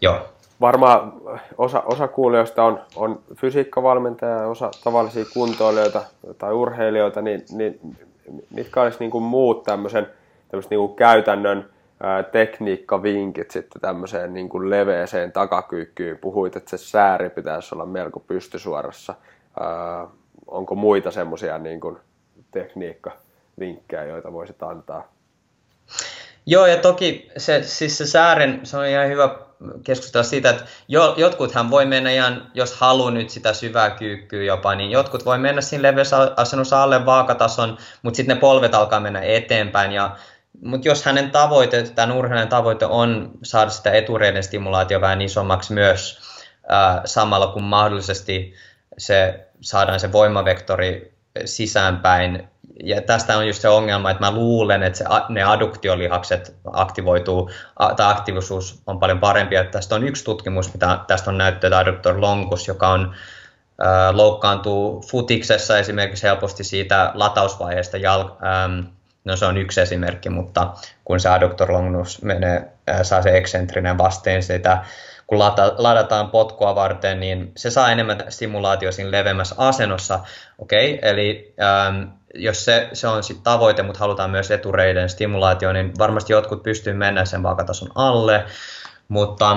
joo. 0.02 0.33
Varmaan 0.64 1.14
osa, 1.58 1.82
osa 1.82 2.08
kuulijoista 2.08 2.64
on, 2.64 2.82
on 2.96 3.20
fysiikkavalmentaja 3.36 4.38
ja 4.38 4.48
osa 4.48 4.72
tavallisia 4.84 5.26
kuntoilijoita 5.34 6.02
tai 6.38 6.54
urheilijoita, 6.54 7.22
niin, 7.22 7.46
niin 7.52 7.80
mitkä 8.50 8.82
olisi 8.82 9.00
niin 9.00 9.12
kuin 9.12 9.24
muut 9.24 9.64
tämmöisen 9.64 10.08
niin 10.70 10.80
kuin 10.80 10.96
käytännön 10.96 11.70
ää, 12.04 12.24
tekniikkavinkit 12.24 13.52
sitten 13.52 13.82
tämmöiseen 13.82 14.34
niin 14.34 14.50
kuin 14.50 14.70
leveeseen 14.70 15.32
takakyykkyyn? 15.32 16.18
Puhuit, 16.18 16.56
että 16.56 16.70
se 16.70 16.78
sääri 16.78 17.30
pitäisi 17.30 17.76
olla 17.76 17.86
melko 17.86 18.20
pystysuorassa. 18.20 19.14
Ää, 19.60 20.08
onko 20.48 20.76
muita 20.76 21.12
semmoisia 21.12 21.58
niin 21.58 21.80
kuin 21.80 21.98
tekniikkavinkkejä, 22.52 24.04
joita 24.04 24.34
voisit 24.34 24.64
antaa? 24.64 25.14
Joo, 26.46 26.66
ja 26.66 26.78
toki 26.78 27.32
se, 27.38 27.64
siis 27.64 27.98
se 27.98 28.06
säären, 28.06 28.60
se 28.64 28.78
on 28.78 28.86
ihan 28.86 29.08
hyvä 29.08 29.36
keskustella 29.84 30.24
siitä, 30.24 30.50
että 30.50 30.64
jo, 30.88 31.14
jotkuthan 31.18 31.72
voi 31.72 31.86
mennä 31.86 32.12
ihan, 32.12 32.52
jos 32.54 32.74
haluaa 32.74 33.12
nyt 33.12 33.30
sitä 33.30 33.54
syvää 33.54 33.90
kyykkyä 33.90 34.44
jopa, 34.44 34.76
niin 34.76 34.92
jotkut 34.92 35.26
voi 35.26 35.38
mennä 35.38 35.62
siinä 35.62 35.82
leveässä 35.82 36.32
asennossa 36.38 36.84
alle 36.84 37.06
vaakatason, 37.06 37.78
mutta 38.02 38.18
sitten 38.18 38.36
ne 38.36 38.40
polvet 38.40 38.76
alkaa 38.76 39.00
mennä 39.00 39.22
eteenpäin. 39.22 39.92
Ja, 39.92 40.16
mutta 40.62 40.88
jos 40.88 41.06
hänen 41.06 41.32
tavoite, 41.32 41.84
tämän 41.84 42.18
urheilijan 42.18 42.50
tavoite 42.50 42.86
on 42.86 43.32
saada 43.44 43.70
sitä 43.70 43.92
etureiden 43.92 44.44
stimulaatio 44.44 45.02
vähän 45.02 45.22
isommaksi 45.22 45.74
myös 45.74 46.20
ää, 46.68 47.02
samalla 47.06 47.48
kun 47.48 47.64
mahdollisesti 47.64 48.54
se 48.98 49.48
saadaan 49.62 50.00
se 50.00 50.12
voimavektori 50.12 51.14
sisäänpäin 51.46 52.53
ja 52.84 53.02
tästä 53.02 53.38
on 53.38 53.48
just 53.48 53.62
se 53.62 53.70
ongelma, 53.70 54.12
että 54.12 54.24
mä 54.24 54.32
luulen, 54.32 54.84
että 54.84 54.98
se, 54.98 55.06
ne 55.30 55.44
adduktiolihakset 55.44 56.56
aktivoituu, 56.72 57.50
tai 57.96 58.12
aktiivisuus 58.12 58.82
on 58.88 59.00
paljon 59.00 59.20
parempi. 59.20 59.56
Että 59.56 59.72
tästä 59.72 59.96
on 59.96 60.04
yksi 60.04 60.24
tutkimus, 60.24 60.74
mitä 60.74 61.00
tästä 61.08 61.30
on 61.30 61.38
näyttöä, 61.38 61.78
adduktor 61.78 62.22
longus, 62.22 62.68
joka 62.68 62.88
on 62.88 63.14
äh, 63.86 64.16
loukkaantuu 64.16 65.04
futiksessa 65.12 65.80
esimerkiksi 65.80 66.28
helposti 66.28 66.64
siitä 66.64 67.12
latausvaiheesta, 67.14 67.98
jal, 67.98 68.22
ähm, 68.22 68.80
no 69.26 69.36
se 69.36 69.46
on 69.46 69.58
yksi 69.58 69.82
esimerkki, 69.82 70.30
mutta 70.30 70.74
kun 71.06 71.20
se 71.20 71.30
adduktor 71.30 71.72
longus 71.72 72.22
menee, 72.22 72.72
saa 73.04 73.22
se 73.22 73.38
eksentrinen 73.38 73.98
vasteen 73.98 74.44
sitä, 74.44 74.84
kun 75.28 75.40
lata, 75.40 75.74
ladataan 75.78 76.30
potkua 76.30 76.76
varten, 76.76 77.20
niin 77.20 77.52
se 77.58 77.70
saa 77.70 77.92
enemmän 77.92 78.24
stimulaatio 78.30 78.92
siinä 78.92 79.12
leveämmässä 79.12 79.56
asennossa. 79.58 80.20
Okei, 80.60 80.94
okay, 80.94 81.10
eli 81.10 81.54
ähm, 81.62 82.04
jos 82.34 82.66
se, 82.66 82.90
se 82.94 83.08
on 83.08 83.24
sit 83.24 83.44
tavoite, 83.44 83.84
mutta 83.84 84.00
halutaan 84.00 84.30
myös 84.30 84.52
etureiden 84.52 85.10
stimulaatio, 85.10 85.74
niin 85.74 85.94
varmasti 85.98 86.34
jotkut 86.34 86.64
pystyy 86.64 86.94
mennä 86.94 87.26
sen 87.26 87.44
vaakatason 87.44 87.90
alle, 87.96 88.46
mutta 89.08 89.52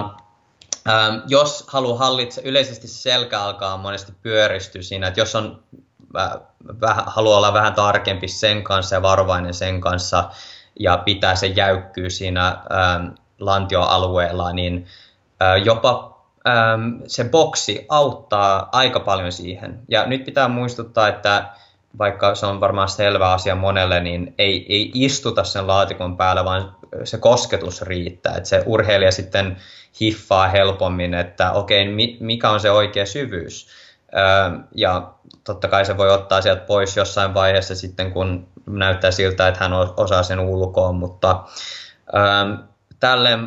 ähm, 0.89 1.16
jos 1.28 1.65
haluaa 1.69 1.98
hallitse, 1.98 2.40
yleisesti 2.44 2.89
selkä 2.89 3.40
alkaa 3.40 3.77
monesti 3.77 4.12
pyöristyä 4.23 4.82
siinä, 4.82 5.07
että 5.07 5.20
jos 5.20 5.35
on 5.35 5.62
äh, 6.19 6.32
vähän, 6.81 7.05
haluaa 7.07 7.36
olla 7.36 7.53
vähän 7.53 7.74
tarkempi 7.74 8.28
sen 8.28 8.65
kanssa 8.65 8.94
ja 8.94 9.03
varovainen 9.03 9.55
sen 9.55 9.81
kanssa 9.81 10.31
ja 10.81 10.97
pitää 10.97 11.35
se 11.35 11.47
jäykkyy 11.47 12.11
siinä 12.11 12.47
ähm, 12.48 13.07
lantioalueella, 13.40 14.53
niin 14.53 14.86
äh, 15.43 15.65
jopa 15.65 16.23
ähm, 16.48 17.03
se 17.07 17.24
boksi 17.24 17.86
auttaa 17.89 18.69
aika 18.73 19.01
paljon 19.01 19.32
siihen. 19.32 19.82
Ja 19.89 20.07
nyt 20.07 20.24
pitää 20.24 20.48
muistuttaa, 20.48 21.09
että 21.09 21.51
vaikka 21.98 22.35
se 22.35 22.47
on 22.47 22.60
varmaan 22.60 22.89
selvä 22.89 23.32
asia 23.32 23.55
monelle, 23.55 24.01
niin 24.01 24.35
ei, 24.39 24.66
ei 24.68 24.90
istuta 24.94 25.44
sen 25.44 25.66
laatikon 25.66 26.16
päällä, 26.16 26.44
vaan 26.44 26.77
se 27.05 27.18
kosketus 27.18 27.82
riittää. 27.82 28.35
Että 28.36 28.48
se 28.48 28.62
urheilija 28.66 29.12
sitten 29.12 29.56
hiffaa 30.01 30.48
helpommin, 30.48 31.14
että 31.14 31.52
okei, 31.52 31.89
mikä 32.20 32.51
on 32.51 32.60
se 32.60 32.70
oikea 32.70 33.06
syvyys. 33.06 33.68
Ja 34.74 35.12
totta 35.44 35.68
kai 35.68 35.85
se 35.85 35.97
voi 35.97 36.10
ottaa 36.10 36.40
sieltä 36.40 36.62
pois 36.62 36.97
jossain 36.97 37.35
vaiheessa 37.35 37.74
sitten, 37.74 38.12
kun 38.12 38.48
näyttää 38.66 39.10
siltä, 39.10 39.48
että 39.48 39.60
hän 39.60 39.73
osaa 39.97 40.23
sen 40.23 40.40
ulkoon, 40.40 40.94
mutta 40.94 41.44
tälle 43.01 43.39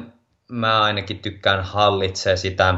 mä 0.51 0.81
ainakin 0.81 1.19
tykkään 1.19 1.63
hallitsee 1.63 2.37
sitä 2.37 2.75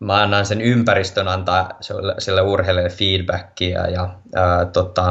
mä 0.00 0.22
annan 0.22 0.46
sen 0.46 0.60
ympäristön 0.60 1.28
antaa 1.28 1.70
sille 2.18 2.42
urheilijalle 2.42 2.90
feedbackia 2.90 3.86
ja 3.86 4.08
ää, 4.34 4.64
tota, 4.64 5.08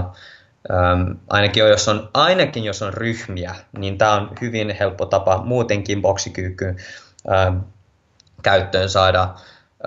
äm, 0.71 1.15
ainakin, 1.29 1.63
jos 1.67 1.87
on, 1.87 2.09
ainakin 2.13 2.63
jos 2.63 2.81
on 2.81 2.93
ryhmiä, 2.93 3.55
niin 3.77 3.97
tämä 3.97 4.13
on 4.13 4.31
hyvin 4.41 4.75
helppo 4.79 5.05
tapa 5.05 5.41
muutenkin 5.45 6.01
boksikyykkyyn 6.01 6.77
käyttöön 8.43 8.89
saada, 8.89 9.29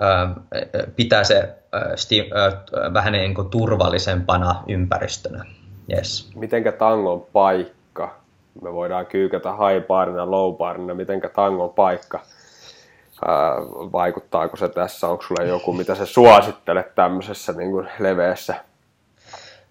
ähm, 0.03 0.31
pitää 0.95 1.23
se 1.23 1.39
äh, 1.39 1.81
sti, 1.95 2.19
äh, 2.19 2.93
vähän 2.93 3.13
niin 3.13 3.35
kuin 3.35 3.49
turvallisempana 3.49 4.63
ympäristönä. 4.67 5.45
Yes. 5.93 6.31
Mitenkä 6.35 6.71
tangon 6.71 7.25
paikka? 7.33 8.15
Me 8.61 8.73
voidaan 8.73 9.05
kyykätä 9.05 9.51
high 9.51 9.87
barina, 9.87 10.31
low 10.31 10.55
barina, 10.55 10.93
mitenkä 10.93 11.29
tangon 11.29 11.69
paikka? 11.69 12.19
Vaikuttaako 13.91 14.57
se 14.57 14.69
tässä, 14.69 15.07
onko 15.07 15.23
sulle 15.23 15.47
joku, 15.47 15.73
mitä 15.73 15.95
sä 15.95 16.05
suosittelet 16.05 16.95
tämmöisessä 16.95 17.53
niin 17.53 17.71
kuin 17.71 17.87
leveässä 17.99 18.55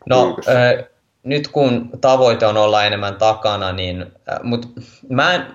No, 0.08 0.36
äh, 0.48 0.84
nyt 1.22 1.48
kun 1.48 1.90
tavoite 2.00 2.46
on 2.46 2.56
olla 2.56 2.84
enemmän 2.84 3.16
takana, 3.16 3.72
niin, 3.72 4.02
äh, 4.02 4.38
mutta 4.42 4.68
mä 5.08 5.34
en, 5.34 5.46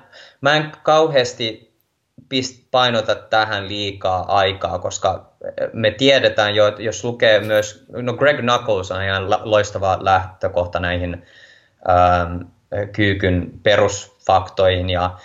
mä 0.41 0.55
en 0.55 0.71
kauheasti 0.83 1.71
pist, 2.29 2.63
painota 2.71 3.15
tähän 3.15 3.67
liikaa 3.67 4.37
aikaa, 4.37 4.79
koska 4.79 5.31
me 5.73 5.91
tiedetään 5.91 6.55
jo, 6.55 6.67
jos 6.77 7.03
lukee 7.03 7.39
myös, 7.39 7.85
no 7.89 8.13
Greg 8.13 8.39
Knuckles 8.39 8.91
on 8.91 9.03
ihan 9.03 9.29
loistava 9.29 9.97
lähtökohta 10.01 10.79
näihin 10.79 11.25
ähm, 11.89 12.41
kyykyn 12.91 13.51
perusfaktoihin 13.63 14.89
ja 14.89 15.17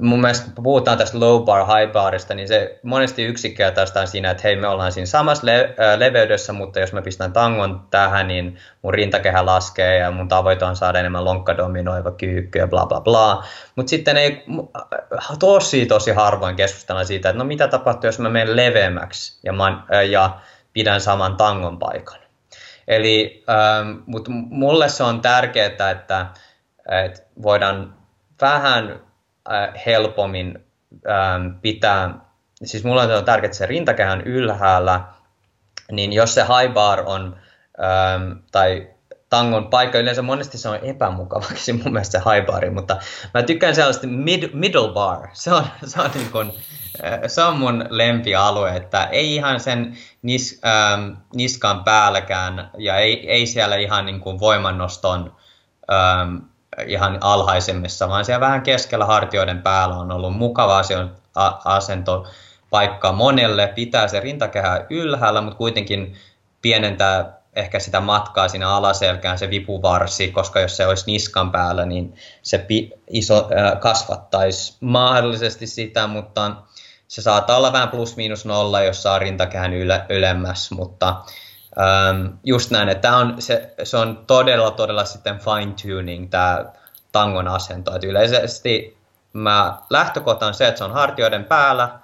mun 0.00 0.20
mielestä 0.20 0.50
kun 0.54 0.64
puhutaan 0.64 0.98
tästä 0.98 1.20
low 1.20 1.44
bar, 1.44 1.66
high 1.66 1.92
barista, 1.92 2.34
niin 2.34 2.48
se 2.48 2.78
monesti 2.82 3.24
yksinkertaistaan 3.24 4.06
siinä, 4.06 4.30
että 4.30 4.42
hei 4.44 4.56
me 4.56 4.68
ollaan 4.68 4.92
siinä 4.92 5.06
samassa 5.06 5.46
le- 5.46 5.74
leveydessä, 5.96 6.52
mutta 6.52 6.80
jos 6.80 6.92
mä 6.92 7.02
pistän 7.02 7.32
tangon 7.32 7.86
tähän, 7.90 8.28
niin 8.28 8.58
mun 8.82 8.94
rintakehä 8.94 9.46
laskee 9.46 9.98
ja 9.98 10.10
mun 10.10 10.28
tavoite 10.28 10.64
on 10.64 10.76
saada 10.76 10.98
enemmän 10.98 11.24
lonkkadominoiva 11.24 12.10
kyykky 12.10 12.58
ja 12.58 12.66
bla 12.66 12.86
bla 12.86 13.00
bla. 13.00 13.44
Mutta 13.76 13.90
sitten 13.90 14.16
ei 14.16 14.44
tosi 15.38 15.86
tosi 15.86 16.10
harvoin 16.10 16.56
keskustella 16.56 17.04
siitä, 17.04 17.28
että 17.28 17.38
no 17.38 17.44
mitä 17.44 17.68
tapahtuu, 17.68 18.08
jos 18.08 18.18
mä 18.18 18.30
menen 18.30 18.56
leveämmäksi 18.56 19.40
ja, 19.44 19.52
mä, 19.52 19.84
ja 20.10 20.40
pidän 20.72 21.00
saman 21.00 21.36
tangon 21.36 21.78
paikan. 21.78 22.18
Eli, 22.88 23.44
ähm, 23.50 23.98
mutta 24.06 24.30
mulle 24.30 24.88
se 24.88 25.02
on 25.02 25.20
tärkeää, 25.20 25.66
että, 25.66 26.26
että 26.88 27.22
voidaan 27.42 27.94
vähän 28.40 29.00
äh, 29.50 29.82
helpommin 29.86 30.66
ähm, 31.08 31.54
pitää, 31.62 32.14
siis 32.64 32.84
mulla 32.84 33.02
on 33.02 33.24
tärkeää, 33.24 33.46
että 33.46 33.58
se 33.58 33.66
rintakehän 33.66 34.20
ylhäällä, 34.20 35.00
niin 35.92 36.12
jos 36.12 36.34
se 36.34 36.42
high 36.42 36.74
bar 36.74 37.02
on, 37.06 37.36
ähm, 37.84 38.32
tai 38.52 38.88
tangon 39.32 39.68
paikka, 39.68 39.98
yleensä 39.98 40.22
monesti 40.22 40.58
se 40.58 40.68
on 40.68 40.78
epämukavaksi 40.82 41.72
mun 41.72 41.92
mielestä 41.92 42.18
se 42.18 42.30
high 42.30 42.46
bar, 42.46 42.70
mutta 42.70 42.96
mä 43.34 43.42
tykkään 43.42 43.74
sellaista 43.74 44.06
mid, 44.06 44.50
middle 44.52 44.92
bar, 44.92 45.28
se 45.32 45.52
on, 45.52 45.64
se 45.86 46.00
on, 46.00 46.10
niin 46.14 46.30
kun, 46.30 46.52
äh, 47.04 47.20
se 47.26 47.42
on 47.42 47.58
mun 47.58 47.84
lempialue, 47.90 48.76
että 48.76 49.04
ei 49.04 49.34
ihan 49.34 49.60
sen 49.60 49.96
nis, 50.22 50.60
ähm, 50.66 51.10
niskan 51.34 51.84
päälläkään 51.84 52.70
ja 52.78 52.96
ei, 52.96 53.30
ei 53.30 53.46
siellä 53.46 53.76
ihan 53.76 54.06
niin 54.06 54.20
kuin 54.20 54.40
voimannoston 54.40 55.36
ähm, 55.92 56.36
ihan 56.86 57.18
alhaisemmissa, 57.20 58.08
vaan 58.08 58.24
siellä 58.24 58.40
vähän 58.40 58.62
keskellä 58.62 59.04
hartioiden 59.04 59.62
päällä 59.62 59.96
on 59.96 60.12
ollut 60.12 60.36
mukava 60.36 60.82
asento 61.64 62.26
paikka 62.70 63.12
monelle, 63.12 63.66
pitää 63.66 64.08
se 64.08 64.20
rintakehä 64.20 64.86
ylhäällä, 64.90 65.40
mutta 65.40 65.58
kuitenkin 65.58 66.16
pienentää 66.62 67.42
ehkä 67.56 67.78
sitä 67.78 68.00
matkaa 68.00 68.48
siinä 68.48 68.68
alaselkään 68.68 69.38
se 69.38 69.50
vipuvarsi, 69.50 70.30
koska 70.30 70.60
jos 70.60 70.76
se 70.76 70.86
olisi 70.86 71.06
niskan 71.06 71.52
päällä, 71.52 71.86
niin 71.86 72.14
se 72.42 72.58
pi- 72.58 72.90
iso, 73.10 73.48
äh, 73.58 73.80
kasvattaisi 73.80 74.76
mahdollisesti 74.80 75.66
sitä, 75.66 76.06
mutta 76.06 76.52
se 77.08 77.22
saattaa 77.22 77.56
olla 77.56 77.72
vähän 77.72 77.88
plus 77.88 78.16
miinus 78.16 78.44
nolla, 78.44 78.80
jos 78.82 79.02
saa 79.02 79.18
rintakehän 79.18 79.72
yle- 79.72 80.06
ylemmäs, 80.08 80.70
mutta 80.70 81.16
Um, 81.76 82.38
just 82.44 82.70
näin, 82.70 82.88
että 82.88 83.16
on, 83.16 83.42
se, 83.42 83.74
se 83.82 83.96
on 83.96 84.24
todella, 84.26 84.70
todella 84.70 85.04
sitten 85.04 85.38
fine 85.38 85.74
tuning 85.82 86.30
tämä 86.30 86.64
tangon 87.12 87.48
asento. 87.48 87.96
Et 87.96 88.04
yleisesti 88.04 88.98
mä 89.32 89.78
lähtökohta 89.90 90.46
on 90.46 90.54
se, 90.54 90.68
että 90.68 90.78
se 90.78 90.84
on 90.84 90.92
hartioiden 90.92 91.44
päällä, 91.44 91.98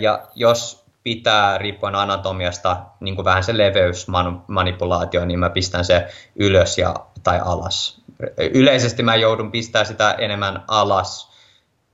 ja 0.00 0.22
jos 0.34 0.84
pitää 1.02 1.58
riippuen 1.58 1.94
anatomiasta 1.94 2.76
niin 3.00 3.14
kuin 3.14 3.24
vähän 3.24 3.44
se 3.44 3.58
leveysmanipulaatio, 3.58 5.24
niin 5.24 5.38
mä 5.38 5.50
pistän 5.50 5.84
se 5.84 6.08
ylös 6.36 6.78
ja, 6.78 6.94
tai 7.22 7.40
alas. 7.44 8.00
Yleisesti 8.54 9.02
mä 9.02 9.16
joudun 9.16 9.50
pistää 9.50 9.84
sitä 9.84 10.12
enemmän 10.12 10.64
alas, 10.68 11.32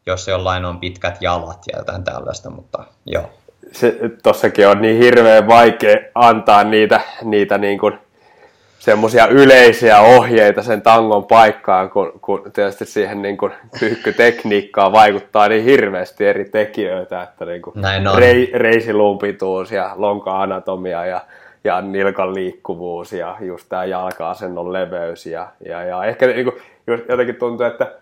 jos 0.06 0.28
jollain 0.28 0.64
on 0.64 0.80
pitkät 0.80 1.22
jalat 1.22 1.62
ja 1.72 1.78
jotain 1.78 2.04
tällaista, 2.04 2.50
mutta 2.50 2.84
joo. 3.06 3.30
Se, 3.72 3.98
tossakin 4.22 4.68
on 4.68 4.82
niin 4.82 4.98
hirveän 4.98 5.48
vaikea 5.48 5.96
antaa 6.14 6.64
niitä, 6.64 7.00
niitä 7.22 7.58
niin 7.58 7.78
kuin 7.78 7.98
semmoisia 8.78 9.26
yleisiä 9.26 10.00
ohjeita 10.00 10.62
sen 10.62 10.82
tangon 10.82 11.24
paikkaan, 11.24 11.90
kun, 11.90 12.12
kun 12.22 12.52
tietysti 12.52 12.84
siihen 12.84 13.22
niin 13.22 13.36
kuin 13.36 13.52
kyykkytekniikkaan 13.78 14.92
vaikuttaa 14.92 15.48
niin 15.48 15.64
hirveästi 15.64 16.26
eri 16.26 16.44
tekijöitä, 16.44 17.22
että 17.22 17.44
niin 17.44 17.62
kuin 17.62 17.80
Näin 17.80 18.08
on. 18.08 18.18
Rei, 18.18 18.50
reisiluun 18.54 19.18
pituus 19.18 19.72
ja 19.72 19.90
lonka-anatomia 19.96 21.06
ja, 21.06 21.20
ja 21.64 21.80
nilkan 21.80 22.34
liikkuvuus 22.34 23.12
ja 23.12 23.36
just 23.40 23.66
tämä 23.68 23.84
jalka-asennon 23.84 24.72
leveys 24.72 25.26
ja, 25.26 25.48
ja, 25.68 25.82
ja 25.84 26.04
ehkä 26.04 26.26
niin 26.26 26.44
kuin, 26.44 26.56
jotenkin 27.08 27.36
tuntuu, 27.36 27.66
että 27.66 27.92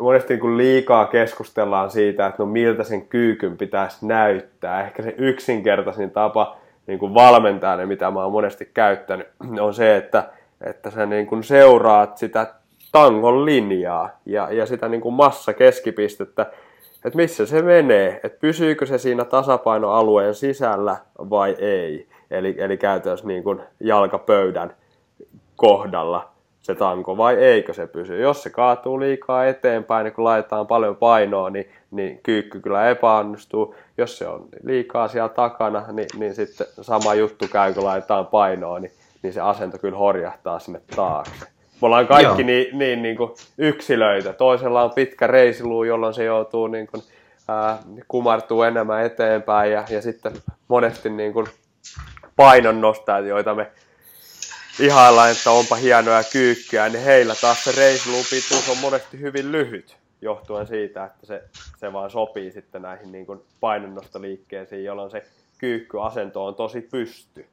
monesti 0.00 0.36
niin 0.36 0.56
liikaa 0.56 1.06
keskustellaan 1.06 1.90
siitä, 1.90 2.26
että 2.26 2.42
no 2.42 2.46
miltä 2.46 2.84
sen 2.84 3.06
kyykyn 3.06 3.56
pitäisi 3.56 4.06
näyttää. 4.06 4.86
Ehkä 4.86 5.02
se 5.02 5.14
yksinkertaisin 5.18 6.10
tapa 6.10 6.56
niin 6.86 6.98
kuin 6.98 7.14
valmentajana, 7.14 7.86
mitä 7.86 8.10
mä 8.10 8.22
oon 8.22 8.32
monesti 8.32 8.70
käyttänyt, 8.74 9.28
on 9.60 9.74
se, 9.74 9.96
että, 9.96 10.24
että 10.60 10.90
sä 10.90 11.06
niin 11.06 11.26
kuin 11.26 11.44
seuraat 11.44 12.18
sitä 12.18 12.54
tangon 12.92 13.44
linjaa 13.44 14.10
ja, 14.26 14.52
ja 14.52 14.66
sitä 14.66 14.88
niin 14.88 15.00
kuin 15.00 15.14
massa 15.14 15.52
keskipistettä, 15.52 16.46
että 17.04 17.16
missä 17.16 17.46
se 17.46 17.62
menee, 17.62 18.20
että 18.24 18.40
pysyykö 18.40 18.86
se 18.86 18.98
siinä 18.98 19.24
tasapainoalueen 19.24 20.34
sisällä 20.34 20.96
vai 21.18 21.56
ei. 21.58 22.08
Eli, 22.30 22.54
eli 22.58 22.76
käytännössä 22.76 23.26
niin 23.26 23.44
kuin 23.44 23.60
jalkapöydän 23.80 24.74
kohdalla 25.56 26.33
se 26.64 26.74
tanko 26.74 27.16
vai 27.16 27.34
eikö 27.34 27.72
se 27.72 27.86
pysy. 27.86 28.20
Jos 28.20 28.42
se 28.42 28.50
kaatuu 28.50 29.00
liikaa 29.00 29.46
eteenpäin, 29.46 30.04
niin 30.04 30.14
kun 30.14 30.24
laitetaan 30.24 30.66
paljon 30.66 30.96
painoa, 30.96 31.50
niin, 31.50 31.70
niin 31.90 32.20
kyykky 32.22 32.60
kyllä 32.60 32.90
epäonnistuu. 32.90 33.74
Jos 33.98 34.18
se 34.18 34.28
on 34.28 34.48
liikaa 34.62 35.08
siellä 35.08 35.28
takana, 35.28 35.84
niin, 35.92 36.08
niin 36.18 36.34
sitten 36.34 36.66
sama 36.80 37.14
juttu 37.14 37.48
käy, 37.52 37.74
kun 37.74 37.84
laitetaan 37.84 38.26
painoa, 38.26 38.80
niin, 38.80 38.92
niin 39.22 39.32
se 39.32 39.40
asento 39.40 39.78
kyllä 39.78 39.98
horjahtaa 39.98 40.58
sinne 40.58 40.80
taakse. 40.96 41.46
Me 41.82 41.86
ollaan 41.86 42.06
kaikki 42.06 42.42
Joo. 42.42 42.46
niin, 42.46 42.78
niin, 42.78 43.02
niin 43.02 43.16
kuin 43.16 43.30
yksilöitä. 43.58 44.32
Toisella 44.32 44.84
on 44.84 44.90
pitkä 44.90 45.26
reisiluu, 45.26 45.84
jolloin 45.84 46.14
se 46.14 46.24
joutuu 46.24 46.66
niin 46.66 46.86
kuin, 46.86 47.02
ää, 47.48 47.78
kumartuu 48.08 48.62
enemmän 48.62 49.04
eteenpäin 49.04 49.72
ja, 49.72 49.84
ja 49.90 50.02
sitten 50.02 50.32
monesti 50.68 51.10
niin 51.10 51.32
kuin 51.32 51.46
painonnostajat, 52.36 53.26
joita 53.26 53.54
me 53.54 53.70
ihaillaan, 54.80 55.30
että 55.30 55.50
onpa 55.50 55.76
hienoja 55.76 56.22
kyykkyjä, 56.32 56.88
niin 56.88 57.04
heillä 57.04 57.34
taas 57.40 57.64
se 57.64 57.72
reisilupituus 57.72 58.68
on 58.68 58.78
monesti 58.78 59.20
hyvin 59.20 59.52
lyhyt, 59.52 59.96
johtuen 60.20 60.66
siitä, 60.66 61.04
että 61.04 61.26
se, 61.26 61.42
se 61.76 61.92
vaan 61.92 62.10
sopii 62.10 62.52
sitten 62.52 62.82
näihin 62.82 63.12
niin 63.12 63.26
kuin 63.26 63.40
painonnostoliikkeisiin, 63.60 64.84
jolloin 64.84 65.10
se 65.10 65.22
kyykkyasento 65.58 66.46
on 66.46 66.54
tosi 66.54 66.80
pysty. 66.80 67.46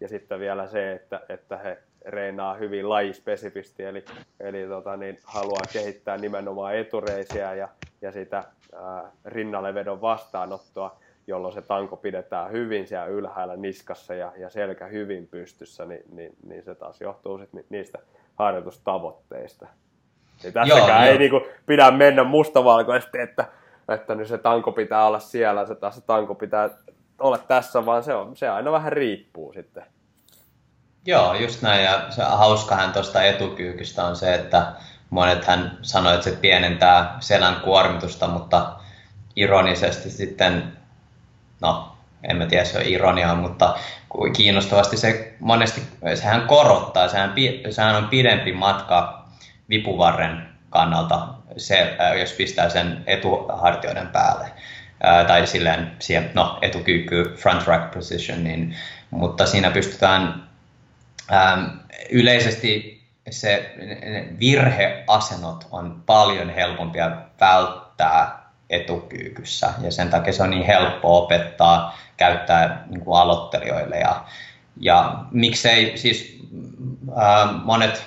Ja 0.00 0.08
sitten 0.08 0.40
vielä 0.40 0.68
se, 0.68 0.92
että, 0.92 1.20
että 1.28 1.56
he 1.56 1.78
reenaa 2.06 2.54
hyvin 2.54 2.88
lajispesifisti, 2.88 3.84
eli, 3.84 4.04
eli 4.40 4.66
tota, 4.68 4.96
niin, 4.96 5.18
haluaa 5.24 5.62
kehittää 5.72 6.16
nimenomaan 6.16 6.76
etureisiä 6.76 7.54
ja, 7.54 7.68
ja 8.02 8.12
sitä 8.12 8.44
ää, 8.74 9.12
rinnallevedon 9.24 10.00
vastaanottoa, 10.00 10.98
jolloin 11.26 11.54
se 11.54 11.62
tanko 11.62 11.96
pidetään 11.96 12.52
hyvin 12.52 12.86
siellä 12.86 13.06
ylhäällä 13.06 13.56
niskassa 13.56 14.14
ja, 14.14 14.32
ja 14.36 14.50
selkä 14.50 14.86
hyvin 14.86 15.28
pystyssä, 15.28 15.84
niin, 15.84 16.02
niin, 16.12 16.36
niin 16.48 16.64
se 16.64 16.74
taas 16.74 17.00
johtuu 17.00 17.38
sit 17.38 17.70
niistä 17.70 17.98
harjoitustavoitteista. 18.36 19.66
Niin 20.42 20.52
tässäkään 20.52 20.88
joo, 20.88 21.00
ei 21.00 21.08
joo. 21.08 21.18
Niinku 21.18 21.40
pidä 21.66 21.90
mennä 21.90 22.24
mustavalkoisesti, 22.24 23.18
että, 23.18 23.44
että 23.88 24.14
nyt 24.14 24.28
se 24.28 24.38
tanko 24.38 24.72
pitää 24.72 25.06
olla 25.06 25.18
siellä, 25.18 25.66
se 25.66 25.74
taas 25.74 25.94
se 25.94 26.00
tanko 26.00 26.34
pitää 26.34 26.70
olla 27.18 27.38
tässä, 27.38 27.86
vaan 27.86 28.02
se, 28.02 28.14
on, 28.14 28.36
se 28.36 28.48
aina 28.48 28.72
vähän 28.72 28.92
riippuu 28.92 29.52
sitten. 29.52 29.84
Joo, 31.06 31.34
just 31.34 31.62
näin. 31.62 31.84
Ja 31.84 32.06
se 32.10 32.22
hauskahan 32.22 32.92
tuosta 32.92 33.22
etukyykystä 33.22 34.04
on 34.04 34.16
se, 34.16 34.34
että 34.34 34.72
monet 35.10 35.44
hän 35.44 35.78
sanoi, 35.82 36.14
että 36.14 36.30
se 36.30 36.36
pienentää 36.36 37.16
selän 37.20 37.56
kuormitusta, 37.60 38.26
mutta 38.26 38.72
ironisesti 39.36 40.10
sitten 40.10 40.75
no 41.60 41.96
en 42.22 42.36
mä 42.36 42.46
tiedä, 42.46 42.64
se 42.64 42.78
on 42.78 42.86
ironiaa, 42.86 43.34
mutta 43.34 43.74
kiinnostavasti 44.36 44.96
se 44.96 45.34
monesti, 45.40 45.82
sehän 46.14 46.46
korottaa, 46.46 47.08
sehän, 47.08 47.34
sehän 47.70 47.96
on 47.96 48.08
pidempi 48.08 48.52
matka 48.52 49.24
vipuvarren 49.68 50.48
kannalta, 50.70 51.28
se, 51.56 51.96
jos 52.20 52.32
pistää 52.32 52.68
sen 52.68 53.04
etuhartioiden 53.06 54.06
päälle. 54.06 54.46
Tai 55.26 55.46
silleen 55.46 55.92
siihen, 55.98 56.30
no, 56.34 56.58
etukyykky, 56.62 57.34
front 57.36 57.66
rack 57.66 57.94
position, 57.94 58.44
niin, 58.44 58.76
mutta 59.10 59.46
siinä 59.46 59.70
pystytään 59.70 60.48
ähm, 61.32 61.64
yleisesti 62.10 63.02
se 63.30 63.74
virheasennot 64.40 65.66
on 65.70 66.02
paljon 66.06 66.50
helpompia 66.50 67.10
välttää 67.40 68.45
etukyykyssä. 68.70 69.72
Ja 69.82 69.90
sen 69.90 70.10
takia 70.10 70.32
se 70.32 70.42
on 70.42 70.50
niin 70.50 70.66
helppo 70.66 71.18
opettaa 71.18 71.98
käyttää 72.16 72.84
niin 72.88 73.00
kuin 73.00 73.18
aloittelijoille. 73.18 73.96
Ja, 73.96 74.24
ja 74.80 75.14
miksei 75.30 75.98
siis 75.98 76.38
ää, 77.16 77.48
monet, 77.64 78.06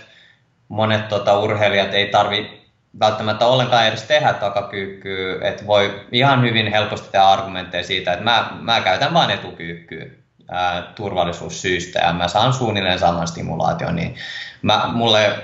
monet 0.67 1.07
tota, 1.07 1.39
urheilijat 1.39 1.93
ei 1.93 2.07
tarvi 2.07 2.59
välttämättä 2.99 3.45
ollenkaan 3.45 3.87
edes 3.87 4.03
tehdä 4.03 4.33
takakyykkyä, 4.33 5.47
että 5.47 5.67
voi 5.67 6.05
ihan 6.11 6.41
hyvin 6.41 6.71
helposti 6.71 7.11
tehdä 7.11 7.25
argumentteja 7.25 7.83
siitä, 7.83 8.13
että 8.13 8.23
mä, 8.23 8.51
mä 8.61 8.81
käytän 8.81 9.13
vain 9.13 9.31
etukyykkyä 9.31 10.05
ää, 10.51 10.81
turvallisuussyistä 10.95 11.99
ja 11.99 12.13
mä 12.13 12.27
saan 12.27 12.53
suunnilleen 12.53 12.99
saman 12.99 13.27
stimulaation, 13.27 13.95
niin 13.95 14.15
mä, 14.61 14.89
mulle 14.93 15.43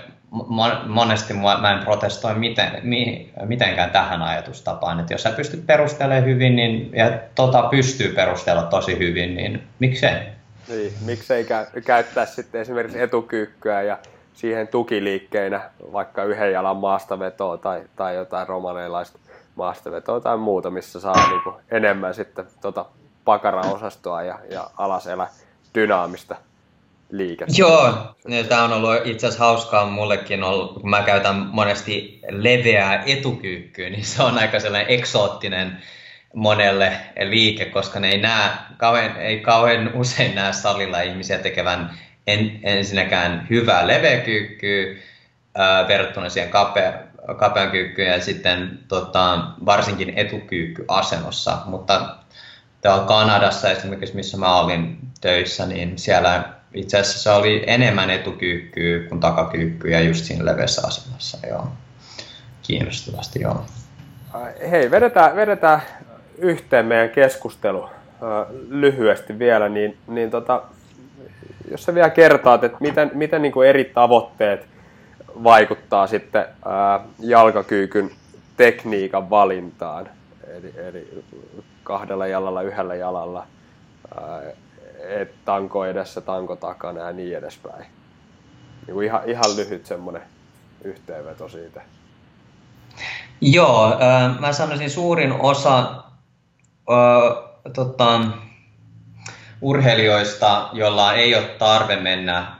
monesti 0.86 1.34
mä 1.34 1.74
en 1.78 1.84
protestoi 1.84 2.36
miten, 2.36 2.82
mitenkään 3.46 3.92
tähän 3.92 4.22
ajatustapaan, 4.22 5.00
että 5.00 5.14
jos 5.14 5.24
sä 5.24 5.32
pystyt 5.32 5.68
perustelemaan 5.68 6.26
hyvin 6.26 6.56
niin, 6.56 6.92
ja 6.94 7.12
tota 7.36 7.64
pystyy 7.64 8.14
perustella 8.14 8.64
tosi 8.64 9.00
hyvin, 9.00 9.36
niin 9.36 9.64
miksei? 9.80 10.16
Niin, 10.68 10.94
miksei 11.06 11.46
käyttää 11.86 12.26
sitten 12.26 12.62
esimerkiksi 12.62 13.02
etukyykkyä 13.02 13.82
ja 13.82 13.98
siihen 14.34 14.68
tukiliikkeinä 14.68 15.62
vaikka 15.92 16.24
yhden 16.24 16.52
jalan 16.52 16.78
maastavetoa 16.78 17.58
tai, 17.58 17.84
tai 17.96 18.16
jotain 18.16 18.48
romaneilaista 18.48 19.20
maastavetoa 19.56 20.20
tai 20.20 20.38
muuta, 20.38 20.70
missä 20.72 21.00
saa 21.00 21.30
niin 21.30 21.42
kuin 21.44 21.56
enemmän 21.72 22.14
sitten 22.14 22.46
tota 22.62 22.86
pakaraosastoa 23.26 24.24
ja, 24.24 24.40
ja 24.52 24.70
alaselä 24.78 25.28
dynaamista 25.76 26.36
liikettä. 27.11 27.53
Joo, 27.57 28.15
tämä 28.49 28.64
on 28.64 28.73
ollut 28.73 28.95
itse 29.06 29.27
asiassa 29.27 29.45
hauskaa 29.45 29.86
mullekin, 29.86 30.44
ollut, 30.44 30.73
kun 30.73 30.90
mä 30.90 31.02
käytän 31.02 31.36
monesti 31.36 32.19
leveää 32.30 33.03
etukyykkyä, 33.06 33.90
niin 33.90 34.06
se 34.06 34.23
on 34.23 34.38
aika 34.38 34.60
sellainen 34.60 34.94
eksoottinen 34.94 35.77
monelle 36.34 36.91
liike, 37.23 37.65
koska 37.65 37.99
ne 37.99 38.10
ei, 38.10 38.18
näe, 38.22 38.49
kauhean, 38.77 39.18
ei 39.18 39.40
kauhean 39.40 39.91
usein 39.94 40.36
näe 40.36 40.53
salilla 40.53 41.02
ihmisiä 41.02 41.38
tekevän 41.38 41.99
en, 42.27 42.60
ensinnäkään 42.64 43.48
hyvää 43.49 43.88
leveäkyykkyä 43.88 44.95
ää, 45.56 45.88
verrattuna 45.88 46.30
siihen 46.30 46.49
kapea, 46.49 46.94
kapean 47.38 47.72
kyykkyyn 47.72 48.11
ja 48.11 48.22
sitten 48.22 48.80
tota, 48.88 49.48
varsinkin 49.65 50.14
etukyykkyasennossa, 50.15 51.57
mutta 51.65 52.15
täällä 52.82 53.06
Kanadassa 53.06 53.72
esimerkiksi, 53.72 54.15
missä 54.15 54.38
mä 54.38 54.60
olin 54.60 54.98
töissä, 55.22 55.65
niin 55.65 55.98
siellä 55.98 56.55
itse 56.76 57.00
asiassa 57.00 57.20
se 57.24 57.30
oli 57.30 57.64
enemmän 57.68 58.10
etukyykkyä 58.10 59.10
kuin 59.10 59.20
takakyykkyä 59.20 60.00
just 60.02 60.26
siinä 60.26 60.46
leveässä 60.46 60.88
asemassa, 60.88 61.48
joo. 61.48 61.68
Kiinnostavasti, 62.68 63.42
joo. 63.42 63.66
Hei, 64.72 64.92
vedetään, 64.92 65.36
vedetään 65.36 65.82
yhteen 66.38 66.86
meidän 66.86 67.10
keskustelu 67.10 67.90
lyhyesti 68.70 69.40
vielä, 69.40 69.70
niin, 69.70 69.98
niin 70.08 70.32
tota, 70.32 70.64
jos 71.72 71.84
sä 71.84 71.96
vielä 71.96 72.10
kertaat, 72.10 72.64
että 72.64 72.78
miten, 72.80 73.12
miten 73.14 73.42
niin 73.42 73.52
kuin 73.52 73.70
eri 73.70 73.86
tavoitteet 73.86 74.68
vaikuttaa 75.44 76.08
sitten 76.08 76.46
ää, 76.66 77.00
jalkakyykyn 77.20 78.12
tekniikan 78.58 79.30
valintaan, 79.30 80.10
eli, 80.58 80.74
eli 80.78 81.24
kahdella 81.84 82.28
jalalla, 82.28 82.62
yhdellä 82.62 82.96
jalalla, 82.96 83.48
et 85.07 85.45
tanko 85.45 85.86
edessä, 85.86 86.22
tanko 86.22 86.56
takana 86.56 86.99
ja 86.99 87.11
niin 87.11 87.38
edespäin. 87.38 87.86
Niin 88.88 89.03
ihan, 89.03 89.22
ihan 89.26 89.56
lyhyt 89.56 89.86
semmoinen 89.86 90.22
yhteenveto 90.84 91.49
siitä. 91.49 91.82
Joo, 93.41 93.98
mä 94.40 94.53
sanoisin 94.53 94.90
suurin 94.90 95.32
osa 95.32 96.03
tota, 97.73 98.22
urheilijoista, 99.61 100.69
joilla 100.73 101.14
ei 101.14 101.36
ole 101.36 101.44
tarve 101.44 101.95
mennä 101.95 102.56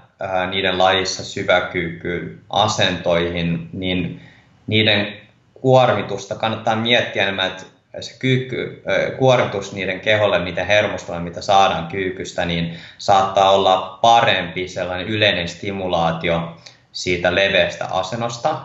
niiden 0.49 0.77
lajissa 0.77 1.23
syväkyykkyyn 1.23 2.41
asentoihin, 2.49 3.69
niin 3.73 4.22
niiden 4.67 5.13
kuormitusta, 5.53 6.35
kannattaa 6.35 6.76
miettiä 6.76 7.23
enemmän, 7.23 7.47
että 7.47 7.63
se 7.99 8.19
kyykky, 8.19 8.84
kuormitus 9.17 9.73
niiden 9.73 9.99
keholle, 9.99 10.39
miten 10.39 10.67
hermostolla, 10.67 11.19
mitä 11.19 11.41
saadaan 11.41 11.88
kyykystä, 11.88 12.45
niin 12.45 12.77
saattaa 12.97 13.51
olla 13.51 13.99
parempi 14.01 14.67
sellainen 14.67 15.07
yleinen 15.07 15.47
stimulaatio 15.47 16.57
siitä 16.91 17.35
leveästä 17.35 17.85
asennosta. 17.85 18.57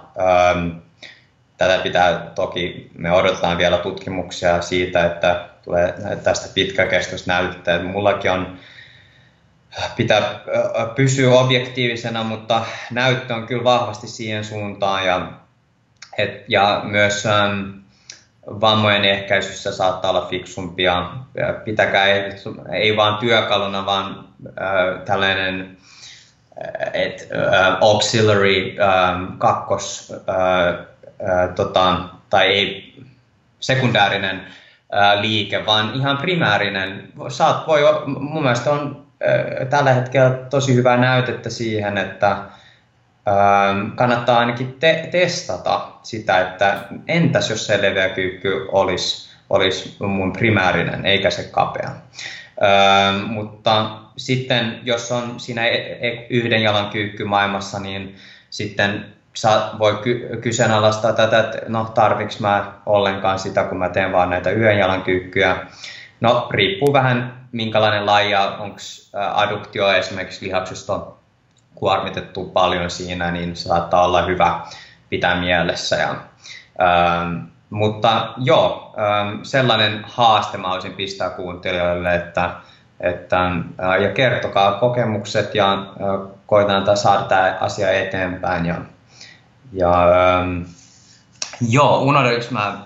Tätä 1.56 1.78
pitää 1.82 2.30
toki, 2.34 2.90
me 2.98 3.12
odotetaan 3.12 3.58
vielä 3.58 3.78
tutkimuksia 3.78 4.62
siitä, 4.62 5.06
että 5.06 5.48
tulee 5.64 5.94
tästä 6.22 6.48
pitkäkestoista 6.54 7.32
näytettä. 7.32 7.78
Mullakin 7.82 8.30
on 8.30 8.58
pitää 9.96 10.40
pysyä 10.94 11.34
objektiivisena, 11.34 12.24
mutta 12.24 12.64
näyttö 12.90 13.34
on 13.34 13.46
kyllä 13.46 13.64
vahvasti 13.64 14.08
siihen 14.08 14.44
suuntaan 14.44 15.06
ja, 15.06 15.32
et, 16.18 16.44
ja 16.48 16.80
myös 16.84 17.24
vammojen 18.46 19.04
ehkäisyssä 19.04 19.72
saattaa 19.72 20.10
olla 20.10 20.26
fiksumpia. 20.30 21.10
Pitäkää 21.64 22.06
ei, 22.72 22.96
vain 22.96 23.14
työkaluna, 23.14 23.86
vaan 23.86 24.24
äh, 24.46 25.02
tällainen 25.04 25.76
et, 26.92 27.28
äh, 27.32 27.76
auxiliary 27.80 28.76
äh, 28.80 29.38
kakkos 29.38 30.12
äh, 30.28 30.68
äh, 30.68 31.54
tota, 31.54 32.00
tai 32.30 32.46
ei 32.46 32.94
sekundäärinen 33.60 34.46
äh, 34.94 35.20
liike, 35.20 35.66
vaan 35.66 35.94
ihan 35.94 36.18
primäärinen. 36.18 37.08
Saat, 37.28 37.66
voi, 37.66 37.80
mun 38.06 38.42
mielestä 38.42 38.70
on 38.70 39.06
tällä 39.70 39.92
hetkellä 39.92 40.30
tosi 40.30 40.74
hyvää 40.74 40.96
näytettä 40.96 41.50
siihen, 41.50 41.98
että 41.98 42.36
kannattaa 43.94 44.38
ainakin 44.38 44.76
te- 44.80 45.08
testata 45.10 45.88
sitä, 46.02 46.40
että 46.40 46.84
entäs 47.08 47.50
jos 47.50 47.66
se 47.66 47.82
leveä 47.82 48.08
kyykky 48.08 48.68
olisi, 48.72 49.30
olisi 49.50 49.96
mun 50.06 50.32
primäärinen 50.32 51.06
eikä 51.06 51.30
se 51.30 51.42
kapea. 51.42 51.90
mutta 53.26 53.90
sitten 54.16 54.80
jos 54.82 55.12
on 55.12 55.40
siinä 55.40 55.66
e-, 55.66 56.08
e-, 56.08 56.26
yhden 56.30 56.62
jalan 56.62 56.90
kyykky 56.90 57.24
maailmassa, 57.24 57.78
niin 57.78 58.16
sitten 58.50 59.06
saa, 59.34 59.76
voi 59.78 59.98
ky- 60.02 60.38
kyseenalaistaa 60.42 61.12
tätä, 61.12 61.38
että 61.38 61.58
no 61.68 61.84
tarviks 61.84 62.40
mä 62.40 62.72
ollenkaan 62.86 63.38
sitä, 63.38 63.64
kun 63.64 63.78
mä 63.78 63.88
teen 63.88 64.12
vaan 64.12 64.30
näitä 64.30 64.50
yhden 64.50 64.78
jalan 64.78 65.02
kyykkyjä. 65.02 65.56
No 66.20 66.48
riippuu 66.50 66.92
vähän 66.92 67.40
minkälainen 67.52 68.06
laji 68.06 68.30
ja 68.30 68.56
onko 68.58 68.76
adduktio 69.34 69.92
esimerkiksi 69.92 70.46
lihaksista 70.46 71.00
kuormitettu 71.80 72.44
paljon 72.44 72.90
siinä, 72.90 73.30
niin 73.30 73.56
saattaa 73.56 74.04
olla 74.04 74.22
hyvä 74.22 74.60
pitää 75.08 75.40
mielessä. 75.40 75.96
Ja, 75.96 76.10
ähm, 76.80 77.38
mutta 77.70 78.34
joo, 78.36 78.94
ähm, 78.98 79.42
sellainen 79.42 80.04
haaste 80.04 80.58
mä 80.58 80.72
olisin 80.72 80.92
pistää 80.92 81.30
kuuntelijoille, 81.30 82.14
että, 82.14 82.50
että 83.00 83.46
äh, 83.46 84.02
ja 84.02 84.12
kertokaa 84.12 84.72
kokemukset 84.72 85.54
ja 85.54 85.72
äh, 85.72 86.30
koitetaan 86.46 86.96
saada 86.96 87.22
tämä 87.22 87.58
asia 87.60 87.90
eteenpäin. 87.90 88.66
Ja, 88.66 88.74
ja 89.72 89.92
ähm, 89.92 90.62
joo, 91.68 92.00
unohdinko 92.00 92.46
mä, 92.50 92.78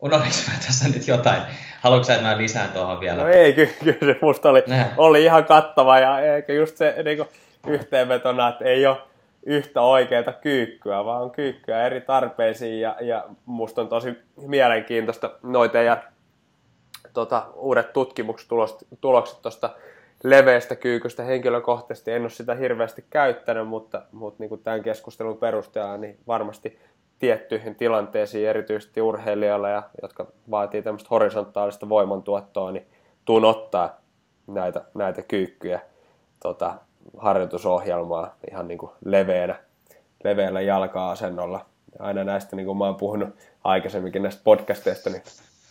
unohdinko 0.00 0.36
mä 0.48 0.54
tässä 0.66 0.88
nyt 0.88 1.08
jotain? 1.08 1.42
Haluatko 1.80 2.12
että 2.12 2.24
mä 2.24 2.38
lisään 2.38 2.68
tuohon 2.68 3.00
vielä? 3.00 3.22
No 3.22 3.28
ei, 3.28 3.52
kyllä, 3.52 3.70
kyllä 3.80 4.14
se 4.14 4.18
musta 4.22 4.50
oli, 4.50 4.64
oli 4.96 5.24
ihan 5.24 5.44
kattava 5.44 5.98
ja 5.98 6.20
eikä 6.20 6.52
just 6.52 6.76
se 6.76 6.94
niin 7.04 7.16
kuin, 7.16 7.28
yhteenvetona, 7.68 8.48
että 8.48 8.64
ei 8.64 8.86
ole 8.86 8.96
yhtä 9.42 9.80
oikeaa 9.80 10.32
kyykkyä, 10.32 11.04
vaan 11.04 11.22
on 11.22 11.30
kyykkyä 11.30 11.86
eri 11.86 12.00
tarpeisiin 12.00 12.80
ja, 12.80 12.96
ja 13.00 13.24
musta 13.46 13.80
on 13.80 13.88
tosi 13.88 14.18
mielenkiintoista 14.36 15.30
noita 15.42 15.78
ja 15.78 15.96
tota, 17.12 17.46
uudet 17.54 17.92
tutkimuksetulokset 17.92 19.42
tuosta 19.42 19.70
leveästä 20.24 20.76
kyykystä 20.76 21.22
henkilökohtaisesti. 21.22 22.12
En 22.12 22.22
ole 22.22 22.30
sitä 22.30 22.54
hirveästi 22.54 23.04
käyttänyt, 23.10 23.68
mutta, 23.68 24.02
mutta 24.12 24.42
niin 24.42 24.48
kuin 24.48 24.62
tämän 24.62 24.82
keskustelun 24.82 25.38
perusteella 25.38 25.96
niin 25.96 26.18
varmasti 26.26 26.78
tiettyihin 27.18 27.74
tilanteisiin, 27.74 28.48
erityisesti 28.48 29.00
urheilijoilla, 29.00 29.68
ja, 29.68 29.82
jotka 30.02 30.26
vaatii 30.50 30.82
tämmöistä 30.82 31.08
horisontaalista 31.10 31.88
voimantuottoa, 31.88 32.72
niin 32.72 32.86
tuun 33.24 33.44
ottaa 33.44 34.00
näitä, 34.46 34.84
näitä 34.94 35.22
kyykkyjä 35.22 35.80
tota, 36.42 36.74
harjoitusohjelmaa 37.16 38.34
ihan 38.50 38.68
niin 38.68 38.78
kuin 38.78 38.92
leveänä, 39.04 39.56
leveällä 40.24 40.60
jalka-asennolla. 40.60 41.66
Aina 41.98 42.24
näistä, 42.24 42.56
niin 42.56 42.66
kuin 42.66 42.78
mä 42.78 42.84
oon 42.84 42.94
puhunut 42.94 43.28
aikaisemminkin 43.64 44.22
näistä 44.22 44.40
podcasteista, 44.44 45.10
niin 45.10 45.22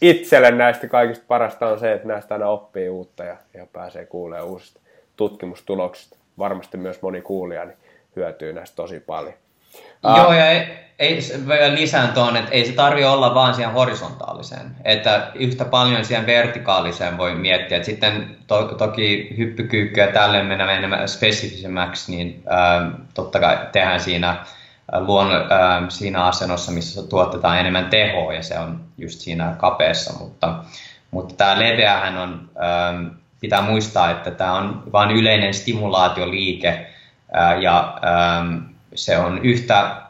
itselle 0.02 0.52
näistä 0.52 0.88
kaikista 0.88 1.26
parasta 1.28 1.68
on 1.68 1.80
se, 1.80 1.94
että 1.94 2.08
näistä 2.08 2.36
aina 2.36 2.48
oppii 2.48 2.90
uutta 2.90 3.24
ja, 3.24 3.38
ja 3.54 3.68
pääsee 3.74 4.06
kuulemaan 4.06 4.50
uusista 4.50 4.80
tutkimustuloksista. 5.16 6.18
Varmasti 6.38 6.78
myös 6.78 7.02
moni 7.02 7.22
kuulija 7.22 7.66
niin 7.66 7.78
hyötyy 8.16 8.54
näistä 8.54 8.76
tosi 8.76 9.00
paljon. 9.00 9.34
Joo, 10.04 10.34
ja 10.34 10.50
ei, 10.50 10.86
ei, 11.00 11.20
lisään 11.76 12.14
tuon, 12.14 12.38
että 12.38 12.52
ei 12.52 12.66
se 12.66 12.72
tarvi 12.72 13.06
olla 13.06 13.36
vaan 13.36 13.54
siihen 13.54 13.74
horisontaaliseen. 13.74 14.76
Että 14.84 15.32
yhtä 15.36 15.66
paljon 15.66 16.06
siihen 16.06 16.26
vertikaaliseen 16.26 17.18
voi 17.18 17.36
miettiä. 17.36 17.78
Että 17.78 17.86
sitten 17.86 18.38
to, 18.48 18.64
toki 18.64 19.36
hyppykyykkyä 19.38 20.08
tälle 20.08 20.44
mennä 20.44 20.72
enemmän 20.72 21.10
spesifisemmäksi, 21.10 22.16
niin 22.16 22.44
ää, 22.48 22.92
totta 23.14 23.40
kai 23.40 23.58
tehdään 23.72 24.00
siinä 24.00 24.38
luon 25.00 25.32
ää, 25.32 25.86
siinä 25.90 26.24
asennossa, 26.24 26.72
missä 26.72 27.04
tuotetaan 27.04 27.60
enemmän 27.60 27.90
tehoa 27.90 28.34
ja 28.34 28.44
se 28.44 28.60
on 28.60 28.82
just 28.98 29.20
siinä 29.20 29.56
kapeessa, 29.58 30.20
mutta, 30.20 30.56
mutta 31.12 31.36
tämä 31.36 31.60
leveähän 31.60 32.18
on, 32.18 32.50
ää, 32.56 32.94
pitää 33.40 33.62
muistaa, 33.62 34.12
että 34.12 34.32
tämä 34.32 34.54
on 34.54 34.84
vain 34.92 35.12
yleinen 35.12 35.54
stimulaatioliike 35.54 36.88
ää, 37.34 37.56
ja 37.56 37.98
ää, 38.02 38.46
se 38.96 39.18
on 39.18 39.46
yhtä 39.46 40.02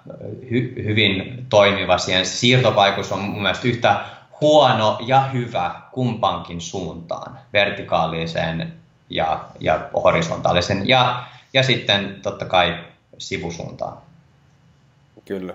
hy, 0.51 0.83
hyvin 0.83 1.45
toimiva 1.49 1.97
siihen. 1.97 2.25
Siirtovaikutus 2.25 3.11
on 3.11 3.19
mun 3.19 3.41
mielestä 3.41 3.67
yhtä 3.67 3.99
huono 4.41 4.97
ja 5.05 5.21
hyvä 5.21 5.75
kumpankin 5.91 6.61
suuntaan, 6.61 7.39
vertikaaliseen 7.53 8.73
ja, 9.09 9.45
ja 9.59 9.89
horisontaalisen 10.03 10.87
ja, 10.89 11.23
ja 11.53 11.63
sitten 11.63 12.15
totta 12.21 12.45
kai 12.45 12.75
sivusuuntaan. 13.17 13.97
Kyllä, 15.25 15.53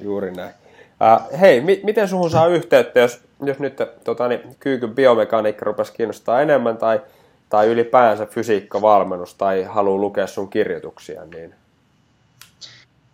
juuri 0.00 0.30
näin. 0.30 0.54
Uh, 1.00 1.40
hei, 1.40 1.60
mi- 1.60 1.80
miten 1.82 2.08
suhun 2.08 2.30
saa 2.30 2.46
yhteyttä, 2.46 3.00
jos, 3.00 3.20
jos 3.42 3.58
nyt 3.58 3.76
tota, 4.04 4.28
niin, 4.28 4.40
kyykyn 4.60 4.94
biomekaniikka 4.94 5.64
rupesi 5.64 5.92
kiinnostaa 5.92 6.40
enemmän 6.40 6.76
tai, 6.76 7.00
tai 7.48 7.66
ylipäänsä 7.66 8.26
fysiikkavalmennus 8.26 9.34
tai 9.34 9.62
haluaa 9.62 10.00
lukea 10.00 10.26
sun 10.26 10.50
kirjoituksia, 10.50 11.24
niin 11.24 11.54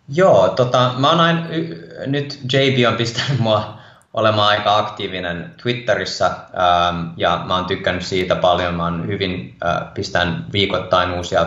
Joo, 0.07 0.49
tota, 0.49 0.93
mä 0.97 1.09
oon 1.09 1.19
aina, 1.19 1.45
nyt 2.05 2.39
JB 2.53 2.87
on 2.87 2.97
pistänyt 2.97 3.39
mua 3.39 3.77
olemaan 4.13 4.49
aika 4.49 4.77
aktiivinen 4.77 5.55
Twitterissä 5.61 6.25
ähm, 6.25 7.07
ja 7.17 7.43
mä 7.45 7.55
oon 7.55 7.65
tykkännyt 7.65 8.05
siitä 8.05 8.35
paljon. 8.35 8.73
Mä 8.73 8.83
oon 8.83 9.07
hyvin, 9.07 9.57
äh, 9.65 9.93
pistän 9.93 10.45
viikoittain 10.51 11.11
uusia 11.11 11.45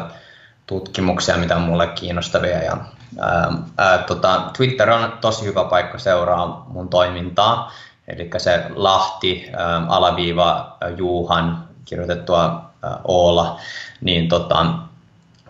tutkimuksia, 0.67 1.37
mitä 1.37 1.57
on 1.57 1.63
mulle 1.63 1.87
kiinnostavia. 1.87 2.63
Ja, 2.63 2.73
ähm, 2.73 3.55
äh, 3.81 4.05
tota, 4.07 4.51
Twitter 4.57 4.91
on 4.91 5.13
tosi 5.21 5.45
hyvä 5.45 5.65
paikka 5.65 5.99
seuraa 5.99 6.67
mun 6.69 6.89
toimintaa. 6.89 7.73
Eli 8.09 8.31
se 8.37 8.65
Lahti, 8.75 9.51
ähm, 9.61 9.91
alaviiva, 9.91 10.77
äh, 10.85 10.91
Juuhan, 10.97 11.69
kirjoitettua 11.85 12.71
äh, 12.85 12.91
Oola, 13.05 13.61
niin 14.01 14.29
tota, 14.29 14.67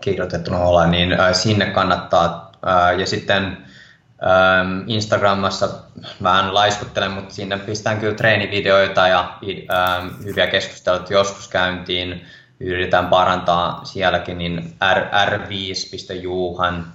kirjoitettuna 0.01 0.59
Oola, 0.59 0.87
niin 0.87 1.19
äh, 1.19 1.33
sinne 1.33 1.65
kannattaa 1.65 2.46
ja 2.97 3.05
sitten 3.05 3.57
Instagramassa 4.87 5.69
vähän 6.23 6.53
laiskuttelen, 6.53 7.11
mutta 7.11 7.33
sinne 7.33 7.57
pistän 7.57 7.99
kyllä 7.99 8.15
treenivideoita 8.15 9.07
ja 9.07 9.37
hyviä 10.23 10.47
keskusteluja 10.47 11.03
joskus 11.09 11.47
käyntiin. 11.47 12.25
Yritän 12.59 13.07
parantaa 13.07 13.85
sielläkin, 13.85 14.37
niin 14.37 14.75
r5.juuhan. 15.25 16.93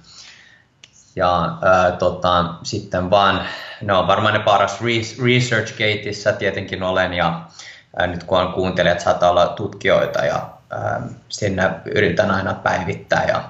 Ja 1.15 1.57
ää, 1.61 1.91
tota, 1.91 2.53
sitten 2.63 3.09
vaan, 3.09 3.45
no 3.81 4.07
varmaan 4.07 4.33
ne 4.33 4.39
paras 4.39 4.79
ResearchGateissa 5.23 6.33
tietenkin 6.33 6.83
olen 6.83 7.13
ja 7.13 7.41
ää, 7.97 8.07
nyt 8.07 8.23
kun 8.23 8.39
on 8.39 8.53
kuuntelijat, 8.53 8.99
saattaa 8.99 9.29
olla 9.29 9.47
tutkijoita 9.47 10.25
ja 10.25 10.49
ää, 10.69 11.01
sinne 11.29 11.71
yritän 11.85 12.31
aina 12.31 12.53
päivittää 12.53 13.25
ja 13.27 13.49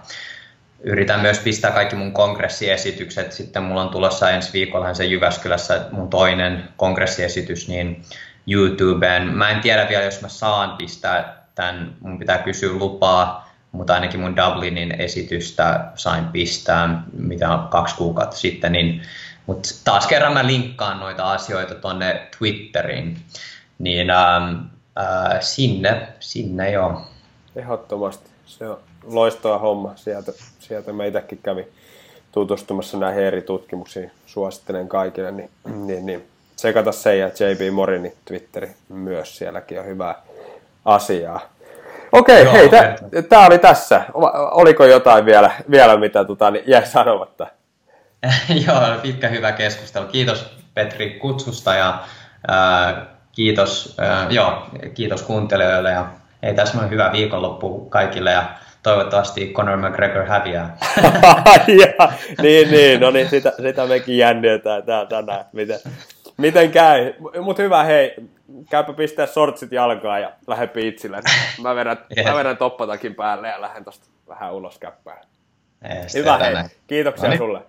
yritän 0.84 1.20
myös 1.20 1.40
pistää 1.40 1.72
kaikki 1.72 1.96
mun 1.96 2.12
kongressiesitykset. 2.12 3.32
Sitten 3.32 3.64
mulla 3.64 3.82
on 3.82 3.90
tulossa 3.90 4.30
ensi 4.30 4.54
viikolla 4.54 4.94
se 4.94 5.06
Jyväskylässä 5.06 5.86
mun 5.92 6.10
toinen 6.10 6.64
kongressiesitys 6.78 7.68
niin 7.68 8.04
YouTubeen. 8.48 9.28
Mä 9.28 9.50
en 9.50 9.62
tiedä 9.62 9.90
vielä, 9.90 10.04
jos 10.04 10.22
mä 10.22 10.28
saan 10.28 10.78
pistää 10.78 11.46
tämän, 11.56 11.96
mun 12.00 12.20
pitää 12.20 12.38
kysyä 12.38 12.74
lupaa, 12.74 13.54
mutta 13.72 13.94
ainakin 13.94 14.20
mun 14.20 14.36
Dublinin 14.36 15.02
esitystä 15.02 15.92
sain 15.96 16.26
pistää, 16.26 17.04
mitä 17.14 17.54
on 17.54 17.68
kaksi 17.68 17.96
kuukautta 17.96 18.38
sitten, 18.38 18.72
niin 18.72 19.02
Mutta 19.46 19.70
taas 19.84 20.08
kerran 20.08 20.34
mä 20.34 20.48
linkkaan 20.48 21.00
noita 21.00 21.32
asioita 21.32 21.76
tuonne 21.76 22.28
Twitteriin, 22.38 23.18
niin 23.80 24.10
ähm, 24.10 24.56
äh, 25.00 25.42
sinne, 25.42 26.08
sinne 26.20 26.72
joo. 26.72 27.02
Ehdottomasti. 27.56 28.30
Se 28.46 28.70
on 28.70 28.80
loistava 29.04 29.58
homma. 29.58 29.94
Sieltä, 29.96 30.32
sieltä 30.64 30.94
meitäkin 30.94 31.40
kävi 31.44 31.68
tutustumassa 32.32 32.98
näihin 32.98 33.24
eri 33.24 33.42
tutkimuksiin. 33.42 34.12
Suosittelen 34.26 34.88
kaikille. 34.88 35.32
Niin, 35.32 35.50
niin, 35.66 36.06
niin. 36.06 36.28
Tsekata 36.56 36.92
se 36.92 37.18
ja 37.18 37.28
JB 37.28 37.74
Morinin 37.74 38.14
Twitteri 38.26 38.72
myös. 38.90 39.38
Sielläkin 39.38 39.80
on 39.80 39.86
hyvää 39.86 40.16
asiaa. 40.86 41.42
Okei, 42.12 42.44
Joo, 42.44 42.54
hei, 42.54 42.70
tämä 43.30 43.46
oli 43.46 43.60
tässä. 43.60 44.02
Oliko 44.52 44.86
jotain 44.86 45.26
vielä, 45.26 45.52
vielä 45.72 45.98
mitä 45.98 46.26
tota, 46.26 46.52
niin 46.52 46.64
jäi 46.68 46.86
sanomatta? 46.86 47.48
Joo, 48.68 48.80
pitkä 49.02 49.28
hyvä 49.28 49.52
keskustelu. 49.52 50.08
Kiitos 50.08 50.58
Petri 50.74 51.10
kutsusta 51.10 51.74
ja 51.74 52.00
ää, 52.48 53.06
kiitos, 53.32 53.96
ää, 53.98 54.28
joo, 54.30 54.68
kiitos 54.94 55.22
kuuntelijoille 55.22 55.92
ja 55.92 56.06
ei 56.44 56.54
tässä 56.54 56.80
on 56.80 56.90
hyvä 56.90 57.12
viikonloppu 57.12 57.86
kaikille 57.90 58.32
ja 58.32 58.44
toivottavasti 58.84 59.54
Conor 59.54 59.78
McGregor 59.78 60.26
häviää. 60.26 60.78
ja, 61.82 62.12
niin, 62.42 62.72
niin, 62.72 63.00
no 63.00 63.12
niin, 63.12 63.30
sitä, 63.30 63.54
sitä 63.62 63.86
mekin 63.86 64.18
jännitään 64.18 64.84
tää 64.84 65.06
tänään, 65.06 65.46
miten, 65.52 65.80
miten 66.38 66.72
käy. 66.72 67.14
Mutta 67.42 67.64
hyvä, 67.64 67.84
hei, 67.84 68.16
käypä 68.70 68.94
pistää 68.94 69.26
sortsit 69.26 69.72
jalkaan 69.72 70.22
ja 70.22 70.32
lähde 70.48 70.68
piitsille. 70.68 71.22
Mä 71.62 71.76
vedän, 71.76 71.98
yes. 72.18 72.26
mä 72.26 72.36
vedän 72.36 72.58
toppatakin 72.58 73.16
päälle 73.16 73.48
ja 73.48 73.62
lähden 73.62 73.86
tosta 73.86 74.06
vähän 74.28 74.54
ulos 74.54 74.80
käppään. 74.80 75.26
Yes, 75.96 76.14
hyvä, 76.14 76.38
hei. 76.38 76.56
Kiitoksia 76.88 77.24
no 77.24 77.30
niin. 77.30 77.38
sulle. 77.38 77.62